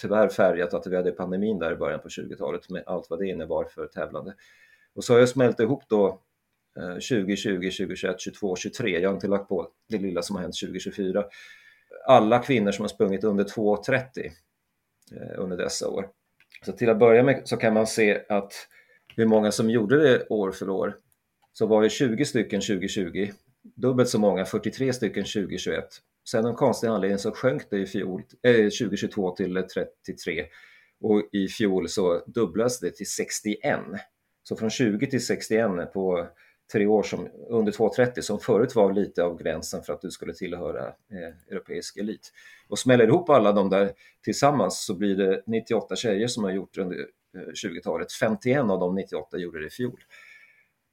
tyvärr 0.00 0.28
färgat 0.28 0.74
att 0.74 0.86
vi 0.86 0.96
hade 0.96 1.12
pandemin 1.12 1.58
där 1.58 1.72
i 1.72 1.76
början 1.76 2.00
på 2.00 2.08
20-talet 2.08 2.70
med 2.70 2.82
allt 2.86 3.06
vad 3.10 3.18
det 3.18 3.28
innebar 3.28 3.64
för 3.64 3.86
tävlande. 3.86 4.34
Och 4.96 5.04
så 5.04 5.12
har 5.12 5.18
jag 5.18 5.28
smält 5.28 5.60
ihop 5.60 5.82
då 5.88 6.20
2020, 6.92 7.50
2021, 7.50 8.20
22, 8.20 8.56
23. 8.56 9.00
Jag 9.00 9.08
har 9.08 9.14
inte 9.14 9.28
lagt 9.28 9.48
på 9.48 9.68
det 9.88 9.98
lilla 9.98 10.22
som 10.22 10.36
har 10.36 10.42
hänt 10.42 10.60
2024. 10.60 11.24
Alla 12.06 12.38
kvinnor 12.38 12.72
som 12.72 12.82
har 12.82 12.88
sprungit 12.88 13.24
under 13.24 13.44
2.30 13.44 14.30
eh, 15.12 15.42
under 15.42 15.56
dessa 15.56 15.88
år. 15.88 16.08
Så 16.64 16.72
till 16.72 16.90
att 16.90 16.98
börja 16.98 17.22
med 17.22 17.42
så 17.44 17.56
kan 17.56 17.74
man 17.74 17.86
se 17.86 18.22
att 18.28 18.52
hur 19.16 19.26
många 19.26 19.52
som 19.52 19.70
gjorde 19.70 20.02
det 20.02 20.26
år 20.28 20.52
för 20.52 20.68
år. 20.68 20.96
Så 21.52 21.66
var 21.66 21.82
det 21.82 21.90
20 21.90 22.24
stycken 22.24 22.60
2020 22.60 23.30
dubbelt 23.74 24.08
så 24.08 24.18
många, 24.18 24.44
43 24.44 24.92
stycken 24.92 25.24
2021. 25.24 25.84
Sen 26.30 26.46
av 26.46 26.54
konstig 26.54 26.88
anledning 26.88 27.18
så 27.18 27.32
sjönk 27.32 27.70
det 27.70 27.78
i 27.78 27.86
fjol, 27.86 28.22
eh, 28.42 28.54
2022 28.54 29.36
till 29.36 29.64
33 30.06 30.46
och 31.00 31.28
i 31.32 31.48
fjol 31.48 31.88
så 31.88 32.22
dubblades 32.26 32.80
det 32.80 32.90
till 32.90 33.10
61. 33.10 33.80
Så 34.48 34.56
från 34.56 34.70
20 34.70 35.06
till 35.06 35.26
61 35.26 35.92
på 35.92 36.28
tre 36.72 36.86
år 36.86 37.02
som, 37.02 37.28
under 37.48 37.72
2,30 37.72 38.20
som 38.20 38.40
förut 38.40 38.74
var 38.74 38.92
lite 38.92 39.22
av 39.24 39.42
gränsen 39.42 39.82
för 39.82 39.92
att 39.92 40.00
du 40.00 40.10
skulle 40.10 40.34
tillhöra 40.34 40.86
eh, 40.86 41.50
europeisk 41.50 41.96
elit. 41.96 42.32
Och 42.68 42.78
smäller 42.78 43.06
ihop 43.06 43.30
alla 43.30 43.52
de 43.52 43.70
där 43.70 43.92
tillsammans 44.24 44.84
så 44.84 44.94
blir 44.94 45.16
det 45.16 45.42
98 45.46 45.96
tjejer 45.96 46.26
som 46.26 46.44
har 46.44 46.50
gjort 46.50 46.74
det 46.74 46.80
under 46.80 46.98
eh, 46.98 47.40
20-talet. 47.64 48.12
51 48.12 48.58
av 48.58 48.80
de 48.80 48.94
98 48.94 49.38
gjorde 49.38 49.60
det 49.60 49.66
i 49.66 49.70
fjol. 49.70 50.00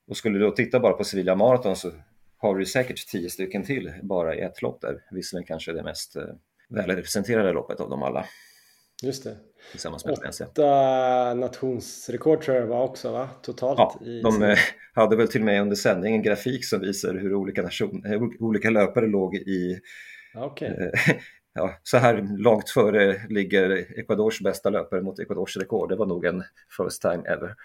Och 0.07 0.17
skulle 0.17 0.39
du 0.39 0.45
då 0.45 0.51
titta 0.51 0.80
bara 0.80 0.93
på 0.93 1.03
Sevilla 1.03 1.35
Marathon 1.35 1.75
så 1.75 1.91
har 2.38 2.55
du 2.55 2.65
säkert 2.65 3.07
10 3.07 3.30
stycken 3.30 3.63
till 3.63 3.93
bara 4.01 4.35
i 4.35 4.39
ett 4.39 4.61
lopp 4.61 4.81
där. 4.81 5.03
Visserligen 5.11 5.47
kanske 5.47 5.73
det 5.73 5.84
mest 5.84 6.15
eh, 6.15 6.23
välrepresenterade 6.69 7.53
loppet 7.53 7.80
av 7.80 7.89
dem 7.89 8.03
alla. 8.03 8.25
Just 9.03 9.23
det. 9.23 9.35
Tillsammans 9.71 10.05
med. 10.05 10.13
Åtta 10.41 11.34
nationsrekord 11.34 12.41
tror 12.41 12.57
jag 12.57 12.65
det 12.65 12.69
var 12.69 12.84
också 12.84 13.11
va? 13.11 13.30
Totalt? 13.41 13.80
Ja, 13.80 13.99
de 14.23 14.43
i... 14.43 14.55
hade 14.93 15.15
väl 15.15 15.27
till 15.27 15.41
och 15.41 15.45
med 15.45 15.61
under 15.61 15.75
sändningen 15.75 16.17
en 16.19 16.23
grafik 16.23 16.65
som 16.65 16.81
visar 16.81 17.13
hur 17.13 17.34
olika, 17.34 17.61
nation, 17.61 18.03
olika 18.39 18.69
löpare 18.69 19.07
låg 19.07 19.35
i 19.35 19.80
okay. 20.35 20.69
ja, 21.53 21.80
så 21.84 21.97
här 21.97 22.38
långt 22.38 22.69
före 22.69 23.21
ligger 23.30 23.69
Ecuadors 23.99 24.41
bästa 24.41 24.69
löpare 24.69 25.01
mot 25.01 25.19
Ecuadors 25.19 25.57
rekord. 25.57 25.89
Det 25.89 25.95
var 25.95 26.05
nog 26.05 26.25
en 26.25 26.43
first 26.77 27.01
time 27.01 27.23
ever. 27.25 27.55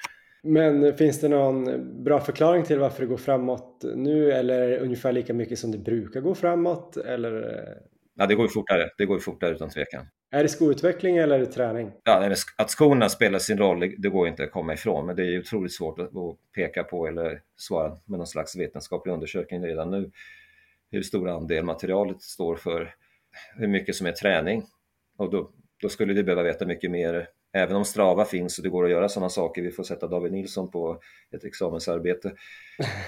Men 0.43 0.97
finns 0.97 1.20
det 1.20 1.28
någon 1.28 1.65
bra 2.05 2.20
förklaring 2.20 2.62
till 2.62 2.78
varför 2.78 3.01
det 3.01 3.06
går 3.06 3.16
framåt 3.16 3.85
nu 3.94 4.32
eller 4.32 4.78
ungefär 4.78 5.12
lika 5.12 5.35
mycket 5.35 5.59
som 5.59 5.73
det 5.73 5.78
brukar 5.78 6.20
gå 6.20 6.35
framåt? 6.35 6.97
Eller? 6.97 7.65
Ja, 8.15 8.27
det 8.27 8.35
går 8.35 8.44
ju 8.44 8.51
fortare. 8.51 8.90
Det 8.98 9.06
går 9.06 9.16
ju 9.16 9.20
fortare 9.20 9.55
utan 9.55 9.70
tvekan. 9.70 10.06
Är 10.31 10.43
det 10.43 10.49
skoutveckling 10.49 11.17
eller 11.17 11.35
är 11.35 11.39
det 11.41 11.47
träning? 11.47 11.93
Ja, 12.05 12.35
att 12.57 12.71
skorna 12.71 13.09
spelar 13.09 13.39
sin 13.39 13.59
roll, 13.59 13.95
det 13.99 14.09
går 14.09 14.29
inte 14.29 14.45
att 14.45 14.51
komma 14.51 14.75
ifrån, 14.75 15.07
men 15.07 15.17
det 15.17 15.23
är 15.23 15.39
otroligt 15.39 15.73
svårt 15.73 15.99
att 15.99 16.11
peka 16.55 16.85
på 16.85 17.07
eller 17.07 17.43
svara 17.57 17.97
med 18.05 18.19
någon 18.19 18.27
slags 18.27 18.57
vetenskaplig 18.57 19.13
undersökning 19.13 19.63
redan 19.63 19.91
nu. 19.91 20.11
Hur 20.91 21.03
stor 21.03 21.29
andel 21.29 21.65
materialet 21.65 22.23
står 22.23 22.57
för, 22.57 22.95
hur 23.57 23.69
mycket 23.69 23.95
som 23.95 24.07
är 24.07 24.13
träning. 24.13 24.63
Och 25.17 25.31
då, 25.31 25.51
då 25.83 25.89
skulle 25.89 26.15
vi 26.15 26.23
behöva 26.23 26.43
veta 26.43 26.67
mycket 26.67 26.91
mer 26.91 27.29
även 27.53 27.77
om 27.77 27.85
Strava 27.85 28.25
finns 28.25 28.59
och 28.59 28.65
det 28.65 28.71
går 28.71 28.85
att 28.85 28.91
göra 28.91 29.09
sådana 29.09 29.31
saker, 29.31 29.63
vi 29.63 29.71
får 29.71 29.83
sätta 29.83 30.07
David 30.07 30.33
Nilsson 30.33 30.71
på 30.71 31.01
ett 31.31 31.45
examensarbete, 31.45 32.33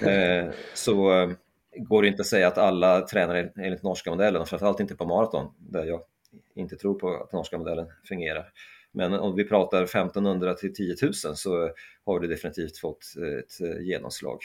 eh, 0.07 0.51
så 0.75 1.21
eh, 1.21 1.31
går 1.77 2.03
det 2.03 2.09
inte 2.09 2.21
att 2.21 2.27
säga 2.27 2.49
att 2.49 2.59
alla 2.59 3.01
tränar 3.01 3.53
enligt 3.57 3.83
norska 3.83 4.11
modellen, 4.11 4.47
framförallt 4.47 4.81
inte 4.81 4.97
på 4.97 5.07
maraton, 5.07 5.55
där 5.59 5.85
jag 5.85 6.01
inte 6.55 6.77
tror 6.77 6.99
på 6.99 7.15
att 7.15 7.33
norska 7.33 7.59
modellen 7.59 7.87
fungerar. 8.09 8.53
Men 8.93 9.13
om 9.13 9.37
vi 9.37 9.45
pratar 9.45 9.83
1500 9.83 10.55
till 10.55 10.75
10 10.75 10.97
000 11.03 11.15
så 11.15 11.71
har 12.05 12.21
det 12.21 12.29
definitivt 12.29 12.79
fått 12.79 13.05
ett 13.41 13.81
genomslag. 13.81 14.39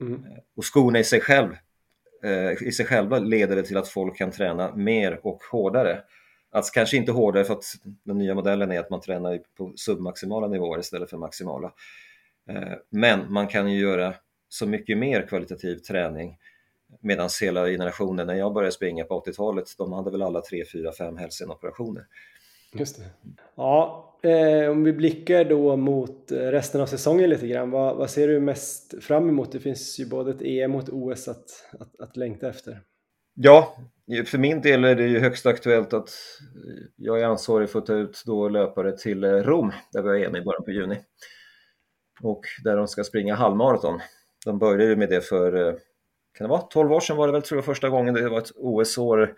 Mm. 0.00 0.22
Och 0.56 0.64
skorna 0.64 0.98
i 0.98 1.04
sig, 1.04 1.20
själv, 1.20 1.50
eh, 2.24 2.62
i 2.62 2.72
sig 2.72 2.86
själva 2.86 3.18
leder 3.18 3.56
det 3.56 3.62
till 3.62 3.76
att 3.76 3.88
folk 3.88 4.16
kan 4.16 4.30
träna 4.30 4.74
mer 4.76 5.26
och 5.26 5.42
hårdare. 5.52 6.02
Alltså 6.50 6.72
kanske 6.72 6.96
inte 6.96 7.12
hårdare 7.12 7.44
för 7.44 7.54
att 7.54 7.64
den 8.04 8.18
nya 8.18 8.34
modellen 8.34 8.72
är 8.72 8.80
att 8.80 8.90
man 8.90 9.00
tränar 9.00 9.40
på 9.56 9.72
submaximala 9.76 10.48
nivåer 10.48 10.80
istället 10.80 11.10
för 11.10 11.16
maximala. 11.16 11.72
Eh, 12.48 12.72
men 12.90 13.32
man 13.32 13.48
kan 13.48 13.72
ju 13.72 13.80
göra 13.80 14.14
så 14.48 14.66
mycket 14.66 14.98
mer 14.98 15.26
kvalitativ 15.26 15.76
träning 15.76 16.38
medan 17.00 17.28
hela 17.40 17.66
generationen, 17.66 18.26
när 18.26 18.34
jag 18.34 18.52
började 18.52 18.72
springa 18.72 19.04
på 19.04 19.20
80-talet, 19.20 19.64
de 19.78 19.92
hade 19.92 20.10
väl 20.10 20.22
alla 20.22 20.40
3, 20.40 20.64
4, 20.72 20.92
5 20.92 21.16
hälsenoperationer. 21.16 22.06
Just 22.74 22.96
det. 22.96 23.04
Ja, 23.54 24.18
eh, 24.22 24.70
om 24.70 24.84
vi 24.84 24.92
blickar 24.92 25.44
då 25.44 25.76
mot 25.76 26.32
resten 26.32 26.80
av 26.80 26.86
säsongen 26.86 27.30
lite 27.30 27.46
grann, 27.46 27.70
vad, 27.70 27.96
vad, 27.96 28.10
ser 28.10 28.28
du 28.28 28.40
mest 28.40 29.04
fram 29.04 29.28
emot? 29.28 29.52
Det 29.52 29.60
finns 29.60 30.00
ju 30.00 30.06
både 30.06 30.30
ett 30.30 30.42
EM 30.42 30.74
och 30.74 30.82
ett 30.82 30.88
OS 30.92 31.28
att, 31.28 31.44
att, 31.80 32.00
att 32.00 32.16
längta 32.16 32.48
efter. 32.48 32.80
Ja, 33.34 33.76
för 34.26 34.38
min 34.38 34.60
del 34.60 34.84
är 34.84 34.94
det 34.94 35.06
ju 35.06 35.18
högst 35.18 35.46
aktuellt 35.46 35.92
att 35.92 36.10
jag 36.96 37.20
är 37.20 37.24
ansvarig 37.24 37.70
för 37.70 37.78
att 37.78 37.86
ta 37.86 37.94
ut 37.94 38.22
då 38.26 38.48
löpare 38.48 38.96
till 38.96 39.24
Rom, 39.24 39.72
där 39.92 40.02
vi 40.02 40.08
har 40.08 40.16
EM 40.16 40.36
i 40.36 40.40
början 40.40 40.64
på 40.64 40.70
juni. 40.70 40.98
Och 42.22 42.40
där 42.64 42.76
de 42.76 42.88
ska 42.88 43.04
springa 43.04 43.34
halvmaraton. 43.34 44.00
De 44.44 44.58
började 44.58 44.96
med 44.96 45.08
det 45.08 45.20
för, 45.20 45.68
eh, 45.68 45.74
kan 46.32 46.44
det 46.44 46.50
vara, 46.50 46.60
12 46.62 46.92
år 46.92 47.00
sedan 47.00 47.16
var 47.16 47.26
det 47.26 47.32
väl 47.32 47.42
tror 47.42 47.58
jag 47.58 47.64
första 47.64 47.88
gången 47.88 48.14
det 48.14 48.28
var 48.28 48.38
ett 48.38 48.52
OS-år 48.56 49.34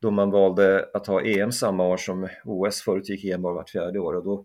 då 0.00 0.10
man 0.10 0.30
valde 0.30 0.88
att 0.94 1.06
ha 1.06 1.22
EM 1.22 1.52
samma 1.52 1.86
år 1.88 1.96
som 1.96 2.28
OS. 2.44 2.82
Förut 2.82 3.08
gick 3.08 3.24
EM 3.24 3.42
bara 3.42 3.54
vart 3.54 3.70
fjärde 3.70 3.98
år 3.98 4.14
och 4.14 4.24
då 4.24 4.44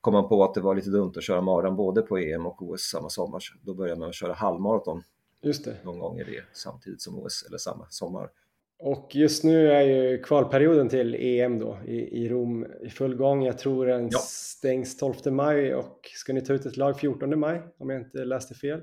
kom 0.00 0.14
man 0.14 0.28
på 0.28 0.44
att 0.44 0.54
det 0.54 0.60
var 0.60 0.74
lite 0.74 0.90
dumt 0.90 1.12
att 1.16 1.22
köra 1.22 1.40
maran 1.40 1.76
både 1.76 2.02
på 2.02 2.18
EM 2.18 2.46
och 2.46 2.62
OS 2.62 2.80
samma 2.80 3.08
sommar. 3.08 3.40
Så 3.40 3.54
då 3.62 3.74
började 3.74 4.00
man 4.00 4.12
köra 4.12 4.32
halvmaraton 4.32 5.02
Just 5.42 5.64
det. 5.64 5.76
någon 5.84 5.98
gång 5.98 6.18
i 6.18 6.24
det 6.24 6.42
samtidigt 6.52 7.02
som 7.02 7.18
OS 7.18 7.44
eller 7.48 7.58
samma 7.58 7.86
sommar. 7.90 8.30
Och 8.78 9.10
just 9.14 9.44
nu 9.44 9.72
är 9.72 9.82
ju 9.82 10.22
kvalperioden 10.22 10.88
till 10.88 11.14
EM 11.14 11.58
då 11.58 11.78
i, 11.86 12.24
i 12.24 12.28
Rom 12.28 12.66
i 12.80 12.90
full 12.90 13.16
gång. 13.16 13.44
Jag 13.44 13.58
tror 13.58 13.86
den 13.86 14.08
ja. 14.10 14.18
stängs 14.18 14.96
12 14.96 15.14
maj 15.26 15.74
och 15.74 16.10
ska 16.14 16.32
ni 16.32 16.40
ta 16.40 16.52
ut 16.52 16.66
ett 16.66 16.76
lag 16.76 17.00
14 17.00 17.38
maj 17.38 17.62
om 17.78 17.90
jag 17.90 18.00
inte 18.00 18.24
läste 18.24 18.54
fel? 18.54 18.80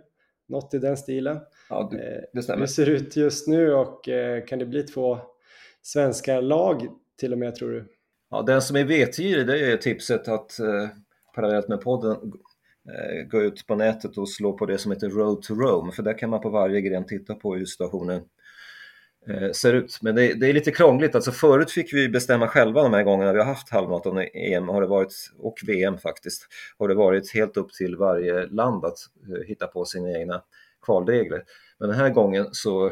Något 0.50 0.74
i 0.74 0.80
den 0.80 0.98
stilen. 0.98 1.40
Ja, 1.70 1.90
det, 1.92 2.26
det 2.34 2.44
stämmer. 2.44 2.60
Hur 2.60 2.68
ser 2.68 2.86
det 2.86 2.92
ut 2.92 3.16
just 3.16 3.48
nu 3.48 3.74
och 3.74 4.10
eh, 4.10 4.46
kan 4.46 4.60
det 4.60 4.66
bli 4.66 4.84
två 4.84 5.18
svenska 5.82 6.42
lag 6.42 6.88
till 7.20 7.34
och 7.34 7.40
med 7.40 7.56
tror 7.56 7.72
du? 7.72 7.86
Ja, 8.30 8.42
den 8.42 8.62
som 8.62 8.76
är 8.76 8.84
vetgirig 8.84 9.48
det 9.48 9.72
är 9.72 9.78
tipset 9.78 10.28
att 10.28 10.60
eh, 10.60 10.88
parallellt 11.36 11.68
med 11.68 11.82
podden 11.82 12.12
eh, 12.12 13.28
gå 13.28 13.42
ut 13.42 13.68
på 13.68 13.76
nätet 13.76 14.18
och 14.18 14.30
slå 14.30 14.58
på 14.58 14.66
det 14.66 14.78
som 14.78 14.92
heter 14.92 15.10
Road 15.10 15.42
to 15.42 15.54
Rome 15.54 15.92
för 15.92 16.04
där 16.04 16.18
kan 16.18 16.30
man 16.30 16.42
på 16.42 16.50
varje 16.50 16.82
gren 16.82 17.06
titta 17.06 17.36
på 17.36 17.56
hur 17.56 17.66
situationen 17.66 18.16
eh, 18.16 18.24
Eh, 19.30 19.52
ser 19.52 19.74
ut. 19.74 20.00
Men 20.02 20.16
det, 20.16 20.34
det, 20.34 20.50
är 20.50 20.54
lite 20.54 20.72
krångligt, 20.72 21.16
alltså 21.16 21.32
förut 21.32 21.72
fick 21.72 21.94
vi 21.94 22.10
bestämma 22.10 22.48
själva 22.48 22.84
de 22.84 22.94
här 22.94 23.04
gångerna 23.04 23.34
vi 23.34 23.40
har 23.40 23.46
haft 23.46 23.70
halvmaraton-EM 23.70 24.70
har 24.70 24.82
det 24.82 24.88
varit, 24.88 25.14
och 25.38 25.58
VM 25.68 25.98
faktiskt, 25.98 26.48
har 26.78 26.88
det 26.88 26.96
varit 26.96 27.34
helt 27.34 27.58
upp 27.58 27.74
till 27.74 27.96
varje 27.96 28.48
land 28.48 28.86
att 28.86 28.98
eh, 29.30 29.48
hitta 29.48 29.68
på 29.68 29.86
sina 29.86 30.20
egna 30.20 30.44
kvalregler. 30.86 31.44
Men 31.80 31.90
den 31.90 31.98
här 31.98 32.10
gången 32.10 32.48
så 32.52 32.86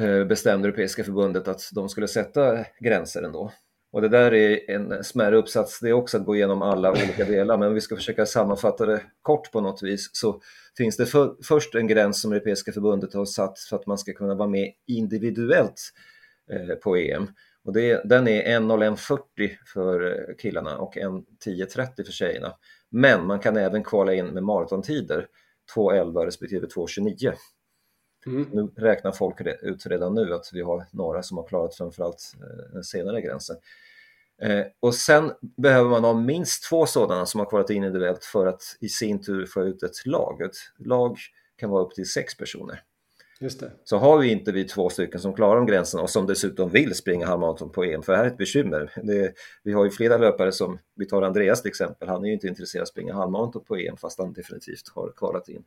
eh, 0.00 0.24
bestämde 0.24 0.68
Europeiska 0.68 1.04
förbundet 1.04 1.48
att 1.48 1.70
de 1.74 1.88
skulle 1.88 2.08
sätta 2.08 2.64
gränser 2.80 3.22
ändå. 3.22 3.52
Och 3.92 4.00
det 4.00 4.08
där 4.08 4.34
är 4.34 4.70
en 4.70 5.04
smärre 5.04 5.36
uppsats, 5.36 5.80
det 5.80 5.88
är 5.88 5.92
också 5.92 6.16
att 6.16 6.24
gå 6.24 6.36
igenom 6.36 6.62
alla 6.62 6.90
olika 6.90 7.24
delar, 7.24 7.58
men 7.58 7.68
om 7.68 7.74
vi 7.74 7.80
ska 7.80 7.96
försöka 7.96 8.26
sammanfatta 8.26 8.86
det 8.86 9.02
kort 9.22 9.52
på 9.52 9.60
något 9.60 9.82
vis 9.82 10.10
så 10.12 10.40
finns 10.76 10.96
det 10.96 11.06
för, 11.06 11.36
först 11.44 11.74
en 11.74 11.86
gräns 11.86 12.22
som 12.22 12.32
Europeiska 12.32 12.72
förbundet 12.72 13.14
har 13.14 13.24
satt 13.24 13.58
för 13.58 13.76
att 13.76 13.86
man 13.86 13.98
ska 13.98 14.12
kunna 14.12 14.34
vara 14.34 14.48
med 14.48 14.72
individuellt 14.86 15.80
eh, 16.52 16.74
på 16.74 16.96
EM. 16.96 17.30
Och 17.64 17.72
det, 17.72 18.02
den 18.04 18.28
är 18.28 18.60
1.01.40 18.60 19.18
för 19.74 20.06
eh, 20.06 20.36
killarna 20.38 20.78
och 20.78 20.94
1.10.30 20.94 22.04
för 22.04 22.12
tjejerna. 22.12 22.52
Men 22.90 23.26
man 23.26 23.38
kan 23.38 23.56
även 23.56 23.84
kvala 23.84 24.14
in 24.14 24.26
med 24.26 24.42
maratontider, 24.42 25.26
2.11 25.76 26.24
respektive 26.24 26.66
2.29. 26.66 27.32
Mm. 28.26 28.48
Nu 28.52 28.70
räknar 28.76 29.12
folk 29.12 29.40
ut 29.62 29.86
redan 29.86 30.14
nu 30.14 30.34
att 30.34 30.50
vi 30.52 30.60
har 30.60 30.86
några 30.90 31.22
som 31.22 31.36
har 31.36 31.44
klarat 31.44 31.74
framförallt 31.74 32.32
eh, 32.40 32.72
den 32.72 32.84
senare 32.84 33.20
gränsen. 33.20 33.56
Eh, 34.42 34.64
och 34.80 34.94
sen 34.94 35.32
behöver 35.40 35.90
man 35.90 36.04
ha 36.04 36.14
minst 36.14 36.68
två 36.68 36.86
sådana 36.86 37.26
som 37.26 37.40
har 37.40 37.46
kvalat 37.46 37.70
in 37.70 37.76
individuellt 37.76 38.24
för 38.24 38.46
att 38.46 38.62
i 38.80 38.88
sin 38.88 39.22
tur 39.22 39.46
få 39.46 39.62
ut 39.62 39.82
ett 39.82 40.06
lag. 40.06 40.42
Ett 40.42 40.56
lag 40.78 41.18
kan 41.56 41.70
vara 41.70 41.82
upp 41.82 41.94
till 41.94 42.10
sex 42.10 42.36
personer. 42.36 42.82
Just 43.40 43.60
det. 43.60 43.72
Så 43.84 43.96
har 43.98 44.18
vi 44.18 44.32
inte 44.32 44.52
vi 44.52 44.64
två 44.64 44.90
stycken 44.90 45.20
som 45.20 45.34
klarar 45.34 45.56
de 45.56 45.66
gränserna 45.66 46.02
och 46.02 46.10
som 46.10 46.26
dessutom 46.26 46.70
vill 46.70 46.94
springa 46.94 47.26
halvmaraton 47.26 47.70
på 47.70 47.84
EM, 47.84 48.02
för 48.02 48.12
det 48.12 48.16
här 48.16 48.24
är 48.24 48.28
ett 48.28 48.36
bekymmer. 48.36 48.92
Det, 49.02 49.32
vi 49.62 49.72
har 49.72 49.84
ju 49.84 49.90
flera 49.90 50.16
löpare 50.16 50.52
som, 50.52 50.78
vi 50.94 51.06
tar 51.06 51.22
Andreas 51.22 51.62
till 51.62 51.68
exempel, 51.68 52.08
han 52.08 52.24
är 52.24 52.28
ju 52.28 52.34
inte 52.34 52.46
intresserad 52.46 52.80
av 52.80 52.82
att 52.82 52.88
springa 52.88 53.14
halvmaraton 53.14 53.64
på 53.64 53.76
EM 53.76 53.96
fast 53.96 54.18
han 54.18 54.32
definitivt 54.32 54.88
har 54.94 55.12
kvalat 55.16 55.48
in. 55.48 55.64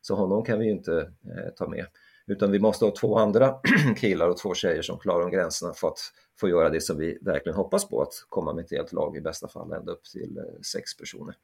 Så 0.00 0.14
honom 0.14 0.44
kan 0.44 0.58
vi 0.58 0.64
ju 0.64 0.70
inte 0.70 0.98
eh, 1.24 1.50
ta 1.56 1.68
med. 1.68 1.86
Utan 2.26 2.50
vi 2.50 2.58
måste 2.58 2.84
ha 2.84 2.92
två 2.96 3.18
andra 3.18 3.54
killar 3.96 4.28
och 4.28 4.36
två 4.36 4.54
tjejer 4.54 4.82
som 4.82 4.98
klarar 4.98 5.20
de 5.20 5.30
gränserna 5.30 5.72
för 5.72 5.88
att 5.88 5.98
få 6.40 6.48
göra 6.48 6.70
det 6.70 6.80
som 6.80 6.98
vi 6.98 7.18
verkligen 7.20 7.56
hoppas 7.56 7.88
på, 7.88 8.02
att 8.02 8.12
komma 8.28 8.52
med 8.52 8.64
ett 8.64 8.70
helt 8.70 8.92
lag 8.92 9.16
i 9.16 9.20
bästa 9.20 9.48
fall 9.48 9.72
ända 9.72 9.92
upp 9.92 10.04
till 10.04 10.38
eh, 10.38 10.60
sex 10.62 10.96
personer. 10.96 11.34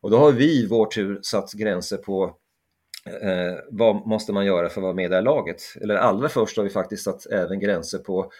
Och 0.00 0.10
då 0.10 0.18
har 0.18 0.32
vi 0.32 0.62
i 0.62 0.66
vår 0.66 0.86
tur 0.86 1.18
satt 1.22 1.52
gränser 1.52 1.96
på 1.96 2.36
eh, 3.06 3.54
vad 3.70 4.06
måste 4.06 4.32
man 4.32 4.46
göra 4.46 4.68
för 4.68 4.80
att 4.80 4.82
vara 4.82 4.94
med 4.94 5.04
i 5.04 5.08
det 5.08 5.14
här 5.14 5.22
laget? 5.22 5.62
Eller 5.80 5.94
allra 5.94 6.28
först 6.28 6.56
har 6.56 6.64
vi 6.64 6.70
faktiskt 6.70 7.04
satt 7.04 7.26
även 7.26 7.60
gränser 7.60 7.98
på 7.98 8.30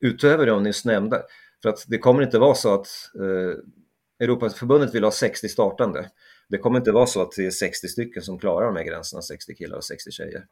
utöver 0.00 0.46
de 0.46 0.62
nyss 0.62 0.84
nämnda. 0.84 1.22
För 1.62 1.68
att 1.68 1.84
det 1.88 1.98
kommer 1.98 2.22
inte 2.22 2.38
vara 2.38 2.54
så 2.54 2.74
att 2.74 2.88
eh, 3.14 3.58
Europaförbundet 4.24 4.94
vill 4.94 5.04
ha 5.04 5.10
60 5.10 5.48
startande. 5.48 6.10
Det 6.54 6.58
kommer 6.58 6.78
inte 6.78 6.92
vara 6.92 7.06
så 7.06 7.22
att 7.22 7.32
det 7.32 7.46
är 7.46 7.50
60 7.50 7.88
stycken 7.88 8.22
som 8.22 8.38
klarar 8.38 8.66
de 8.66 8.76
här 8.76 8.84
gränserna, 8.84 9.22
60 9.22 9.54
killar 9.54 9.76
och 9.76 9.84
60 9.84 10.10
tjejer. 10.10 10.46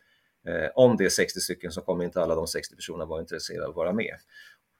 Eh, 0.46 0.70
om 0.74 0.96
det 0.96 1.04
är 1.04 1.08
60 1.08 1.40
stycken 1.40 1.72
så 1.72 1.80
kommer 1.80 2.04
inte 2.04 2.22
alla 2.22 2.34
de 2.34 2.46
60 2.46 2.76
personerna 2.76 3.04
vara 3.04 3.20
intresserade 3.20 3.64
av 3.64 3.70
att 3.70 3.76
vara 3.76 3.92
med. 3.92 4.14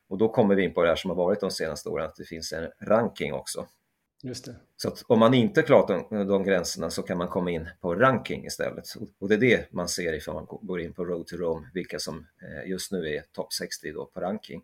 Och 0.09 0.19
då 0.19 0.29
kommer 0.29 0.55
vi 0.55 0.63
in 0.63 0.75
på 0.75 0.83
det 0.83 0.89
här 0.89 0.97
som 0.97 1.11
har 1.11 1.17
varit 1.17 1.41
de 1.41 1.51
senaste 1.51 1.89
åren, 1.89 2.07
att 2.07 2.17
det 2.17 2.25
finns 2.25 2.53
en 2.53 2.71
ranking 2.81 3.33
också. 3.33 3.67
Just 4.23 4.45
det. 4.45 4.55
Så 4.77 4.95
om 5.07 5.19
man 5.19 5.35
inte 5.35 5.63
klarat 5.63 6.09
de, 6.11 6.27
de 6.27 6.45
gränserna 6.45 6.91
så 6.91 7.03
kan 7.03 7.19
man 7.19 7.29
komma 7.29 7.51
in 7.51 7.69
på 7.81 7.95
ranking 7.95 8.47
istället. 8.47 8.85
Och 9.19 9.29
det 9.29 9.35
är 9.35 9.39
det 9.39 9.73
man 9.73 9.89
ser 9.89 10.13
ifall 10.13 10.35
man 10.35 10.47
går 10.63 10.81
in 10.81 10.93
på 10.93 11.05
Road 11.05 11.27
to 11.27 11.37
Rome, 11.37 11.71
vilka 11.75 11.99
som 11.99 12.27
eh, 12.43 12.71
just 12.71 12.93
nu 12.93 13.09
är 13.09 13.25
topp 13.33 13.53
60 13.53 13.93
då 13.93 14.07
på 14.07 14.21
ranking. 14.21 14.63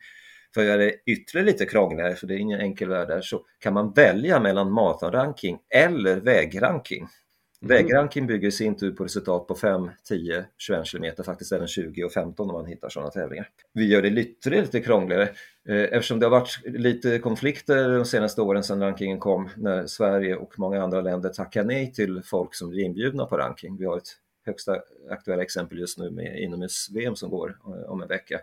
För 0.59 0.63
att 0.63 0.69
göra 0.69 0.77
det 0.77 0.95
ytterligare 1.07 1.47
lite 1.47 1.67
krångligare, 1.67 2.15
för 2.15 2.27
det 2.27 2.35
är 2.35 2.39
ingen 2.39 2.61
enkel 2.61 2.89
värld 2.89 3.09
där, 3.09 3.21
så 3.21 3.45
kan 3.59 3.75
man 3.75 3.93
välja 3.93 4.41
mellan 4.41 4.73
maratonranking 4.73 5.59
eller 5.75 6.17
vägranking. 6.17 6.99
Mm. 6.99 7.77
Vägranking 7.77 8.27
bygger 8.27 8.49
i 8.49 8.53
sin 8.53 8.77
tur 8.77 8.93
på 8.93 9.05
resultat 9.05 9.47
på 9.47 9.55
5, 9.55 9.91
10, 10.09 10.45
21 10.57 10.91
km, 10.91 11.25
faktiskt 11.25 11.53
även 11.53 11.67
20 11.67 12.05
och 12.05 12.13
15 12.13 12.51
om 12.51 12.57
man 12.57 12.67
hittar 12.67 12.89
sådana 12.89 13.11
tävlingar. 13.11 13.49
Vi 13.73 13.89
gör 13.89 14.03
det 14.03 14.09
ytterligare 14.09 14.65
lite 14.65 14.81
krångligare 14.81 15.23
eh, 15.69 15.83
eftersom 15.83 16.21
det 16.21 16.27
har 16.27 16.31
varit 16.31 16.61
lite 16.65 17.19
konflikter 17.19 17.89
de 17.89 18.05
senaste 18.05 18.43
åren 18.43 18.63
sedan 18.63 18.81
rankingen 18.81 19.19
kom 19.19 19.49
när 19.57 19.87
Sverige 19.87 20.37
och 20.37 20.59
många 20.59 20.83
andra 20.83 21.01
länder 21.01 21.29
tackar 21.29 21.65
nej 21.65 21.93
till 21.93 22.23
folk 22.25 22.55
som 22.55 22.71
blir 22.71 22.85
inbjudna 22.85 23.27
på 23.27 23.37
ranking. 23.37 23.77
Vi 23.77 23.85
har 23.85 23.97
ett 23.97 24.17
högsta 24.47 24.77
aktuella 25.11 25.43
exempel 25.43 25.79
just 25.79 25.99
nu 25.99 26.11
med 26.11 26.41
inomhus-VM 26.41 27.17
som 27.17 27.31
går 27.31 27.59
eh, 27.67 27.91
om 27.91 28.03
en 28.03 28.09
vecka 28.09 28.41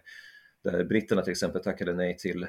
där 0.66 0.84
britterna 0.84 1.22
till 1.22 1.32
exempel 1.32 1.64
tackade 1.64 1.94
nej 1.94 2.18
till 2.18 2.48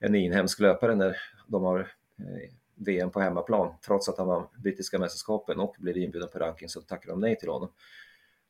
en 0.00 0.14
inhemsk 0.14 0.60
löpare 0.60 0.94
när 0.94 1.16
de 1.46 1.62
har 1.62 1.80
eh, 2.18 2.50
VM 2.74 3.10
på 3.10 3.20
hemmaplan 3.20 3.74
trots 3.86 4.08
att 4.08 4.18
han 4.18 4.26
vann 4.26 4.46
brittiska 4.62 4.98
mästerskapen 4.98 5.60
och 5.60 5.74
blev 5.78 5.96
inbjuden 5.96 6.28
på 6.32 6.38
ranking 6.38 6.68
så 6.68 6.80
tackade 6.80 7.12
de 7.12 7.20
nej 7.20 7.36
till 7.36 7.48
honom. 7.48 7.72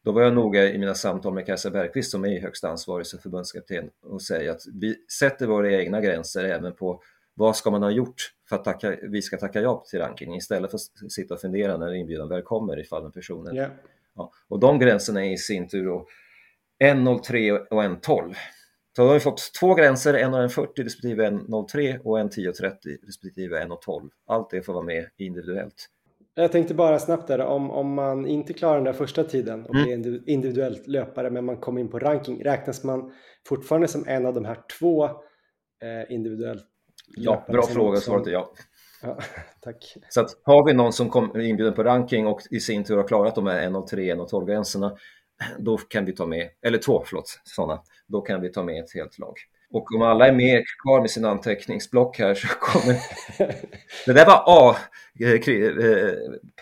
Då 0.04 0.12
var 0.12 0.22
jag 0.22 0.34
noga 0.34 0.64
i 0.72 0.78
mina 0.78 0.94
samtal 0.94 1.34
med 1.34 1.46
Kajsa 1.46 1.70
Bergqvist 1.70 2.10
som 2.10 2.24
är 2.24 2.40
högsta 2.40 2.68
ansvarig 2.68 3.06
som 3.06 3.18
förbundskapten 3.18 3.90
och 4.02 4.22
säga 4.22 4.52
att 4.52 4.60
vi 4.72 4.96
sätter 5.18 5.46
våra 5.46 5.72
egna 5.72 6.00
gränser 6.00 6.44
även 6.44 6.74
på 6.74 7.02
vad 7.34 7.56
ska 7.56 7.70
man 7.70 7.82
ha 7.82 7.90
gjort 7.90 8.32
för 8.48 8.56
att 8.56 8.64
tacka, 8.64 8.96
vi 9.02 9.22
ska 9.22 9.36
tacka 9.36 9.60
ja 9.60 9.84
till 9.90 9.98
ranking 9.98 10.34
istället 10.36 10.70
för 10.70 10.76
att 10.76 11.12
sitta 11.12 11.34
och 11.34 11.40
fundera 11.40 11.76
när 11.76 11.94
inbjudan 11.94 12.28
väl 12.28 12.42
kommer 12.42 12.80
ifall 12.80 13.04
en 13.04 13.12
person 13.12 13.54
yeah. 13.54 13.70
ja, 14.14 14.32
Och 14.48 14.60
de 14.60 14.78
gränserna 14.78 15.24
är 15.24 15.32
i 15.32 15.38
sin 15.38 15.68
tur 15.68 15.84
då 15.84 16.06
1.03 16.84 17.66
och 17.70 17.82
1.12 17.82 18.34
så 18.96 19.02
då 19.02 19.08
har 19.08 19.14
vi 19.14 19.20
fått 19.20 19.52
två 19.60 19.74
gränser, 19.74 20.14
en 20.14 20.34
1,40 20.34 20.84
respektive 20.84 21.30
1,03 21.30 21.98
och 21.98 22.20
en 22.20 22.30
10,30 22.30 22.72
respektive 23.06 23.64
1,12. 23.64 24.08
Allt 24.26 24.50
det 24.50 24.62
får 24.62 24.72
vara 24.72 24.84
med 24.84 25.06
individuellt. 25.16 25.88
Jag 26.34 26.52
tänkte 26.52 26.74
bara 26.74 26.98
snabbt 26.98 27.28
där, 27.28 27.38
om, 27.38 27.70
om 27.70 27.94
man 27.94 28.26
inte 28.26 28.52
klarar 28.52 28.74
den 28.74 28.84
där 28.84 28.92
första 28.92 29.24
tiden 29.24 29.66
och 29.66 29.74
mm. 29.74 30.02
blir 30.02 30.28
individuellt 30.28 30.86
löpare 30.86 31.30
men 31.30 31.44
man 31.44 31.56
kommer 31.56 31.80
in 31.80 31.88
på 31.88 31.98
ranking, 31.98 32.44
räknas 32.44 32.84
man 32.84 33.12
fortfarande 33.48 33.88
som 33.88 34.08
en 34.08 34.26
av 34.26 34.34
de 34.34 34.44
här 34.44 34.58
två 34.78 35.04
eh, 35.04 35.10
individuellt 36.08 36.66
Ja, 37.16 37.44
bra 37.48 37.62
fråga, 37.62 37.96
som... 37.96 38.12
svaret 38.12 38.26
är 38.26 38.30
ja. 38.30 38.52
ja. 39.02 39.18
Tack. 39.60 39.96
Så 40.08 40.20
att 40.20 40.30
har 40.42 40.66
vi 40.66 40.72
någon 40.74 40.92
som 40.92 41.10
kommer 41.10 41.40
inbjuden 41.40 41.74
på 41.74 41.84
ranking 41.84 42.26
och 42.26 42.40
i 42.50 42.60
sin 42.60 42.84
tur 42.84 42.96
har 42.96 43.08
klarat 43.08 43.34
de 43.34 43.46
här 43.46 43.68
1,03 43.68 44.18
och 44.18 44.28
12 44.28 44.46
gränserna 44.46 44.96
då 45.58 45.76
kan 45.76 46.04
vi 46.04 46.12
ta 46.12 46.26
med, 46.26 46.48
eller 46.62 46.78
två, 46.78 47.02
förlåt, 47.06 47.40
sådana, 47.44 47.82
då 48.06 48.20
kan 48.20 48.40
vi 48.40 48.52
ta 48.52 48.62
med 48.62 48.84
ett 48.84 48.94
helt 48.94 49.18
lag. 49.18 49.34
Och 49.70 49.94
om 49.94 50.02
alla 50.02 50.28
är 50.28 50.32
med 50.32 50.64
kvar 50.82 51.00
med 51.00 51.10
sin 51.10 51.24
anteckningsblock 51.24 52.18
här 52.18 52.34
så 52.34 52.48
kommer... 52.48 52.96
det 54.06 54.12
där 54.12 54.26
var 54.26 54.42
A, 54.46 54.76
eh, 55.20 55.32
eh, 55.32 56.14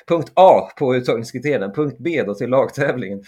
punkt 0.08 0.32
A 0.34 0.68
på 0.78 0.96
uttagningskriterierna, 0.96 1.70
punkt 1.70 1.96
B 1.98 2.22
då 2.26 2.34
till 2.34 2.50
lagtävlingen. 2.50 3.22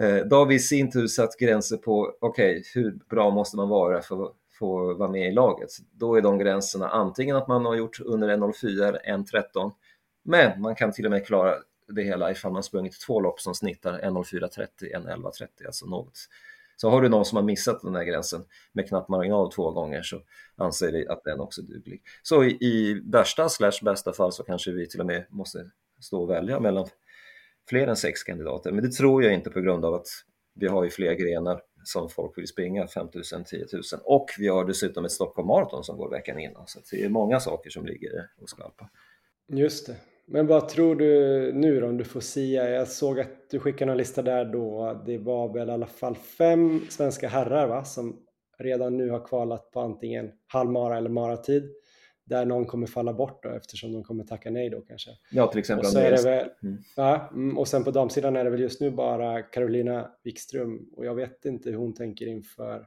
Eh, 0.00 0.16
då 0.16 0.36
har 0.36 0.46
vi 0.46 0.54
i 0.54 0.58
sin 0.58 0.90
tur 0.90 1.06
satt 1.06 1.38
gränser 1.38 1.76
på, 1.76 2.12
okej, 2.20 2.50
okay, 2.50 2.62
hur 2.74 2.98
bra 3.10 3.30
måste 3.30 3.56
man 3.56 3.68
vara 3.68 4.00
för 4.00 4.24
att 4.24 4.32
få 4.58 4.94
vara 4.94 5.10
med 5.10 5.28
i 5.28 5.32
laget? 5.32 5.70
Då 5.92 6.14
är 6.14 6.22
de 6.22 6.38
gränserna 6.38 6.88
antingen 6.88 7.36
att 7.36 7.48
man 7.48 7.64
har 7.64 7.74
gjort 7.74 8.00
under 8.00 8.28
1.04 8.28 8.88
eller 8.88 9.00
1.13, 9.00 9.72
men 10.24 10.60
man 10.60 10.74
kan 10.74 10.92
till 10.92 11.04
och 11.04 11.10
med 11.10 11.26
klara 11.26 11.54
det 11.88 12.02
hela 12.02 12.30
ifall 12.30 12.52
man 12.52 12.62
sprungit 12.62 13.00
två 13.00 13.20
lopp 13.20 13.40
som 13.40 13.54
snittar 13.54 14.00
1.04.30, 14.00 14.66
1.11.30, 14.80 15.66
alltså 15.66 15.86
något. 15.86 16.18
Så 16.76 16.90
har 16.90 17.02
du 17.02 17.08
någon 17.08 17.24
som 17.24 17.36
har 17.36 17.42
missat 17.42 17.82
den 17.82 17.94
här 17.94 18.04
gränsen 18.04 18.44
med 18.72 18.88
knapp 18.88 19.08
marginal 19.08 19.52
två 19.52 19.70
gånger 19.70 20.02
så 20.02 20.22
anser 20.56 20.92
vi 20.92 21.08
att 21.08 21.24
den 21.24 21.40
också 21.40 21.60
är 21.60 21.64
duglig. 21.64 22.02
Så 22.22 22.44
i, 22.44 22.58
i 22.60 23.02
värsta 23.04 23.48
slash 23.48 23.78
bästa 23.82 24.12
fall 24.12 24.32
så 24.32 24.42
kanske 24.42 24.70
vi 24.70 24.88
till 24.88 25.00
och 25.00 25.06
med 25.06 25.26
måste 25.30 25.70
stå 26.00 26.22
och 26.22 26.30
välja 26.30 26.60
mellan 26.60 26.86
fler 27.68 27.86
än 27.86 27.96
sex 27.96 28.22
kandidater. 28.22 28.72
Men 28.72 28.84
det 28.84 28.92
tror 28.92 29.24
jag 29.24 29.34
inte 29.34 29.50
på 29.50 29.60
grund 29.60 29.84
av 29.84 29.94
att 29.94 30.06
vi 30.54 30.66
har 30.66 30.84
ju 30.84 30.90
fler 30.90 31.14
grenar 31.14 31.60
som 31.84 32.08
folk 32.08 32.38
vill 32.38 32.46
springa, 32.46 32.86
5000, 32.86 33.44
10 33.44 33.66
000 33.72 33.82
och 34.04 34.30
vi 34.38 34.48
har 34.48 34.64
dessutom 34.64 35.04
ett 35.04 35.12
Stockholm 35.12 35.48
Marathon 35.48 35.84
som 35.84 35.96
går 35.96 36.10
veckan 36.10 36.38
innan 36.38 36.66
så 36.66 36.80
det 36.90 37.04
är 37.04 37.08
många 37.08 37.40
saker 37.40 37.70
som 37.70 37.86
ligger 37.86 38.30
och 38.40 38.48
skvalpar. 38.48 38.88
Just 39.48 39.86
det. 39.86 39.96
Men 40.28 40.46
vad 40.46 40.68
tror 40.68 40.94
du 40.94 41.52
nu 41.52 41.80
då 41.80 41.86
om 41.86 41.96
du 41.96 42.04
får 42.04 42.20
sia? 42.20 42.70
Jag 42.70 42.88
såg 42.88 43.20
att 43.20 43.50
du 43.50 43.58
skickade 43.58 43.92
en 43.92 43.98
lista 43.98 44.22
där 44.22 44.44
då. 44.44 45.02
Det 45.06 45.18
var 45.18 45.52
väl 45.52 45.68
i 45.68 45.72
alla 45.72 45.86
fall 45.86 46.16
fem 46.16 46.80
svenska 46.88 47.28
herrar 47.28 47.66
va? 47.66 47.84
som 47.84 48.26
redan 48.58 48.96
nu 48.96 49.10
har 49.10 49.26
kvalat 49.26 49.70
på 49.70 49.80
antingen 49.80 50.32
halvmara 50.46 50.96
eller 50.96 51.10
maratid. 51.10 51.70
Där 52.24 52.44
någon 52.44 52.66
kommer 52.66 52.86
falla 52.86 53.12
bort 53.12 53.42
då 53.42 53.48
eftersom 53.48 53.92
de 53.92 54.04
kommer 54.04 54.24
tacka 54.24 54.50
nej 54.50 54.70
då 54.70 54.80
kanske. 54.80 55.10
Ja, 55.30 55.46
till 55.46 55.58
exempel 55.58 55.86
och 55.86 55.92
så 55.92 55.98
är 55.98 56.22
väl, 56.22 56.48
mm. 56.62 56.78
ja, 56.96 57.30
mm, 57.32 57.58
Och 57.58 57.68
sen 57.68 57.84
på 57.84 57.90
damsidan 57.90 58.36
är 58.36 58.44
det 58.44 58.50
väl 58.50 58.60
just 58.60 58.80
nu 58.80 58.90
bara 58.90 59.42
Carolina 59.42 60.10
Wikström 60.24 60.88
och 60.96 61.06
jag 61.06 61.14
vet 61.14 61.44
inte 61.44 61.70
hur 61.70 61.76
hon 61.76 61.94
tänker 61.94 62.26
inför 62.26 62.86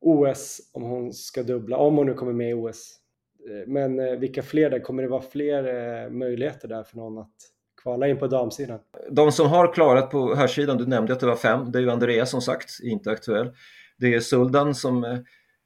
OS 0.00 0.70
om 0.72 0.82
hon 0.82 1.12
ska 1.12 1.42
dubbla, 1.42 1.76
om 1.76 1.96
hon 1.96 2.06
nu 2.06 2.14
kommer 2.14 2.32
med 2.32 2.50
i 2.50 2.54
OS 2.54 3.00
Eh, 3.48 3.66
men 3.66 3.98
eh, 3.98 4.18
vilka 4.18 4.42
fler 4.42 4.70
där? 4.70 4.78
Kommer 4.78 5.02
det 5.02 5.08
vara 5.08 5.22
fler 5.22 5.64
eh, 6.04 6.10
möjligheter 6.10 6.68
där 6.68 6.82
för 6.82 6.96
någon 6.96 7.18
att 7.18 7.34
kvala 7.82 8.08
in 8.08 8.18
på 8.18 8.26
damsidan? 8.26 8.78
De 9.10 9.32
som 9.32 9.46
har 9.46 9.72
klarat 9.72 10.10
på 10.10 10.34
herrsidan, 10.34 10.78
du 10.78 10.86
nämnde 10.86 11.12
att 11.12 11.20
det 11.20 11.26
var 11.26 11.36
fem, 11.36 11.72
det 11.72 11.78
är 11.78 11.82
ju 11.82 11.90
Andreas 11.90 12.30
som 12.30 12.40
sagt, 12.40 12.70
inte 12.82 13.10
aktuell. 13.10 13.50
Det 13.98 14.14
är 14.14 14.20
Suldan 14.20 14.74
som 14.74 15.22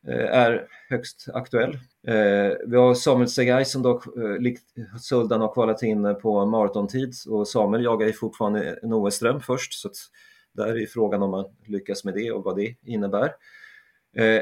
är 0.06 0.66
högst 0.88 1.28
aktuell. 1.34 1.78
Vi 2.66 2.76
har 2.76 2.94
Samuel 2.94 3.28
Segai 3.28 3.64
som 3.64 3.82
dock 3.82 4.04
likt 4.38 4.62
Suldan 5.00 5.40
har 5.40 5.54
kvalat 5.54 5.82
in 5.82 6.16
på 6.22 6.46
maratontid 6.46 7.14
och 7.28 7.48
Samuel 7.48 7.84
jagar 7.84 8.06
ju 8.06 8.12
fortfarande 8.12 8.78
en 8.82 8.92
OS-dröm 8.92 9.40
först 9.40 9.72
så 9.72 9.88
att 9.88 9.94
där 10.52 10.82
är 10.82 10.86
frågan 10.86 11.22
om 11.22 11.30
man 11.30 11.44
lyckas 11.66 12.04
med 12.04 12.14
det 12.14 12.32
och 12.32 12.44
vad 12.44 12.56
det 12.56 12.74
innebär. 12.82 13.32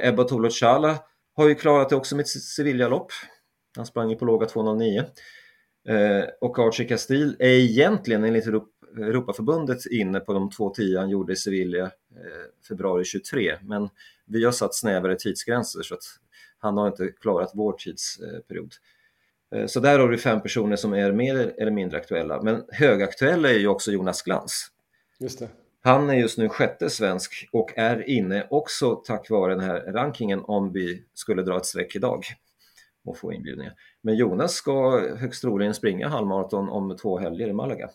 Ebba 0.03 0.25
Tolochala 0.25 0.99
har 1.41 1.49
ju 1.49 1.55
klarat 1.55 1.89
det 1.89 1.97
också 1.97 2.17
med 2.17 2.23
ett 2.23 2.29
Sevilla-lopp. 2.29 3.13
Han 3.77 3.87
sprang 3.87 4.11
ju 4.11 4.17
på 4.17 4.25
låga 4.25 4.47
2.09. 4.47 4.99
Eh, 5.89 6.29
och 6.41 6.59
Archie 6.59 6.89
Castile 6.89 7.37
är 7.39 7.49
egentligen 7.49 8.25
enligt 8.25 8.47
Europaförbundet 8.97 9.87
inne 9.87 10.21
på 10.21 10.33
de 10.33 10.51
2.10 10.51 10.99
han 10.99 11.11
gjorde 11.11 11.33
i 11.33 11.37
Sevilla 11.37 11.79
eh, 11.79 11.91
februari 12.69 13.05
23. 13.05 13.57
Men 13.63 13.89
vi 14.27 14.45
har 14.45 14.53
satt 14.53 14.75
snävare 14.75 15.17
tidsgränser 15.17 15.83
så 15.83 15.95
att 15.95 16.05
han 16.59 16.77
har 16.77 16.87
inte 16.87 17.09
klarat 17.09 17.51
vår 17.55 17.73
tidsperiod. 17.73 18.75
Eh, 19.55 19.67
så 19.67 19.81
där 19.81 19.99
har 19.99 20.09
du 20.09 20.19
fem 20.19 20.43
personer 20.43 20.77
som 20.77 20.93
är 20.93 21.13
mer 21.13 21.55
eller 21.59 21.73
mindre 21.73 21.99
aktuella. 21.99 22.43
Men 22.43 22.65
högaktuella 22.69 23.51
är 23.51 23.59
ju 23.59 23.69
också 23.69 23.93
Jonas 23.93 24.23
Glans. 24.23 24.71
Just 25.19 25.39
det. 25.39 25.49
Han 25.83 26.11
är 26.11 26.15
just 26.15 26.39
nu 26.39 26.49
sjätte 26.49 26.91
svensk 26.91 27.49
och 27.53 27.73
är 27.77 28.09
inne 28.09 28.47
också 28.51 28.95
tack 28.95 29.31
vare 29.31 29.55
den 29.55 29.65
här 29.65 29.81
rankingen 29.81 30.41
om 30.45 30.73
vi 30.73 31.05
skulle 31.15 31.43
dra 31.43 31.57
ett 31.57 31.67
streck 31.67 31.97
idag 31.97 32.25
och 33.05 33.19
få 33.19 33.33
inbjudningar. 33.33 33.75
Men 34.03 34.17
Jonas 34.17 34.53
ska 34.53 35.09
högst 35.17 35.43
troligen 35.43 35.75
springa 35.75 36.09
halvmaraton 36.09 36.69
om 36.69 36.97
två 36.97 37.19
helger 37.19 37.49
i 37.49 37.53
Malaga. 37.53 37.91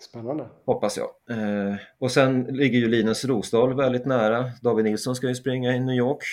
Spännande. 0.00 0.48
Hoppas 0.64 0.96
jag. 0.96 1.38
Eh, 1.38 1.74
och 1.98 2.12
sen 2.12 2.42
ligger 2.42 2.78
ju 2.78 2.88
Linus 2.88 3.24
Rosdahl 3.24 3.74
väldigt 3.74 4.06
nära. 4.06 4.50
David 4.62 4.84
Nilsson 4.84 5.16
ska 5.16 5.28
ju 5.28 5.34
springa 5.34 5.76
i 5.76 5.80
New 5.80 5.96
York. 5.96 6.24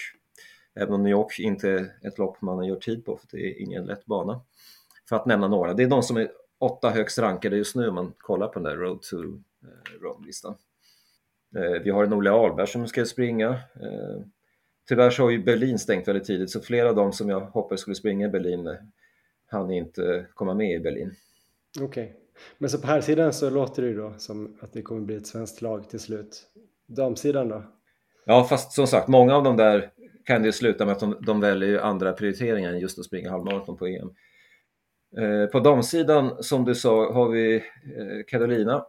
Även 0.76 0.94
om 0.94 1.04
New 1.04 1.12
York 1.12 1.40
inte 1.40 1.70
är 1.70 2.08
ett 2.08 2.18
lopp 2.18 2.42
man 2.42 2.66
gjort 2.66 2.84
tid 2.84 3.06
på 3.06 3.18
för 3.18 3.38
det 3.38 3.38
är 3.38 3.62
ingen 3.62 3.86
lätt 3.86 4.06
bana. 4.06 4.42
För 5.10 5.16
att 5.16 5.26
nämna 5.26 5.48
några. 5.48 5.74
Det 5.74 5.84
är 5.84 5.88
de 5.88 6.04
som 6.04 6.18
är 6.18 6.32
åtta 6.60 6.90
högst 6.90 7.20
rankade 7.20 7.58
just 7.58 7.76
nu 7.76 7.88
om 7.88 7.96
man 7.96 8.14
kollar 8.18 8.48
på 8.48 8.54
den 8.54 8.64
där 8.64 8.76
Road 8.76 9.02
to 9.02 9.18
eh, 9.18 10.02
Rome-listan. 10.02 10.56
Vi 11.84 11.90
har 11.90 12.04
en 12.04 12.14
Olle 12.14 12.32
Ahlberg 12.32 12.68
som 12.68 12.88
ska 12.88 13.06
springa. 13.06 13.50
Eh, 13.50 14.22
tyvärr 14.88 15.10
så 15.10 15.24
har 15.24 15.30
ju 15.30 15.44
Berlin 15.44 15.80
stängt 15.80 16.08
väldigt 16.08 16.28
tidigt 16.28 16.50
så 16.50 16.62
flera 16.62 16.90
av 16.90 16.96
dem 16.96 17.14
som 17.14 17.30
jag 17.30 17.40
hoppades 17.40 17.82
skulle 17.82 17.96
springa 17.96 18.28
i 18.28 18.30
Berlin 18.30 18.68
eh, 18.68 18.76
hann 19.48 19.72
inte 19.72 20.26
komma 20.34 20.54
med 20.54 20.76
i 20.76 20.80
Berlin. 20.80 21.12
Okej, 21.82 22.04
okay. 22.04 22.16
men 22.58 22.70
så 22.70 22.80
på 22.80 22.88
här 22.88 23.02
sidan 23.02 23.34
så 23.34 23.50
låter 23.50 23.82
det 23.82 23.88
ju 23.88 23.98
då 23.98 24.14
som 24.18 24.58
att 24.62 24.74
det 24.74 24.82
kommer 24.82 25.02
bli 25.02 25.16
ett 25.16 25.28
svenskt 25.28 25.62
lag 25.62 25.90
till 25.90 26.00
slut. 26.00 26.48
Damsidan 26.88 27.50
då? 27.50 27.64
Ja, 28.26 28.44
fast 28.44 28.72
som 28.72 28.88
sagt, 28.88 29.08
många 29.08 29.36
av 29.36 29.44
dem 29.44 29.58
där 29.58 29.92
kan 30.26 30.44
det 30.44 30.52
sluta 30.52 30.86
med 30.86 30.92
att 30.92 31.00
de, 31.00 31.18
de 31.22 31.40
väljer 31.40 31.80
andra 31.80 32.14
prioriteringar 32.14 32.74
än 32.74 32.80
just 32.80 33.00
att 33.00 33.06
springa 33.06 33.32
halvmaraton 33.32 33.78
på 33.78 33.88
EM. 33.88 34.10
Eh, 35.18 35.46
på 35.46 35.60
damsidan, 35.60 36.44
som 36.44 36.66
du 36.66 36.76
sa, 36.76 37.14
har 37.14 37.30
vi 37.30 37.56
eh, 37.56 37.62
Carolina. 38.28 38.86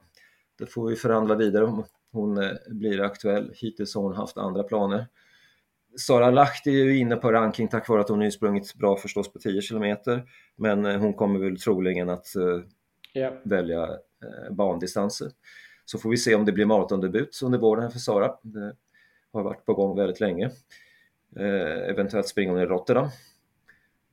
Det 0.59 0.67
får 0.67 0.89
vi 0.89 0.97
förhandla 0.97 1.35
vidare 1.35 1.65
om 1.65 1.85
hon 2.13 2.39
eh, 2.39 2.51
blir 2.69 3.01
aktuell. 3.01 3.53
Hittills 3.55 3.95
har 3.95 4.03
hon 4.03 4.17
haft 4.17 4.37
andra 4.37 4.63
planer. 4.63 5.07
Sara 5.97 6.31
Lahti 6.31 6.71
är 6.71 6.85
ju 6.85 6.99
inne 6.99 7.17
på 7.17 7.33
ranking 7.33 7.69
tack 7.69 7.89
vare 7.89 8.01
att 8.01 8.09
hon 8.09 8.21
har 8.21 8.31
sprungit 8.31 8.75
bra 8.75 8.97
förstås 8.97 9.33
på 9.33 9.39
10 9.39 9.63
km 9.63 9.97
men 10.57 10.87
eh, 10.87 10.99
hon 10.99 11.15
kommer 11.15 11.41
väl 11.41 11.61
troligen 11.61 12.11
att 12.11 12.27
yeah. 13.15 13.35
välja 13.45 13.89
bandistanser. 14.51 15.29
Så 15.85 15.99
får 15.99 16.11
vi 16.11 16.17
se 16.17 16.35
om 16.35 16.45
det 16.45 16.53
blir 16.53 16.67
maratondebut 16.67 17.41
under 17.45 17.59
våren 17.59 17.91
för 17.91 17.99
Sara. 17.99 18.35
Det 18.43 18.77
har 19.33 19.43
varit 19.43 19.65
på 19.65 19.75
gång 19.75 19.97
väldigt 19.97 20.21
länge. 20.21 20.51
Eh, 21.37 21.91
eventuellt 21.91 22.29
springer 22.29 22.53
hon 22.53 22.61
i 22.61 22.67
Rotterdam. 22.67 23.09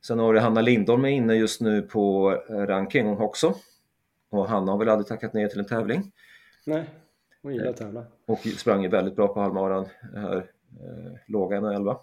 Sen 0.02 0.20
har 0.20 0.34
du 0.34 0.40
Hanna 0.40 0.62
Lindholm 0.62 1.06
är 1.06 1.10
inne 1.10 1.34
just 1.34 1.62
nu 1.62 1.82
på 1.82 2.32
eh, 2.50 2.54
ranking 2.54 3.06
hon 3.06 3.18
också. 3.18 3.56
Och 4.30 4.48
Hanna 4.48 4.72
har 4.72 4.80
väl 4.80 4.90
aldrig 4.90 5.08
tackat 5.08 5.34
ner 5.34 5.48
till 5.48 5.60
en 5.60 5.66
tävling. 5.66 6.12
Nej, 6.66 6.90
hon 7.42 7.54
gillar 7.54 7.70
att 7.70 7.78
tävla. 7.78 8.06
Och 8.26 8.40
sprang 8.40 8.90
väldigt 8.90 9.16
bra 9.16 9.28
på 9.28 9.40
halvmaran 9.40 9.86
här, 10.14 10.38
eh, 10.38 11.14
låga 11.28 11.58
1.11. 11.58 12.00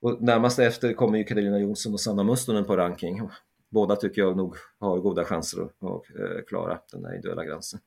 Och 0.00 0.22
närmast 0.22 0.58
efter 0.58 0.92
kommer 0.92 1.18
ju 1.18 1.24
Karolina 1.24 1.58
Jonsson 1.58 1.92
och 1.92 2.00
Sanna 2.00 2.24
Mustonen 2.24 2.64
på 2.64 2.76
ranking. 2.76 3.28
Båda 3.68 3.96
tycker 3.96 4.22
jag 4.22 4.36
nog 4.36 4.56
har 4.78 4.98
goda 4.98 5.24
chanser 5.24 5.62
att, 5.62 5.82
eh, 5.82 6.44
klara 6.46 6.78
den 6.92 7.04
här 7.04 7.14
individuella 7.14 7.44
gränsen. 7.44 7.80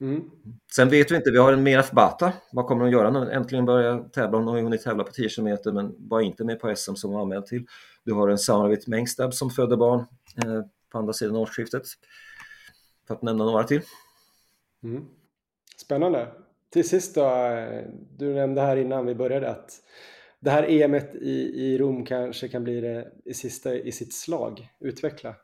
Mm. 0.00 0.30
Sen 0.72 0.88
vet 0.88 1.10
vi 1.10 1.16
inte, 1.16 1.30
vi 1.30 1.38
har 1.38 1.52
en 1.52 1.62
Meraf 1.62 1.90
Bata. 1.90 2.32
Vad 2.52 2.66
kommer 2.66 2.82
hon 2.82 2.90
göra 2.90 3.10
när 3.10 3.20
hon 3.20 3.28
äntligen 3.28 3.64
börjar 3.64 4.08
tävla? 4.08 4.38
Hon 4.38 4.46
har 4.46 4.56
ju 4.56 4.62
hunnit 4.62 4.82
tävla 4.82 5.04
på 5.04 5.12
10 5.12 5.28
km 5.28 5.58
men 5.64 5.94
var 5.98 6.20
inte 6.20 6.44
med 6.44 6.60
på 6.60 6.76
SM 6.76 6.94
som 6.94 7.10
hon 7.10 7.14
var 7.14 7.22
anmäld 7.22 7.46
till. 7.46 7.66
Du 8.04 8.12
har 8.12 8.28
en 8.28 8.38
Sauravit 8.38 8.86
Mengstab 8.86 9.34
som 9.34 9.50
födde 9.50 9.76
barn 9.76 9.98
eh, 10.44 10.62
på 10.92 10.98
andra 10.98 11.12
sidan 11.12 11.36
årsskiftet. 11.36 11.82
För 13.06 13.14
att 13.14 13.22
nämna 13.22 13.44
några 13.44 13.64
till. 13.64 13.82
Mm. 14.82 15.04
Spännande. 15.84 16.28
Till 16.72 16.88
sist 16.88 17.14
då, 17.14 17.24
eh, 17.24 17.82
du 18.16 18.34
nämnde 18.34 18.60
här 18.60 18.76
innan 18.76 19.06
vi 19.06 19.14
började 19.14 19.50
att 19.50 19.70
det 20.40 20.50
här 20.50 20.70
EMet 20.70 21.14
i, 21.14 21.64
i 21.64 21.78
Rom 21.78 22.04
kanske 22.04 22.48
kan 22.48 22.64
bli 22.64 22.80
det 22.80 23.08
i 23.24 23.34
sista 23.34 23.74
i 23.74 23.92
sitt 23.92 24.14
slag. 24.14 24.68
Utveckla. 24.80 25.34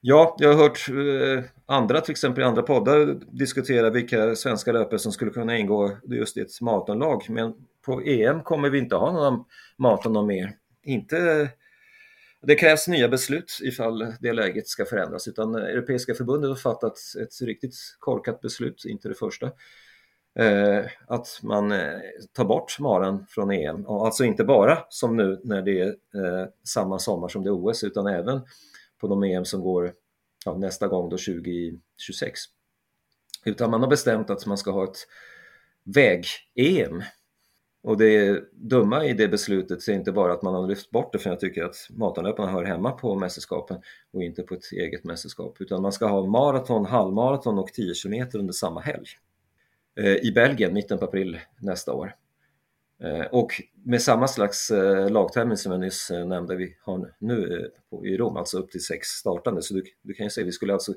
Ja, 0.00 0.36
jag 0.38 0.52
har 0.52 0.62
hört 0.62 0.88
eh, 0.88 1.44
andra, 1.66 2.00
till 2.00 2.10
exempel 2.10 2.42
i 2.42 2.46
andra 2.46 2.62
poddar, 2.62 3.18
diskutera 3.30 3.90
vilka 3.90 4.34
svenska 4.34 4.72
löpare 4.72 4.98
som 4.98 5.12
skulle 5.12 5.30
kunna 5.30 5.58
ingå 5.58 5.96
just 6.04 6.36
i 6.36 6.40
ett 6.40 6.60
maratonlag. 6.60 7.26
Men 7.28 7.54
på 7.86 8.00
EM 8.00 8.42
kommer 8.42 8.70
vi 8.70 8.78
inte 8.78 8.96
ha 8.96 9.12
några 9.12 9.44
maraton 9.76 10.26
mer. 10.26 10.52
Inte, 10.84 11.48
det 12.42 12.54
krävs 12.54 12.88
nya 12.88 13.08
beslut 13.08 13.58
ifall 13.62 14.14
det 14.20 14.32
läget 14.32 14.68
ska 14.68 14.84
förändras, 14.84 15.28
utan 15.28 15.54
Europeiska 15.54 16.14
förbundet 16.14 16.48
har 16.48 16.56
fattat 16.56 16.98
ett 17.22 17.42
riktigt 17.42 17.74
korkat 17.98 18.40
beslut, 18.40 18.84
inte 18.84 19.08
det 19.08 19.14
första. 19.14 19.50
Eh, 20.38 20.84
att 21.06 21.40
man 21.42 21.72
eh, 21.72 21.98
tar 22.32 22.44
bort 22.44 22.78
maran 22.80 23.26
från 23.28 23.50
EM. 23.50 23.86
Och 23.86 24.06
alltså 24.06 24.24
inte 24.24 24.44
bara 24.44 24.78
som 24.88 25.16
nu 25.16 25.40
när 25.44 25.62
det 25.62 25.80
är 25.80 25.88
eh, 25.88 26.48
samma 26.64 26.98
sommar 26.98 27.28
som 27.28 27.44
det 27.44 27.48
är 27.48 27.64
OS, 27.64 27.84
utan 27.84 28.06
även 28.06 28.40
på 29.00 29.08
de 29.08 29.22
EM 29.22 29.44
som 29.44 29.60
går 29.60 29.92
ja, 30.44 30.54
nästa 30.54 30.88
gång 30.88 31.08
då 31.10 31.16
2026. 31.16 32.40
Utan 33.44 33.70
man 33.70 33.80
har 33.80 33.88
bestämt 33.88 34.30
att 34.30 34.46
man 34.46 34.58
ska 34.58 34.70
ha 34.70 34.84
ett 34.84 34.98
väg-EM. 35.84 37.02
Och 37.86 37.96
det 37.96 38.44
dumma 38.52 39.04
i 39.04 39.12
det 39.12 39.28
beslutet 39.28 39.88
är 39.88 39.92
inte 39.92 40.12
bara 40.12 40.32
att 40.32 40.42
man 40.42 40.54
har 40.54 40.68
lyft 40.68 40.90
bort 40.90 41.12
det 41.12 41.18
för 41.18 41.30
jag 41.30 41.40
tycker 41.40 41.64
att 41.64 41.76
maratonlöparna 41.90 42.52
hör 42.52 42.64
hemma 42.64 42.92
på 42.92 43.14
mästerskapen 43.14 43.80
och 44.12 44.22
inte 44.22 44.42
på 44.42 44.54
ett 44.54 44.72
eget 44.72 45.04
mästerskap 45.04 45.56
utan 45.60 45.82
man 45.82 45.92
ska 45.92 46.06
ha 46.06 46.26
maraton, 46.26 46.86
halvmaraton 46.86 47.58
och 47.58 47.72
10 47.72 47.94
km 47.94 48.28
under 48.34 48.52
samma 48.52 48.80
helg 48.80 49.06
eh, 50.00 50.16
i 50.16 50.32
Belgien 50.34 50.74
mitten 50.74 50.98
på 50.98 51.04
april 51.04 51.40
nästa 51.60 51.92
år. 51.92 52.14
Eh, 53.02 53.26
och 53.26 53.62
med 53.84 54.02
samma 54.02 54.28
slags 54.28 54.70
eh, 54.70 55.10
lagtävling 55.10 55.56
som 55.56 55.72
jag 55.72 55.80
nyss 55.80 56.10
eh, 56.10 56.26
nämnde 56.26 56.56
vi 56.56 56.76
har 56.80 57.14
nu 57.18 57.70
i 58.04 58.16
Rom, 58.16 58.36
alltså 58.36 58.58
upp 58.58 58.70
till 58.70 58.84
sex 58.84 59.08
startande. 59.08 59.62
Så 59.62 59.74
du, 59.74 59.82
du 60.02 60.14
kan 60.14 60.26
ju 60.26 60.30
se, 60.30 60.42
vi 60.42 60.52
skulle 60.52 60.72
alltså 60.72 60.94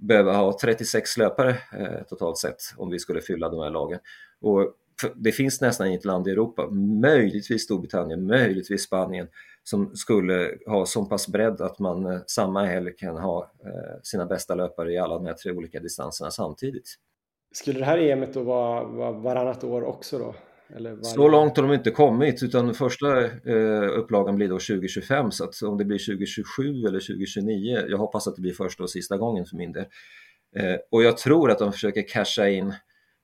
behöva 0.00 0.32
ha 0.32 0.58
36 0.60 1.16
löpare 1.16 1.56
totalt 2.08 2.38
sett 2.38 2.56
om 2.76 2.90
vi 2.90 2.98
skulle 2.98 3.20
fylla 3.20 3.48
de 3.48 3.60
här 3.60 3.70
lagen. 3.70 3.98
Och 4.40 4.74
det 5.14 5.32
finns 5.32 5.60
nästan 5.60 5.86
inget 5.86 6.04
land 6.04 6.28
i 6.28 6.30
Europa, 6.30 6.70
möjligtvis 7.00 7.62
Storbritannien, 7.62 8.26
möjligtvis 8.26 8.82
Spanien, 8.82 9.28
som 9.62 9.96
skulle 9.96 10.50
ha 10.66 10.86
så 10.86 11.04
pass 11.04 11.28
bredd 11.28 11.60
att 11.60 11.78
man 11.78 12.20
samma 12.26 12.64
helg 12.64 12.92
kan 12.96 13.16
ha 13.16 13.52
sina 14.02 14.26
bästa 14.26 14.54
löpare 14.54 14.92
i 14.92 14.98
alla 14.98 15.14
de 15.14 15.26
här 15.26 15.34
tre 15.34 15.52
olika 15.52 15.80
distanserna 15.80 16.30
samtidigt. 16.30 16.94
Skulle 17.54 17.78
det 17.78 17.84
här 17.84 17.98
EMet 17.98 18.34
då 18.34 18.42
vara, 18.42 18.84
vara 18.84 19.12
varannat 19.12 19.64
år 19.64 19.84
också 19.84 20.18
då? 20.18 20.34
Så 21.02 21.28
långt 21.28 21.56
har 21.56 21.64
de 21.66 21.72
inte 21.72 21.90
kommit 21.90 22.42
utan 22.42 22.74
första 22.74 23.24
eh, 23.24 23.98
upplagan 23.98 24.36
blir 24.36 24.48
då 24.48 24.54
2025 24.54 25.30
så 25.30 25.44
att 25.44 25.62
om 25.62 25.78
det 25.78 25.84
blir 25.84 25.98
2027 25.98 26.84
eller 26.84 27.00
2029, 27.00 27.84
jag 27.88 27.98
hoppas 27.98 28.28
att 28.28 28.36
det 28.36 28.42
blir 28.42 28.52
första 28.52 28.82
och 28.82 28.90
sista 28.90 29.16
gången 29.16 29.46
för 29.46 29.56
min 29.56 29.72
del. 29.72 29.84
Eh, 30.56 30.76
och 30.90 31.02
jag 31.02 31.16
tror 31.16 31.50
att 31.50 31.58
de 31.58 31.72
försöker 31.72 32.08
casha 32.08 32.48
in, 32.48 32.74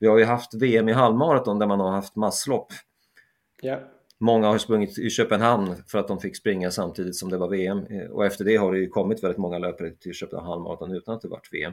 vi 0.03 0.09
har 0.09 0.19
ju 0.19 0.25
haft 0.25 0.55
VM 0.55 0.89
i 0.89 0.93
halvmaraton 0.93 1.59
där 1.59 1.67
man 1.67 1.81
har 1.81 1.91
haft 1.91 2.17
masslopp. 2.17 2.73
Yeah. 3.63 3.81
Många 4.19 4.47
har 4.47 4.59
sprungit 4.59 4.99
i 4.99 5.11
Köpenhamn 5.11 5.75
för 5.87 5.99
att 5.99 6.09
de 6.09 6.21
fick 6.21 6.37
springa 6.37 6.71
samtidigt 6.71 7.17
som 7.17 7.31
det 7.31 7.37
var 7.37 7.49
VM 7.49 7.87
eh, 7.87 8.11
och 8.11 8.27
efter 8.27 8.45
det 8.45 8.57
har 8.57 8.73
det 8.73 8.79
ju 8.79 8.89
kommit 8.89 9.25
väldigt 9.25 9.39
många 9.39 9.59
löpare 9.59 9.91
till 9.91 10.15
Köpenhamn 10.15 10.49
halvmaraton 10.49 10.93
utan 10.93 11.15
att 11.15 11.21
det 11.21 11.29
varit 11.29 11.49
VM. 11.53 11.73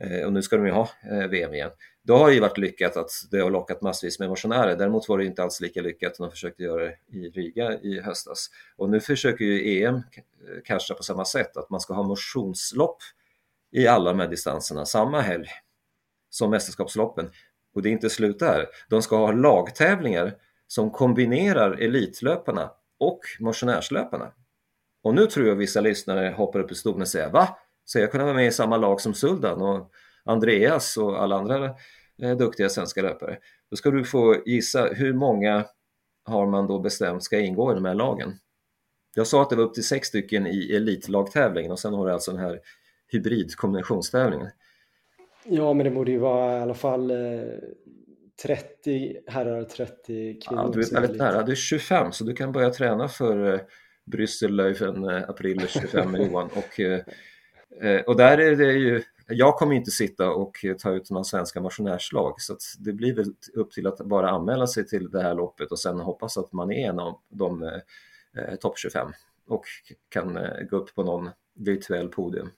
Eh, 0.00 0.26
och 0.26 0.32
nu 0.32 0.42
ska 0.42 0.56
de 0.56 0.66
ju 0.66 0.72
ha 0.72 0.88
eh, 1.10 1.28
VM 1.28 1.54
igen. 1.54 1.70
Då 2.02 2.16
har 2.16 2.28
det 2.28 2.34
ju 2.34 2.40
varit 2.40 2.58
lyckat 2.58 2.96
att 2.96 3.10
det 3.30 3.40
har 3.40 3.50
lockat 3.50 3.82
massvis 3.82 4.18
med 4.18 4.28
motionärer. 4.28 4.76
Däremot 4.76 5.08
var 5.08 5.18
det 5.18 5.24
inte 5.24 5.42
alls 5.42 5.60
lika 5.60 5.80
lyckat 5.80 6.18
när 6.18 6.26
de 6.26 6.30
försökte 6.30 6.62
göra 6.62 6.84
det 6.84 6.96
i 7.06 7.30
Riga 7.30 7.78
i 7.80 8.00
höstas. 8.00 8.50
Och 8.76 8.90
nu 8.90 9.00
försöker 9.00 9.44
ju 9.44 9.84
EM 9.84 10.02
casha 10.64 10.94
på 10.94 11.02
samma 11.02 11.24
sätt, 11.24 11.56
att 11.56 11.70
man 11.70 11.80
ska 11.80 11.94
ha 11.94 12.02
motionslopp 12.02 12.98
i 13.72 13.86
alla 13.86 14.10
de 14.10 14.20
här 14.20 14.28
distanserna 14.28 14.86
samma 14.86 15.20
helg 15.20 15.48
som 16.30 16.50
mästerskapsloppen. 16.50 17.30
Och 17.74 17.82
det 17.82 17.88
är 17.88 17.92
inte 17.92 18.10
slut 18.10 18.38
där. 18.38 18.66
De 18.88 19.02
ska 19.02 19.16
ha 19.16 19.32
lagtävlingar 19.32 20.34
som 20.66 20.90
kombinerar 20.90 21.72
elitlöparna 21.72 22.70
och 22.98 23.20
motionärslöparna. 23.40 24.32
Och 25.02 25.14
nu 25.14 25.26
tror 25.26 25.46
jag 25.46 25.56
vissa 25.56 25.80
lyssnare 25.80 26.34
hoppar 26.36 26.60
upp 26.60 26.72
i 26.72 26.74
stolen 26.74 27.00
och 27.00 27.08
säger 27.08 27.30
Va? 27.30 27.58
Så 27.84 27.98
jag 27.98 28.12
kunna 28.12 28.24
vara 28.24 28.34
med 28.34 28.46
i 28.46 28.52
samma 28.52 28.76
lag 28.76 29.00
som 29.00 29.14
Suldan 29.14 29.62
och 29.62 29.90
Andreas 30.24 30.96
och 30.96 31.22
alla 31.22 31.36
andra 31.36 31.74
eh, 32.22 32.36
duktiga 32.36 32.68
svenska 32.68 33.02
löpare. 33.02 33.38
Då 33.70 33.76
ska 33.76 33.90
du 33.90 34.04
få 34.04 34.42
gissa 34.46 34.84
hur 34.84 35.12
många 35.12 35.64
har 36.24 36.46
man 36.46 36.66
då 36.66 36.78
bestämt 36.78 37.24
ska 37.24 37.38
ingå 37.38 37.72
i 37.72 37.74
de 37.74 37.84
här 37.84 37.94
lagen? 37.94 38.38
Jag 39.14 39.26
sa 39.26 39.42
att 39.42 39.50
det 39.50 39.56
var 39.56 39.64
upp 39.64 39.74
till 39.74 39.86
sex 39.86 40.08
stycken 40.08 40.46
i 40.46 40.72
elitlagtävlingen 40.76 41.72
och 41.72 41.78
sen 41.78 41.94
har 41.94 42.06
du 42.06 42.12
alltså 42.12 42.32
den 42.32 42.40
här 42.40 42.60
hybridkombinationstävlingen. 43.12 44.50
Ja, 45.44 45.74
men 45.74 45.84
det 45.84 45.90
borde 45.90 46.10
ju 46.10 46.18
vara 46.18 46.58
i 46.58 46.60
alla 46.60 46.74
fall 46.74 47.12
30 48.42 49.16
eh, 49.26 49.32
herrar 49.32 49.60
och 49.60 49.68
30 49.68 50.40
kvinnor. 50.40 50.62
Ja, 50.64 50.70
du 50.74 50.80
är 50.80 51.00
väldigt 51.00 51.18
nära. 51.18 51.42
Du 51.42 51.52
är 51.52 51.56
25 51.56 52.12
så 52.12 52.24
du 52.24 52.34
kan 52.34 52.52
börja 52.52 52.70
träna 52.70 53.08
för 53.08 53.54
eh, 53.54 53.60
Bryssel 54.04 54.56
Löven 54.56 55.04
april 55.04 55.68
25 55.68 56.10
med 56.10 56.26
Johan 56.26 56.50
och 56.56 56.80
Eh, 57.80 58.00
och 58.00 58.16
där 58.16 58.38
är 58.38 58.56
det 58.56 58.72
ju, 58.72 59.02
jag 59.26 59.56
kommer 59.56 59.74
inte 59.74 59.90
sitta 59.90 60.30
och 60.30 60.64
ta 60.78 60.90
ut 60.92 61.10
några 61.10 61.24
svenska 61.24 61.60
motionärslag 61.60 62.40
så 62.40 62.56
det 62.78 62.92
blir 62.92 63.14
väl 63.14 63.34
upp 63.54 63.72
till 63.72 63.86
att 63.86 63.98
bara 63.98 64.30
anmäla 64.30 64.66
sig 64.66 64.86
till 64.86 65.10
det 65.10 65.22
här 65.22 65.34
loppet 65.34 65.72
och 65.72 65.78
sen 65.78 66.00
hoppas 66.00 66.38
att 66.38 66.52
man 66.52 66.72
är 66.72 66.88
en 66.88 66.98
av 66.98 67.18
de 67.28 67.62
eh, 67.62 68.54
topp 68.60 68.78
25 68.78 69.12
och 69.46 69.64
kan 70.08 70.36
eh, 70.36 70.60
gå 70.70 70.76
upp 70.76 70.94
på 70.94 71.02
någon 71.02 71.30
virtuell 71.54 72.08
podium. 72.08 72.50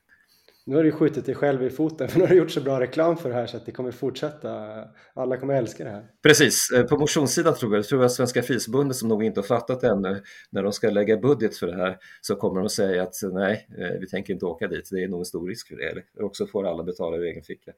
Nu 0.70 0.76
har 0.76 0.84
du 0.84 0.92
skjutit 0.92 1.26
dig 1.26 1.34
själv 1.34 1.62
i 1.62 1.70
foten 1.70 2.08
för 2.08 2.18
nu 2.18 2.24
har 2.24 2.28
du 2.28 2.38
gjort 2.38 2.50
så 2.50 2.60
bra 2.60 2.80
reklam 2.80 3.16
för 3.16 3.28
det 3.28 3.34
här 3.34 3.46
så 3.46 3.56
att 3.56 3.66
det 3.66 3.72
kommer 3.72 3.90
fortsätta. 3.90 4.84
Alla 5.14 5.36
kommer 5.36 5.54
älska 5.54 5.84
det 5.84 5.90
här. 5.90 6.06
Precis, 6.22 6.70
eh, 6.76 6.86
på 6.86 6.98
motionssidan 6.98 7.54
tror 7.54 7.72
jag, 7.72 7.78
jag 7.78 7.86
tror 7.86 8.04
att 8.04 8.12
Svenska 8.12 8.42
Frisförbundet 8.42 8.96
som 8.96 9.08
nog 9.08 9.24
inte 9.24 9.40
har 9.40 9.46
fattat 9.46 9.82
ännu, 9.82 10.22
när 10.50 10.62
de 10.62 10.72
ska 10.72 10.90
lägga 10.90 11.16
budget 11.16 11.56
för 11.56 11.66
det 11.66 11.76
här 11.76 11.98
så 12.20 12.36
kommer 12.36 12.60
de 12.60 12.68
säga 12.68 13.02
att 13.02 13.14
nej, 13.32 13.68
eh, 13.78 14.00
vi 14.00 14.08
tänker 14.08 14.32
inte 14.32 14.46
åka 14.46 14.68
dit, 14.68 14.88
det 14.90 15.04
är 15.04 15.08
nog 15.08 15.20
en 15.20 15.24
stor 15.24 15.48
risk 15.48 15.68
för 15.68 15.76
det. 15.76 15.88
Eller 15.90 16.04
också 16.24 16.46
får 16.46 16.66
alla 16.66 16.82
betala 16.82 17.16
ur 17.16 17.24
egen 17.24 17.42
ficka. 17.42 17.72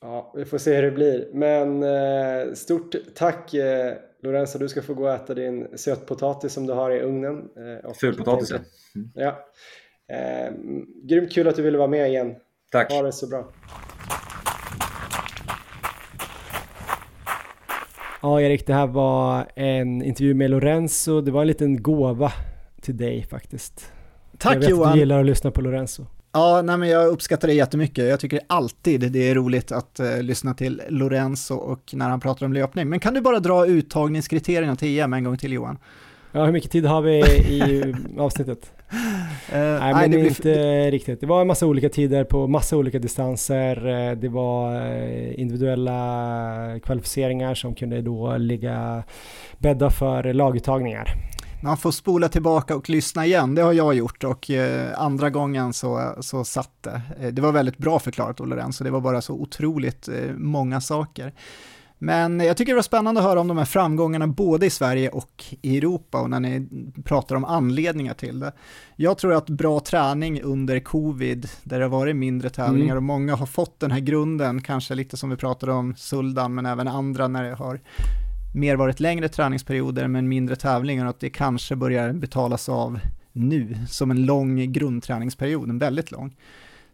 Ja, 0.00 0.32
vi 0.36 0.44
får 0.44 0.58
se 0.58 0.74
hur 0.74 0.82
det 0.82 0.90
blir. 0.90 1.28
Men 1.32 1.82
eh, 1.82 2.54
stort 2.54 2.94
tack 3.14 3.54
Lorenzo, 4.22 4.58
du 4.58 4.68
ska 4.68 4.82
få 4.82 4.94
gå 4.94 5.02
och 5.02 5.14
äta 5.14 5.34
din 5.34 5.78
sötpotatis 5.78 6.52
som 6.52 6.66
du 6.66 6.72
har 6.72 6.90
i 6.90 7.00
ugnen. 7.00 7.48
Eh, 7.84 7.92
Fulpotatis, 7.92 8.50
ja. 8.50 8.58
Mm. 8.94 9.10
ja. 9.14 9.48
Eh, 10.12 10.52
grymt 11.02 11.32
kul 11.32 11.48
att 11.48 11.56
du 11.56 11.62
ville 11.62 11.78
vara 11.78 11.88
med 11.88 12.08
igen. 12.08 12.34
Tack. 12.72 12.92
Ha 12.92 13.02
det 13.02 13.12
så 13.12 13.26
bra. 13.26 13.48
Ja, 18.22 18.40
Erik, 18.40 18.66
det 18.66 18.74
här 18.74 18.86
var 18.86 19.46
en 19.54 20.02
intervju 20.02 20.34
med 20.34 20.50
Lorenzo. 20.50 21.20
Det 21.20 21.30
var 21.30 21.40
en 21.40 21.46
liten 21.46 21.82
gåva 21.82 22.32
till 22.80 22.96
dig 22.96 23.26
faktiskt. 23.30 23.92
Tack 24.38 24.54
jag 24.54 24.60
vet 24.60 24.70
Johan. 24.70 24.88
Att 24.88 24.94
du 24.94 24.98
gillar 24.98 25.20
att 25.20 25.26
lyssna 25.26 25.50
på 25.50 25.60
Lorenzo. 25.60 26.06
Ja, 26.32 26.62
nej, 26.62 26.76
men 26.76 26.88
jag 26.88 27.08
uppskattar 27.08 27.48
det 27.48 27.54
jättemycket. 27.54 28.08
Jag 28.08 28.20
tycker 28.20 28.40
alltid 28.46 29.12
det 29.12 29.30
är 29.30 29.34
roligt 29.34 29.72
att 29.72 30.00
uh, 30.00 30.22
lyssna 30.22 30.54
till 30.54 30.82
Lorenzo 30.88 31.54
och 31.54 31.90
när 31.92 32.08
han 32.08 32.20
pratar 32.20 32.46
om 32.46 32.52
löpning. 32.52 32.88
Men 32.88 33.00
kan 33.00 33.14
du 33.14 33.20
bara 33.20 33.40
dra 33.40 33.66
uttagningskriterierna 33.66 34.76
till 34.76 34.98
EM 34.98 35.12
en 35.12 35.24
gång 35.24 35.36
till 35.36 35.52
Johan? 35.52 35.78
Ja, 36.32 36.44
hur 36.44 36.52
mycket 36.52 36.70
tid 36.70 36.86
har 36.86 37.02
vi 37.02 37.18
i 37.20 37.94
avsnittet? 38.18 38.72
Nej, 39.52 39.94
men 39.94 40.10
det 40.10 40.16
blir... 40.16 40.26
inte 40.26 40.90
riktigt. 40.90 41.20
Det 41.20 41.26
var 41.26 41.40
en 41.40 41.46
massa 41.46 41.66
olika 41.66 41.88
tider 41.88 42.24
på 42.24 42.46
massa 42.46 42.76
olika 42.76 42.98
distanser. 42.98 43.88
Eh, 43.88 44.16
det 44.16 44.28
var 44.28 44.74
eh, 44.74 45.40
individuella 45.40 46.80
kvalificeringar 46.84 47.54
som 47.54 47.74
kunde 47.74 48.02
då 48.02 48.36
ligga 48.36 49.02
bädda 49.58 49.90
för 49.90 50.32
laguttagningar. 50.32 51.14
Man 51.64 51.76
får 51.76 51.90
spola 51.90 52.28
tillbaka 52.28 52.76
och 52.76 52.90
lyssna 52.90 53.26
igen, 53.26 53.54
det 53.54 53.62
har 53.62 53.72
jag 53.72 53.94
gjort 53.94 54.24
och 54.24 54.50
eh, 54.50 55.00
andra 55.00 55.30
gången 55.30 55.72
så, 55.72 56.14
så 56.20 56.44
satt 56.44 56.72
det. 56.80 57.02
Eh, 57.20 57.28
det 57.28 57.42
var 57.42 57.52
väldigt 57.52 57.78
bra 57.78 57.98
förklarat 57.98 58.40
Olle 58.40 58.56
Renzo, 58.56 58.84
det 58.84 58.90
var 58.90 59.00
bara 59.00 59.20
så 59.20 59.34
otroligt 59.34 60.08
eh, 60.08 60.30
många 60.36 60.80
saker. 60.80 61.32
Men 62.04 62.40
jag 62.40 62.56
tycker 62.56 62.72
det 62.72 62.76
var 62.76 62.82
spännande 62.82 63.20
att 63.20 63.26
höra 63.26 63.40
om 63.40 63.48
de 63.48 63.58
här 63.58 63.64
framgångarna 63.64 64.26
både 64.26 64.66
i 64.66 64.70
Sverige 64.70 65.08
och 65.08 65.44
i 65.62 65.78
Europa 65.78 66.20
och 66.20 66.30
när 66.30 66.40
ni 66.40 66.68
pratar 67.04 67.36
om 67.36 67.44
anledningar 67.44 68.14
till 68.14 68.40
det. 68.40 68.52
Jag 68.96 69.18
tror 69.18 69.34
att 69.34 69.50
bra 69.50 69.80
träning 69.80 70.42
under 70.42 70.80
covid, 70.80 71.48
där 71.62 71.78
det 71.78 71.84
har 71.84 71.90
varit 71.90 72.16
mindre 72.16 72.50
tävlingar 72.50 72.92
mm. 72.92 72.96
och 72.96 73.02
många 73.02 73.34
har 73.34 73.46
fått 73.46 73.80
den 73.80 73.90
här 73.90 74.00
grunden, 74.00 74.62
kanske 74.62 74.94
lite 74.94 75.16
som 75.16 75.30
vi 75.30 75.36
pratade 75.36 75.72
om 75.72 75.94
Suldan, 75.96 76.54
men 76.54 76.66
även 76.66 76.88
andra 76.88 77.28
när 77.28 77.42
det 77.42 77.54
har 77.54 77.80
mer 78.54 78.76
varit 78.76 79.00
längre 79.00 79.28
träningsperioder 79.28 80.08
men 80.08 80.28
mindre 80.28 80.56
tävlingar 80.56 81.04
och 81.04 81.10
att 81.10 81.20
det 81.20 81.30
kanske 81.30 81.76
börjar 81.76 82.12
betalas 82.12 82.68
av 82.68 82.98
nu 83.32 83.76
som 83.88 84.10
en 84.10 84.26
lång 84.26 84.72
grundträningsperiod, 84.72 85.70
en 85.70 85.78
väldigt 85.78 86.10
lång. 86.10 86.36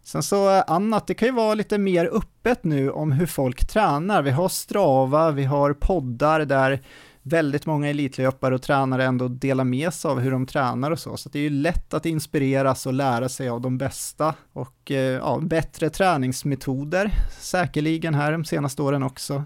Sen 0.09 0.23
så 0.23 0.55
eh, 0.55 0.63
annat, 0.67 1.07
det 1.07 1.13
kan 1.13 1.27
ju 1.27 1.33
vara 1.33 1.53
lite 1.53 1.77
mer 1.77 2.09
öppet 2.13 2.63
nu 2.63 2.91
om 2.91 3.11
hur 3.11 3.25
folk 3.25 3.67
tränar. 3.67 4.21
Vi 4.21 4.31
har 4.31 4.49
Strava, 4.49 5.31
vi 5.31 5.43
har 5.45 5.73
poddar 5.73 6.39
där 6.39 6.81
väldigt 7.21 7.65
många 7.65 7.89
elitlöpare 7.89 8.55
och 8.55 8.61
tränare 8.61 9.05
ändå 9.05 9.27
delar 9.27 9.63
med 9.63 9.93
sig 9.93 10.11
av 10.11 10.19
hur 10.19 10.31
de 10.31 10.45
tränar 10.45 10.91
och 10.91 10.99
så. 10.99 11.17
Så 11.17 11.29
det 11.29 11.39
är 11.39 11.43
ju 11.43 11.49
lätt 11.49 11.93
att 11.93 12.05
inspireras 12.05 12.85
och 12.85 12.93
lära 12.93 13.29
sig 13.29 13.49
av 13.49 13.61
de 13.61 13.77
bästa 13.77 14.35
och 14.53 14.91
eh, 14.91 14.97
ja, 14.97 15.39
bättre 15.41 15.89
träningsmetoder 15.89 17.11
säkerligen 17.39 18.13
här 18.13 18.31
de 18.31 18.45
senaste 18.45 18.81
åren 18.81 19.03
också. 19.03 19.43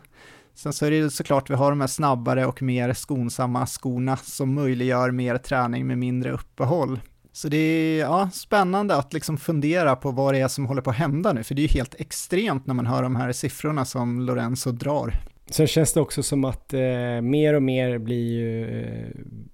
Sen 0.56 0.73
så 0.73 0.85
är 0.85 0.91
det 0.91 1.10
såklart 1.10 1.49
vi 1.49 1.56
har 1.56 1.69
de 1.69 1.81
här 1.81 1.88
snabbare 1.88 2.45
och 2.45 2.61
mer 2.61 2.94
skonsamma 2.94 3.65
skorna 3.65 4.18
som 4.18 4.53
möjliggör 4.53 5.11
mer 5.11 5.38
träning 5.38 5.88
med 5.88 5.98
mindre 5.98 6.31
uppehåll. 6.31 6.99
Så 7.35 7.47
det 7.47 7.57
är 7.57 7.99
ja, 7.99 8.30
spännande 8.34 8.95
att 8.95 9.14
liksom 9.14 9.38
fundera 9.38 9.95
på 9.95 10.11
vad 10.11 10.34
det 10.34 10.39
är 10.39 10.47
som 10.47 10.65
håller 10.65 10.81
på 10.81 10.89
att 10.89 10.95
hända 10.95 11.34
nu, 11.34 11.43
för 11.43 11.55
det 11.55 11.61
är 11.61 11.68
ju 11.68 11.73
helt 11.73 11.95
extremt 11.95 12.68
när 12.68 12.73
man 12.73 12.85
hör 12.85 13.03
de 13.03 13.15
här 13.15 13.31
siffrorna 13.31 13.85
som 13.85 14.22
Lorenzo 14.22 14.72
drar. 14.72 15.14
Sen 15.49 15.68
känns 15.68 15.93
det 15.93 16.01
också 16.01 16.23
som 16.23 16.45
att 16.45 16.73
eh, 16.73 17.22
mer 17.22 17.53
och 17.53 17.64
mer 17.64 17.97
blir 17.97 18.31
ju 18.31 18.81
eh, 18.81 19.10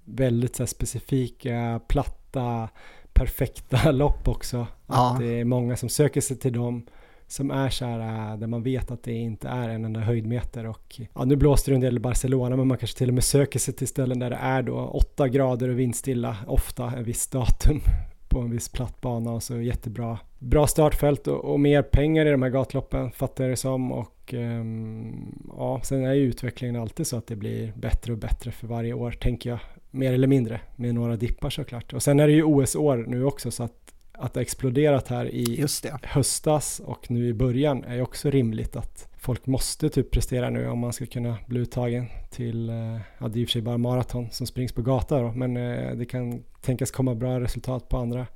väldigt 0.06 0.56
så 0.56 0.64
här, 0.64 0.68
specifika, 0.68 1.81
platta, 1.88 2.69
perfekta 3.14 3.91
lopp 3.91 4.27
också. 4.27 4.68
Ja. 4.88 5.11
Att 5.11 5.19
det 5.19 5.39
är 5.39 5.45
många 5.45 5.77
som 5.77 5.89
söker 5.89 6.22
sig 6.22 6.38
till 6.38 6.53
dem 6.53 6.85
som 7.30 7.51
är 7.51 7.69
så 7.69 7.85
här, 7.85 8.31
äh, 8.31 8.39
där 8.39 8.47
man 8.47 8.64
vet 8.64 8.91
att 8.91 9.03
det 9.03 9.14
inte 9.14 9.47
är 9.47 9.69
en 9.69 9.85
enda 9.85 9.99
höjdmeter 9.99 10.65
och 10.65 11.01
ja, 11.14 11.26
nu 11.26 11.35
blåste 11.35 11.72
det 11.72 11.76
en 11.76 11.81
del 11.81 11.97
i 11.97 11.99
Barcelona 11.99 12.56
men 12.56 12.68
man 12.68 12.77
kanske 12.77 12.97
till 12.97 13.07
och 13.07 13.14
med 13.14 13.23
söker 13.23 13.60
sig 13.60 13.73
till 13.73 13.88
ställen 13.88 14.19
där 14.19 14.30
det 14.30 14.35
är 14.35 14.61
då 14.61 14.77
8 14.77 15.27
grader 15.27 15.69
och 15.69 15.80
vindstilla 15.80 16.38
ofta 16.47 16.93
en 16.97 17.03
viss 17.03 17.27
datum 17.27 17.81
på 18.30 18.39
en 18.39 18.51
viss 18.51 18.69
platt 18.69 19.01
bana 19.01 19.31
och 19.31 19.43
så 19.43 19.61
jättebra 19.61 20.18
bra 20.39 20.68
startfält 20.68 21.27
och, 21.27 21.45
och 21.45 21.60
mer 21.60 21.81
pengar 21.81 22.26
i 22.26 22.31
de 22.31 22.41
här 22.41 22.49
gatloppen 22.49 23.11
fattar 23.11 23.43
jag 23.43 23.51
det 23.51 23.57
som. 23.57 23.91
Och 23.91 24.34
um, 24.34 25.51
ja, 25.57 25.81
sen 25.84 26.06
är 26.06 26.14
ju 26.14 26.22
utvecklingen 26.22 26.76
alltid 26.76 27.07
så 27.07 27.18
att 27.18 27.27
det 27.27 27.35
blir 27.35 27.73
bättre 27.76 28.14
och 28.14 28.19
bättre 28.19 28.51
för 28.51 28.68
varje 28.68 28.93
år 28.93 29.11
tänker 29.11 29.49
jag 29.49 29.60
mer 29.91 30.14
eller 30.14 30.27
mindre 30.27 30.61
med 30.76 30.95
några 30.95 31.15
dippar 31.15 31.49
såklart. 31.49 31.93
Och 31.93 32.03
sen 32.03 32.19
är 32.19 32.27
det 32.27 32.34
ju 32.34 32.43
OS-år 32.43 33.06
nu 33.07 33.26
också 33.26 33.51
så 33.51 33.64
att 33.64 33.89
att 34.20 34.34
det 34.34 34.41
exploderat 34.41 35.08
här 35.08 35.26
i 35.26 35.66
höstas 36.04 36.82
och 36.86 37.12
nu 37.12 37.28
i 37.28 37.34
början 37.34 37.84
är 37.84 38.02
också 38.02 38.30
rimligt 38.30 38.76
att 38.76 39.08
folk 39.18 39.46
måste 39.46 39.90
typ 39.90 40.12
prestera 40.12 40.50
nu 40.50 40.68
om 40.68 40.80
man 40.80 40.94
ska 40.94 41.06
kunna 41.06 41.38
bli 41.48 41.60
uttagen 41.60 42.08
till, 42.30 42.70
eh, 42.70 43.00
ja 43.18 43.28
det 43.28 43.40
är 43.40 43.41
i 43.41 43.46
och 43.46 43.48
för 43.48 43.52
sig 43.52 43.62
bara 43.62 43.78
maraton 43.78 44.30
som 44.32 44.48
springs 44.48 44.72
på 44.72 44.82
gata 44.82 45.22
då, 45.22 45.32
men 45.32 45.58
eh, 45.58 45.96
det 45.96 46.06
kan 46.06 46.44
tänkas 46.62 46.91
komma 46.91 47.16
bra 47.16 47.40
resultat 47.40 47.90
på 47.90 47.98
andra 47.98 48.28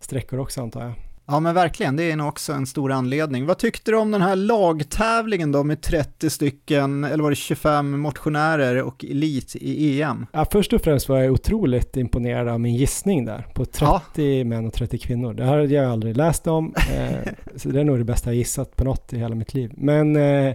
sträckor 0.00 0.38
också 0.38 0.62
antar 0.62 0.84
jag. 0.84 1.07
Ja 1.30 1.40
men 1.40 1.54
verkligen, 1.54 1.96
det 1.96 2.10
är 2.10 2.16
nog 2.16 2.28
också 2.28 2.52
en 2.52 2.66
stor 2.66 2.92
anledning. 2.92 3.46
Vad 3.46 3.58
tyckte 3.58 3.90
du 3.90 3.96
om 3.96 4.10
den 4.10 4.22
här 4.22 4.36
lagtävlingen 4.36 5.52
då 5.52 5.64
med 5.64 5.80
30 5.80 6.30
stycken, 6.30 7.04
eller 7.04 7.22
var 7.22 7.30
det 7.30 7.36
25 7.36 8.00
motionärer 8.00 8.82
och 8.82 9.04
elit 9.04 9.56
i 9.56 10.02
EM? 10.02 10.26
Ja, 10.32 10.46
först 10.52 10.72
och 10.72 10.82
främst 10.82 11.08
var 11.08 11.18
jag 11.18 11.32
otroligt 11.32 11.96
imponerad 11.96 12.48
av 12.48 12.60
min 12.60 12.74
gissning 12.74 13.24
där 13.24 13.46
på 13.54 13.64
30 13.64 14.38
ja. 14.38 14.44
män 14.44 14.66
och 14.66 14.72
30 14.72 14.98
kvinnor. 14.98 15.34
Det 15.34 15.44
har 15.44 15.58
jag 15.58 15.92
aldrig 15.92 16.16
läst 16.16 16.46
om, 16.46 16.74
eh, 16.94 17.32
så 17.56 17.68
det 17.68 17.80
är 17.80 17.84
nog 17.84 17.98
det 17.98 18.04
bästa 18.04 18.30
jag 18.30 18.36
gissat 18.36 18.76
på 18.76 18.84
något 18.84 19.12
i 19.12 19.18
hela 19.18 19.34
mitt 19.34 19.54
liv. 19.54 19.72
Men 19.76 20.16
eh, 20.16 20.54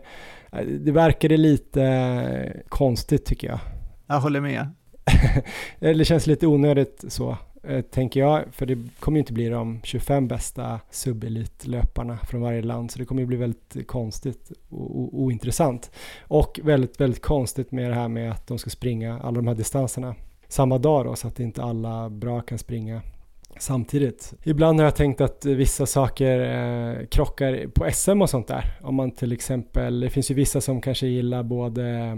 det 0.80 0.92
verkade 0.92 1.38
lite 1.38 2.64
konstigt 2.70 3.26
tycker 3.26 3.48
jag. 3.48 3.60
Jag 4.08 4.20
håller 4.20 4.42
med. 4.42 4.68
det 5.80 6.06
känns 6.06 6.28
lite 6.28 6.48
onödigt 6.48 7.06
så. 7.08 7.38
Eh, 7.64 7.82
tänker 7.82 8.20
jag, 8.20 8.44
för 8.52 8.66
det 8.66 8.78
kommer 9.00 9.18
ju 9.18 9.20
inte 9.20 9.34
bli 9.34 9.50
de 9.50 9.80
25 9.84 10.28
bästa 10.28 10.80
subelitlöparna 10.92 12.18
från 12.18 12.42
varje 12.42 12.62
land, 12.62 12.92
så 12.92 13.00
det 13.00 13.06
kommer 13.06 13.22
ju 13.22 13.26
bli 13.26 13.38
väldigt 13.38 13.88
konstigt 13.88 14.52
och 14.70 15.22
ointressant. 15.22 15.92
Och 16.22 16.60
väldigt, 16.64 17.02
väldigt 17.02 17.22
konstigt 17.22 17.72
med 17.72 17.92
det 17.92 17.96
här 17.96 18.08
med 18.08 18.32
att 18.32 18.48
de 18.48 18.58
ska 18.58 18.70
springa 18.70 19.20
alla 19.20 19.36
de 19.36 19.48
här 19.48 19.56
distanserna 19.56 20.16
samma 20.48 20.78
dag 20.78 21.06
då, 21.06 21.16
så 21.16 21.28
att 21.28 21.40
inte 21.40 21.64
alla 21.64 22.10
bra 22.10 22.42
kan 22.42 22.58
springa 22.58 23.02
samtidigt. 23.58 24.34
Ibland 24.44 24.80
har 24.80 24.86
jag 24.86 24.96
tänkt 24.96 25.22
att 25.22 25.46
vissa 25.46 25.86
saker 25.86 26.40
eh, 26.40 27.06
krockar 27.06 27.68
på 27.68 27.92
SM 27.92 28.22
och 28.22 28.30
sånt 28.30 28.48
där. 28.48 28.78
Om 28.82 28.96
man 28.96 29.12
till 29.12 29.32
exempel, 29.32 30.00
det 30.00 30.10
finns 30.10 30.32
ju 30.32 30.36
vissa 30.36 30.62
som 30.62 30.82
kanske 30.82 31.08
gillar 31.08 31.44
både 31.44 32.18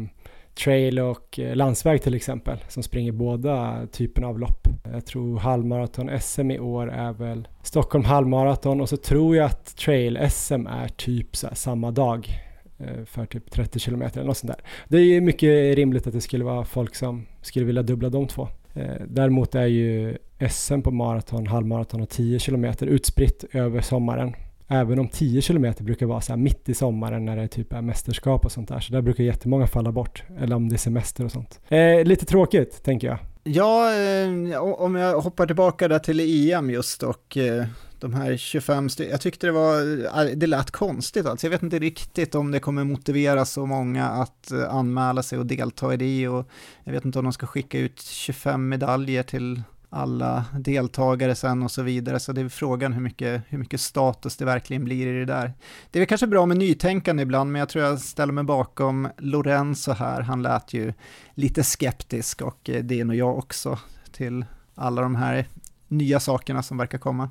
trail 0.55 0.99
och 0.99 1.39
eh, 1.39 1.55
landsväg 1.55 2.01
till 2.01 2.13
exempel 2.13 2.57
som 2.67 2.83
springer 2.83 3.11
båda 3.11 3.87
typerna 3.91 4.27
av 4.27 4.39
lopp. 4.39 4.67
Jag 4.91 5.05
tror 5.05 5.39
halvmaraton-SM 5.39 6.51
i 6.51 6.59
år 6.59 6.91
är 6.91 7.13
väl 7.13 7.47
Stockholm 7.63 8.05
halvmaraton 8.05 8.81
och 8.81 8.89
så 8.89 8.97
tror 8.97 9.35
jag 9.35 9.45
att 9.45 9.77
trail-SM 9.77 10.67
är 10.67 10.87
typ 10.87 11.35
samma 11.35 11.91
dag 11.91 12.29
eh, 12.77 13.05
för 13.05 13.25
typ 13.25 13.51
30 13.51 13.79
kilometer 13.79 14.19
eller 14.19 14.27
något 14.27 14.37
sånt 14.37 14.53
där. 14.53 14.61
Det 14.87 14.97
är 14.97 15.21
mycket 15.21 15.75
rimligt 15.75 16.07
att 16.07 16.13
det 16.13 16.21
skulle 16.21 16.43
vara 16.43 16.65
folk 16.65 16.95
som 16.95 17.25
skulle 17.41 17.65
vilja 17.65 17.83
dubbla 17.83 18.09
de 18.09 18.27
två. 18.27 18.47
Eh, 18.73 19.01
däremot 19.07 19.55
är 19.55 19.65
ju 19.65 20.17
SM 20.49 20.81
på 20.81 20.91
maraton, 20.91 21.47
halvmaraton 21.47 22.01
och 22.01 22.09
10 22.09 22.39
kilometer 22.39 22.87
utspritt 22.87 23.45
över 23.51 23.81
sommaren 23.81 24.35
Även 24.67 24.99
om 24.99 25.07
10 25.07 25.41
km 25.41 25.73
brukar 25.79 26.05
vara 26.05 26.21
så 26.21 26.31
här 26.31 26.37
mitt 26.37 26.69
i 26.69 26.73
sommaren 26.73 27.25
när 27.25 27.37
det 27.37 27.47
typ 27.47 27.73
är 27.73 27.81
mästerskap 27.81 28.45
och 28.45 28.51
sånt 28.51 28.69
där. 28.69 28.79
Så 28.79 28.93
där 28.93 29.01
brukar 29.01 29.23
jättemånga 29.23 29.67
falla 29.67 29.91
bort. 29.91 30.23
Eller 30.39 30.55
om 30.55 30.69
det 30.69 30.75
är 30.75 30.77
semester 30.77 31.25
och 31.25 31.31
sånt. 31.31 31.59
Eh, 31.67 32.03
lite 32.03 32.25
tråkigt, 32.25 32.83
tänker 32.83 33.07
jag. 33.07 33.17
Ja, 33.43 33.93
eh, 33.93 34.57
om 34.61 34.95
jag 34.95 35.21
hoppar 35.21 35.45
tillbaka 35.45 35.87
där 35.87 35.99
till 35.99 36.49
EM 36.51 36.69
just 36.69 37.03
och 37.03 37.37
eh, 37.37 37.65
de 37.99 38.13
här 38.13 38.37
25 38.37 38.89
Jag 38.97 39.21
tyckte 39.21 39.47
det 39.47 39.51
var, 39.51 40.05
eh, 40.21 40.31
det 40.35 40.47
lät 40.47 40.71
konstigt 40.71 41.25
alltså. 41.25 41.47
Jag 41.47 41.51
vet 41.51 41.63
inte 41.63 41.79
riktigt 41.79 42.35
om 42.35 42.51
det 42.51 42.59
kommer 42.59 42.83
motivera 42.83 43.45
så 43.45 43.65
många 43.65 44.05
att 44.05 44.51
eh, 44.51 44.75
anmäla 44.75 45.23
sig 45.23 45.39
och 45.39 45.45
delta 45.45 45.93
i 45.93 45.97
det 45.97 46.27
och 46.27 46.49
jag 46.83 46.93
vet 46.93 47.05
inte 47.05 47.19
om 47.19 47.25
de 47.25 47.33
ska 47.33 47.47
skicka 47.47 47.79
ut 47.79 48.01
25 48.01 48.69
medaljer 48.69 49.23
till 49.23 49.61
alla 49.95 50.45
deltagare 50.59 51.35
sen 51.35 51.63
och 51.63 51.71
så 51.71 51.81
vidare. 51.81 52.19
Så 52.19 52.31
det 52.31 52.41
är 52.41 52.49
frågan 52.49 52.93
hur 52.93 53.01
mycket, 53.01 53.41
hur 53.47 53.57
mycket 53.57 53.81
status 53.81 54.37
det 54.37 54.45
verkligen 54.45 54.83
blir 54.83 55.07
i 55.07 55.19
det 55.19 55.25
där. 55.25 55.53
Det 55.91 55.99
är 55.99 56.01
väl 56.01 56.07
kanske 56.07 56.27
bra 56.27 56.45
med 56.45 56.57
nytänkande 56.57 57.23
ibland, 57.23 57.51
men 57.51 57.59
jag 57.59 57.69
tror 57.69 57.85
jag 57.85 57.99
ställer 57.99 58.33
mig 58.33 58.43
bakom 58.43 59.09
Lorenzo 59.17 59.91
här. 59.91 60.21
Han 60.21 60.41
lät 60.41 60.73
ju 60.73 60.93
lite 61.33 61.63
skeptisk 61.63 62.41
och 62.41 62.69
eh, 62.69 62.83
det 62.83 62.99
är 62.99 63.05
nog 63.05 63.15
jag 63.15 63.37
också 63.37 63.79
till 64.11 64.45
alla 64.75 65.01
de 65.01 65.15
här 65.15 65.47
nya 65.87 66.19
sakerna 66.19 66.63
som 66.63 66.77
verkar 66.77 66.97
komma. 66.97 67.29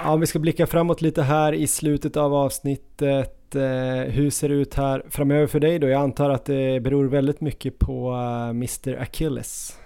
Ja, 0.00 0.10
om 0.10 0.20
vi 0.20 0.26
ska 0.26 0.38
blicka 0.38 0.66
framåt 0.66 1.02
lite 1.02 1.22
här 1.22 1.52
i 1.52 1.66
slutet 1.66 2.16
av 2.16 2.34
avsnittet 2.34 3.43
eh, 3.54 4.12
hur 4.12 4.30
ser 4.30 4.48
det 4.48 4.54
ut 4.54 4.74
här 4.74 5.04
framöver 5.10 5.46
för 5.46 5.60
dig 5.60 5.78
då? 5.78 5.88
Jag 5.88 6.02
antar 6.02 6.30
att 6.30 6.44
det 6.44 6.82
beror 6.82 7.04
väldigt 7.04 7.40
mycket 7.40 7.78
på 7.78 8.10
eh, 8.10 8.16
uh, 8.16 8.50
Mr 8.50 9.02
Achilles. 9.02 9.78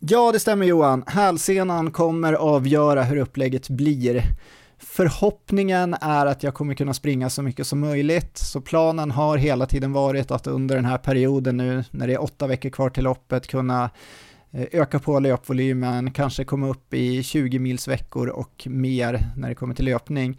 Ja, 0.00 0.32
det 0.32 0.40
stämmer 0.40 0.66
Johan. 0.66 1.04
Hälsenan 1.06 1.90
kommer 1.90 2.32
avgöra 2.32 3.02
hur 3.02 3.16
upplägget 3.16 3.68
blir. 3.68 4.22
Förhoppningen 4.78 5.94
är 6.00 6.26
att 6.26 6.42
jag 6.42 6.54
kommer 6.54 6.74
kunna 6.74 6.94
springa 6.94 7.30
så 7.30 7.42
mycket 7.42 7.66
som 7.66 7.80
möjligt, 7.80 8.38
så 8.38 8.60
planen 8.60 9.10
har 9.10 9.36
hela 9.36 9.66
tiden 9.66 9.92
varit 9.92 10.30
att 10.30 10.46
under 10.46 10.76
den 10.76 10.84
här 10.84 10.98
perioden 10.98 11.56
nu, 11.56 11.84
när 11.90 12.06
det 12.06 12.12
är 12.12 12.22
åtta 12.22 12.46
veckor 12.46 12.70
kvar 12.70 12.90
till 12.90 13.04
loppet, 13.04 13.46
kunna 13.46 13.90
eh, 14.50 14.66
öka 14.72 14.98
på 14.98 15.18
löpvolymen, 15.18 16.10
kanske 16.10 16.44
komma 16.44 16.68
upp 16.68 16.94
i 16.94 17.22
20 17.22 17.58
mils 17.58 17.88
veckor 17.88 18.28
och 18.28 18.66
mer 18.66 19.26
när 19.36 19.48
det 19.48 19.54
kommer 19.54 19.74
till 19.74 19.84
löpning 19.84 20.38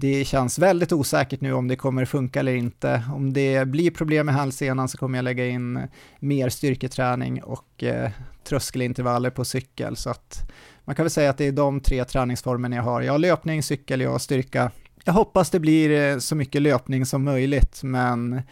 det 0.00 0.24
känns 0.24 0.58
väldigt 0.58 0.92
osäkert 0.92 1.40
nu 1.40 1.52
om 1.52 1.68
det 1.68 1.76
kommer 1.76 2.04
funka 2.04 2.40
eller 2.40 2.54
inte. 2.54 3.02
Om 3.14 3.32
det 3.32 3.68
blir 3.68 3.90
problem 3.90 4.26
med 4.26 4.34
hälsenan 4.34 4.88
så 4.88 4.98
kommer 4.98 5.18
jag 5.18 5.22
lägga 5.22 5.46
in 5.46 5.88
mer 6.18 6.48
styrketräning 6.48 7.42
och 7.42 7.84
eh, 7.84 8.10
tröskelintervaller 8.44 9.30
på 9.30 9.44
cykel. 9.44 9.96
Så 9.96 10.10
att 10.10 10.50
man 10.84 10.96
kan 10.96 11.04
väl 11.04 11.10
säga 11.10 11.30
att 11.30 11.38
det 11.38 11.46
är 11.46 11.52
de 11.52 11.80
tre 11.80 12.04
träningsformerna 12.04 12.76
jag 12.76 12.82
har. 12.82 13.02
Jag 13.02 13.12
har 13.12 13.18
löpning, 13.18 13.62
cykel, 13.62 14.00
jag 14.00 14.10
har 14.10 14.18
styrka. 14.18 14.70
Jag 15.04 15.12
hoppas 15.12 15.50
det 15.50 15.60
blir 15.60 15.90
eh, 15.90 16.18
så 16.18 16.36
mycket 16.36 16.62
löpning 16.62 17.06
som 17.06 17.24
möjligt, 17.24 17.82
men 17.82 18.42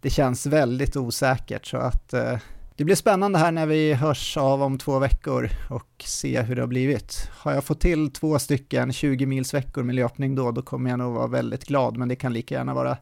det 0.00 0.10
känns 0.10 0.46
väldigt 0.46 0.96
osäkert. 0.96 1.66
Så 1.66 1.76
att 1.76 2.14
eh, 2.14 2.38
det 2.76 2.84
blir 2.84 2.94
spännande 2.94 3.38
här 3.38 3.52
när 3.52 3.66
vi 3.66 3.94
hörs 3.94 4.36
av 4.36 4.62
om 4.62 4.78
två 4.78 4.98
veckor 4.98 5.50
och 5.70 6.04
se 6.04 6.42
hur 6.42 6.56
det 6.56 6.62
har 6.62 6.66
blivit. 6.66 7.30
Har 7.32 7.52
jag 7.52 7.64
fått 7.64 7.80
till 7.80 8.10
två 8.10 8.38
stycken 8.38 8.92
20 8.92 9.26
mils 9.26 9.54
veckor 9.54 9.82
med 9.82 9.94
löpning 9.94 10.34
då, 10.34 10.50
då 10.50 10.62
kommer 10.62 10.90
jag 10.90 10.98
nog 10.98 11.14
vara 11.14 11.26
väldigt 11.26 11.64
glad, 11.64 11.96
men 11.96 12.08
det 12.08 12.16
kan 12.16 12.32
lika 12.32 12.54
gärna 12.54 12.74
vara 12.74 12.96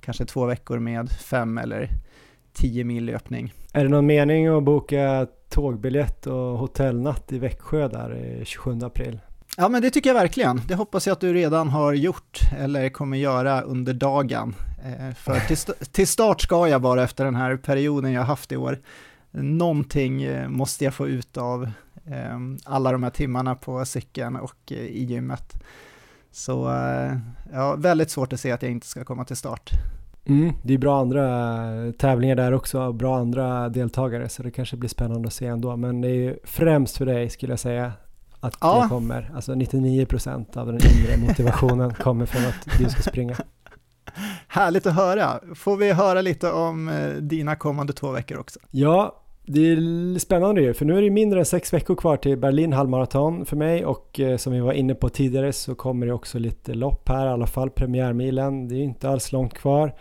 kanske 0.00 0.24
två 0.24 0.46
veckor 0.46 0.78
med 0.78 1.10
fem 1.10 1.58
eller 1.58 1.90
tio 2.52 2.84
mil 2.84 3.04
löpning. 3.04 3.52
Är 3.72 3.84
det 3.84 3.90
någon 3.90 4.06
mening 4.06 4.46
att 4.46 4.62
boka 4.62 5.26
tågbiljett 5.48 6.26
och 6.26 6.58
hotellnatt 6.58 7.32
i 7.32 7.38
Växjö 7.38 7.88
där 7.88 8.40
27 8.44 8.78
april? 8.82 9.20
Ja 9.56 9.68
men 9.68 9.82
det 9.82 9.90
tycker 9.90 10.10
jag 10.10 10.14
verkligen. 10.14 10.60
Det 10.68 10.74
hoppas 10.74 11.06
jag 11.06 11.12
att 11.12 11.20
du 11.20 11.34
redan 11.34 11.68
har 11.68 11.92
gjort 11.92 12.38
eller 12.58 12.88
kommer 12.88 13.16
göra 13.16 13.60
under 13.60 13.92
dagen. 13.92 14.54
Eh, 14.84 15.14
för 15.14 15.40
till, 15.40 15.56
till 15.92 16.06
start 16.06 16.40
ska 16.40 16.68
jag 16.68 16.82
bara 16.82 17.04
efter 17.04 17.24
den 17.24 17.34
här 17.34 17.56
perioden 17.56 18.12
jag 18.12 18.22
haft 18.22 18.52
i 18.52 18.56
år 18.56 18.78
någonting 19.42 20.22
eh, 20.22 20.48
måste 20.48 20.84
jag 20.84 20.94
få 20.94 21.08
ut 21.08 21.36
av 21.36 21.64
eh, 22.06 22.38
alla 22.64 22.92
de 22.92 23.02
här 23.02 23.10
timmarna 23.10 23.54
på 23.54 23.84
cykeln 23.84 24.36
och 24.36 24.72
eh, 24.72 24.78
i 24.78 25.04
gymmet. 25.04 25.54
Så 26.30 26.70
ja, 27.52 27.76
väldigt 27.78 28.10
svårt 28.10 28.32
att 28.32 28.40
se 28.40 28.52
att 28.52 28.62
jag 28.62 28.70
inte 28.70 28.86
ska 28.86 29.04
komma 29.04 29.24
till 29.24 29.36
start. 29.36 29.70
Mm, 30.24 30.52
det 30.62 30.74
är 30.74 30.78
bra 30.78 31.00
andra 31.00 31.92
tävlingar 31.92 32.36
där 32.36 32.52
också, 32.52 32.92
bra 32.92 33.18
andra 33.18 33.68
deltagare, 33.68 34.28
så 34.28 34.42
det 34.42 34.50
kanske 34.50 34.76
blir 34.76 34.88
spännande 34.88 35.26
att 35.26 35.32
se 35.32 35.46
ändå. 35.46 35.76
Men 35.76 36.00
det 36.00 36.08
är 36.08 36.14
ju 36.14 36.36
främst 36.44 36.96
för 36.96 37.06
dig 37.06 37.30
skulle 37.30 37.52
jag 37.52 37.58
säga 37.58 37.92
att 38.40 38.56
ja. 38.60 38.82
det 38.82 38.88
kommer. 38.88 39.30
Alltså 39.34 39.52
99% 39.52 40.58
av 40.58 40.66
den 40.66 40.74
inre 40.76 41.16
motivationen 41.16 41.94
kommer 42.02 42.26
från 42.26 42.44
att 42.44 42.78
du 42.78 42.88
ska 42.88 43.02
springa. 43.02 43.36
Härligt 44.48 44.86
att 44.86 44.94
höra. 44.94 45.40
Får 45.54 45.76
vi 45.76 45.92
höra 45.92 46.20
lite 46.20 46.52
om 46.52 46.90
dina 47.20 47.56
kommande 47.56 47.92
två 47.92 48.10
veckor 48.10 48.38
också? 48.38 48.60
Ja, 48.70 49.23
det 49.46 49.60
är 49.60 50.18
spännande 50.18 50.62
ju, 50.62 50.74
för 50.74 50.84
nu 50.84 50.98
är 50.98 51.02
det 51.02 51.10
mindre 51.10 51.38
än 51.38 51.44
sex 51.44 51.72
veckor 51.72 51.94
kvar 51.94 52.16
till 52.16 52.38
Berlin 52.38 52.72
halvmaraton 52.72 53.46
för 53.46 53.56
mig 53.56 53.84
och 53.84 54.20
eh, 54.20 54.36
som 54.36 54.52
vi 54.52 54.60
var 54.60 54.72
inne 54.72 54.94
på 54.94 55.08
tidigare 55.08 55.52
så 55.52 55.74
kommer 55.74 56.06
det 56.06 56.12
också 56.12 56.38
lite 56.38 56.74
lopp 56.74 57.08
här, 57.08 57.26
i 57.26 57.30
alla 57.30 57.46
fall 57.46 57.70
premiärmilen. 57.70 58.68
Det 58.68 58.74
är 58.74 58.82
inte 58.82 59.08
alls 59.08 59.32
långt 59.32 59.54
kvar. 59.54 59.94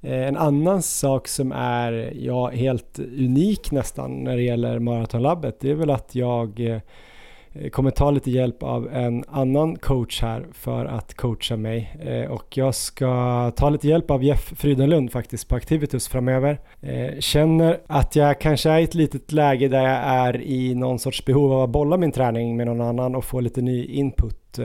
Eh, 0.00 0.28
en 0.28 0.36
annan 0.36 0.82
sak 0.82 1.28
som 1.28 1.52
är 1.52 2.12
ja, 2.16 2.50
helt 2.50 2.98
unik 2.98 3.70
nästan 3.72 4.24
när 4.24 4.36
det 4.36 4.42
gäller 4.42 4.78
maratonlabbet, 4.78 5.60
det 5.60 5.70
är 5.70 5.74
väl 5.74 5.90
att 5.90 6.14
jag 6.14 6.60
eh, 6.60 6.80
Eh, 7.52 7.70
kommer 7.70 7.90
ta 7.90 8.10
lite 8.10 8.30
hjälp 8.30 8.62
av 8.62 8.88
en 8.92 9.24
annan 9.28 9.76
coach 9.76 10.22
här 10.22 10.46
för 10.52 10.84
att 10.84 11.14
coacha 11.14 11.56
mig 11.56 11.96
eh, 12.00 12.30
och 12.30 12.56
jag 12.56 12.74
ska 12.74 13.52
ta 13.56 13.70
lite 13.70 13.88
hjälp 13.88 14.10
av 14.10 14.24
Jeff 14.24 14.52
Frydenlund 14.56 15.12
faktiskt 15.12 15.48
på 15.48 15.56
Activitus 15.56 16.08
framöver. 16.08 16.60
Eh, 16.80 17.18
känner 17.18 17.80
att 17.86 18.16
jag 18.16 18.40
kanske 18.40 18.70
är 18.70 18.78
i 18.78 18.84
ett 18.84 18.94
litet 18.94 19.32
läge 19.32 19.68
där 19.68 19.82
jag 19.82 19.98
är 19.98 20.42
i 20.42 20.74
någon 20.74 20.98
sorts 20.98 21.24
behov 21.24 21.52
av 21.52 21.62
att 21.62 21.70
bolla 21.70 21.96
min 21.96 22.12
träning 22.12 22.56
med 22.56 22.66
någon 22.66 22.80
annan 22.80 23.14
och 23.14 23.24
få 23.24 23.40
lite 23.40 23.62
ny 23.62 23.84
input 23.84 24.58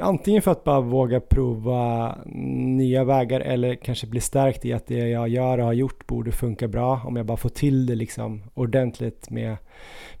antingen 0.00 0.42
för 0.42 0.50
att 0.50 0.64
bara 0.64 0.80
våga 0.80 1.20
prova 1.20 2.14
nya 2.26 3.04
vägar 3.04 3.40
eller 3.40 3.74
kanske 3.74 4.06
bli 4.06 4.20
stärkt 4.20 4.64
i 4.64 4.72
att 4.72 4.86
det 4.86 5.08
jag 5.08 5.28
gör 5.28 5.58
och 5.58 5.64
har 5.64 5.72
gjort 5.72 6.06
borde 6.06 6.32
funka 6.32 6.68
bra 6.68 7.02
om 7.04 7.16
jag 7.16 7.26
bara 7.26 7.36
får 7.36 7.48
till 7.48 7.86
det 7.86 7.94
liksom 7.94 8.42
ordentligt 8.54 9.30
med 9.30 9.56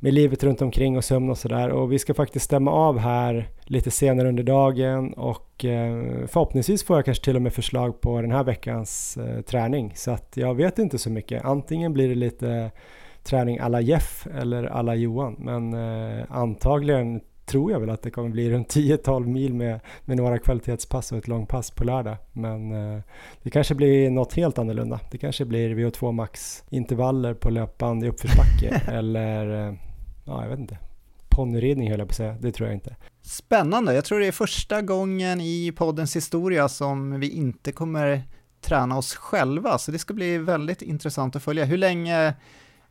med 0.02 0.14
livet 0.14 0.44
runt 0.44 0.62
omkring 0.62 0.96
och 0.96 1.04
sömn 1.04 1.30
och 1.30 1.38
sådär. 1.38 1.68
Och 1.68 1.92
vi 1.92 1.98
ska 1.98 2.14
faktiskt 2.14 2.44
stämma 2.44 2.70
av 2.70 2.98
här 2.98 3.48
lite 3.64 3.90
senare 3.90 4.28
under 4.28 4.42
dagen 4.42 5.12
och 5.12 5.64
eh, 5.64 6.02
förhoppningsvis 6.26 6.84
får 6.84 6.96
jag 6.96 7.04
kanske 7.04 7.24
till 7.24 7.36
och 7.36 7.42
med 7.42 7.52
förslag 7.52 8.00
på 8.00 8.20
den 8.20 8.32
här 8.32 8.44
veckans 8.44 9.16
eh, 9.16 9.40
träning. 9.40 9.92
Så 9.96 10.10
att 10.10 10.32
jag 10.36 10.54
vet 10.54 10.78
inte 10.78 10.98
så 10.98 11.10
mycket. 11.10 11.44
Antingen 11.44 11.92
blir 11.92 12.08
det 12.08 12.14
lite 12.14 12.70
träning 13.22 13.58
alla 13.58 13.80
Jeff 13.80 14.26
eller 14.40 14.64
alla 14.64 14.94
Johan. 14.94 15.36
Men 15.38 15.74
eh, 15.74 16.24
antagligen 16.28 17.20
tror 17.50 17.72
jag 17.72 17.80
väl 17.80 17.90
att 17.90 18.02
det 18.02 18.10
kommer 18.10 18.28
bli 18.28 18.50
runt 18.50 18.74
10-12 18.74 19.26
mil 19.26 19.54
med, 19.54 19.80
med 20.04 20.16
några 20.16 20.38
kvalitetspass 20.38 21.12
och 21.12 21.18
ett 21.18 21.28
långpass 21.28 21.70
på 21.70 21.84
lördag. 21.84 22.16
Men 22.32 22.72
eh, 22.72 23.02
det 23.42 23.50
kanske 23.50 23.74
blir 23.74 24.10
något 24.10 24.32
helt 24.32 24.58
annorlunda. 24.58 25.00
Det 25.10 25.18
kanske 25.18 25.44
blir 25.44 25.74
VO2 25.74 26.12
max 26.12 26.64
intervaller 26.70 27.34
på 27.34 27.50
löpband 27.50 28.04
i 28.04 28.08
uppförsbacke 28.08 28.82
eller 28.92 29.68
eh, 29.68 29.74
ja, 30.24 30.42
jag 30.42 30.50
vet 30.50 30.58
inte. 30.58 30.78
Ponnyridning 31.28 31.90
höll 31.90 31.98
jag 31.98 32.08
på 32.08 32.12
att 32.12 32.16
säga, 32.16 32.36
det 32.40 32.52
tror 32.52 32.68
jag 32.68 32.76
inte. 32.76 32.96
Spännande, 33.22 33.94
jag 33.94 34.04
tror 34.04 34.20
det 34.20 34.26
är 34.26 34.32
första 34.32 34.82
gången 34.82 35.40
i 35.40 35.72
poddens 35.76 36.16
historia 36.16 36.68
som 36.68 37.20
vi 37.20 37.30
inte 37.30 37.72
kommer 37.72 38.22
träna 38.60 38.98
oss 38.98 39.14
själva, 39.14 39.78
så 39.78 39.90
det 39.90 39.98
ska 39.98 40.14
bli 40.14 40.38
väldigt 40.38 40.82
intressant 40.82 41.36
att 41.36 41.42
följa. 41.42 41.64
Hur 41.64 41.78
länge 41.78 42.34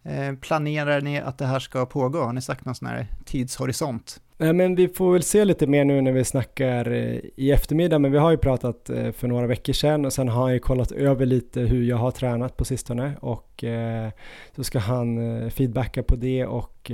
eh, 0.04 0.36
planerar 0.42 1.02
ni 1.02 1.20
att 1.20 1.38
det 1.38 1.46
här 1.46 1.60
ska 1.60 1.86
pågå? 1.86 2.22
Har 2.22 2.34
ni 2.34 2.42
sagt 2.42 2.66
någon 2.66 2.76
sån 2.76 2.88
här 2.88 3.08
tidshorisont? 3.26 4.22
Nej, 4.42 4.54
men 4.54 4.76
vi 4.76 4.88
får 4.88 5.14
väl 5.14 5.24
se 5.24 5.46
lite 5.46 5.68
mer 5.68 5.86
nu 5.86 6.02
när 6.02 6.12
vi 6.12 6.24
snackar 6.24 6.92
eh, 6.92 7.20
i 7.36 7.52
eftermiddag, 7.52 8.00
men 8.00 8.12
vi 8.12 8.18
har 8.18 8.32
ju 8.32 8.38
pratat 8.38 8.90
eh, 8.90 9.12
för 9.12 9.28
några 9.28 9.48
veckor 9.48 9.74
sedan 9.74 10.06
och 10.06 10.14
sen 10.14 10.30
har 10.30 10.42
han 10.42 10.54
ju 10.54 10.60
kollat 10.60 10.92
över 10.92 11.26
lite 11.26 11.62
hur 11.62 11.84
jag 11.84 11.98
har 11.98 12.12
tränat 12.12 12.58
på 12.58 12.66
sistone 12.66 13.14
och 13.22 13.64
eh, 13.64 14.10
så 14.56 14.64
ska 14.64 14.80
han 14.80 15.52
feedbacka 15.52 16.04
på 16.04 16.16
det 16.16 16.46
och 16.46 16.92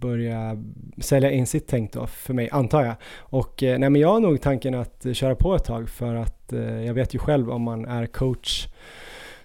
börja 0.00 0.64
sälja 0.98 1.30
in 1.30 1.46
sitt 1.46 1.66
tänk 1.66 1.92
då 1.92 2.06
för 2.06 2.34
mig, 2.34 2.48
antar 2.52 2.84
jag. 2.84 2.94
Och 3.18 3.58
nej, 3.62 3.78
men 3.78 3.96
jag 3.96 4.08
har 4.08 4.20
nog 4.20 4.40
tanken 4.40 4.74
att 4.74 5.06
köra 5.12 5.34
på 5.34 5.54
ett 5.54 5.64
tag 5.64 5.88
för 5.88 6.14
att 6.14 6.52
jag 6.86 6.94
vet 6.94 7.14
ju 7.14 7.18
själv 7.18 7.50
om 7.50 7.62
man 7.62 7.84
är 7.84 8.06
coach 8.06 8.66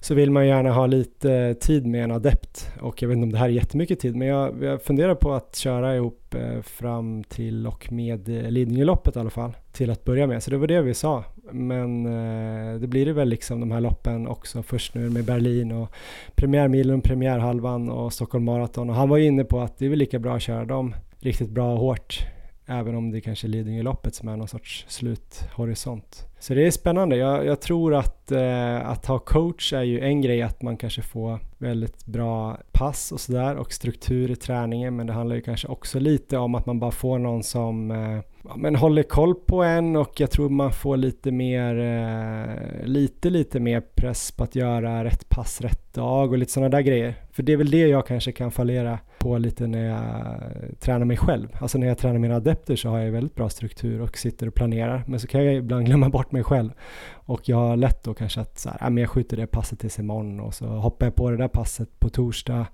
så 0.03 0.13
vill 0.13 0.31
man 0.31 0.47
gärna 0.47 0.71
ha 0.71 0.85
lite 0.85 1.53
tid 1.53 1.85
med 1.85 2.03
en 2.03 2.11
adept. 2.11 2.71
Och 2.81 3.01
jag 3.01 3.09
vet 3.09 3.15
inte 3.15 3.23
om 3.23 3.31
det 3.31 3.37
här 3.37 3.45
är 3.45 3.49
jättemycket 3.49 3.99
tid 3.99 4.15
men 4.15 4.27
jag, 4.27 4.63
jag 4.63 4.81
funderar 4.81 5.15
på 5.15 5.33
att 5.33 5.55
köra 5.55 5.95
ihop 5.95 6.35
eh, 6.35 6.61
fram 6.61 7.23
till 7.23 7.67
och 7.67 7.91
med 7.91 8.29
eh, 8.29 8.51
Lidingöloppet 8.51 9.15
i 9.15 9.19
alla 9.19 9.29
fall 9.29 9.53
till 9.71 9.89
att 9.89 10.03
börja 10.03 10.27
med. 10.27 10.43
Så 10.43 10.51
det 10.51 10.57
var 10.57 10.67
det 10.67 10.81
vi 10.81 10.93
sa. 10.93 11.23
Men 11.51 12.05
eh, 12.05 12.79
det 12.79 12.87
blir 12.87 13.05
det 13.05 13.13
väl 13.13 13.29
liksom 13.29 13.59
de 13.59 13.71
här 13.71 13.81
loppen 13.81 14.27
också 14.27 14.63
först 14.63 14.95
nu 14.95 15.09
med 15.09 15.25
Berlin 15.25 15.71
och 15.71 15.89
premiärmilen, 16.35 17.01
premiärhalvan 17.01 17.89
och 17.89 18.13
Stockholm 18.13 18.45
Marathon. 18.45 18.89
Och 18.89 18.95
han 18.95 19.09
var 19.09 19.17
ju 19.17 19.25
inne 19.25 19.43
på 19.43 19.59
att 19.59 19.77
det 19.77 19.85
är 19.85 19.89
väl 19.89 19.99
lika 19.99 20.19
bra 20.19 20.35
att 20.35 20.41
köra 20.41 20.65
dem 20.65 20.95
riktigt 21.19 21.49
bra 21.49 21.73
och 21.73 21.79
hårt 21.79 22.19
även 22.65 22.95
om 22.95 23.11
det 23.11 23.21
kanske 23.21 23.47
är 23.47 23.49
Lidingöloppet 23.49 24.15
som 24.15 24.29
är 24.29 24.37
någon 24.37 24.47
sorts 24.47 24.85
sluthorisont. 24.87 26.27
Så 26.39 26.53
det 26.53 26.67
är 26.67 26.71
spännande. 26.71 27.15
Jag, 27.15 27.45
jag 27.45 27.61
tror 27.61 27.95
att, 27.95 28.31
eh, 28.31 28.89
att 28.89 29.05
ha 29.05 29.19
coach 29.19 29.73
är 29.73 29.83
ju 29.83 29.99
en 29.99 30.21
grej 30.21 30.41
att 30.41 30.61
man 30.61 30.77
kanske 30.77 31.01
får 31.01 31.39
väldigt 31.57 32.05
bra 32.05 32.57
pass 32.71 33.11
och 33.11 33.19
sådär 33.19 33.55
och 33.55 33.73
struktur 33.73 34.31
i 34.31 34.35
träningen 34.35 34.95
men 34.95 35.07
det 35.07 35.13
handlar 35.13 35.35
ju 35.35 35.41
kanske 35.41 35.67
också 35.67 35.99
lite 35.99 36.37
om 36.37 36.55
att 36.55 36.65
man 36.65 36.79
bara 36.79 36.91
får 36.91 37.19
någon 37.19 37.43
som 37.43 37.91
eh, 37.91 38.19
ja, 38.43 38.55
men 38.55 38.75
håller 38.75 39.03
koll 39.03 39.35
på 39.35 39.63
en 39.63 39.95
och 39.95 40.19
jag 40.19 40.31
tror 40.31 40.49
man 40.49 40.71
får 40.71 40.97
lite 40.97 41.31
mer, 41.31 41.79
eh, 41.79 42.85
lite, 42.85 43.29
lite 43.29 43.59
mer 43.59 43.81
press 43.81 44.31
på 44.31 44.43
att 44.43 44.55
göra 44.55 45.03
rätt 45.03 45.29
pass 45.29 45.61
rätt 45.61 45.93
dag 45.93 46.31
och 46.31 46.37
lite 46.37 46.51
sådana 46.51 46.69
där 46.69 46.81
grejer. 46.81 47.15
För 47.31 47.43
det 47.43 47.53
är 47.53 47.57
väl 47.57 47.71
det 47.71 47.87
jag 47.87 48.07
kanske 48.07 48.31
kan 48.31 48.51
fallera 48.51 48.99
på 49.19 49.37
lite 49.37 49.67
när 49.67 49.85
jag 49.85 50.79
tränar 50.79 51.05
mig 51.05 51.17
själv. 51.17 51.47
Alltså 51.59 51.77
när 51.77 51.87
jag 51.87 51.97
tränar 51.97 52.19
mina 52.19 52.35
adepter 52.35 52.75
så 52.75 52.89
har 52.89 52.99
jag 52.99 53.11
väldigt 53.11 53.35
bra 53.35 53.49
struktur 53.49 54.01
och 54.01 54.17
sitter 54.17 54.47
och 54.47 54.53
planerar. 54.53 55.03
Men 55.07 55.19
så 55.19 55.27
kan 55.27 55.45
jag 55.45 55.55
ibland 55.55 55.85
glömma 55.85 56.09
bort 56.09 56.31
mig 56.31 56.43
själv. 56.43 56.69
Och 57.11 57.49
jag 57.49 57.57
har 57.57 57.77
lätt 57.77 58.03
då 58.03 58.13
kanske 58.13 58.41
att 58.41 58.59
så 58.59 58.69
här, 58.69 58.99
jag 58.99 59.09
skjuter 59.09 59.37
det 59.37 59.47
passet 59.47 59.79
tills 59.79 59.99
imorgon 59.99 60.39
och 60.39 60.53
så 60.53 60.65
hoppar 60.65 61.05
jag 61.05 61.15
på 61.15 61.31
det 61.31 61.37
där 61.37 61.47
passet 61.47 61.99
på 61.99 62.09
torsdag. 62.09 62.65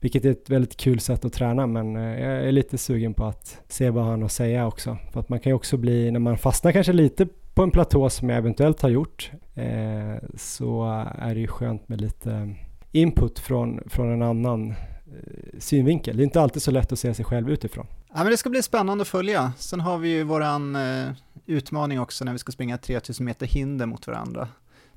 Vilket 0.00 0.24
är 0.24 0.30
ett 0.30 0.50
väldigt 0.50 0.76
kul 0.76 1.00
sätt 1.00 1.24
att 1.24 1.32
träna 1.32 1.66
men 1.66 1.96
eh, 1.96 2.02
jag 2.02 2.48
är 2.48 2.52
lite 2.52 2.78
sugen 2.78 3.14
på 3.14 3.24
att 3.24 3.60
se 3.68 3.90
vad 3.90 4.04
han 4.04 4.20
har 4.20 4.26
att 4.26 4.32
säga 4.32 4.66
också. 4.66 4.98
För 5.12 5.20
att 5.20 5.28
man 5.28 5.40
kan 5.40 5.50
ju 5.50 5.54
också 5.54 5.76
bli, 5.76 6.10
när 6.10 6.20
man 6.20 6.38
fastnar 6.38 6.72
kanske 6.72 6.92
lite 6.92 7.26
på 7.54 7.62
en 7.62 7.70
platå 7.70 8.10
som 8.10 8.28
jag 8.28 8.38
eventuellt 8.38 8.82
har 8.82 8.88
gjort 8.88 9.30
eh, 9.54 10.28
så 10.36 11.04
är 11.18 11.34
det 11.34 11.40
ju 11.40 11.46
skönt 11.46 11.88
med 11.88 12.00
lite 12.00 12.54
input 12.92 13.38
från, 13.38 13.80
från 13.86 14.12
en 14.12 14.22
annan 14.22 14.74
Eh, 15.12 15.58
synvinkel. 15.58 16.16
Det 16.16 16.22
är 16.22 16.24
inte 16.24 16.40
alltid 16.40 16.62
så 16.62 16.70
lätt 16.70 16.92
att 16.92 16.98
se 16.98 17.14
sig 17.14 17.24
själv 17.24 17.50
utifrån. 17.50 17.86
Ja, 18.08 18.22
men 18.22 18.26
det 18.26 18.36
ska 18.36 18.50
bli 18.50 18.62
spännande 18.62 19.02
att 19.02 19.08
följa. 19.08 19.52
Sen 19.58 19.80
har 19.80 19.98
vi 19.98 20.08
ju 20.08 20.22
våran 20.22 20.76
eh, 20.76 21.10
utmaning 21.46 22.00
också 22.00 22.24
när 22.24 22.32
vi 22.32 22.38
ska 22.38 22.52
springa 22.52 22.78
3000 22.78 23.26
meter 23.26 23.46
hinder 23.46 23.86
mot 23.86 24.06
varandra. 24.06 24.48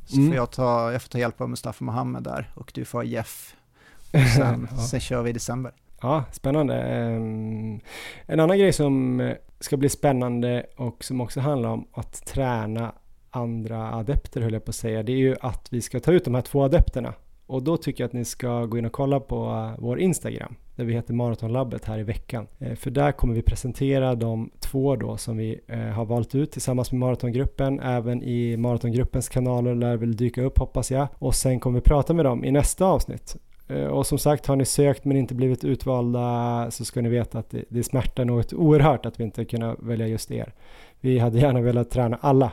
Så 0.06 0.16
mm. 0.16 0.28
får 0.28 0.36
jag, 0.36 0.52
ta, 0.52 0.92
jag 0.92 1.02
får 1.02 1.10
ta 1.10 1.20
hjälp 1.20 1.42
av 1.42 1.50
Mustafa 1.50 1.84
Mohammed 1.84 2.24
där 2.24 2.52
och 2.56 2.72
du 2.76 2.86
får 2.86 3.00
ha 3.00 3.04
Jeff. 3.04 3.56
Sen, 4.36 4.68
ja. 4.72 4.78
sen 4.78 5.00
kör 5.00 5.22
vi 5.22 5.30
i 5.30 5.34
december. 5.34 5.72
Ja, 6.02 6.24
spännande. 6.32 7.06
Um, 7.16 7.80
en 8.26 8.40
annan 8.40 8.58
grej 8.58 8.74
som 8.74 9.22
ska 9.60 9.78
bli 9.78 9.90
spännande 9.90 10.66
och 10.78 11.04
som 11.04 11.22
också 11.22 11.40
handlar 11.40 11.70
om 11.70 11.88
att 11.94 12.26
träna 12.26 12.94
andra 13.32 13.94
adepter 13.94 14.42
höll 14.42 14.54
jag 14.54 14.66
på 14.66 14.70
att 14.70 14.76
säga, 14.76 15.04
det 15.04 15.12
är 15.12 15.18
ju 15.18 15.36
att 15.42 15.68
vi 15.72 15.82
ska 15.82 16.00
ta 16.00 16.12
ut 16.12 16.26
de 16.26 16.36
här 16.36 16.42
två 16.42 16.64
adepterna. 16.64 17.14
Och 17.46 17.64
då 17.64 17.78
tycker 17.78 18.04
jag 18.04 18.08
att 18.08 18.14
ni 18.14 18.26
ska 18.26 18.66
gå 18.66 18.78
in 18.78 18.86
och 18.86 18.92
kolla 18.92 19.20
på 19.20 19.46
uh, 19.46 19.76
vår 19.78 20.00
Instagram, 20.00 20.56
där 20.76 20.86
vi 20.86 20.94
heter 20.94 21.14
Maratonlabbet 21.14 21.86
här 21.86 22.00
i 22.00 22.04
veckan. 22.04 22.48
Eh, 22.60 22.76
för 22.76 22.92
där 22.92 23.12
kommer 23.12 23.34
vi 23.34 23.42
presentera 23.42 24.16
de 24.16 24.52
två 24.60 24.96
då 24.96 25.18
som 25.18 25.38
vi 25.38 25.60
eh, 25.68 25.80
har 25.80 26.06
valt 26.06 26.36
ut 26.36 26.52
tillsammans 26.52 26.92
med 26.92 27.00
Maratongruppen. 27.00 27.80
Även 27.80 28.24
i 28.24 28.58
Maratongruppens 28.58 29.30
kanaler 29.30 29.76
lär 29.76 29.98
väl 29.98 30.16
dyka 30.16 30.42
upp 30.42 30.58
hoppas 30.58 30.92
jag. 30.92 31.08
Och 31.14 31.36
sen 31.36 31.60
kommer 31.60 31.80
vi 31.80 31.82
prata 31.82 32.14
med 32.14 32.26
dem 32.26 32.46
i 32.46 32.52
nästa 32.52 32.86
avsnitt. 32.86 33.38
Eh, 33.72 33.86
och 33.86 34.08
som 34.08 34.18
sagt, 34.18 34.46
har 34.46 34.56
ni 34.56 34.66
sökt 34.66 35.06
men 35.06 35.18
inte 35.18 35.36
blivit 35.36 35.64
utvalda 35.64 36.68
så 36.72 36.86
ska 36.86 37.02
ni 37.02 37.10
veta 37.10 37.40
att 37.40 37.50
det, 37.50 37.64
det 37.70 37.84
smärtar 37.84 38.26
något 38.26 38.54
oerhört 38.54 39.06
att 39.06 39.20
vi 39.20 39.24
inte 39.24 39.46
kunnat 39.46 39.80
välja 39.80 40.08
just 40.08 40.32
er. 40.32 40.54
Vi 41.00 41.20
hade 41.20 41.40
gärna 41.40 41.62
velat 41.62 41.90
träna 41.90 42.18
alla. 42.22 42.52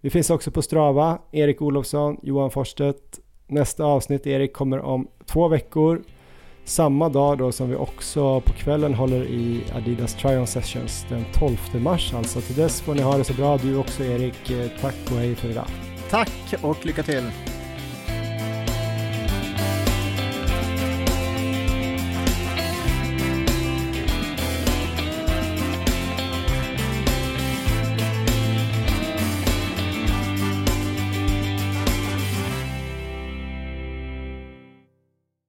Vi 0.00 0.10
finns 0.10 0.30
också 0.30 0.50
på 0.50 0.62
Strava, 0.62 1.18
Erik 1.32 1.62
Olofsson, 1.62 2.16
Johan 2.22 2.50
Forstedt. 2.50 3.20
Nästa 3.46 3.84
avsnitt, 3.84 4.26
Erik, 4.26 4.52
kommer 4.52 4.80
om 4.80 5.08
två 5.26 5.48
veckor. 5.48 6.02
Samma 6.64 7.08
dag 7.08 7.38
då 7.38 7.52
som 7.52 7.70
vi 7.70 7.76
också 7.76 8.40
på 8.40 8.52
kvällen 8.52 8.94
håller 8.94 9.24
i 9.24 9.64
Adidas 9.74 10.14
Tryon 10.14 10.46
Sessions 10.46 11.06
den 11.08 11.24
12 11.34 11.82
mars 11.82 12.14
alltså. 12.14 12.40
Till 12.40 12.56
dess 12.56 12.80
får 12.80 12.94
ni 12.94 13.02
ha 13.02 13.18
det 13.18 13.24
så 13.24 13.34
bra 13.34 13.56
du 13.56 13.76
också 13.76 14.04
Erik. 14.04 14.50
Eh, 14.50 14.70
tack 14.80 15.10
och 15.10 15.16
hej 15.16 15.34
för 15.34 15.50
idag. 15.50 15.66
Tack 16.10 16.54
och 16.62 16.86
lycka 16.86 17.02
till! 17.02 17.30